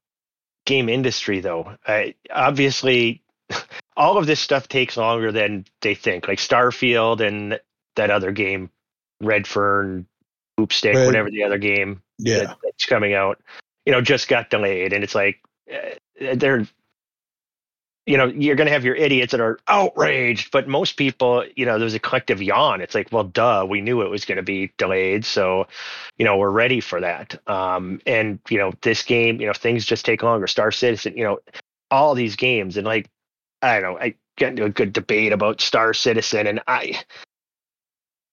game 0.65 0.89
industry, 0.89 1.41
though. 1.41 1.75
I, 1.85 2.15
obviously, 2.33 3.21
all 3.95 4.17
of 4.17 4.25
this 4.25 4.39
stuff 4.39 4.67
takes 4.67 4.97
longer 4.97 5.31
than 5.31 5.65
they 5.81 5.93
think. 5.93 6.27
Like 6.27 6.39
Starfield 6.39 7.19
and 7.19 7.59
that 7.97 8.09
other 8.09 8.31
game, 8.31 8.71
Redfern, 9.21 10.07
Hoopstick, 10.59 10.95
Red- 10.95 11.05
whatever 11.05 11.29
the 11.29 11.43
other 11.43 11.59
game 11.59 12.01
Yeah. 12.23 12.45
that, 12.45 12.57
that's 12.63 12.85
coming 12.85 13.13
out, 13.13 13.39
you 13.85 13.91
know, 13.91 14.01
just 14.01 14.27
got 14.27 14.49
delayed, 14.49 14.93
and 14.93 15.03
it's 15.03 15.15
like 15.15 15.41
uh, 15.71 15.95
they're, 16.35 16.65
you 18.05 18.17
know, 18.17 18.25
you're 18.25 18.55
going 18.55 18.67
to 18.67 18.73
have 18.73 18.83
your 18.83 18.95
idiots 18.95 19.31
that 19.31 19.39
are 19.39 19.59
outraged, 19.67 20.51
but 20.51 20.67
most 20.67 20.97
people, 20.97 21.45
you 21.55 21.65
know, 21.65 21.79
there's 21.79 21.93
a 21.93 21.99
collective 21.99 22.41
yawn. 22.41 22.81
It's 22.81 22.93
like, 22.95 23.09
well, 23.11 23.23
duh, 23.23 23.65
we 23.67 23.79
knew 23.79 24.01
it 24.01 24.09
was 24.09 24.25
going 24.25 24.35
to 24.37 24.43
be 24.43 24.71
delayed, 24.77 25.25
so, 25.25 25.67
you 26.17 26.25
know, 26.25 26.37
we're 26.37 26.49
ready 26.49 26.81
for 26.81 26.99
that. 27.01 27.39
Um, 27.47 28.01
and 28.05 28.39
you 28.49 28.57
know, 28.57 28.73
this 28.81 29.03
game, 29.03 29.39
you 29.39 29.47
know, 29.47 29.53
things 29.53 29.85
just 29.85 30.05
take 30.05 30.23
longer. 30.23 30.47
Star 30.47 30.71
Citizen, 30.71 31.17
you 31.17 31.23
know, 31.23 31.39
all 31.91 32.15
these 32.15 32.35
games, 32.35 32.77
and 32.77 32.85
like, 32.85 33.09
I 33.61 33.79
don't 33.79 33.93
know, 33.93 33.99
I 33.99 34.15
get 34.37 34.49
into 34.49 34.65
a 34.65 34.69
good 34.69 34.93
debate 34.93 35.31
about 35.31 35.61
Star 35.61 35.93
Citizen, 35.93 36.47
and 36.47 36.61
I, 36.67 37.01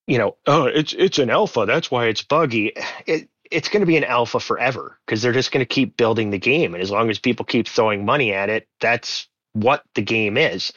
you 0.07 0.19
know, 0.19 0.37
oh, 0.47 0.65
it's 0.65 0.93
it's 0.93 1.19
an 1.19 1.31
alpha, 1.31 1.67
that's 1.67 1.91
why 1.91 2.07
it's 2.07 2.23
buggy. 2.23 2.73
It 3.07 3.29
it's 3.51 3.69
going 3.69 3.81
to 3.81 3.87
be 3.87 3.97
an 3.97 4.05
alpha 4.05 4.41
forever 4.41 4.99
because 5.07 5.23
they're 5.23 5.33
just 5.33 5.53
going 5.53 5.65
to 5.65 5.75
keep 5.75 5.97
building 5.97 6.31
the 6.31 6.39
game, 6.39 6.75
and 6.75 6.83
as 6.83 6.91
long 6.91 7.11
as 7.11 7.19
people 7.19 7.45
keep 7.45 7.67
throwing 7.69 8.05
money 8.05 8.33
at 8.33 8.49
it, 8.49 8.69
that's 8.81 9.29
what 9.53 9.83
the 9.95 10.03
game 10.03 10.37
is. 10.37 10.73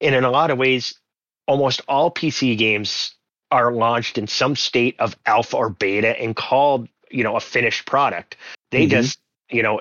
And 0.00 0.14
in 0.14 0.24
a 0.24 0.30
lot 0.30 0.50
of 0.50 0.58
ways, 0.58 0.98
almost 1.46 1.80
all 1.88 2.10
PC 2.10 2.56
games 2.58 3.14
are 3.50 3.72
launched 3.72 4.18
in 4.18 4.26
some 4.26 4.56
state 4.56 4.96
of 4.98 5.16
alpha 5.26 5.56
or 5.56 5.70
beta 5.70 6.20
and 6.20 6.34
called, 6.34 6.88
you 7.10 7.22
know, 7.22 7.36
a 7.36 7.40
finished 7.40 7.86
product. 7.86 8.36
They 8.72 8.86
Mhm. 8.86 8.90
just, 8.90 9.18
you 9.50 9.62
know, 9.62 9.80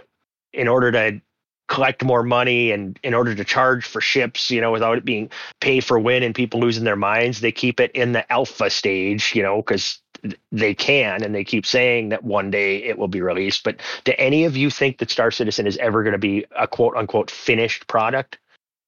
in 0.54 0.68
order 0.68 0.92
to 0.92 1.22
collect 1.68 2.04
more 2.04 2.22
money 2.22 2.72
and 2.72 3.00
in 3.02 3.16
order 3.16 3.34
to 3.34 3.44
charge 3.44 3.86
for 3.86 4.00
ships, 4.00 4.52
you 4.52 4.62
know, 4.62 4.72
without 4.72 4.98
it 5.00 5.06
being 5.06 5.32
pay 5.62 5.80
for 5.80 5.98
win 5.98 6.22
and 6.22 6.36
people 6.36 6.60
losing 6.60 6.84
their 6.84 6.96
minds, 6.96 7.42
they 7.42 7.52
keep 7.52 7.80
it 7.80 7.92
in 7.94 8.12
the 8.12 8.32
alpha 8.32 8.70
stage, 8.70 9.34
you 9.36 9.42
know, 9.42 9.58
because 9.58 10.00
they 10.52 10.74
can 10.74 11.24
and 11.24 11.34
they 11.34 11.44
keep 11.44 11.66
saying 11.66 12.10
that 12.10 12.24
one 12.24 12.52
day 12.52 12.84
it 12.84 12.98
will 12.98 13.08
be 13.08 13.22
released. 13.22 13.64
But 13.64 13.82
do 14.04 14.14
any 14.18 14.46
of 14.46 14.56
you 14.56 14.70
think 14.70 14.98
that 15.00 15.12
Star 15.12 15.32
Citizen 15.32 15.68
is 15.68 15.78
ever 15.78 16.04
going 16.04 16.14
to 16.14 16.20
be 16.20 16.46
a 16.58 16.68
quote 16.68 16.96
unquote 16.96 17.30
finished 17.30 17.88
product? 17.88 18.40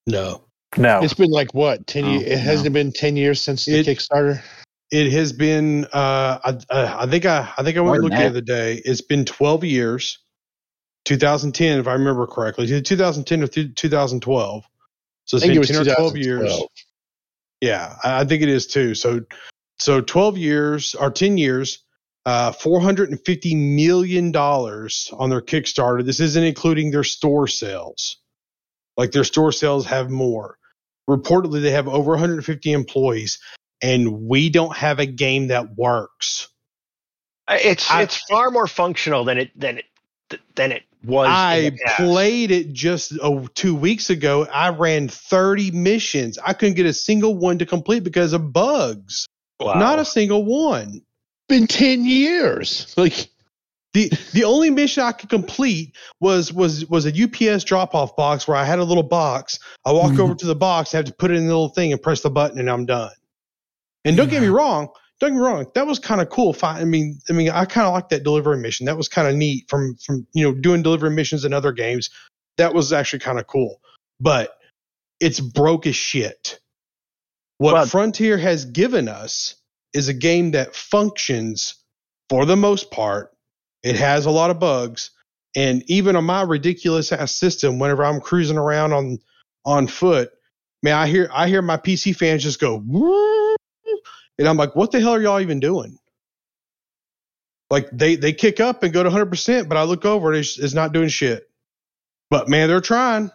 No. 0.05 0.43
No. 0.77 1.01
It's 1.03 1.13
been 1.13 1.31
like 1.31 1.53
what 1.53 1.87
ten? 1.87 2.05
Oh, 2.05 2.11
years? 2.11 2.23
It 2.23 2.39
hasn't 2.39 2.73
been 2.73 2.91
ten 2.91 3.15
years 3.17 3.41
since 3.41 3.65
the 3.65 3.79
It- 3.79 3.87
Kickstarter. 3.87 4.41
It 4.89 5.11
has 5.11 5.33
been. 5.33 5.83
Uh, 5.91 6.39
I, 6.43 6.57
uh, 6.69 6.97
I 6.99 7.07
think 7.07 7.25
I. 7.25 7.51
I 7.57 7.63
think 7.63 7.77
I 7.77 7.81
More 7.81 7.91
went 7.91 8.03
than 8.03 8.11
looked 8.11 8.21
the 8.21 8.27
other 8.27 8.41
day. 8.41 8.81
It's 8.85 9.01
been 9.01 9.25
12 9.25 9.65
years. 9.65 10.19
2010, 11.03 11.79
if 11.79 11.87
I 11.87 11.93
remember 11.93 12.27
correctly, 12.27 12.67
2010 12.81 13.43
or 13.43 13.47
th- 13.47 13.75
2012. 13.75 14.63
So 15.25 15.35
I 15.35 15.37
it's 15.37 15.41
think 15.41 15.49
been 15.51 15.55
it 15.57 15.59
was 15.59 15.69
10 15.69 15.81
or 15.81 15.95
12 15.95 16.17
years. 16.17 16.61
Yeah, 17.61 17.95
I 18.03 18.21
I 18.21 18.25
think 18.25 18.43
it 18.43 18.49
is 18.49 18.67
too. 18.67 18.93
So, 18.93 19.21
so 19.79 20.01
12 20.01 20.37
years 20.37 20.95
or 20.95 21.11
10 21.11 21.37
years, 21.37 21.79
uh, 22.25 22.51
450 22.51 23.55
million 23.55 24.31
dollars 24.31 25.09
on 25.17 25.29
their 25.29 25.41
Kickstarter. 25.41 26.05
This 26.05 26.19
isn't 26.19 26.43
including 26.43 26.91
their 26.91 27.03
store 27.03 27.47
sales. 27.47 28.17
Like 28.97 29.11
their 29.11 29.23
store 29.23 29.51
sales 29.51 29.85
have 29.85 30.09
more. 30.09 30.57
Reportedly, 31.09 31.61
they 31.61 31.71
have 31.71 31.87
over 31.87 32.11
150 32.11 32.71
employees, 32.73 33.39
and 33.81 34.23
we 34.27 34.49
don't 34.49 34.75
have 34.75 34.99
a 34.99 35.05
game 35.05 35.47
that 35.47 35.77
works. 35.77 36.49
Uh, 37.47 37.57
It's 37.61 37.89
I- 37.89 38.01
it's 38.01 38.17
far 38.17 38.51
more 38.51 38.67
functional 38.67 39.23
than 39.23 39.37
it 39.37 39.51
than 39.57 39.77
it 39.77 39.85
than 40.55 40.73
it 40.73 40.83
was. 41.05 41.29
I 41.31 41.71
played 41.95 42.51
it 42.51 42.73
just 42.73 43.13
oh, 43.21 43.47
two 43.53 43.75
weeks 43.75 44.09
ago. 44.09 44.45
I 44.45 44.69
ran 44.69 45.07
30 45.07 45.71
missions. 45.71 46.37
I 46.37 46.51
couldn't 46.51 46.75
get 46.75 46.85
a 46.85 46.93
single 46.93 47.37
one 47.37 47.59
to 47.59 47.65
complete 47.65 48.03
because 48.03 48.33
of 48.33 48.51
bugs. 48.51 49.27
Wow. 49.59 49.79
Not 49.79 49.99
a 49.99 50.05
single 50.05 50.45
one. 50.45 51.01
Been 51.49 51.67
ten 51.67 52.05
years. 52.05 52.93
Like 52.97 53.29
The 53.93 54.11
the 54.33 54.43
only 54.43 54.69
mission 54.69 55.01
I 55.03 55.13
could 55.13 55.29
complete 55.29 55.95
was 56.19 56.51
was 56.53 56.85
was 56.87 57.05
a 57.05 57.23
UPS 57.23 57.63
drop 57.63 57.95
off 57.95 58.15
box 58.15 58.47
where 58.47 58.57
I 58.57 58.63
had 58.65 58.79
a 58.79 58.83
little 58.83 59.01
box. 59.03 59.57
I 59.85 59.91
walk 59.93 60.11
Mhm. 60.11 60.19
over 60.19 60.35
to 60.35 60.45
the 60.45 60.55
box, 60.55 60.93
I 60.93 60.97
have 60.97 61.05
to 61.05 61.13
put 61.13 61.31
it 61.31 61.35
in 61.35 61.43
the 61.47 61.53
little 61.53 61.69
thing 61.69 61.91
and 61.91 62.01
press 62.01 62.21
the 62.21 62.29
button, 62.29 62.59
and 62.59 62.69
I'm 62.69 62.85
done. 62.85 63.11
And 64.05 64.15
don't 64.15 64.29
get 64.29 64.41
me 64.41 64.49
wrong, 64.49 64.89
don't 65.19 65.31
get 65.31 65.35
me 65.37 65.41
wrong, 65.41 65.65
that 65.73 65.87
was 65.87 65.99
kind 65.99 66.21
of 66.21 66.29
cool. 66.29 66.55
I 66.61 66.83
mean, 66.85 67.19
I 67.29 67.33
mean, 67.33 67.49
I 67.49 67.65
kind 67.65 67.87
of 67.87 67.93
like 67.93 68.09
that 68.09 68.23
delivery 68.23 68.57
mission. 68.57 68.85
That 68.85 68.97
was 68.97 69.07
kind 69.07 69.27
of 69.27 69.35
neat 69.35 69.65
from 69.69 69.95
from 70.05 70.27
you 70.33 70.43
know 70.43 70.53
doing 70.53 70.83
delivery 70.83 71.09
missions 71.11 71.45
in 71.45 71.53
other 71.53 71.71
games. 71.71 72.09
That 72.57 72.73
was 72.73 72.91
actually 72.93 73.19
kind 73.19 73.39
of 73.39 73.47
cool, 73.47 73.81
but 74.19 74.57
it's 75.19 75.39
broke 75.39 75.87
as 75.87 75.95
shit. 75.95 76.59
What 77.57 77.73
Well- 77.73 77.85
Frontier 77.85 78.37
has 78.37 78.65
given 78.65 79.07
us 79.07 79.55
is 79.93 80.07
a 80.09 80.13
game 80.13 80.51
that 80.51 80.75
functions 80.75 81.75
for 82.29 82.45
the 82.45 82.55
most 82.57 82.91
part. 82.91 83.31
It 83.83 83.95
has 83.95 84.25
a 84.25 84.31
lot 84.31 84.51
of 84.51 84.59
bugs, 84.59 85.11
and 85.55 85.83
even 85.89 86.15
on 86.15 86.25
my 86.25 86.41
ridiculous 86.41 87.11
ass 87.11 87.31
system, 87.31 87.79
whenever 87.79 88.03
I'm 88.05 88.19
cruising 88.21 88.57
around 88.57 88.93
on 88.93 89.19
on 89.65 89.87
foot, 89.87 90.31
man, 90.83 90.95
I 90.95 91.07
hear 91.07 91.29
I 91.33 91.47
hear 91.47 91.61
my 91.61 91.77
PC 91.77 92.15
fans 92.15 92.43
just 92.43 92.59
go, 92.59 92.83
"Woo," 92.85 93.55
and 94.37 94.47
I'm 94.47 94.57
like, 94.57 94.75
what 94.75 94.91
the 94.91 94.99
hell 94.99 95.13
are 95.13 95.21
y'all 95.21 95.39
even 95.39 95.59
doing? 95.59 95.97
Like 97.69 97.89
they 97.91 98.15
they 98.15 98.33
kick 98.33 98.59
up 98.59 98.83
and 98.83 98.93
go 98.93 99.03
to 99.03 99.09
100, 99.09 99.27
percent 99.27 99.69
but 99.69 99.77
I 99.77 99.83
look 99.83 100.05
over 100.05 100.29
and 100.29 100.39
it's, 100.39 100.57
it's 100.59 100.73
not 100.73 100.93
doing 100.93 101.09
shit. 101.09 101.49
But 102.29 102.49
man, 102.49 102.67
they're 102.69 102.81
trying. 102.81 103.31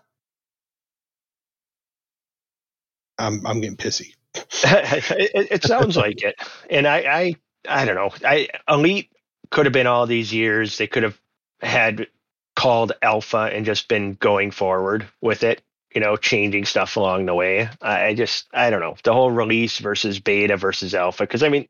I'm 3.22 3.46
I'm 3.46 3.60
getting 3.60 3.76
pissy. 3.76 4.14
it, 4.34 5.48
it 5.50 5.64
sounds 5.64 5.96
like 5.96 6.22
it, 6.22 6.36
and 6.70 6.86
I, 6.86 6.98
I, 6.98 7.36
I 7.68 7.84
don't 7.84 7.94
know. 7.94 8.10
I 8.26 8.48
Elite 8.68 9.10
could 9.50 9.66
have 9.66 9.72
been 9.72 9.86
all 9.86 10.06
these 10.06 10.32
years. 10.32 10.78
They 10.78 10.86
could 10.86 11.02
have 11.02 11.20
had 11.60 12.08
called 12.56 12.92
Alpha 13.02 13.50
and 13.52 13.64
just 13.64 13.88
been 13.88 14.14
going 14.14 14.50
forward 14.50 15.06
with 15.20 15.42
it. 15.44 15.62
You 15.94 16.00
know, 16.00 16.16
changing 16.16 16.64
stuff 16.64 16.96
along 16.96 17.26
the 17.26 17.34
way. 17.34 17.68
I, 17.82 18.06
I 18.06 18.14
just, 18.14 18.48
I 18.54 18.70
don't 18.70 18.80
know. 18.80 18.96
The 19.04 19.12
whole 19.12 19.30
release 19.30 19.78
versus 19.78 20.18
beta 20.20 20.56
versus 20.56 20.94
alpha. 20.94 21.24
Because 21.24 21.42
I 21.42 21.50
mean, 21.50 21.68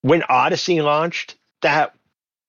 when 0.00 0.22
Odyssey 0.28 0.80
launched, 0.80 1.36
that 1.60 1.94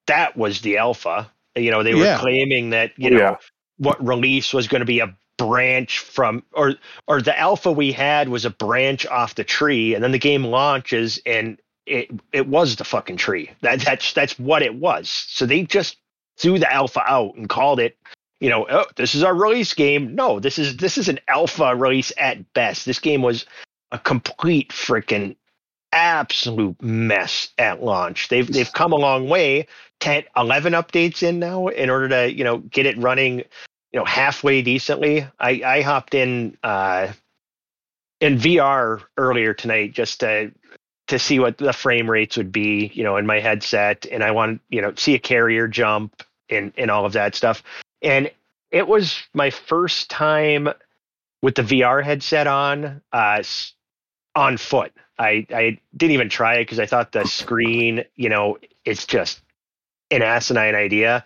that 0.07 0.37
was 0.37 0.61
the 0.61 0.77
alpha. 0.77 1.29
You 1.55 1.71
know, 1.71 1.83
they 1.83 1.95
were 1.95 2.05
Yeah. 2.05 2.17
claiming 2.19 2.69
that 2.71 2.93
you 2.97 3.09
know 3.09 3.17
Yeah. 3.19 3.35
what 3.77 4.05
release 4.05 4.53
was 4.53 4.67
going 4.67 4.79
to 4.81 4.85
be 4.85 5.01
a 5.01 5.15
branch 5.37 5.99
from 5.99 6.43
or 6.51 6.75
or 7.07 7.21
the 7.21 7.37
alpha 7.37 7.71
we 7.71 7.91
had 7.91 8.29
was 8.29 8.45
a 8.45 8.49
branch 8.49 9.05
off 9.05 9.35
the 9.35 9.43
tree 9.43 9.93
and 9.93 10.03
then 10.03 10.11
the 10.11 10.19
game 10.19 10.43
launches 10.43 11.19
and 11.25 11.59
it 11.85 12.09
it 12.33 12.47
was 12.47 12.75
the 12.75 12.83
fucking 12.83 13.17
tree. 13.17 13.51
That 13.61 13.79
that's 13.81 14.13
that's 14.13 14.37
what 14.37 14.61
it 14.61 14.75
was. 14.75 15.09
So 15.09 15.45
they 15.45 15.63
just 15.63 15.97
threw 16.37 16.59
the 16.59 16.71
alpha 16.71 17.01
out 17.05 17.35
and 17.35 17.47
called 17.47 17.79
it 17.79 17.97
you 18.39 18.49
know 18.49 18.67
oh 18.69 18.85
this 18.95 19.15
is 19.15 19.23
our 19.23 19.33
release 19.33 19.73
game. 19.73 20.15
No 20.15 20.39
this 20.39 20.59
is 20.59 20.77
this 20.77 20.97
is 20.97 21.09
an 21.09 21.19
alpha 21.27 21.75
release 21.75 22.11
at 22.17 22.53
best. 22.53 22.85
This 22.85 22.99
game 22.99 23.21
was 23.21 23.45
a 23.91 23.99
complete 23.99 24.69
freaking 24.69 25.35
absolute 25.91 26.81
mess 26.81 27.49
at 27.57 27.83
launch. 27.83 28.27
They've 28.27 28.51
they've 28.51 28.71
come 28.71 28.91
a 28.91 28.97
long 28.97 29.29
way. 29.29 29.67
10 29.99 30.23
11 30.35 30.73
updates 30.73 31.23
in 31.23 31.39
now 31.39 31.67
in 31.67 31.89
order 31.89 32.09
to 32.09 32.33
you 32.33 32.43
know 32.43 32.59
get 32.59 32.85
it 32.85 32.97
running 32.99 33.43
you 33.91 33.99
know 33.99 34.05
halfway 34.05 34.61
decently. 34.61 35.27
I 35.39 35.61
i 35.65 35.81
hopped 35.81 36.13
in 36.13 36.57
uh 36.63 37.11
in 38.19 38.37
vr 38.37 39.03
earlier 39.17 39.53
tonight 39.53 39.93
just 39.93 40.19
to 40.21 40.51
to 41.07 41.19
see 41.19 41.39
what 41.39 41.57
the 41.57 41.71
frame 41.71 42.09
rates 42.09 42.35
would 42.37 42.51
be 42.51 42.91
you 42.93 43.03
know 43.03 43.17
in 43.17 43.25
my 43.25 43.39
headset. 43.39 44.05
And 44.11 44.23
i 44.23 44.31
want 44.31 44.61
you 44.69 44.81
know 44.81 44.93
see 44.95 45.15
a 45.15 45.19
carrier 45.19 45.67
jump 45.67 46.23
and 46.49 46.73
and 46.77 46.91
all 46.91 47.05
of 47.05 47.13
that 47.13 47.35
stuff. 47.35 47.63
And 48.01 48.31
it 48.71 48.87
was 48.87 49.23
my 49.33 49.49
first 49.49 50.09
time 50.09 50.69
with 51.41 51.55
the 51.55 51.63
vr 51.63 52.03
headset 52.03 52.47
on 52.47 53.01
uh 53.11 53.43
on 54.35 54.57
foot. 54.57 54.93
I 55.17 55.47
i 55.49 55.79
didn't 55.95 56.13
even 56.13 56.29
try 56.29 56.55
it 56.55 56.63
because 56.63 56.79
i 56.79 56.85
thought 56.85 57.11
the 57.11 57.25
screen 57.25 58.03
you 58.15 58.29
know 58.29 58.57
it's 58.85 59.05
just 59.05 59.41
an 60.11 60.21
asinine 60.21 60.75
idea 60.75 61.25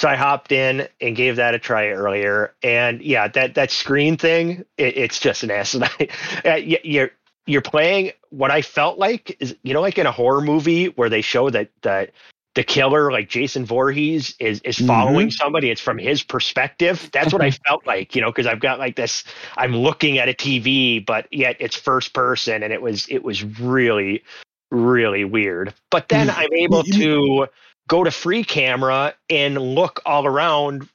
so 0.00 0.08
I 0.08 0.16
hopped 0.16 0.50
in 0.50 0.88
and 1.02 1.14
gave 1.14 1.36
that 1.36 1.54
a 1.54 1.58
try 1.58 1.88
earlier, 1.88 2.54
and 2.62 3.02
yeah, 3.02 3.28
that 3.28 3.54
that 3.56 3.70
screen 3.70 4.16
thing, 4.16 4.64
it, 4.78 4.96
it's 4.96 5.20
just 5.20 5.42
an 5.42 5.50
asinine. 5.50 5.90
Uh, 6.42 6.54
you're 6.54 7.10
you're 7.44 7.60
playing 7.60 8.12
what 8.30 8.50
I 8.50 8.62
felt 8.62 8.98
like 8.98 9.36
is 9.40 9.54
you 9.62 9.74
know 9.74 9.82
like 9.82 9.98
in 9.98 10.06
a 10.06 10.12
horror 10.12 10.40
movie 10.40 10.86
where 10.86 11.10
they 11.10 11.20
show 11.20 11.50
that 11.50 11.68
that 11.82 12.12
the 12.54 12.64
killer 12.64 13.12
like 13.12 13.28
Jason 13.28 13.66
Voorhees 13.66 14.34
is 14.40 14.60
is 14.62 14.78
following 14.78 15.30
somebody. 15.30 15.68
It's 15.68 15.82
from 15.82 15.98
his 15.98 16.22
perspective. 16.22 17.10
That's 17.12 17.30
what 17.30 17.42
I 17.42 17.50
felt 17.50 17.86
like, 17.86 18.14
you 18.14 18.22
know, 18.22 18.30
because 18.30 18.46
I've 18.46 18.60
got 18.60 18.78
like 18.78 18.96
this. 18.96 19.22
I'm 19.58 19.76
looking 19.76 20.16
at 20.16 20.30
a 20.30 20.34
TV, 20.34 21.04
but 21.04 21.26
yet 21.30 21.56
it's 21.60 21.76
first 21.76 22.14
person, 22.14 22.62
and 22.62 22.72
it 22.72 22.80
was 22.80 23.06
it 23.10 23.22
was 23.22 23.44
really 23.44 24.24
really 24.70 25.24
weird. 25.24 25.74
But 25.90 26.08
then 26.08 26.30
I'm 26.30 26.52
able 26.54 26.84
to 26.84 27.48
go 27.90 28.04
to 28.04 28.10
free 28.10 28.44
camera 28.44 29.12
and 29.28 29.58
look 29.60 30.00
all 30.06 30.24
around, 30.24 30.88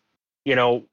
you 0.45 0.55
know, 0.55 0.85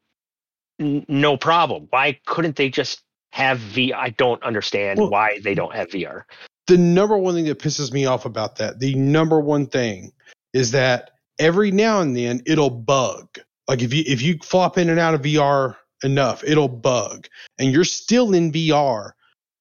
n- 0.80 1.06
no 1.08 1.36
problem. 1.36 1.86
Why 1.90 2.18
couldn't 2.26 2.56
they 2.56 2.68
just 2.68 3.00
have 3.32 3.58
V? 3.60 3.92
I 3.92 4.06
I 4.06 4.10
don't 4.10 4.42
understand 4.42 4.98
Well- 4.98 5.10
why 5.10 5.38
they 5.42 5.54
don't 5.54 5.74
have 5.74 5.88
VR. 5.90 6.24
the 6.66 6.76
number 6.76 7.16
one 7.16 7.34
thing 7.34 7.44
that 7.46 7.58
pisses 7.58 7.92
me 7.92 8.04
off 8.06 8.24
about 8.24 8.56
that, 8.56 8.78
the 8.80 8.94
number 8.94 9.40
one 9.40 9.66
thing 9.66 10.12
is 10.52 10.70
that 10.72 11.10
every 11.38 11.70
now 11.70 12.00
and 12.00 12.16
then 12.16 12.42
it'll 12.46 12.70
bug. 12.70 13.26
Like 13.68 13.80
if 13.82 13.94
you 13.94 14.02
if 14.06 14.20
you 14.22 14.38
flop 14.42 14.76
in 14.78 14.90
and 14.90 14.98
out 14.98 15.14
of 15.14 15.22
VR 15.22 15.76
enough, 16.04 16.42
it'll 16.44 16.68
bug. 16.68 17.28
And 17.58 17.72
you're 17.72 17.84
still 17.84 18.34
in 18.34 18.50
VR, 18.52 19.12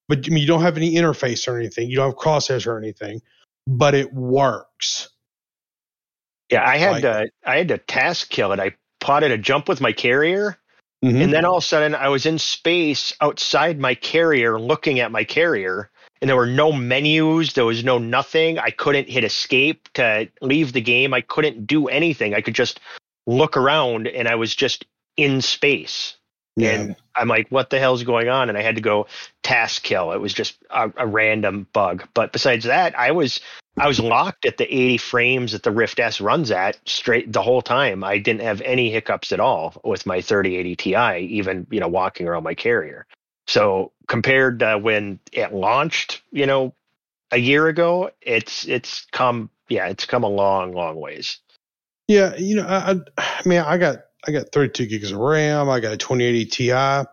but 0.09 0.25
you 0.27 0.47
don't 0.47 0.61
have 0.63 0.75
any 0.77 0.93
interface 0.95 1.47
or 1.47 1.57
anything. 1.59 1.89
You 1.89 1.97
don't 1.97 2.07
have 2.09 2.17
crosshairs 2.17 2.65
or 2.65 2.77
anything, 2.79 3.21
but 3.67 3.93
it 3.93 4.11
works. 4.13 5.09
Yeah, 6.51 6.67
I 6.67 6.77
had 6.77 6.91
Like- 6.91 7.01
to 7.03 7.29
I 7.45 7.57
had 7.57 7.67
to 7.69 7.77
task 7.77 8.29
kill 8.29 8.51
it. 8.51 8.59
I 8.59 8.73
plotted 8.99 9.31
a 9.31 9.37
jump 9.37 9.67
with 9.69 9.81
my 9.81 9.91
carrier, 9.93 10.57
Mhm. 11.03 11.23
and 11.23 11.33
then 11.33 11.45
all 11.45 11.57
of 11.57 11.63
a 11.63 11.65
sudden 11.65 11.95
I 11.95 12.09
was 12.09 12.25
in 12.25 12.37
space 12.37 13.13
outside 13.21 13.79
my 13.79 13.95
carrier, 13.95 14.59
looking 14.59 14.99
at 14.99 15.11
my 15.11 15.23
carrier, 15.23 15.89
and 16.21 16.29
there 16.29 16.35
were 16.37 16.45
no 16.45 16.71
menus. 16.71 17.53
There 17.53 17.65
was 17.65 17.83
no 17.83 17.97
nothing. 17.97 18.59
I 18.59 18.69
couldn't 18.69 19.09
hit 19.09 19.23
escape 19.23 19.89
to 19.93 20.27
leave 20.41 20.73
the 20.73 20.81
game. 20.81 21.13
I 21.13 21.21
couldn't 21.21 21.65
do 21.65 21.87
anything. 21.87 22.35
I 22.35 22.41
could 22.41 22.53
just 22.55 22.79
look 23.25 23.55
around, 23.57 24.07
and 24.07 24.27
I 24.27 24.35
was 24.35 24.53
just 24.53 24.85
in 25.17 25.41
space. 25.41 26.15
Yeah. 26.57 26.71
And 26.71 26.95
I'm 27.15 27.29
like, 27.29 27.47
what 27.49 27.69
the 27.69 27.79
hell's 27.79 28.03
going 28.03 28.27
on? 28.27 28.49
And 28.49 28.57
I 28.57 28.61
had 28.61 28.75
to 28.75 28.81
go 28.81 29.07
task 29.41 29.83
kill. 29.83 30.11
It 30.11 30.19
was 30.19 30.33
just 30.33 30.57
a, 30.69 30.91
a 30.97 31.07
random 31.07 31.65
bug. 31.71 32.03
But 32.13 32.33
besides 32.33 32.65
that, 32.65 32.97
I 32.99 33.11
was 33.11 33.39
I 33.77 33.87
was 33.87 33.99
locked 33.99 34.45
at 34.45 34.57
the 34.57 34.65
80 34.65 34.97
frames 34.97 35.51
that 35.53 35.63
the 35.63 35.71
Rift 35.71 35.99
S 35.99 36.19
runs 36.19 36.51
at 36.51 36.77
straight 36.87 37.31
the 37.31 37.41
whole 37.41 37.61
time. 37.61 38.03
I 38.03 38.17
didn't 38.17 38.41
have 38.41 38.61
any 38.61 38.91
hiccups 38.91 39.31
at 39.31 39.39
all 39.39 39.79
with 39.83 40.05
my 40.05 40.21
3080 40.21 40.75
Ti, 40.75 41.17
even 41.37 41.65
you 41.71 41.79
know 41.79 41.87
walking 41.87 42.27
around 42.27 42.43
my 42.43 42.53
carrier. 42.53 43.07
So 43.47 43.91
compared 44.07 44.59
to 44.59 44.77
when 44.77 45.19
it 45.31 45.53
launched, 45.53 46.21
you 46.31 46.45
know, 46.45 46.73
a 47.31 47.37
year 47.37 47.67
ago, 47.67 48.11
it's 48.21 48.67
it's 48.67 49.05
come 49.11 49.49
yeah, 49.69 49.87
it's 49.87 50.05
come 50.05 50.23
a 50.23 50.29
long, 50.29 50.73
long 50.73 50.99
ways. 50.99 51.39
Yeah, 52.07 52.35
you 52.35 52.57
know, 52.57 52.67
I, 52.67 52.95
I 53.17 53.41
man, 53.45 53.63
I 53.65 53.77
got 53.77 53.99
I 54.27 54.31
got 54.31 54.51
32 54.51 54.85
gigs 54.87 55.11
of 55.11 55.17
RAM. 55.17 55.69
I 55.69 55.79
got 55.79 55.93
a 55.93 55.97
2080 55.97 56.45
Ti, 56.45 57.07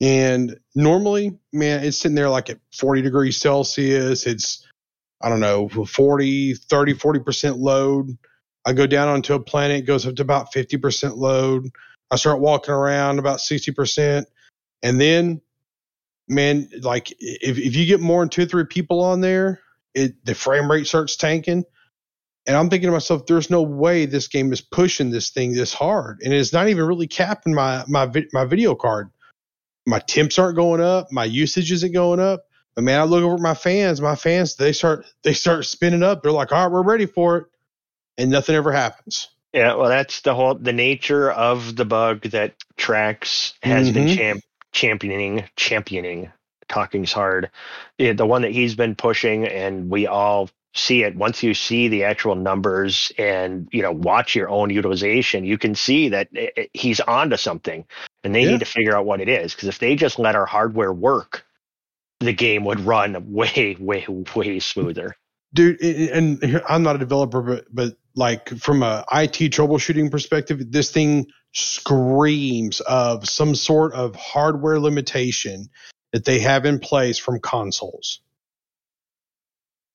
and 0.00 0.58
normally, 0.74 1.38
man, 1.52 1.84
it's 1.84 1.98
sitting 1.98 2.14
there 2.14 2.30
like 2.30 2.48
at 2.48 2.58
40 2.78 3.02
degrees 3.02 3.36
Celsius. 3.38 4.26
It's 4.26 4.66
I 5.20 5.28
don't 5.28 5.40
know 5.40 5.68
40, 5.68 6.54
30, 6.54 6.94
40 6.94 7.20
percent 7.20 7.58
load. 7.58 8.16
I 8.64 8.72
go 8.72 8.86
down 8.86 9.08
onto 9.08 9.34
a 9.34 9.40
planet, 9.40 9.86
goes 9.86 10.06
up 10.06 10.16
to 10.16 10.22
about 10.22 10.52
50 10.52 10.76
percent 10.78 11.16
load. 11.16 11.70
I 12.10 12.16
start 12.16 12.40
walking 12.40 12.74
around 12.74 13.18
about 13.18 13.40
60 13.40 13.72
percent, 13.72 14.28
and 14.82 15.00
then, 15.00 15.40
man, 16.28 16.68
like 16.80 17.12
if 17.18 17.58
if 17.58 17.76
you 17.76 17.86
get 17.86 18.00
more 18.00 18.22
than 18.22 18.30
two 18.30 18.42
or 18.42 18.46
three 18.46 18.64
people 18.64 19.00
on 19.00 19.20
there, 19.20 19.60
it 19.94 20.24
the 20.24 20.34
frame 20.34 20.70
rate 20.70 20.86
starts 20.86 21.16
tanking. 21.16 21.64
And 22.46 22.56
I'm 22.56 22.70
thinking 22.70 22.88
to 22.88 22.92
myself, 22.92 23.26
there's 23.26 23.50
no 23.50 23.62
way 23.62 24.06
this 24.06 24.26
game 24.26 24.52
is 24.52 24.62
pushing 24.62 25.10
this 25.10 25.30
thing 25.30 25.52
this 25.52 25.74
hard, 25.74 26.20
and 26.22 26.32
it's 26.32 26.52
not 26.52 26.68
even 26.68 26.86
really 26.86 27.06
capping 27.06 27.54
my 27.54 27.84
my 27.86 28.10
my 28.32 28.44
video 28.44 28.74
card. 28.74 29.10
My 29.86 29.98
temps 29.98 30.38
aren't 30.38 30.56
going 30.56 30.80
up, 30.80 31.08
my 31.12 31.24
usage 31.24 31.70
isn't 31.72 31.92
going 31.92 32.20
up. 32.20 32.44
But 32.80 32.84
man, 32.84 33.00
I 33.00 33.02
look 33.04 33.22
over 33.22 33.34
at 33.34 33.40
my 33.42 33.52
fans. 33.52 34.00
My 34.00 34.16
fans, 34.16 34.54
they 34.54 34.72
start 34.72 35.04
they 35.22 35.34
start 35.34 35.66
spinning 35.66 36.02
up. 36.02 36.22
They're 36.22 36.32
like, 36.32 36.50
all 36.50 36.62
right, 36.64 36.72
we're 36.72 36.80
ready 36.82 37.04
for 37.04 37.36
it, 37.36 37.46
and 38.16 38.30
nothing 38.30 38.54
ever 38.56 38.72
happens. 38.72 39.28
Yeah, 39.52 39.74
well, 39.74 39.90
that's 39.90 40.22
the 40.22 40.34
whole 40.34 40.54
the 40.54 40.72
nature 40.72 41.30
of 41.30 41.76
the 41.76 41.84
bug 41.84 42.22
that 42.30 42.54
Trax 42.78 43.52
has 43.62 43.90
been 43.90 44.06
Mhm. 44.06 44.16
champ, 44.16 44.44
championing. 44.72 45.44
Championing, 45.56 46.32
talking's 46.70 47.12
hard. 47.12 47.50
Yeah, 47.98 48.14
the 48.14 48.24
one 48.24 48.40
that 48.42 48.52
he's 48.52 48.74
been 48.76 48.94
pushing, 48.94 49.46
and 49.46 49.90
we 49.90 50.06
all 50.06 50.48
see 50.72 51.02
it. 51.02 51.14
Once 51.16 51.42
you 51.42 51.52
see 51.52 51.88
the 51.88 52.04
actual 52.04 52.34
numbers 52.34 53.12
and 53.18 53.68
you 53.72 53.82
know 53.82 53.92
watch 53.92 54.34
your 54.34 54.48
own 54.48 54.70
utilization, 54.70 55.44
you 55.44 55.58
can 55.58 55.74
see 55.74 56.08
that 56.08 56.28
it, 56.32 56.54
it- 56.56 56.70
he's 56.72 57.00
onto 57.00 57.36
something, 57.36 57.84
and 58.24 58.34
they 58.34 58.44
Yeah. 58.44 58.52
need 58.52 58.60
to 58.60 58.64
figure 58.64 58.96
out 58.96 59.04
what 59.04 59.20
it 59.20 59.28
is. 59.28 59.52
Because 59.54 59.68
if 59.68 59.78
they 59.80 59.96
just 59.96 60.18
let 60.18 60.34
our 60.34 60.46
hardware 60.46 60.94
work, 60.94 61.44
the 62.20 62.32
game 62.32 62.64
would 62.64 62.80
run 62.80 63.32
way, 63.32 63.76
way, 63.80 64.04
way 64.34 64.58
smoother. 64.60 65.16
dude 65.54 65.80
and 65.82 66.42
and 66.42 66.62
i'm 66.68 66.82
not 66.82 66.96
a 66.96 66.98
developer 66.98 67.42
but 67.42 67.64
but 67.72 67.96
like 68.14 68.48
from 68.50 68.82
a 68.82 69.04
it 69.12 69.50
troubleshooting 69.50 70.10
perspective 70.10 70.70
this 70.70 70.90
thing 70.90 71.26
screams 71.52 72.80
of 72.82 73.28
some 73.28 73.54
sort 73.54 73.92
of 73.94 74.14
hardware 74.14 74.78
limitation 74.78 75.68
that 76.12 76.24
they 76.24 76.38
have 76.38 76.64
in 76.64 76.78
place 76.78 77.18
from 77.18 77.40
consoles 77.40 78.20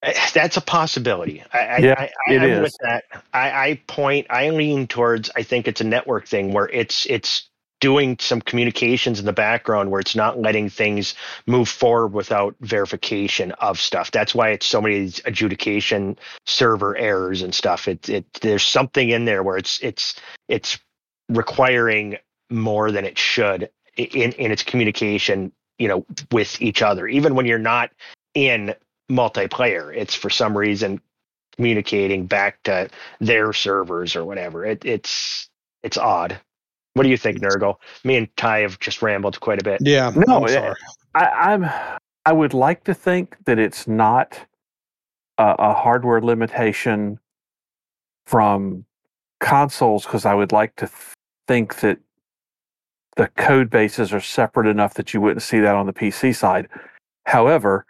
Eh, 0.03 0.13
That's 0.33 0.57
a 0.57 0.61
possibility. 0.61 1.43
I, 1.51 1.59
I, 1.59 1.77
Yeah, 1.79 1.95
I, 1.97 2.03
I, 2.03 2.33
it 2.33 2.41
I'm 2.41 2.49
is. 2.49 2.61
with 2.61 2.75
that. 2.83 3.03
I, 3.33 3.69
I 3.69 3.81
point. 3.87 4.27
I 4.29 4.49
lean 4.51 4.87
towards. 4.87 5.31
I 5.35 5.43
think 5.43 5.67
it's 5.67 5.81
a 5.81 5.85
network 5.85 6.27
thing 6.27 6.53
where 6.53 6.69
it's 6.69 7.05
it's 7.07 7.49
doing 7.85 8.17
some 8.19 8.41
communications 8.41 9.19
in 9.19 9.27
the 9.27 9.31
background 9.47 9.91
where 9.91 9.99
it's 9.99 10.15
not 10.15 10.39
letting 10.39 10.71
things 10.71 11.13
move 11.45 11.69
forward 11.69 12.13
without 12.13 12.55
verification 12.61 13.51
of 13.59 13.79
stuff. 13.79 14.09
That's 14.09 14.33
why 14.33 14.49
it's 14.49 14.65
so 14.65 14.81
many 14.81 15.11
adjudication 15.23 16.17
server 16.47 16.97
errors 16.97 17.43
and 17.43 17.53
stuff. 17.53 17.87
It 17.87 18.09
it 18.09 18.25
there's 18.41 18.65
something 18.65 19.11
in 19.11 19.25
there 19.25 19.43
where 19.43 19.55
it's 19.55 19.79
it's 19.83 20.19
it's 20.47 20.79
requiring 21.29 22.17
more 22.49 22.89
than 22.89 23.05
it 23.05 23.19
should 23.19 23.69
in 23.95 24.31
in 24.31 24.51
its 24.51 24.63
communication. 24.63 25.51
You 25.77 25.89
know, 25.89 26.05
with 26.31 26.59
each 26.59 26.81
other, 26.81 27.05
even 27.05 27.35
when 27.35 27.45
you're 27.45 27.59
not 27.59 27.91
in 28.33 28.73
multiplayer. 29.11 29.95
It's 29.95 30.15
for 30.15 30.31
some 30.31 30.57
reason 30.57 31.01
communicating 31.55 32.25
back 32.25 32.63
to 32.63 32.89
their 33.19 33.53
servers 33.53 34.15
or 34.15 34.25
whatever. 34.25 34.65
It, 34.65 34.85
it's 34.85 35.49
it's 35.83 35.97
odd. 35.97 36.39
What 36.95 37.03
do 37.03 37.09
you 37.09 37.17
think, 37.17 37.39
Nurgle? 37.39 37.75
Me 38.05 38.15
and 38.15 38.37
Ty 38.37 38.59
have 38.59 38.79
just 38.79 39.01
rambled 39.01 39.37
quite 39.41 39.59
a 39.59 39.63
bit. 39.63 39.81
yeah 39.81 40.11
No, 40.15 40.43
I'm 40.43 40.47
sorry. 40.47 40.75
I, 41.13 41.25
I'm. 41.25 41.69
I 42.25 42.31
would 42.31 42.53
like 42.53 42.85
to 42.85 42.93
think 42.93 43.35
that 43.45 43.59
it's 43.59 43.85
not 43.85 44.39
a, 45.37 45.55
a 45.59 45.73
hardware 45.73 46.21
limitation 46.21 47.19
from 48.25 48.85
consoles 49.41 50.05
because 50.05 50.25
I 50.25 50.33
would 50.33 50.53
like 50.53 50.75
to 50.77 50.87
th- 50.87 51.13
think 51.47 51.81
that 51.81 51.99
the 53.17 53.27
code 53.27 53.69
bases 53.69 54.13
are 54.13 54.21
separate 54.21 54.67
enough 54.67 54.93
that 54.93 55.13
you 55.13 55.19
wouldn't 55.19 55.43
see 55.43 55.59
that 55.59 55.75
on 55.75 55.87
the 55.87 55.93
PC 55.93 56.33
side. 56.33 56.69
However, 57.25 57.85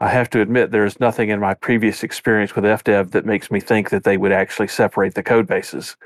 I 0.00 0.08
have 0.08 0.30
to 0.30 0.40
admit 0.40 0.70
there 0.70 0.86
is 0.86 0.98
nothing 1.00 1.28
in 1.28 1.38
my 1.38 1.52
previous 1.52 2.02
experience 2.02 2.54
with 2.54 2.64
FDev 2.64 3.10
that 3.10 3.26
makes 3.26 3.50
me 3.50 3.60
think 3.60 3.90
that 3.90 4.04
they 4.04 4.16
would 4.16 4.32
actually 4.32 4.68
separate 4.68 5.14
the 5.14 5.22
code 5.22 5.46
bases. 5.46 5.96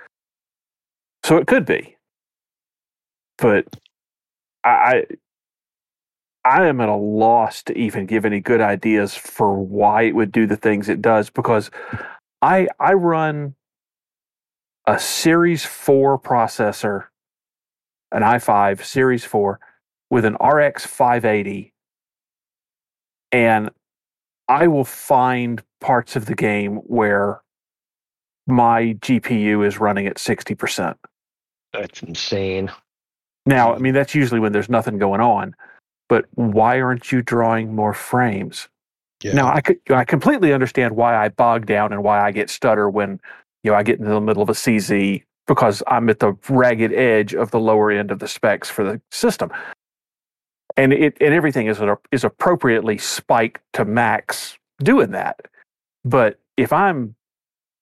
So 1.25 1.39
it 1.39 1.47
could 1.47 1.65
be, 1.65 1.97
but 3.39 3.65
I 4.63 5.05
I 6.45 6.67
am 6.67 6.83
at 6.83 6.91
a 6.91 6.95
loss 6.95 7.63
to 7.63 7.79
even 7.79 8.05
give 8.05 8.27
any 8.27 8.41
good 8.41 8.61
ideas 8.61 9.15
for 9.15 9.59
why 9.59 10.03
it 10.03 10.15
would 10.15 10.31
do 10.31 10.47
the 10.47 10.59
things 10.59 10.91
it 10.91 11.01
does 11.01 11.31
because 11.31 11.71
I 12.43 12.69
I 12.79 12.93
run 12.93 13.55
a 14.87 14.99
Series 14.99 15.65
4 15.65 16.19
processor, 16.19 17.05
an 18.13 18.21
i5 18.21 18.85
Series 18.85 19.25
4 19.25 19.59
with 20.11 20.27
an 20.27 20.35
RX 20.35 20.85
580 20.85 21.73
and 23.33 23.71
I 24.47 24.67
will 24.67 24.85
find 24.85 25.63
parts 25.81 26.17
of 26.17 26.27
the 26.27 26.35
game 26.35 26.77
where 26.85 27.41
my 28.47 28.99
GPU 29.01 29.67
is 29.67 29.81
running 29.81 30.07
at 30.07 30.17
60%. 30.17 30.97
That's 31.75 32.03
insane. 32.03 32.71
Now, 33.47 33.75
I 33.75 33.79
mean, 33.79 33.93
that's 33.93 34.15
usually 34.15 34.41
when 34.41 34.53
there's 34.53 34.71
nothing 34.71 34.97
going 34.99 35.21
on, 35.21 35.55
but 36.09 36.25
why 36.35 36.81
aren't 36.81 37.13
you 37.13 37.21
drawing 37.21 37.75
more 37.75 37.93
frames? 37.93 38.69
yeah. 39.25 39.33
Now, 39.33 39.49
I 39.49 39.63
could, 39.63 39.79
I 39.89 40.05
completely 40.05 40.53
understand 40.53 40.97
why 40.97 41.17
I 41.17 41.31
bog 41.31 41.65
down 41.65 41.93
and 41.93 42.03
why 42.03 42.21
I 42.21 42.31
get 42.31 42.51
stutter 42.51 42.91
when, 42.91 43.19
you 43.63 43.71
know, 43.71 43.77
I 43.77 43.83
get 43.83 43.99
into 43.99 44.11
the 44.11 44.21
middle 44.21 44.43
of 44.43 44.51
a 44.51 44.53
CZ 44.53 45.23
because 45.47 45.83
I'm 45.87 46.11
at 46.11 46.19
the 46.19 46.35
ragged 46.49 46.93
edge 46.93 47.35
of 47.35 47.51
the 47.51 47.59
lower 47.59 47.91
end 47.91 48.11
of 48.11 48.19
the 48.19 48.29
specs 48.29 48.69
for 48.69 48.85
the 48.85 49.01
system. 49.11 49.51
And 50.77 50.93
it, 50.93 51.17
and 51.23 51.33
everything 51.33 51.69
is, 51.69 51.81
is 52.13 52.25
appropriately 52.25 52.99
spiked 52.99 53.63
to 53.75 53.87
max 53.87 54.59
doing 54.83 55.13
that. 55.13 55.41
But 56.05 56.39
if 56.59 56.73
I'm, 56.73 57.15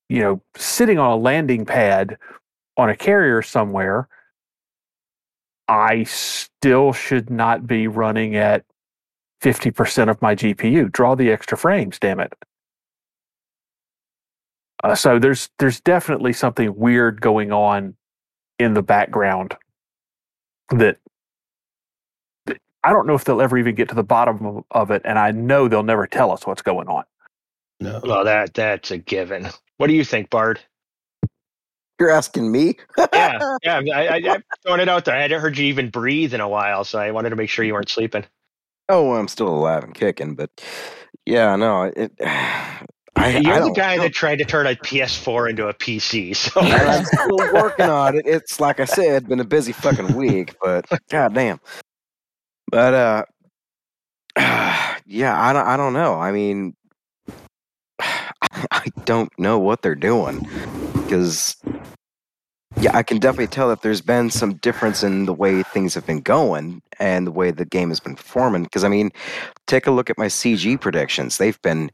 you 0.08 0.20
know, 0.20 0.42
sitting 0.56 0.98
on 0.98 1.10
a 1.10 1.16
landing 1.16 1.64
pad 1.64 2.18
on 2.76 2.88
a 2.90 2.96
carrier 2.96 3.42
somewhere, 3.42 4.08
I 5.68 6.04
still 6.04 6.92
should 6.92 7.30
not 7.30 7.66
be 7.66 7.86
running 7.86 8.36
at 8.36 8.64
50% 9.42 10.10
of 10.10 10.20
my 10.22 10.34
GPU. 10.34 10.90
Draw 10.92 11.14
the 11.16 11.30
extra 11.30 11.58
frames, 11.58 11.98
damn 11.98 12.20
it. 12.20 12.32
Uh, 14.84 14.94
so 14.94 15.18
there's 15.18 15.48
there's 15.58 15.80
definitely 15.80 16.32
something 16.32 16.76
weird 16.76 17.20
going 17.20 17.52
on 17.52 17.94
in 18.58 18.74
the 18.74 18.82
background 18.82 19.56
that, 20.70 20.98
I 22.84 22.92
don't 22.92 23.06
know 23.06 23.14
if 23.14 23.24
they'll 23.24 23.40
ever 23.40 23.58
even 23.58 23.74
get 23.76 23.88
to 23.90 23.94
the 23.94 24.02
bottom 24.02 24.44
of, 24.44 24.64
of 24.72 24.90
it, 24.90 25.02
and 25.04 25.18
I 25.18 25.30
know 25.30 25.68
they'll 25.68 25.84
never 25.84 26.06
tell 26.06 26.32
us 26.32 26.46
what's 26.46 26.62
going 26.62 26.88
on. 26.88 27.04
no. 27.80 28.00
Well, 28.04 28.24
that 28.24 28.54
that's 28.54 28.90
a 28.90 28.98
given. 28.98 29.48
What 29.76 29.86
do 29.88 29.94
you 29.94 30.04
think, 30.04 30.30
Bard? 30.30 30.60
You're 32.00 32.10
asking 32.10 32.50
me? 32.50 32.76
Yeah, 32.98 33.56
yeah. 33.62 33.80
I, 33.94 34.06
I, 34.08 34.32
I'm 34.34 34.42
throwing 34.64 34.80
it 34.80 34.88
out 34.88 35.04
there. 35.04 35.14
I 35.14 35.22
hadn't 35.22 35.40
heard 35.40 35.56
you 35.56 35.66
even 35.66 35.90
breathe 35.90 36.34
in 36.34 36.40
a 36.40 36.48
while, 36.48 36.84
so 36.84 36.98
I 36.98 37.10
wanted 37.10 37.30
to 37.30 37.36
make 37.36 37.50
sure 37.50 37.64
you 37.64 37.74
weren't 37.74 37.88
sleeping. 37.88 38.24
Oh, 38.88 39.14
I'm 39.14 39.28
still 39.28 39.48
alive 39.48 39.84
and 39.84 39.94
kicking, 39.94 40.34
but 40.34 40.50
yeah, 41.26 41.56
no, 41.56 41.84
it. 41.84 42.12
I, 43.14 43.36
You're 43.36 43.54
I 43.54 43.60
the 43.60 43.72
guy 43.72 43.96
know. 43.96 44.04
that 44.04 44.14
tried 44.14 44.36
to 44.36 44.44
turn 44.44 44.66
a 44.66 44.74
PS4 44.74 45.50
into 45.50 45.68
a 45.68 45.74
PC. 45.74 46.34
So 46.34 46.52
I'm 46.60 47.04
still 47.04 47.52
working 47.52 47.86
on 47.86 48.16
it. 48.16 48.26
It's 48.26 48.58
like 48.58 48.80
I 48.80 48.86
said, 48.86 49.28
been 49.28 49.38
a 49.38 49.44
busy 49.44 49.72
fucking 49.72 50.14
week, 50.14 50.54
but 50.62 50.86
goddamn. 51.10 51.60
But 52.70 52.94
uh, 52.94 53.24
yeah, 55.06 55.40
I 55.40 55.52
don't, 55.52 55.66
I 55.66 55.76
don't 55.76 55.92
know. 55.92 56.14
I 56.14 56.32
mean, 56.32 56.74
I 58.70 58.86
don't 59.04 59.36
know 59.38 59.58
what 59.58 59.82
they're 59.82 59.94
doing 59.94 60.46
because 60.92 61.56
yeah, 62.80 62.96
I 62.96 63.02
can 63.02 63.18
definitely 63.18 63.48
tell 63.48 63.68
that 63.68 63.82
there's 63.82 64.00
been 64.00 64.30
some 64.30 64.54
difference 64.54 65.02
in 65.02 65.26
the 65.26 65.34
way 65.34 65.62
things 65.62 65.94
have 65.94 66.06
been 66.06 66.20
going 66.20 66.82
and 66.98 67.26
the 67.26 67.30
way 67.30 67.50
the 67.50 67.64
game 67.64 67.90
has 67.90 68.00
been 68.00 68.16
performing. 68.16 68.64
Because 68.64 68.84
I 68.84 68.88
mean, 68.88 69.10
take 69.66 69.86
a 69.86 69.90
look 69.90 70.08
at 70.10 70.18
my 70.18 70.26
CG 70.26 70.80
predictions; 70.80 71.38
they've 71.38 71.60
been 71.62 71.90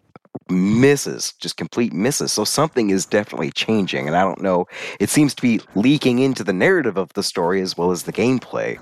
misses, 0.50 1.32
just 1.40 1.56
complete 1.56 1.92
misses. 1.92 2.32
So 2.32 2.44
something 2.44 2.90
is 2.90 3.06
definitely 3.06 3.50
changing, 3.50 4.06
and 4.06 4.16
I 4.16 4.22
don't 4.22 4.40
know. 4.40 4.66
It 5.00 5.10
seems 5.10 5.34
to 5.34 5.42
be 5.42 5.60
leaking 5.74 6.20
into 6.20 6.44
the 6.44 6.52
narrative 6.52 6.96
of 6.96 7.12
the 7.14 7.22
story 7.22 7.60
as 7.60 7.76
well 7.76 7.90
as 7.90 8.04
the 8.04 8.12
gameplay. 8.12 8.78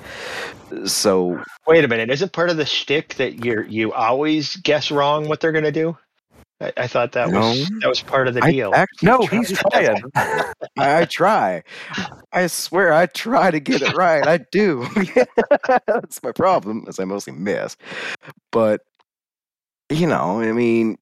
So 0.87 1.43
wait 1.67 1.85
a 1.85 1.89
minute. 1.89 2.11
Isn't 2.11 2.33
part 2.33 2.51
of 2.51 2.57
the 2.57 2.67
shtick 2.67 3.15
that 3.15 3.45
you 3.45 3.65
you 3.69 3.93
always 3.93 4.57
guess 4.57 4.91
wrong 4.91 5.29
what 5.29 5.41
they're 5.41 5.53
going 5.53 5.65
to 5.65 5.73
do? 5.73 5.97
I, 6.61 6.73
I 6.77 6.87
thought 6.87 7.13
that 7.13 7.31
was 7.31 7.69
that 7.81 7.89
was 7.89 8.03
part 8.03 8.29
of 8.29 8.35
the 8.35 8.43
I 8.43 8.51
deal. 8.51 8.73
actually 8.75 9.07
No, 9.07 9.27
try- 9.27 9.39
he's 9.39 9.59
trying. 9.71 10.03
I, 10.15 10.53
I 10.79 11.05
try. 11.05 11.63
I 12.33 12.47
swear 12.47 12.93
I 12.95 13.07
try 13.07 13.51
to 13.51 13.61
get 13.61 13.83
it 13.83 13.95
right. 13.95 14.27
I 14.27 14.39
do. 14.53 14.87
That's 15.87 16.23
my 16.23 16.33
problem, 16.33 16.85
as 16.89 16.99
I 16.99 17.05
mostly 17.05 17.35
miss. 17.35 17.77
But 18.53 18.81
you 19.91 20.07
know, 20.07 20.41
I 20.41 20.53
mean, 20.53 20.97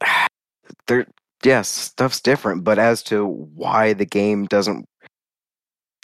there. 0.86 1.06
Yes, 1.42 1.68
stuff's 1.70 2.20
different. 2.20 2.64
But 2.64 2.78
as 2.78 3.02
to 3.04 3.24
why 3.26 3.94
the 3.94 4.04
game 4.04 4.44
doesn't, 4.44 4.84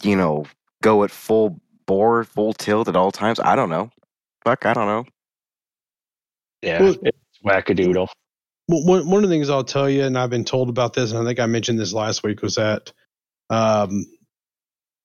you 0.03 0.17
know, 0.17 0.47
go 0.83 1.05
at 1.05 1.11
full 1.11 1.61
bore, 1.87 2.25
full 2.25 2.55
tilt 2.55 2.89
at 2.89 2.97
all 2.97 3.13
times, 3.13 3.39
I 3.41 3.55
don't 3.55 3.69
know. 3.69 3.91
Fuck, 4.47 4.65
I 4.65 4.73
don't 4.73 4.87
know. 4.87 5.05
yeah, 6.63 6.81
Well- 6.81 6.97
it's 7.03 7.19
wackadoodle. 7.45 8.09
Well, 8.69 8.85
one 8.85 9.09
one 9.09 9.23
of 9.25 9.31
the 9.31 9.35
things 9.35 9.51
I'll 9.51 9.65
tell 9.65 9.89
you, 9.89 10.05
and 10.05 10.19
I've 10.19 10.31
been 10.31 10.45
told 10.45 10.69
about 10.69 10.93
this, 10.93 11.13
and 11.13 11.21
I 11.21 11.25
think 11.25 11.39
I 11.39 11.47
mentioned 11.47 11.79
this 11.79 11.93
last 11.93 12.23
week, 12.23 12.43
was 12.43 12.57
that 12.57 12.93
um, 13.49 14.07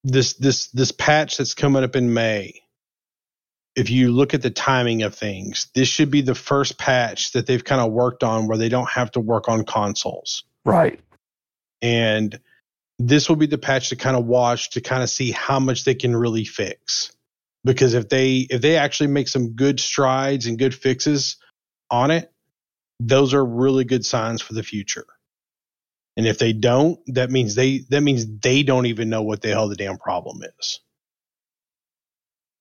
this 0.04 0.34
this 0.34 0.68
this 0.68 0.92
patch 0.92 1.38
that's 1.38 1.54
coming 1.54 1.84
up 1.84 1.96
in 1.96 2.14
May. 2.14 2.62
If 3.76 3.90
you 3.90 4.12
look 4.12 4.34
at 4.34 4.42
the 4.42 4.50
timing 4.50 5.04
of 5.04 5.16
things, 5.16 5.68
this 5.76 5.88
should 5.88 6.12
be 6.12 6.22
the 6.22 6.36
first 6.36 6.78
patch 6.78 7.32
that 7.34 7.48
they've 7.48 7.64
kind 7.64 7.80
of 7.80 7.92
worked 7.94 8.24
on 8.24 8.48
where 8.48 8.58
they 8.58 8.68
don't 8.68 8.90
have 8.90 9.12
to 9.12 9.22
work 9.22 9.48
on 9.48 9.64
consoles, 9.64 10.44
Right. 10.66 11.00
and 11.82 12.38
this 13.00 13.30
will 13.30 13.38
be 13.38 13.46
the 13.46 13.58
patch 13.58 13.90
to 13.90 13.96
kind 13.96 14.18
of 14.18 14.26
watch 14.26 14.72
to 14.72 14.82
kind 14.82 15.02
of 15.04 15.10
see 15.10 15.32
how 15.32 15.60
much 15.60 15.86
they 15.86 15.96
can 15.96 16.16
really 16.16 16.44
fix. 16.44 17.14
Because 17.64 17.94
if 17.94 18.10
they 18.10 18.38
if 18.50 18.62
they 18.62 18.76
actually 18.78 19.08
make 19.08 19.28
some 19.28 19.54
good 19.54 19.80
strides 19.80 20.48
and 20.48 20.58
good 20.58 20.74
fixes 20.76 21.38
on 21.90 22.12
it, 22.12 22.32
those 23.08 23.34
are 23.34 23.44
really 23.44 23.84
good 23.84 24.06
signs 24.06 24.42
for 24.42 24.54
the 24.54 24.64
future. 24.64 25.06
And 26.18 26.28
if 26.28 26.38
they 26.38 26.54
don't, 26.54 27.00
that 27.08 27.32
means 27.32 27.56
they 27.56 27.80
that 27.90 28.02
means 28.02 28.26
they 28.40 28.64
don't 28.64 28.86
even 28.86 29.10
know 29.10 29.24
what 29.24 29.42
the 29.42 29.50
hell 29.50 29.70
the 29.70 29.76
damn 29.76 29.98
problem 29.98 30.42
is. 30.60 30.80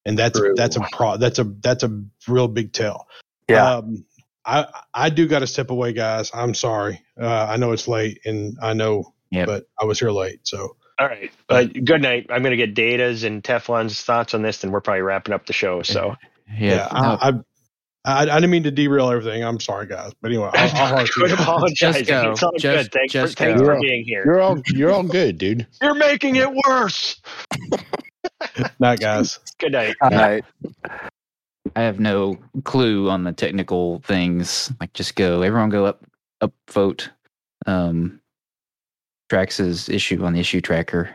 And 0.07 0.19
that's 0.19 0.39
True. 0.39 0.55
that's 0.57 0.77
a 0.77 0.87
pro 0.93 1.17
that's 1.17 1.39
a 1.39 1.45
that's 1.45 1.83
a 1.83 2.03
real 2.27 2.49
big 2.49 2.73
tell. 2.73 3.07
Yeah. 3.49 3.77
Um, 3.77 4.05
I 4.47 4.67
I 4.95 5.11
do 5.11 5.29
got 5.29 5.41
to 5.41 5.47
step 5.47 5.71
away, 5.71 5.93
guys. 5.93 6.31
I'm 6.33 6.55
sorry. 6.55 7.03
Uh, 7.21 7.27
I 7.49 7.57
know 7.57 7.73
it's 7.73 7.87
late, 7.87 8.21
and 8.25 8.57
I 8.63 8.73
know, 8.73 9.13
Yep. 9.31 9.47
but 9.47 9.65
I 9.81 9.85
was 9.85 9.99
here 9.99 10.11
late. 10.11 10.41
So 10.45 10.77
All 10.99 11.07
right. 11.07 11.31
Uh, 11.49 11.65
good 11.65 12.01
night. 12.01 12.27
I'm 12.31 12.43
going 12.43 12.53
to 12.53 12.57
get 12.57 12.75
Data's 12.75 13.25
and 13.25 13.45
Teflon's 13.45 14.01
thoughts 14.01 14.33
on 14.33 14.43
this, 14.43 14.65
and 14.65 14.73
we're 14.73 14.81
probably 14.81 15.03
wrapping 15.03 15.35
up 15.35 15.45
the 15.47 15.53
show. 15.53 15.83
So 15.83 16.17
Yeah. 16.59 16.89
I, 16.91 17.29
I, 17.29 17.33
I 18.05 18.23
I 18.23 18.25
didn't 18.25 18.51
mean 18.51 18.63
to 18.65 18.71
derail 18.71 19.11
everything. 19.11 19.43
I'm 19.45 19.61
sorry, 19.61 19.87
guys. 19.87 20.13
But 20.23 20.31
anyway, 20.31 20.51
I'll, 20.55 20.71
I'll 20.77 20.83
I 20.85 20.89
harsh 20.89 21.17
would 21.19 21.31
you. 21.31 21.37
apologize. 21.37 21.97
Just 21.97 22.07
go. 22.09 22.31
It's 22.33 22.43
all 22.43 22.53
Just- 22.59 22.63
good. 22.91 22.93
Thanks, 22.93 23.13
just 23.13 23.39
for, 23.39 23.45
thanks 23.45 23.61
go. 23.61 23.67
for 23.67 23.81
being 23.81 24.05
here. 24.05 24.23
You're 24.25 24.41
all 24.41 24.59
you're 24.69 24.91
all 24.91 25.03
good, 25.03 25.37
dude. 25.39 25.67
You're 25.83 25.95
making 25.95 26.37
it 26.37 26.49
worse. 26.67 27.21
Night, 28.79 29.01
guys. 29.01 29.39
Good 29.59 29.73
night. 29.73 29.95
All 30.01 30.11
right. 30.11 30.45
I 31.77 31.83
have 31.83 32.01
no 32.01 32.39
clue 32.65 33.11
on 33.11 33.23
the 33.25 33.33
technical 33.33 34.01
things. 34.01 34.73
Like, 34.81 34.93
just 34.95 35.15
go. 35.15 35.43
Everyone 35.43 35.69
go 35.69 35.85
up, 35.85 36.03
up 36.41 36.53
vote. 36.71 37.11
Um, 37.67 38.21
Trax's 39.31 39.89
issue 39.91 40.25
on 40.25 40.33
the 40.33 40.41
issue 40.41 40.61
tracker. 40.63 41.11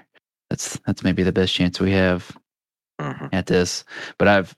That's 0.52 0.80
that's 0.86 1.04
maybe 1.04 1.24
the 1.24 1.32
best 1.32 1.54
chance 1.54 1.80
we 1.80 1.92
have 1.92 2.32
Mhm. 3.02 3.30
at 3.34 3.48
this. 3.48 3.84
But 4.20 4.28
I've, 4.28 4.56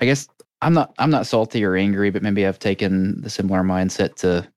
I 0.00 0.04
guess 0.04 0.28
I'm 0.62 0.72
not 0.74 0.94
I'm 0.98 1.10
not 1.10 1.26
salty 1.26 1.64
or 1.64 1.76
angry, 1.76 2.10
but 2.10 2.22
maybe 2.22 2.46
I've 2.46 2.58
taken 2.58 3.20
the 3.20 3.30
similar 3.30 3.62
mindset 3.62 4.14
to 4.16 4.48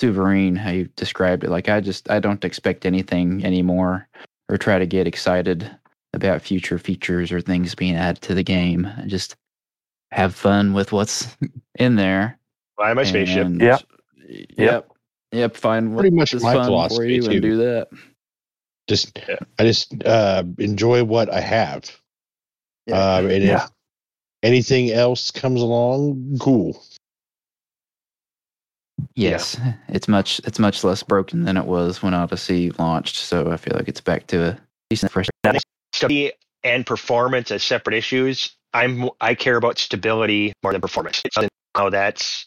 Souverine. 0.00 0.56
How 0.56 0.70
you 0.70 0.84
described 0.96 1.44
it. 1.44 1.50
Like 1.50 1.68
I 1.68 1.80
just 1.80 2.10
I 2.10 2.18
don't 2.20 2.44
expect 2.44 2.86
anything 2.86 3.44
anymore, 3.44 4.08
or 4.48 4.56
try 4.56 4.78
to 4.78 4.86
get 4.86 5.06
excited 5.06 5.70
about 6.14 6.42
future 6.42 6.78
features 6.78 7.30
or 7.30 7.40
things 7.40 7.74
being 7.74 7.94
added 7.96 8.22
to 8.22 8.34
the 8.34 8.42
game. 8.42 8.86
I 8.98 9.06
just 9.06 9.36
have 10.12 10.34
fun 10.34 10.72
with 10.72 10.92
what's 10.92 11.36
in 11.78 11.96
there. 11.96 12.38
Fly 12.76 12.94
my 12.94 13.04
spaceship. 13.04 13.46
and- 13.46 13.60
Yep. 13.60 13.82
Yep. 14.56 14.90
Yep. 15.32 15.56
Find 15.56 15.94
what 15.94 16.00
Pretty 16.00 16.16
much 16.16 16.32
is 16.34 16.42
my 16.42 16.54
fun 16.54 16.88
for 16.88 17.04
you 17.04 17.22
too. 17.22 17.30
and 17.30 17.42
do 17.42 17.56
that. 17.58 17.88
Just 18.88 19.18
Yeah. 19.28 19.36
I 19.58 19.62
just 19.64 19.94
uh, 20.04 20.42
enjoy 20.58 21.04
what 21.04 21.32
I 21.32 21.40
have. 21.40 21.96
Yeah. 22.86 22.96
Um, 23.16 23.26
and 23.30 23.44
Yeah. 23.44 23.64
if 23.66 23.70
anything 24.42 24.90
else 24.90 25.30
comes 25.30 25.60
along, 25.60 26.38
cool. 26.40 26.82
Yes, 29.14 29.58
it's 29.88 30.08
much 30.08 30.40
it's 30.44 30.58
much 30.58 30.84
less 30.84 31.02
broken 31.02 31.44
than 31.44 31.56
it 31.56 31.66
was 31.66 32.02
when 32.02 32.14
Odyssey 32.14 32.70
launched. 32.72 33.16
So 33.16 33.50
I 33.50 33.56
feel 33.56 33.74
like 33.76 33.88
it's 33.88 34.00
back 34.00 34.26
to 34.28 34.50
a 34.50 34.58
decent 34.88 35.12
fresh. 35.12 35.28
Stability 35.92 36.32
and 36.62 36.86
performance 36.86 37.50
as 37.50 37.62
separate 37.62 37.94
issues. 37.94 38.54
I'm 38.72 39.10
I 39.20 39.34
care 39.34 39.56
about 39.56 39.78
stability 39.78 40.52
more 40.62 40.72
than 40.72 40.80
performance. 40.80 41.22
How 41.74 41.90
that's 41.90 42.46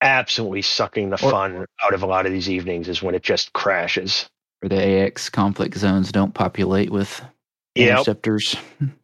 absolutely 0.00 0.62
sucking 0.62 1.10
the 1.10 1.18
fun 1.18 1.66
out 1.84 1.94
of 1.94 2.02
a 2.02 2.06
lot 2.06 2.26
of 2.26 2.32
these 2.32 2.48
evenings 2.48 2.88
is 2.88 3.02
when 3.02 3.14
it 3.14 3.22
just 3.22 3.52
crashes. 3.52 4.28
Where 4.60 4.68
the 4.68 5.06
AX 5.06 5.28
conflict 5.28 5.76
zones 5.76 6.12
don't 6.12 6.34
populate 6.34 6.90
with 6.90 7.20
Yep. 7.78 7.90
interceptors. 7.90 8.56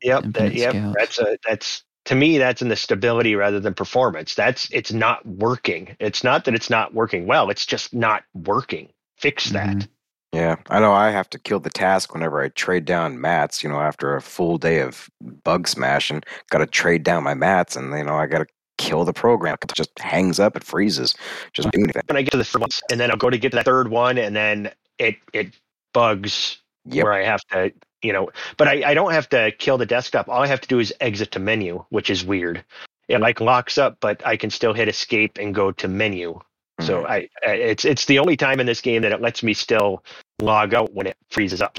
Yep, 0.02 0.24
that, 0.28 0.54
yep. 0.54 0.70
Scouts. 0.72 0.94
That's 0.98 1.18
a 1.18 1.38
that's 1.46 1.82
to 2.06 2.14
me 2.14 2.38
that's 2.38 2.60
in 2.62 2.68
the 2.68 2.76
stability 2.76 3.34
rather 3.34 3.60
than 3.60 3.74
performance. 3.74 4.34
That's 4.34 4.68
it's 4.72 4.92
not 4.92 5.24
working. 5.26 5.96
It's 6.00 6.22
not 6.24 6.44
that 6.44 6.54
it's 6.54 6.68
not 6.70 6.92
working 6.94 7.26
well. 7.26 7.50
It's 7.50 7.64
just 7.66 7.94
not 7.94 8.24
working. 8.34 8.88
Fix 9.16 9.50
that. 9.50 9.76
Mhm. 9.76 9.88
Yeah, 10.32 10.56
I 10.68 10.80
know 10.80 10.92
I 10.92 11.10
have 11.10 11.30
to 11.30 11.38
kill 11.38 11.60
the 11.60 11.70
task 11.70 12.12
whenever 12.12 12.42
I 12.42 12.48
trade 12.48 12.84
down 12.84 13.20
mats, 13.20 13.62
you 13.62 13.68
know, 13.68 13.80
after 13.80 14.16
a 14.16 14.20
full 14.20 14.58
day 14.58 14.80
of 14.80 15.08
bug 15.44 15.68
smashing. 15.68 16.22
Got 16.50 16.58
to 16.58 16.66
trade 16.66 17.04
down 17.04 17.22
my 17.22 17.34
mats 17.34 17.76
and, 17.76 17.96
you 17.96 18.02
know, 18.02 18.16
I 18.16 18.26
got 18.26 18.38
to 18.38 18.46
kill 18.76 19.04
the 19.04 19.12
program. 19.12 19.56
It 19.62 19.72
just 19.74 19.96
hangs 20.00 20.40
up, 20.40 20.56
it 20.56 20.64
freezes. 20.64 21.14
Just 21.52 21.70
doing 21.70 21.86
that. 21.94 22.08
When 22.08 22.16
I 22.16 22.22
get 22.22 22.32
to 22.32 22.36
the 22.38 22.44
third 22.44 22.62
one, 22.62 22.68
and 22.90 22.98
then 22.98 23.12
I'll 23.12 23.16
go 23.16 23.30
to 23.30 23.38
get 23.38 23.50
to 23.52 23.56
that 23.58 23.64
third 23.64 23.88
one, 23.88 24.18
and 24.18 24.34
then 24.34 24.72
it 24.98 25.16
it 25.32 25.54
bugs 25.92 26.58
Yep. 26.86 27.04
where 27.04 27.12
I 27.14 27.22
have 27.24 27.40
to, 27.52 27.72
you 28.04 28.12
know. 28.12 28.30
But 28.56 28.68
I, 28.68 28.90
I 28.90 28.94
don't 28.94 29.12
have 29.12 29.28
to 29.30 29.50
kill 29.58 29.78
the 29.78 29.86
desktop. 29.86 30.28
All 30.28 30.42
I 30.42 30.46
have 30.46 30.60
to 30.60 30.68
do 30.68 30.78
is 30.78 30.92
exit 31.00 31.32
to 31.32 31.38
menu, 31.40 31.84
which 31.88 32.10
is 32.10 32.24
weird. 32.24 32.62
It 33.08 33.20
like 33.20 33.40
locks 33.40 33.76
up, 33.78 33.98
but 34.00 34.24
I 34.26 34.36
can 34.36 34.50
still 34.50 34.72
hit 34.72 34.88
escape 34.88 35.38
and 35.38 35.54
go 35.54 35.72
to 35.72 35.88
menu. 35.88 36.38
So 36.80 37.02
Mhm. 37.02 37.06
I, 37.10 37.28
I 37.46 37.50
it's 37.52 37.84
it's 37.84 38.04
the 38.06 38.18
only 38.18 38.36
time 38.36 38.60
in 38.60 38.66
this 38.66 38.80
game 38.80 39.02
that 39.02 39.12
it 39.12 39.20
lets 39.20 39.42
me 39.42 39.54
still 39.54 40.04
log 40.40 40.74
out 40.74 40.92
when 40.94 41.06
it 41.06 41.16
freezes 41.30 41.60
up. 41.60 41.76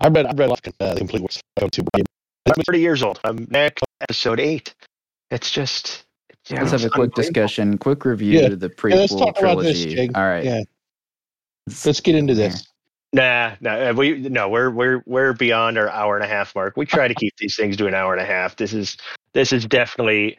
I 0.00 0.08
read 0.08 0.26
I 0.26 0.32
read 0.34 0.50
like 0.50 0.68
uh, 0.80 0.94
complete 0.96 1.22
works 1.22 1.40
of. 1.60 1.70
I'm 2.46 2.62
30 2.66 2.80
years 2.80 3.02
old. 3.02 3.20
I'm 3.24 3.46
next 3.50 3.84
episode 4.02 4.38
eight. 4.40 4.74
It's 5.30 5.50
just 5.50 6.04
Yeah, 6.50 6.60
Let's 6.60 6.72
have 6.72 6.84
a 6.84 6.90
quick 6.90 7.14
discussion, 7.14 7.78
quick 7.78 8.04
review 8.04 8.40
Yeah. 8.40 8.46
of 8.48 8.60
the 8.60 8.66
Yeah, 8.66 8.94
let's 8.96 9.12
prequel 9.14 9.18
talk 9.18 9.38
about 9.38 9.62
this, 9.62 9.82
trilogy. 9.84 10.10
All 10.14 10.22
right. 10.24 10.44
Yeah, 10.44 10.60
let's 11.84 12.00
get 12.00 12.14
into 12.14 12.34
this. 12.34 12.66
Nah, 13.14 13.52
nah, 13.60 13.92
we 13.92 14.18
no, 14.20 14.48
we're 14.48 14.70
we're 14.70 15.02
we're 15.04 15.34
beyond 15.34 15.76
our 15.76 15.88
hour 15.90 16.16
and 16.16 16.24
a 16.24 16.28
half 16.28 16.54
mark. 16.54 16.76
We 16.76 16.86
try 16.86 17.08
to 17.08 17.14
keep 17.14 17.36
these 17.36 17.56
things 17.56 17.76
to 17.76 17.86
an 17.86 17.94
hour 17.94 18.14
and 18.14 18.22
a 18.22 18.26
half. 18.26 18.56
This 18.56 18.72
is 18.72 18.96
this 19.34 19.52
is 19.52 19.66
definitely 19.66 20.38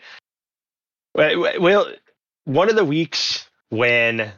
well, 1.13 1.61
well 1.61 1.91
one 2.45 2.69
of 2.69 2.75
the 2.75 2.85
weeks 2.85 3.47
when 3.69 4.31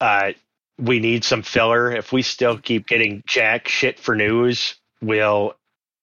uh 0.00 0.32
we 0.78 1.00
need 1.00 1.24
some 1.24 1.42
filler. 1.42 1.90
If 1.90 2.12
we 2.12 2.22
still 2.22 2.58
keep 2.58 2.86
getting 2.86 3.22
jack 3.26 3.66
shit 3.66 3.98
for 3.98 4.14
news, 4.14 4.76
we'll 5.02 5.54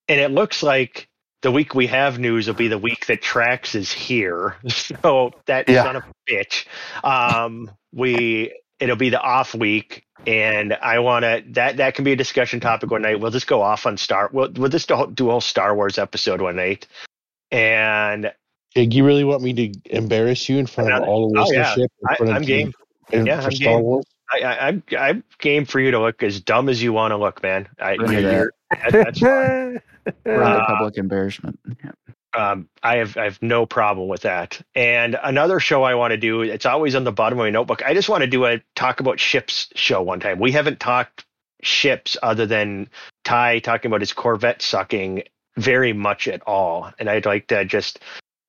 and 0.08 0.20
it 0.20 0.30
looks 0.30 0.62
like 0.62 1.08
the 1.40 1.50
week 1.50 1.74
we 1.74 1.86
have 1.86 2.18
news 2.18 2.46
will 2.48 2.54
be 2.54 2.68
the 2.68 2.76
week 2.78 3.06
that 3.06 3.22
Trax 3.22 3.74
is 3.74 3.90
here. 3.90 4.56
So 4.68 5.32
that 5.46 5.68
Yeah. 5.70 5.84
son 5.84 5.96
of 5.96 6.02
a 6.04 6.30
bitch. 6.30 6.66
Um, 7.02 7.70
we 7.94 8.52
it'll 8.80 8.96
be 8.96 9.10
the 9.10 9.20
off 9.20 9.54
week, 9.54 10.04
and 10.26 10.72
I 10.74 10.98
want 11.00 11.24
to 11.24 11.42
that 11.52 11.76
that 11.78 11.94
can 11.94 12.04
be 12.04 12.12
a 12.12 12.16
discussion 12.16 12.60
topic 12.60 12.90
one 12.90 13.02
night. 13.02 13.20
We'll 13.20 13.30
just 13.30 13.46
go 13.46 13.62
off 13.62 13.86
on 13.86 13.96
Star. 13.96 14.30
We'll 14.32 14.50
we'll 14.52 14.70
just 14.70 14.88
do 14.88 15.10
do 15.14 15.28
a 15.28 15.32
whole 15.32 15.40
Star 15.40 15.74
Wars 15.74 15.98
episode 15.98 16.40
one 16.40 16.56
night, 16.56 16.86
and 17.50 18.32
Jake, 18.74 18.92
you 18.94 19.04
really 19.04 19.24
want 19.24 19.42
me 19.42 19.52
to 19.54 19.80
embarrass 19.96 20.48
you 20.48 20.58
in 20.58 20.66
front 20.66 20.92
of 20.92 21.02
all 21.04 21.30
the 21.32 21.40
Oh, 21.40 21.50
yeah. 21.52 21.74
listenership? 21.74 21.78
in 21.78 22.08
I- 22.08 22.14
front 22.16 22.30
of 22.30 22.36
I'm 22.36 22.42
game. 22.42 22.72
in- 23.12 23.26
Yeah, 23.26 23.40
for 23.40 23.46
I'm 23.46 23.52
Star 23.52 23.74
game. 23.76 23.82
Wars? 23.82 24.04
I, 24.32 24.38
I 24.42 24.66
I'm 24.68 24.82
I'm 24.98 25.24
game 25.38 25.64
for 25.64 25.78
you 25.80 25.92
to 25.92 26.00
look 26.00 26.22
as 26.22 26.40
dumb 26.40 26.68
as 26.68 26.82
you 26.82 26.92
want 26.92 27.12
to 27.12 27.16
look, 27.16 27.42
man. 27.42 27.68
I, 27.78 27.96
Bring 27.96 28.12
it 28.18 28.22
you're, 28.22 28.30
up. 28.30 28.82
you're, 28.82 28.90
that, 28.90 29.04
that's 29.04 29.20
fine. 29.20 29.80
For 30.24 30.38
the 30.38 30.44
Uh, 30.44 30.66
public 30.66 30.98
embarrassment. 30.98 31.58
Yeah. 31.84 31.90
Um, 32.36 32.68
I 32.82 32.98
have 32.98 33.16
I 33.16 33.24
have 33.24 33.40
no 33.40 33.66
problem 33.66 34.08
with 34.08 34.22
that. 34.22 34.60
And 34.74 35.18
another 35.22 35.58
show 35.58 35.82
I 35.84 35.94
want 35.94 36.12
to 36.12 36.16
do, 36.16 36.42
it's 36.42 36.66
always 36.66 36.94
on 36.94 37.04
the 37.04 37.12
bottom 37.12 37.38
of 37.38 37.44
my 37.44 37.50
notebook. 37.50 37.82
I 37.84 37.94
just 37.94 38.08
want 38.08 38.22
to 38.22 38.26
do 38.26 38.44
a 38.44 38.60
talk 38.74 39.00
about 39.00 39.18
ships 39.18 39.68
show 39.74 40.02
one 40.02 40.20
time. 40.20 40.38
We 40.38 40.52
haven't 40.52 40.78
talked 40.78 41.24
ships 41.62 42.16
other 42.22 42.46
than 42.46 42.90
Ty 43.24 43.60
talking 43.60 43.90
about 43.90 44.00
his 44.00 44.12
Corvette 44.12 44.60
sucking 44.62 45.24
very 45.56 45.92
much 45.94 46.28
at 46.28 46.42
all. 46.46 46.92
And 46.98 47.08
I'd 47.08 47.26
like 47.26 47.46
to 47.48 47.64
just 47.64 48.00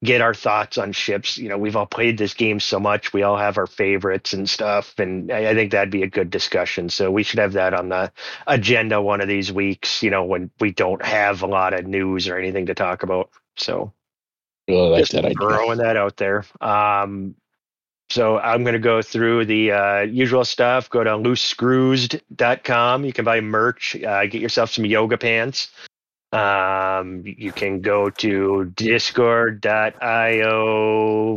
get 0.03 0.21
our 0.21 0.33
thoughts 0.33 0.77
on 0.77 0.91
ships. 0.91 1.37
You 1.37 1.49
know, 1.49 1.57
we've 1.57 1.75
all 1.75 1.85
played 1.85 2.17
this 2.17 2.33
game 2.33 2.59
so 2.59 2.79
much. 2.79 3.13
We 3.13 3.23
all 3.23 3.37
have 3.37 3.57
our 3.57 3.67
favorites 3.67 4.33
and 4.33 4.49
stuff. 4.49 4.93
And 4.99 5.31
I, 5.31 5.51
I 5.51 5.55
think 5.55 5.71
that'd 5.71 5.89
be 5.89 6.03
a 6.03 6.09
good 6.09 6.29
discussion. 6.29 6.89
So 6.89 7.09
we 7.09 7.23
should 7.23 7.39
have 7.39 7.53
that 7.53 7.73
on 7.73 7.89
the 7.89 8.11
agenda 8.45 9.01
one 9.01 9.21
of 9.21 9.27
these 9.27 9.51
weeks, 9.51 10.03
you 10.03 10.11
know, 10.11 10.25
when 10.25 10.51
we 10.59 10.71
don't 10.71 11.03
have 11.03 11.41
a 11.41 11.47
lot 11.47 11.73
of 11.73 11.87
news 11.87 12.27
or 12.27 12.37
anything 12.37 12.67
to 12.67 12.75
talk 12.75 13.03
about. 13.03 13.29
So 13.57 13.93
Really 14.67 14.89
like 14.89 15.07
that 15.07 15.25
idea. 15.25 15.37
throwing 15.39 15.77
that 15.77 15.95
out 15.95 16.17
there. 16.17 16.43
Um, 16.59 17.35
so 18.09 18.37
I'm 18.37 18.63
going 18.63 18.73
to 18.73 18.79
go 18.79 19.01
through 19.01 19.45
the 19.45 19.71
uh, 19.71 20.01
usual 20.01 20.45
stuff. 20.45 20.89
Go 20.89 21.03
to 21.03 21.11
loosescrews.com. 21.11 23.05
You 23.05 23.13
can 23.13 23.25
buy 23.25 23.41
merch. 23.41 23.95
Uh, 24.01 24.25
get 24.25 24.41
yourself 24.41 24.71
some 24.71 24.85
yoga 24.85 25.17
pants. 25.17 25.69
Um, 26.33 27.23
you 27.25 27.53
can 27.53 27.79
go 27.79 28.09
to 28.09 28.65
discord.io 28.75 29.61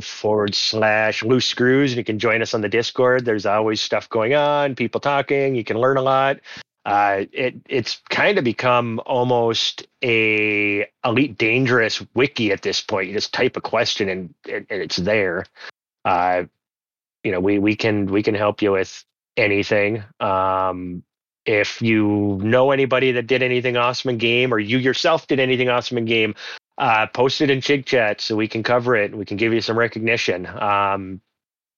forward 0.00 0.54
slash 0.54 1.22
loose 1.22 1.46
screws 1.46 1.92
and 1.92 1.98
you 1.98 2.04
can 2.04 2.18
join 2.18 2.42
us 2.42 2.54
on 2.54 2.60
the 2.60 2.68
Discord. 2.68 3.24
There's 3.24 3.46
always 3.46 3.80
stuff 3.80 4.08
going 4.08 4.34
on, 4.34 4.74
people 4.74 5.00
talking. 5.00 5.54
You 5.54 5.62
can 5.62 5.78
learn 5.78 5.96
a 5.96 6.02
lot. 6.02 6.40
Uh, 6.84 7.24
it 7.32 7.56
it's 7.68 8.00
kind 8.08 8.38
of 8.38 8.44
become 8.44 9.00
almost 9.04 9.86
a 10.02 10.86
elite 11.04 11.36
dangerous 11.36 12.02
wiki 12.14 12.52
at 12.52 12.62
this 12.62 12.80
point. 12.80 13.08
You 13.08 13.14
just 13.14 13.34
type 13.34 13.56
a 13.56 13.60
question 13.60 14.08
and, 14.08 14.34
and 14.48 14.66
it's 14.70 14.96
there. 14.96 15.44
Uh, 16.04 16.44
you 17.22 17.32
know, 17.32 17.40
we 17.40 17.58
we 17.58 17.76
can 17.76 18.06
we 18.06 18.22
can 18.22 18.34
help 18.34 18.62
you 18.62 18.72
with 18.72 19.04
anything. 19.36 20.02
Um, 20.20 21.02
if 21.44 21.82
you 21.82 22.38
know 22.42 22.70
anybody 22.70 23.12
that 23.12 23.26
did 23.26 23.42
anything 23.42 23.76
awesome 23.76 24.10
in 24.10 24.18
game, 24.18 24.52
or 24.52 24.58
you 24.58 24.78
yourself 24.78 25.26
did 25.26 25.40
anything 25.40 25.68
awesome 25.68 25.98
in 25.98 26.04
game, 26.06 26.34
uh, 26.78 27.06
post 27.08 27.40
it 27.40 27.50
in 27.50 27.60
Chig 27.60 27.84
Chat 27.84 28.20
so 28.20 28.36
we 28.36 28.48
can 28.48 28.62
cover 28.62 28.96
it. 28.96 29.14
We 29.14 29.24
can 29.24 29.36
give 29.36 29.52
you 29.52 29.60
some 29.60 29.78
recognition. 29.78 30.46
Um, 30.46 31.20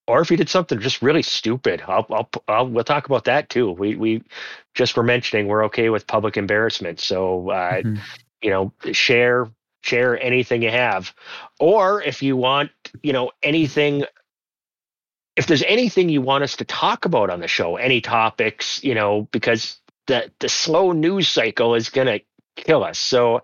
or 0.07 0.21
if 0.21 0.31
you 0.31 0.37
did 0.37 0.49
something 0.49 0.81
just 0.81 1.03
really 1.03 1.23
stupid, 1.23 1.83
I'll, 1.87 2.07
I'll, 2.11 2.31
I'll 2.49 2.69
we'll 2.69 2.85
talk 2.85 3.07
about 3.07 3.25
that 3.25 3.49
too. 3.49 3.71
We 3.71 3.95
we 3.97 4.23
just 4.75 4.97
were 4.97 5.03
mentioning 5.03 5.47
we're 5.47 5.65
okay 5.67 5.91
with 5.91 6.07
public 6.07 6.37
embarrassment, 6.37 7.01
so 7.01 7.51
uh, 7.51 7.83
Mhm. 7.83 8.01
you 8.43 8.51
know 8.51 8.73
share 8.93 9.49
share 9.83 10.21
anything 10.21 10.63
you 10.63 10.71
have. 10.71 11.13
Or 11.61 12.03
if 12.03 12.23
you 12.23 12.37
want, 12.37 12.71
you 13.03 13.13
know, 13.13 13.31
anything 13.43 14.05
if 15.37 15.47
there's 15.47 15.63
anything 15.63 16.09
you 16.09 16.21
want 16.21 16.45
us 16.45 16.57
to 16.57 16.65
talk 16.65 17.05
about 17.05 17.31
on 17.31 17.41
the 17.41 17.49
show, 17.49 17.77
any 17.77 18.01
topics, 18.01 18.83
you 18.85 18.95
know, 18.95 19.29
because 19.33 19.79
the 20.07 20.31
the 20.41 20.49
slow 20.49 20.93
news 20.93 21.29
cycle 21.29 21.75
is 21.75 21.89
going 21.89 22.07
to 22.07 22.21
kill 22.57 22.85
us. 22.85 22.99
So 22.99 23.43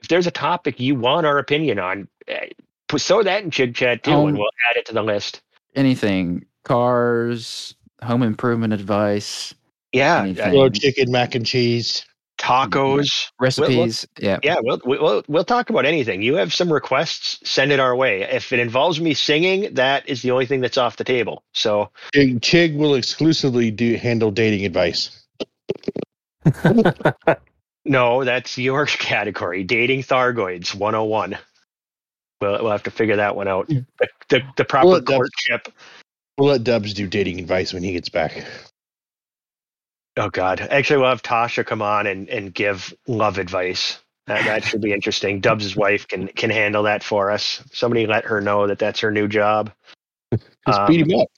if 0.00 0.08
there's 0.08 0.26
a 0.26 0.32
topic 0.32 0.80
you 0.80 0.94
want 0.94 1.26
our 1.26 1.38
opinion 1.38 1.78
on, 1.78 2.08
eh, 2.28 2.48
put 2.88 3.00
throw 3.00 3.22
that 3.22 3.42
in 3.42 3.50
chit 3.50 3.74
Chat 3.74 4.02
too, 4.02 4.12
Um, 4.12 4.28
and 4.28 4.38
we'll 4.38 4.50
add 4.68 4.76
it 4.76 4.86
to 4.86 4.92
the 4.92 5.02
list. 5.02 5.40
Anything, 5.74 6.44
cars, 6.64 7.74
home 8.02 8.22
improvement 8.22 8.72
advice, 8.72 9.54
Yeah, 9.92 10.22
anything. 10.22 10.50
Grilled 10.50 10.74
chicken, 10.74 11.10
mac 11.10 11.34
and 11.34 11.46
cheese. 11.46 12.04
tacos. 12.38 13.30
recipes. 13.38 14.06
yeah. 14.18 14.38
Yeah, 14.42 14.56
we'll, 14.62 14.80
we'll 14.84 15.22
we'll 15.28 15.44
talk 15.44 15.68
about 15.70 15.84
anything. 15.84 16.22
You 16.22 16.36
have 16.36 16.52
some 16.54 16.72
requests, 16.72 17.38
send 17.48 17.70
it 17.70 17.78
our 17.80 17.94
way. 17.94 18.22
If 18.22 18.52
it 18.52 18.58
involves 18.58 19.00
me 19.00 19.14
singing, 19.14 19.74
that 19.74 20.08
is 20.08 20.22
the 20.22 20.30
only 20.30 20.46
thing 20.46 20.60
that's 20.60 20.78
off 20.78 20.96
the 20.96 21.04
table. 21.04 21.44
So 21.52 21.90
Chig, 22.14 22.40
Chig 22.40 22.76
will 22.76 22.94
exclusively 22.94 23.70
do 23.70 23.94
handle 23.96 24.30
dating 24.30 24.64
advice. 24.64 25.10
no, 27.84 28.24
that's 28.24 28.58
your 28.58 28.86
category. 28.86 29.64
Dating 29.64 30.02
Thargoids 30.02 30.74
101. 30.74 31.36
We'll 32.40 32.62
we'll 32.62 32.72
have 32.72 32.82
to 32.84 32.90
figure 32.90 33.16
that 33.16 33.36
one 33.36 33.48
out. 33.48 33.68
The 33.68 33.84
the, 34.28 34.40
the 34.56 34.64
proper 34.64 34.86
Well, 34.88 35.00
that's- 35.00 35.16
courtship. 35.16 35.72
We'll 36.38 36.48
let 36.48 36.64
Dubs 36.64 36.94
do 36.94 37.06
dating 37.06 37.38
advice 37.38 37.74
when 37.74 37.82
he 37.82 37.92
gets 37.92 38.08
back. 38.08 38.44
Oh 40.16 40.30
God! 40.30 40.60
Actually, 40.60 41.00
we'll 41.00 41.10
have 41.10 41.22
Tasha 41.22 41.64
come 41.66 41.82
on 41.82 42.06
and, 42.06 42.28
and 42.28 42.52
give 42.54 42.94
love 43.06 43.38
advice. 43.38 43.98
That, 44.26 44.44
that 44.44 44.64
should 44.64 44.80
be 44.80 44.92
interesting. 44.92 45.40
Dubs' 45.40 45.76
wife 45.76 46.08
can 46.08 46.28
can 46.28 46.50
handle 46.50 46.84
that 46.84 47.02
for 47.04 47.30
us. 47.30 47.62
Somebody 47.72 48.06
let 48.06 48.24
her 48.24 48.40
know 48.40 48.66
that 48.66 48.78
that's 48.78 49.00
her 49.00 49.10
new 49.10 49.28
job. 49.28 49.72
Just 50.32 50.44
Um, 50.66 50.86
beat 50.86 51.00
him 51.06 51.18
up. 51.20 51.28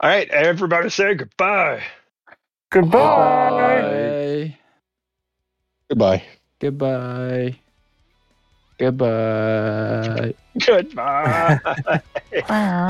All 0.00 0.10
right, 0.10 0.28
everybody, 0.30 0.90
say 0.90 1.14
goodbye. 1.14 1.82
Goodbye. 2.70 4.56
Goodbye. 5.88 6.20
Goodbye. 6.20 6.22
Goodbye. 6.60 7.58
Goodbye. 8.82 10.18
Goodbye. 10.66 11.58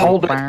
Hold 0.01 0.25
it. 0.25 0.43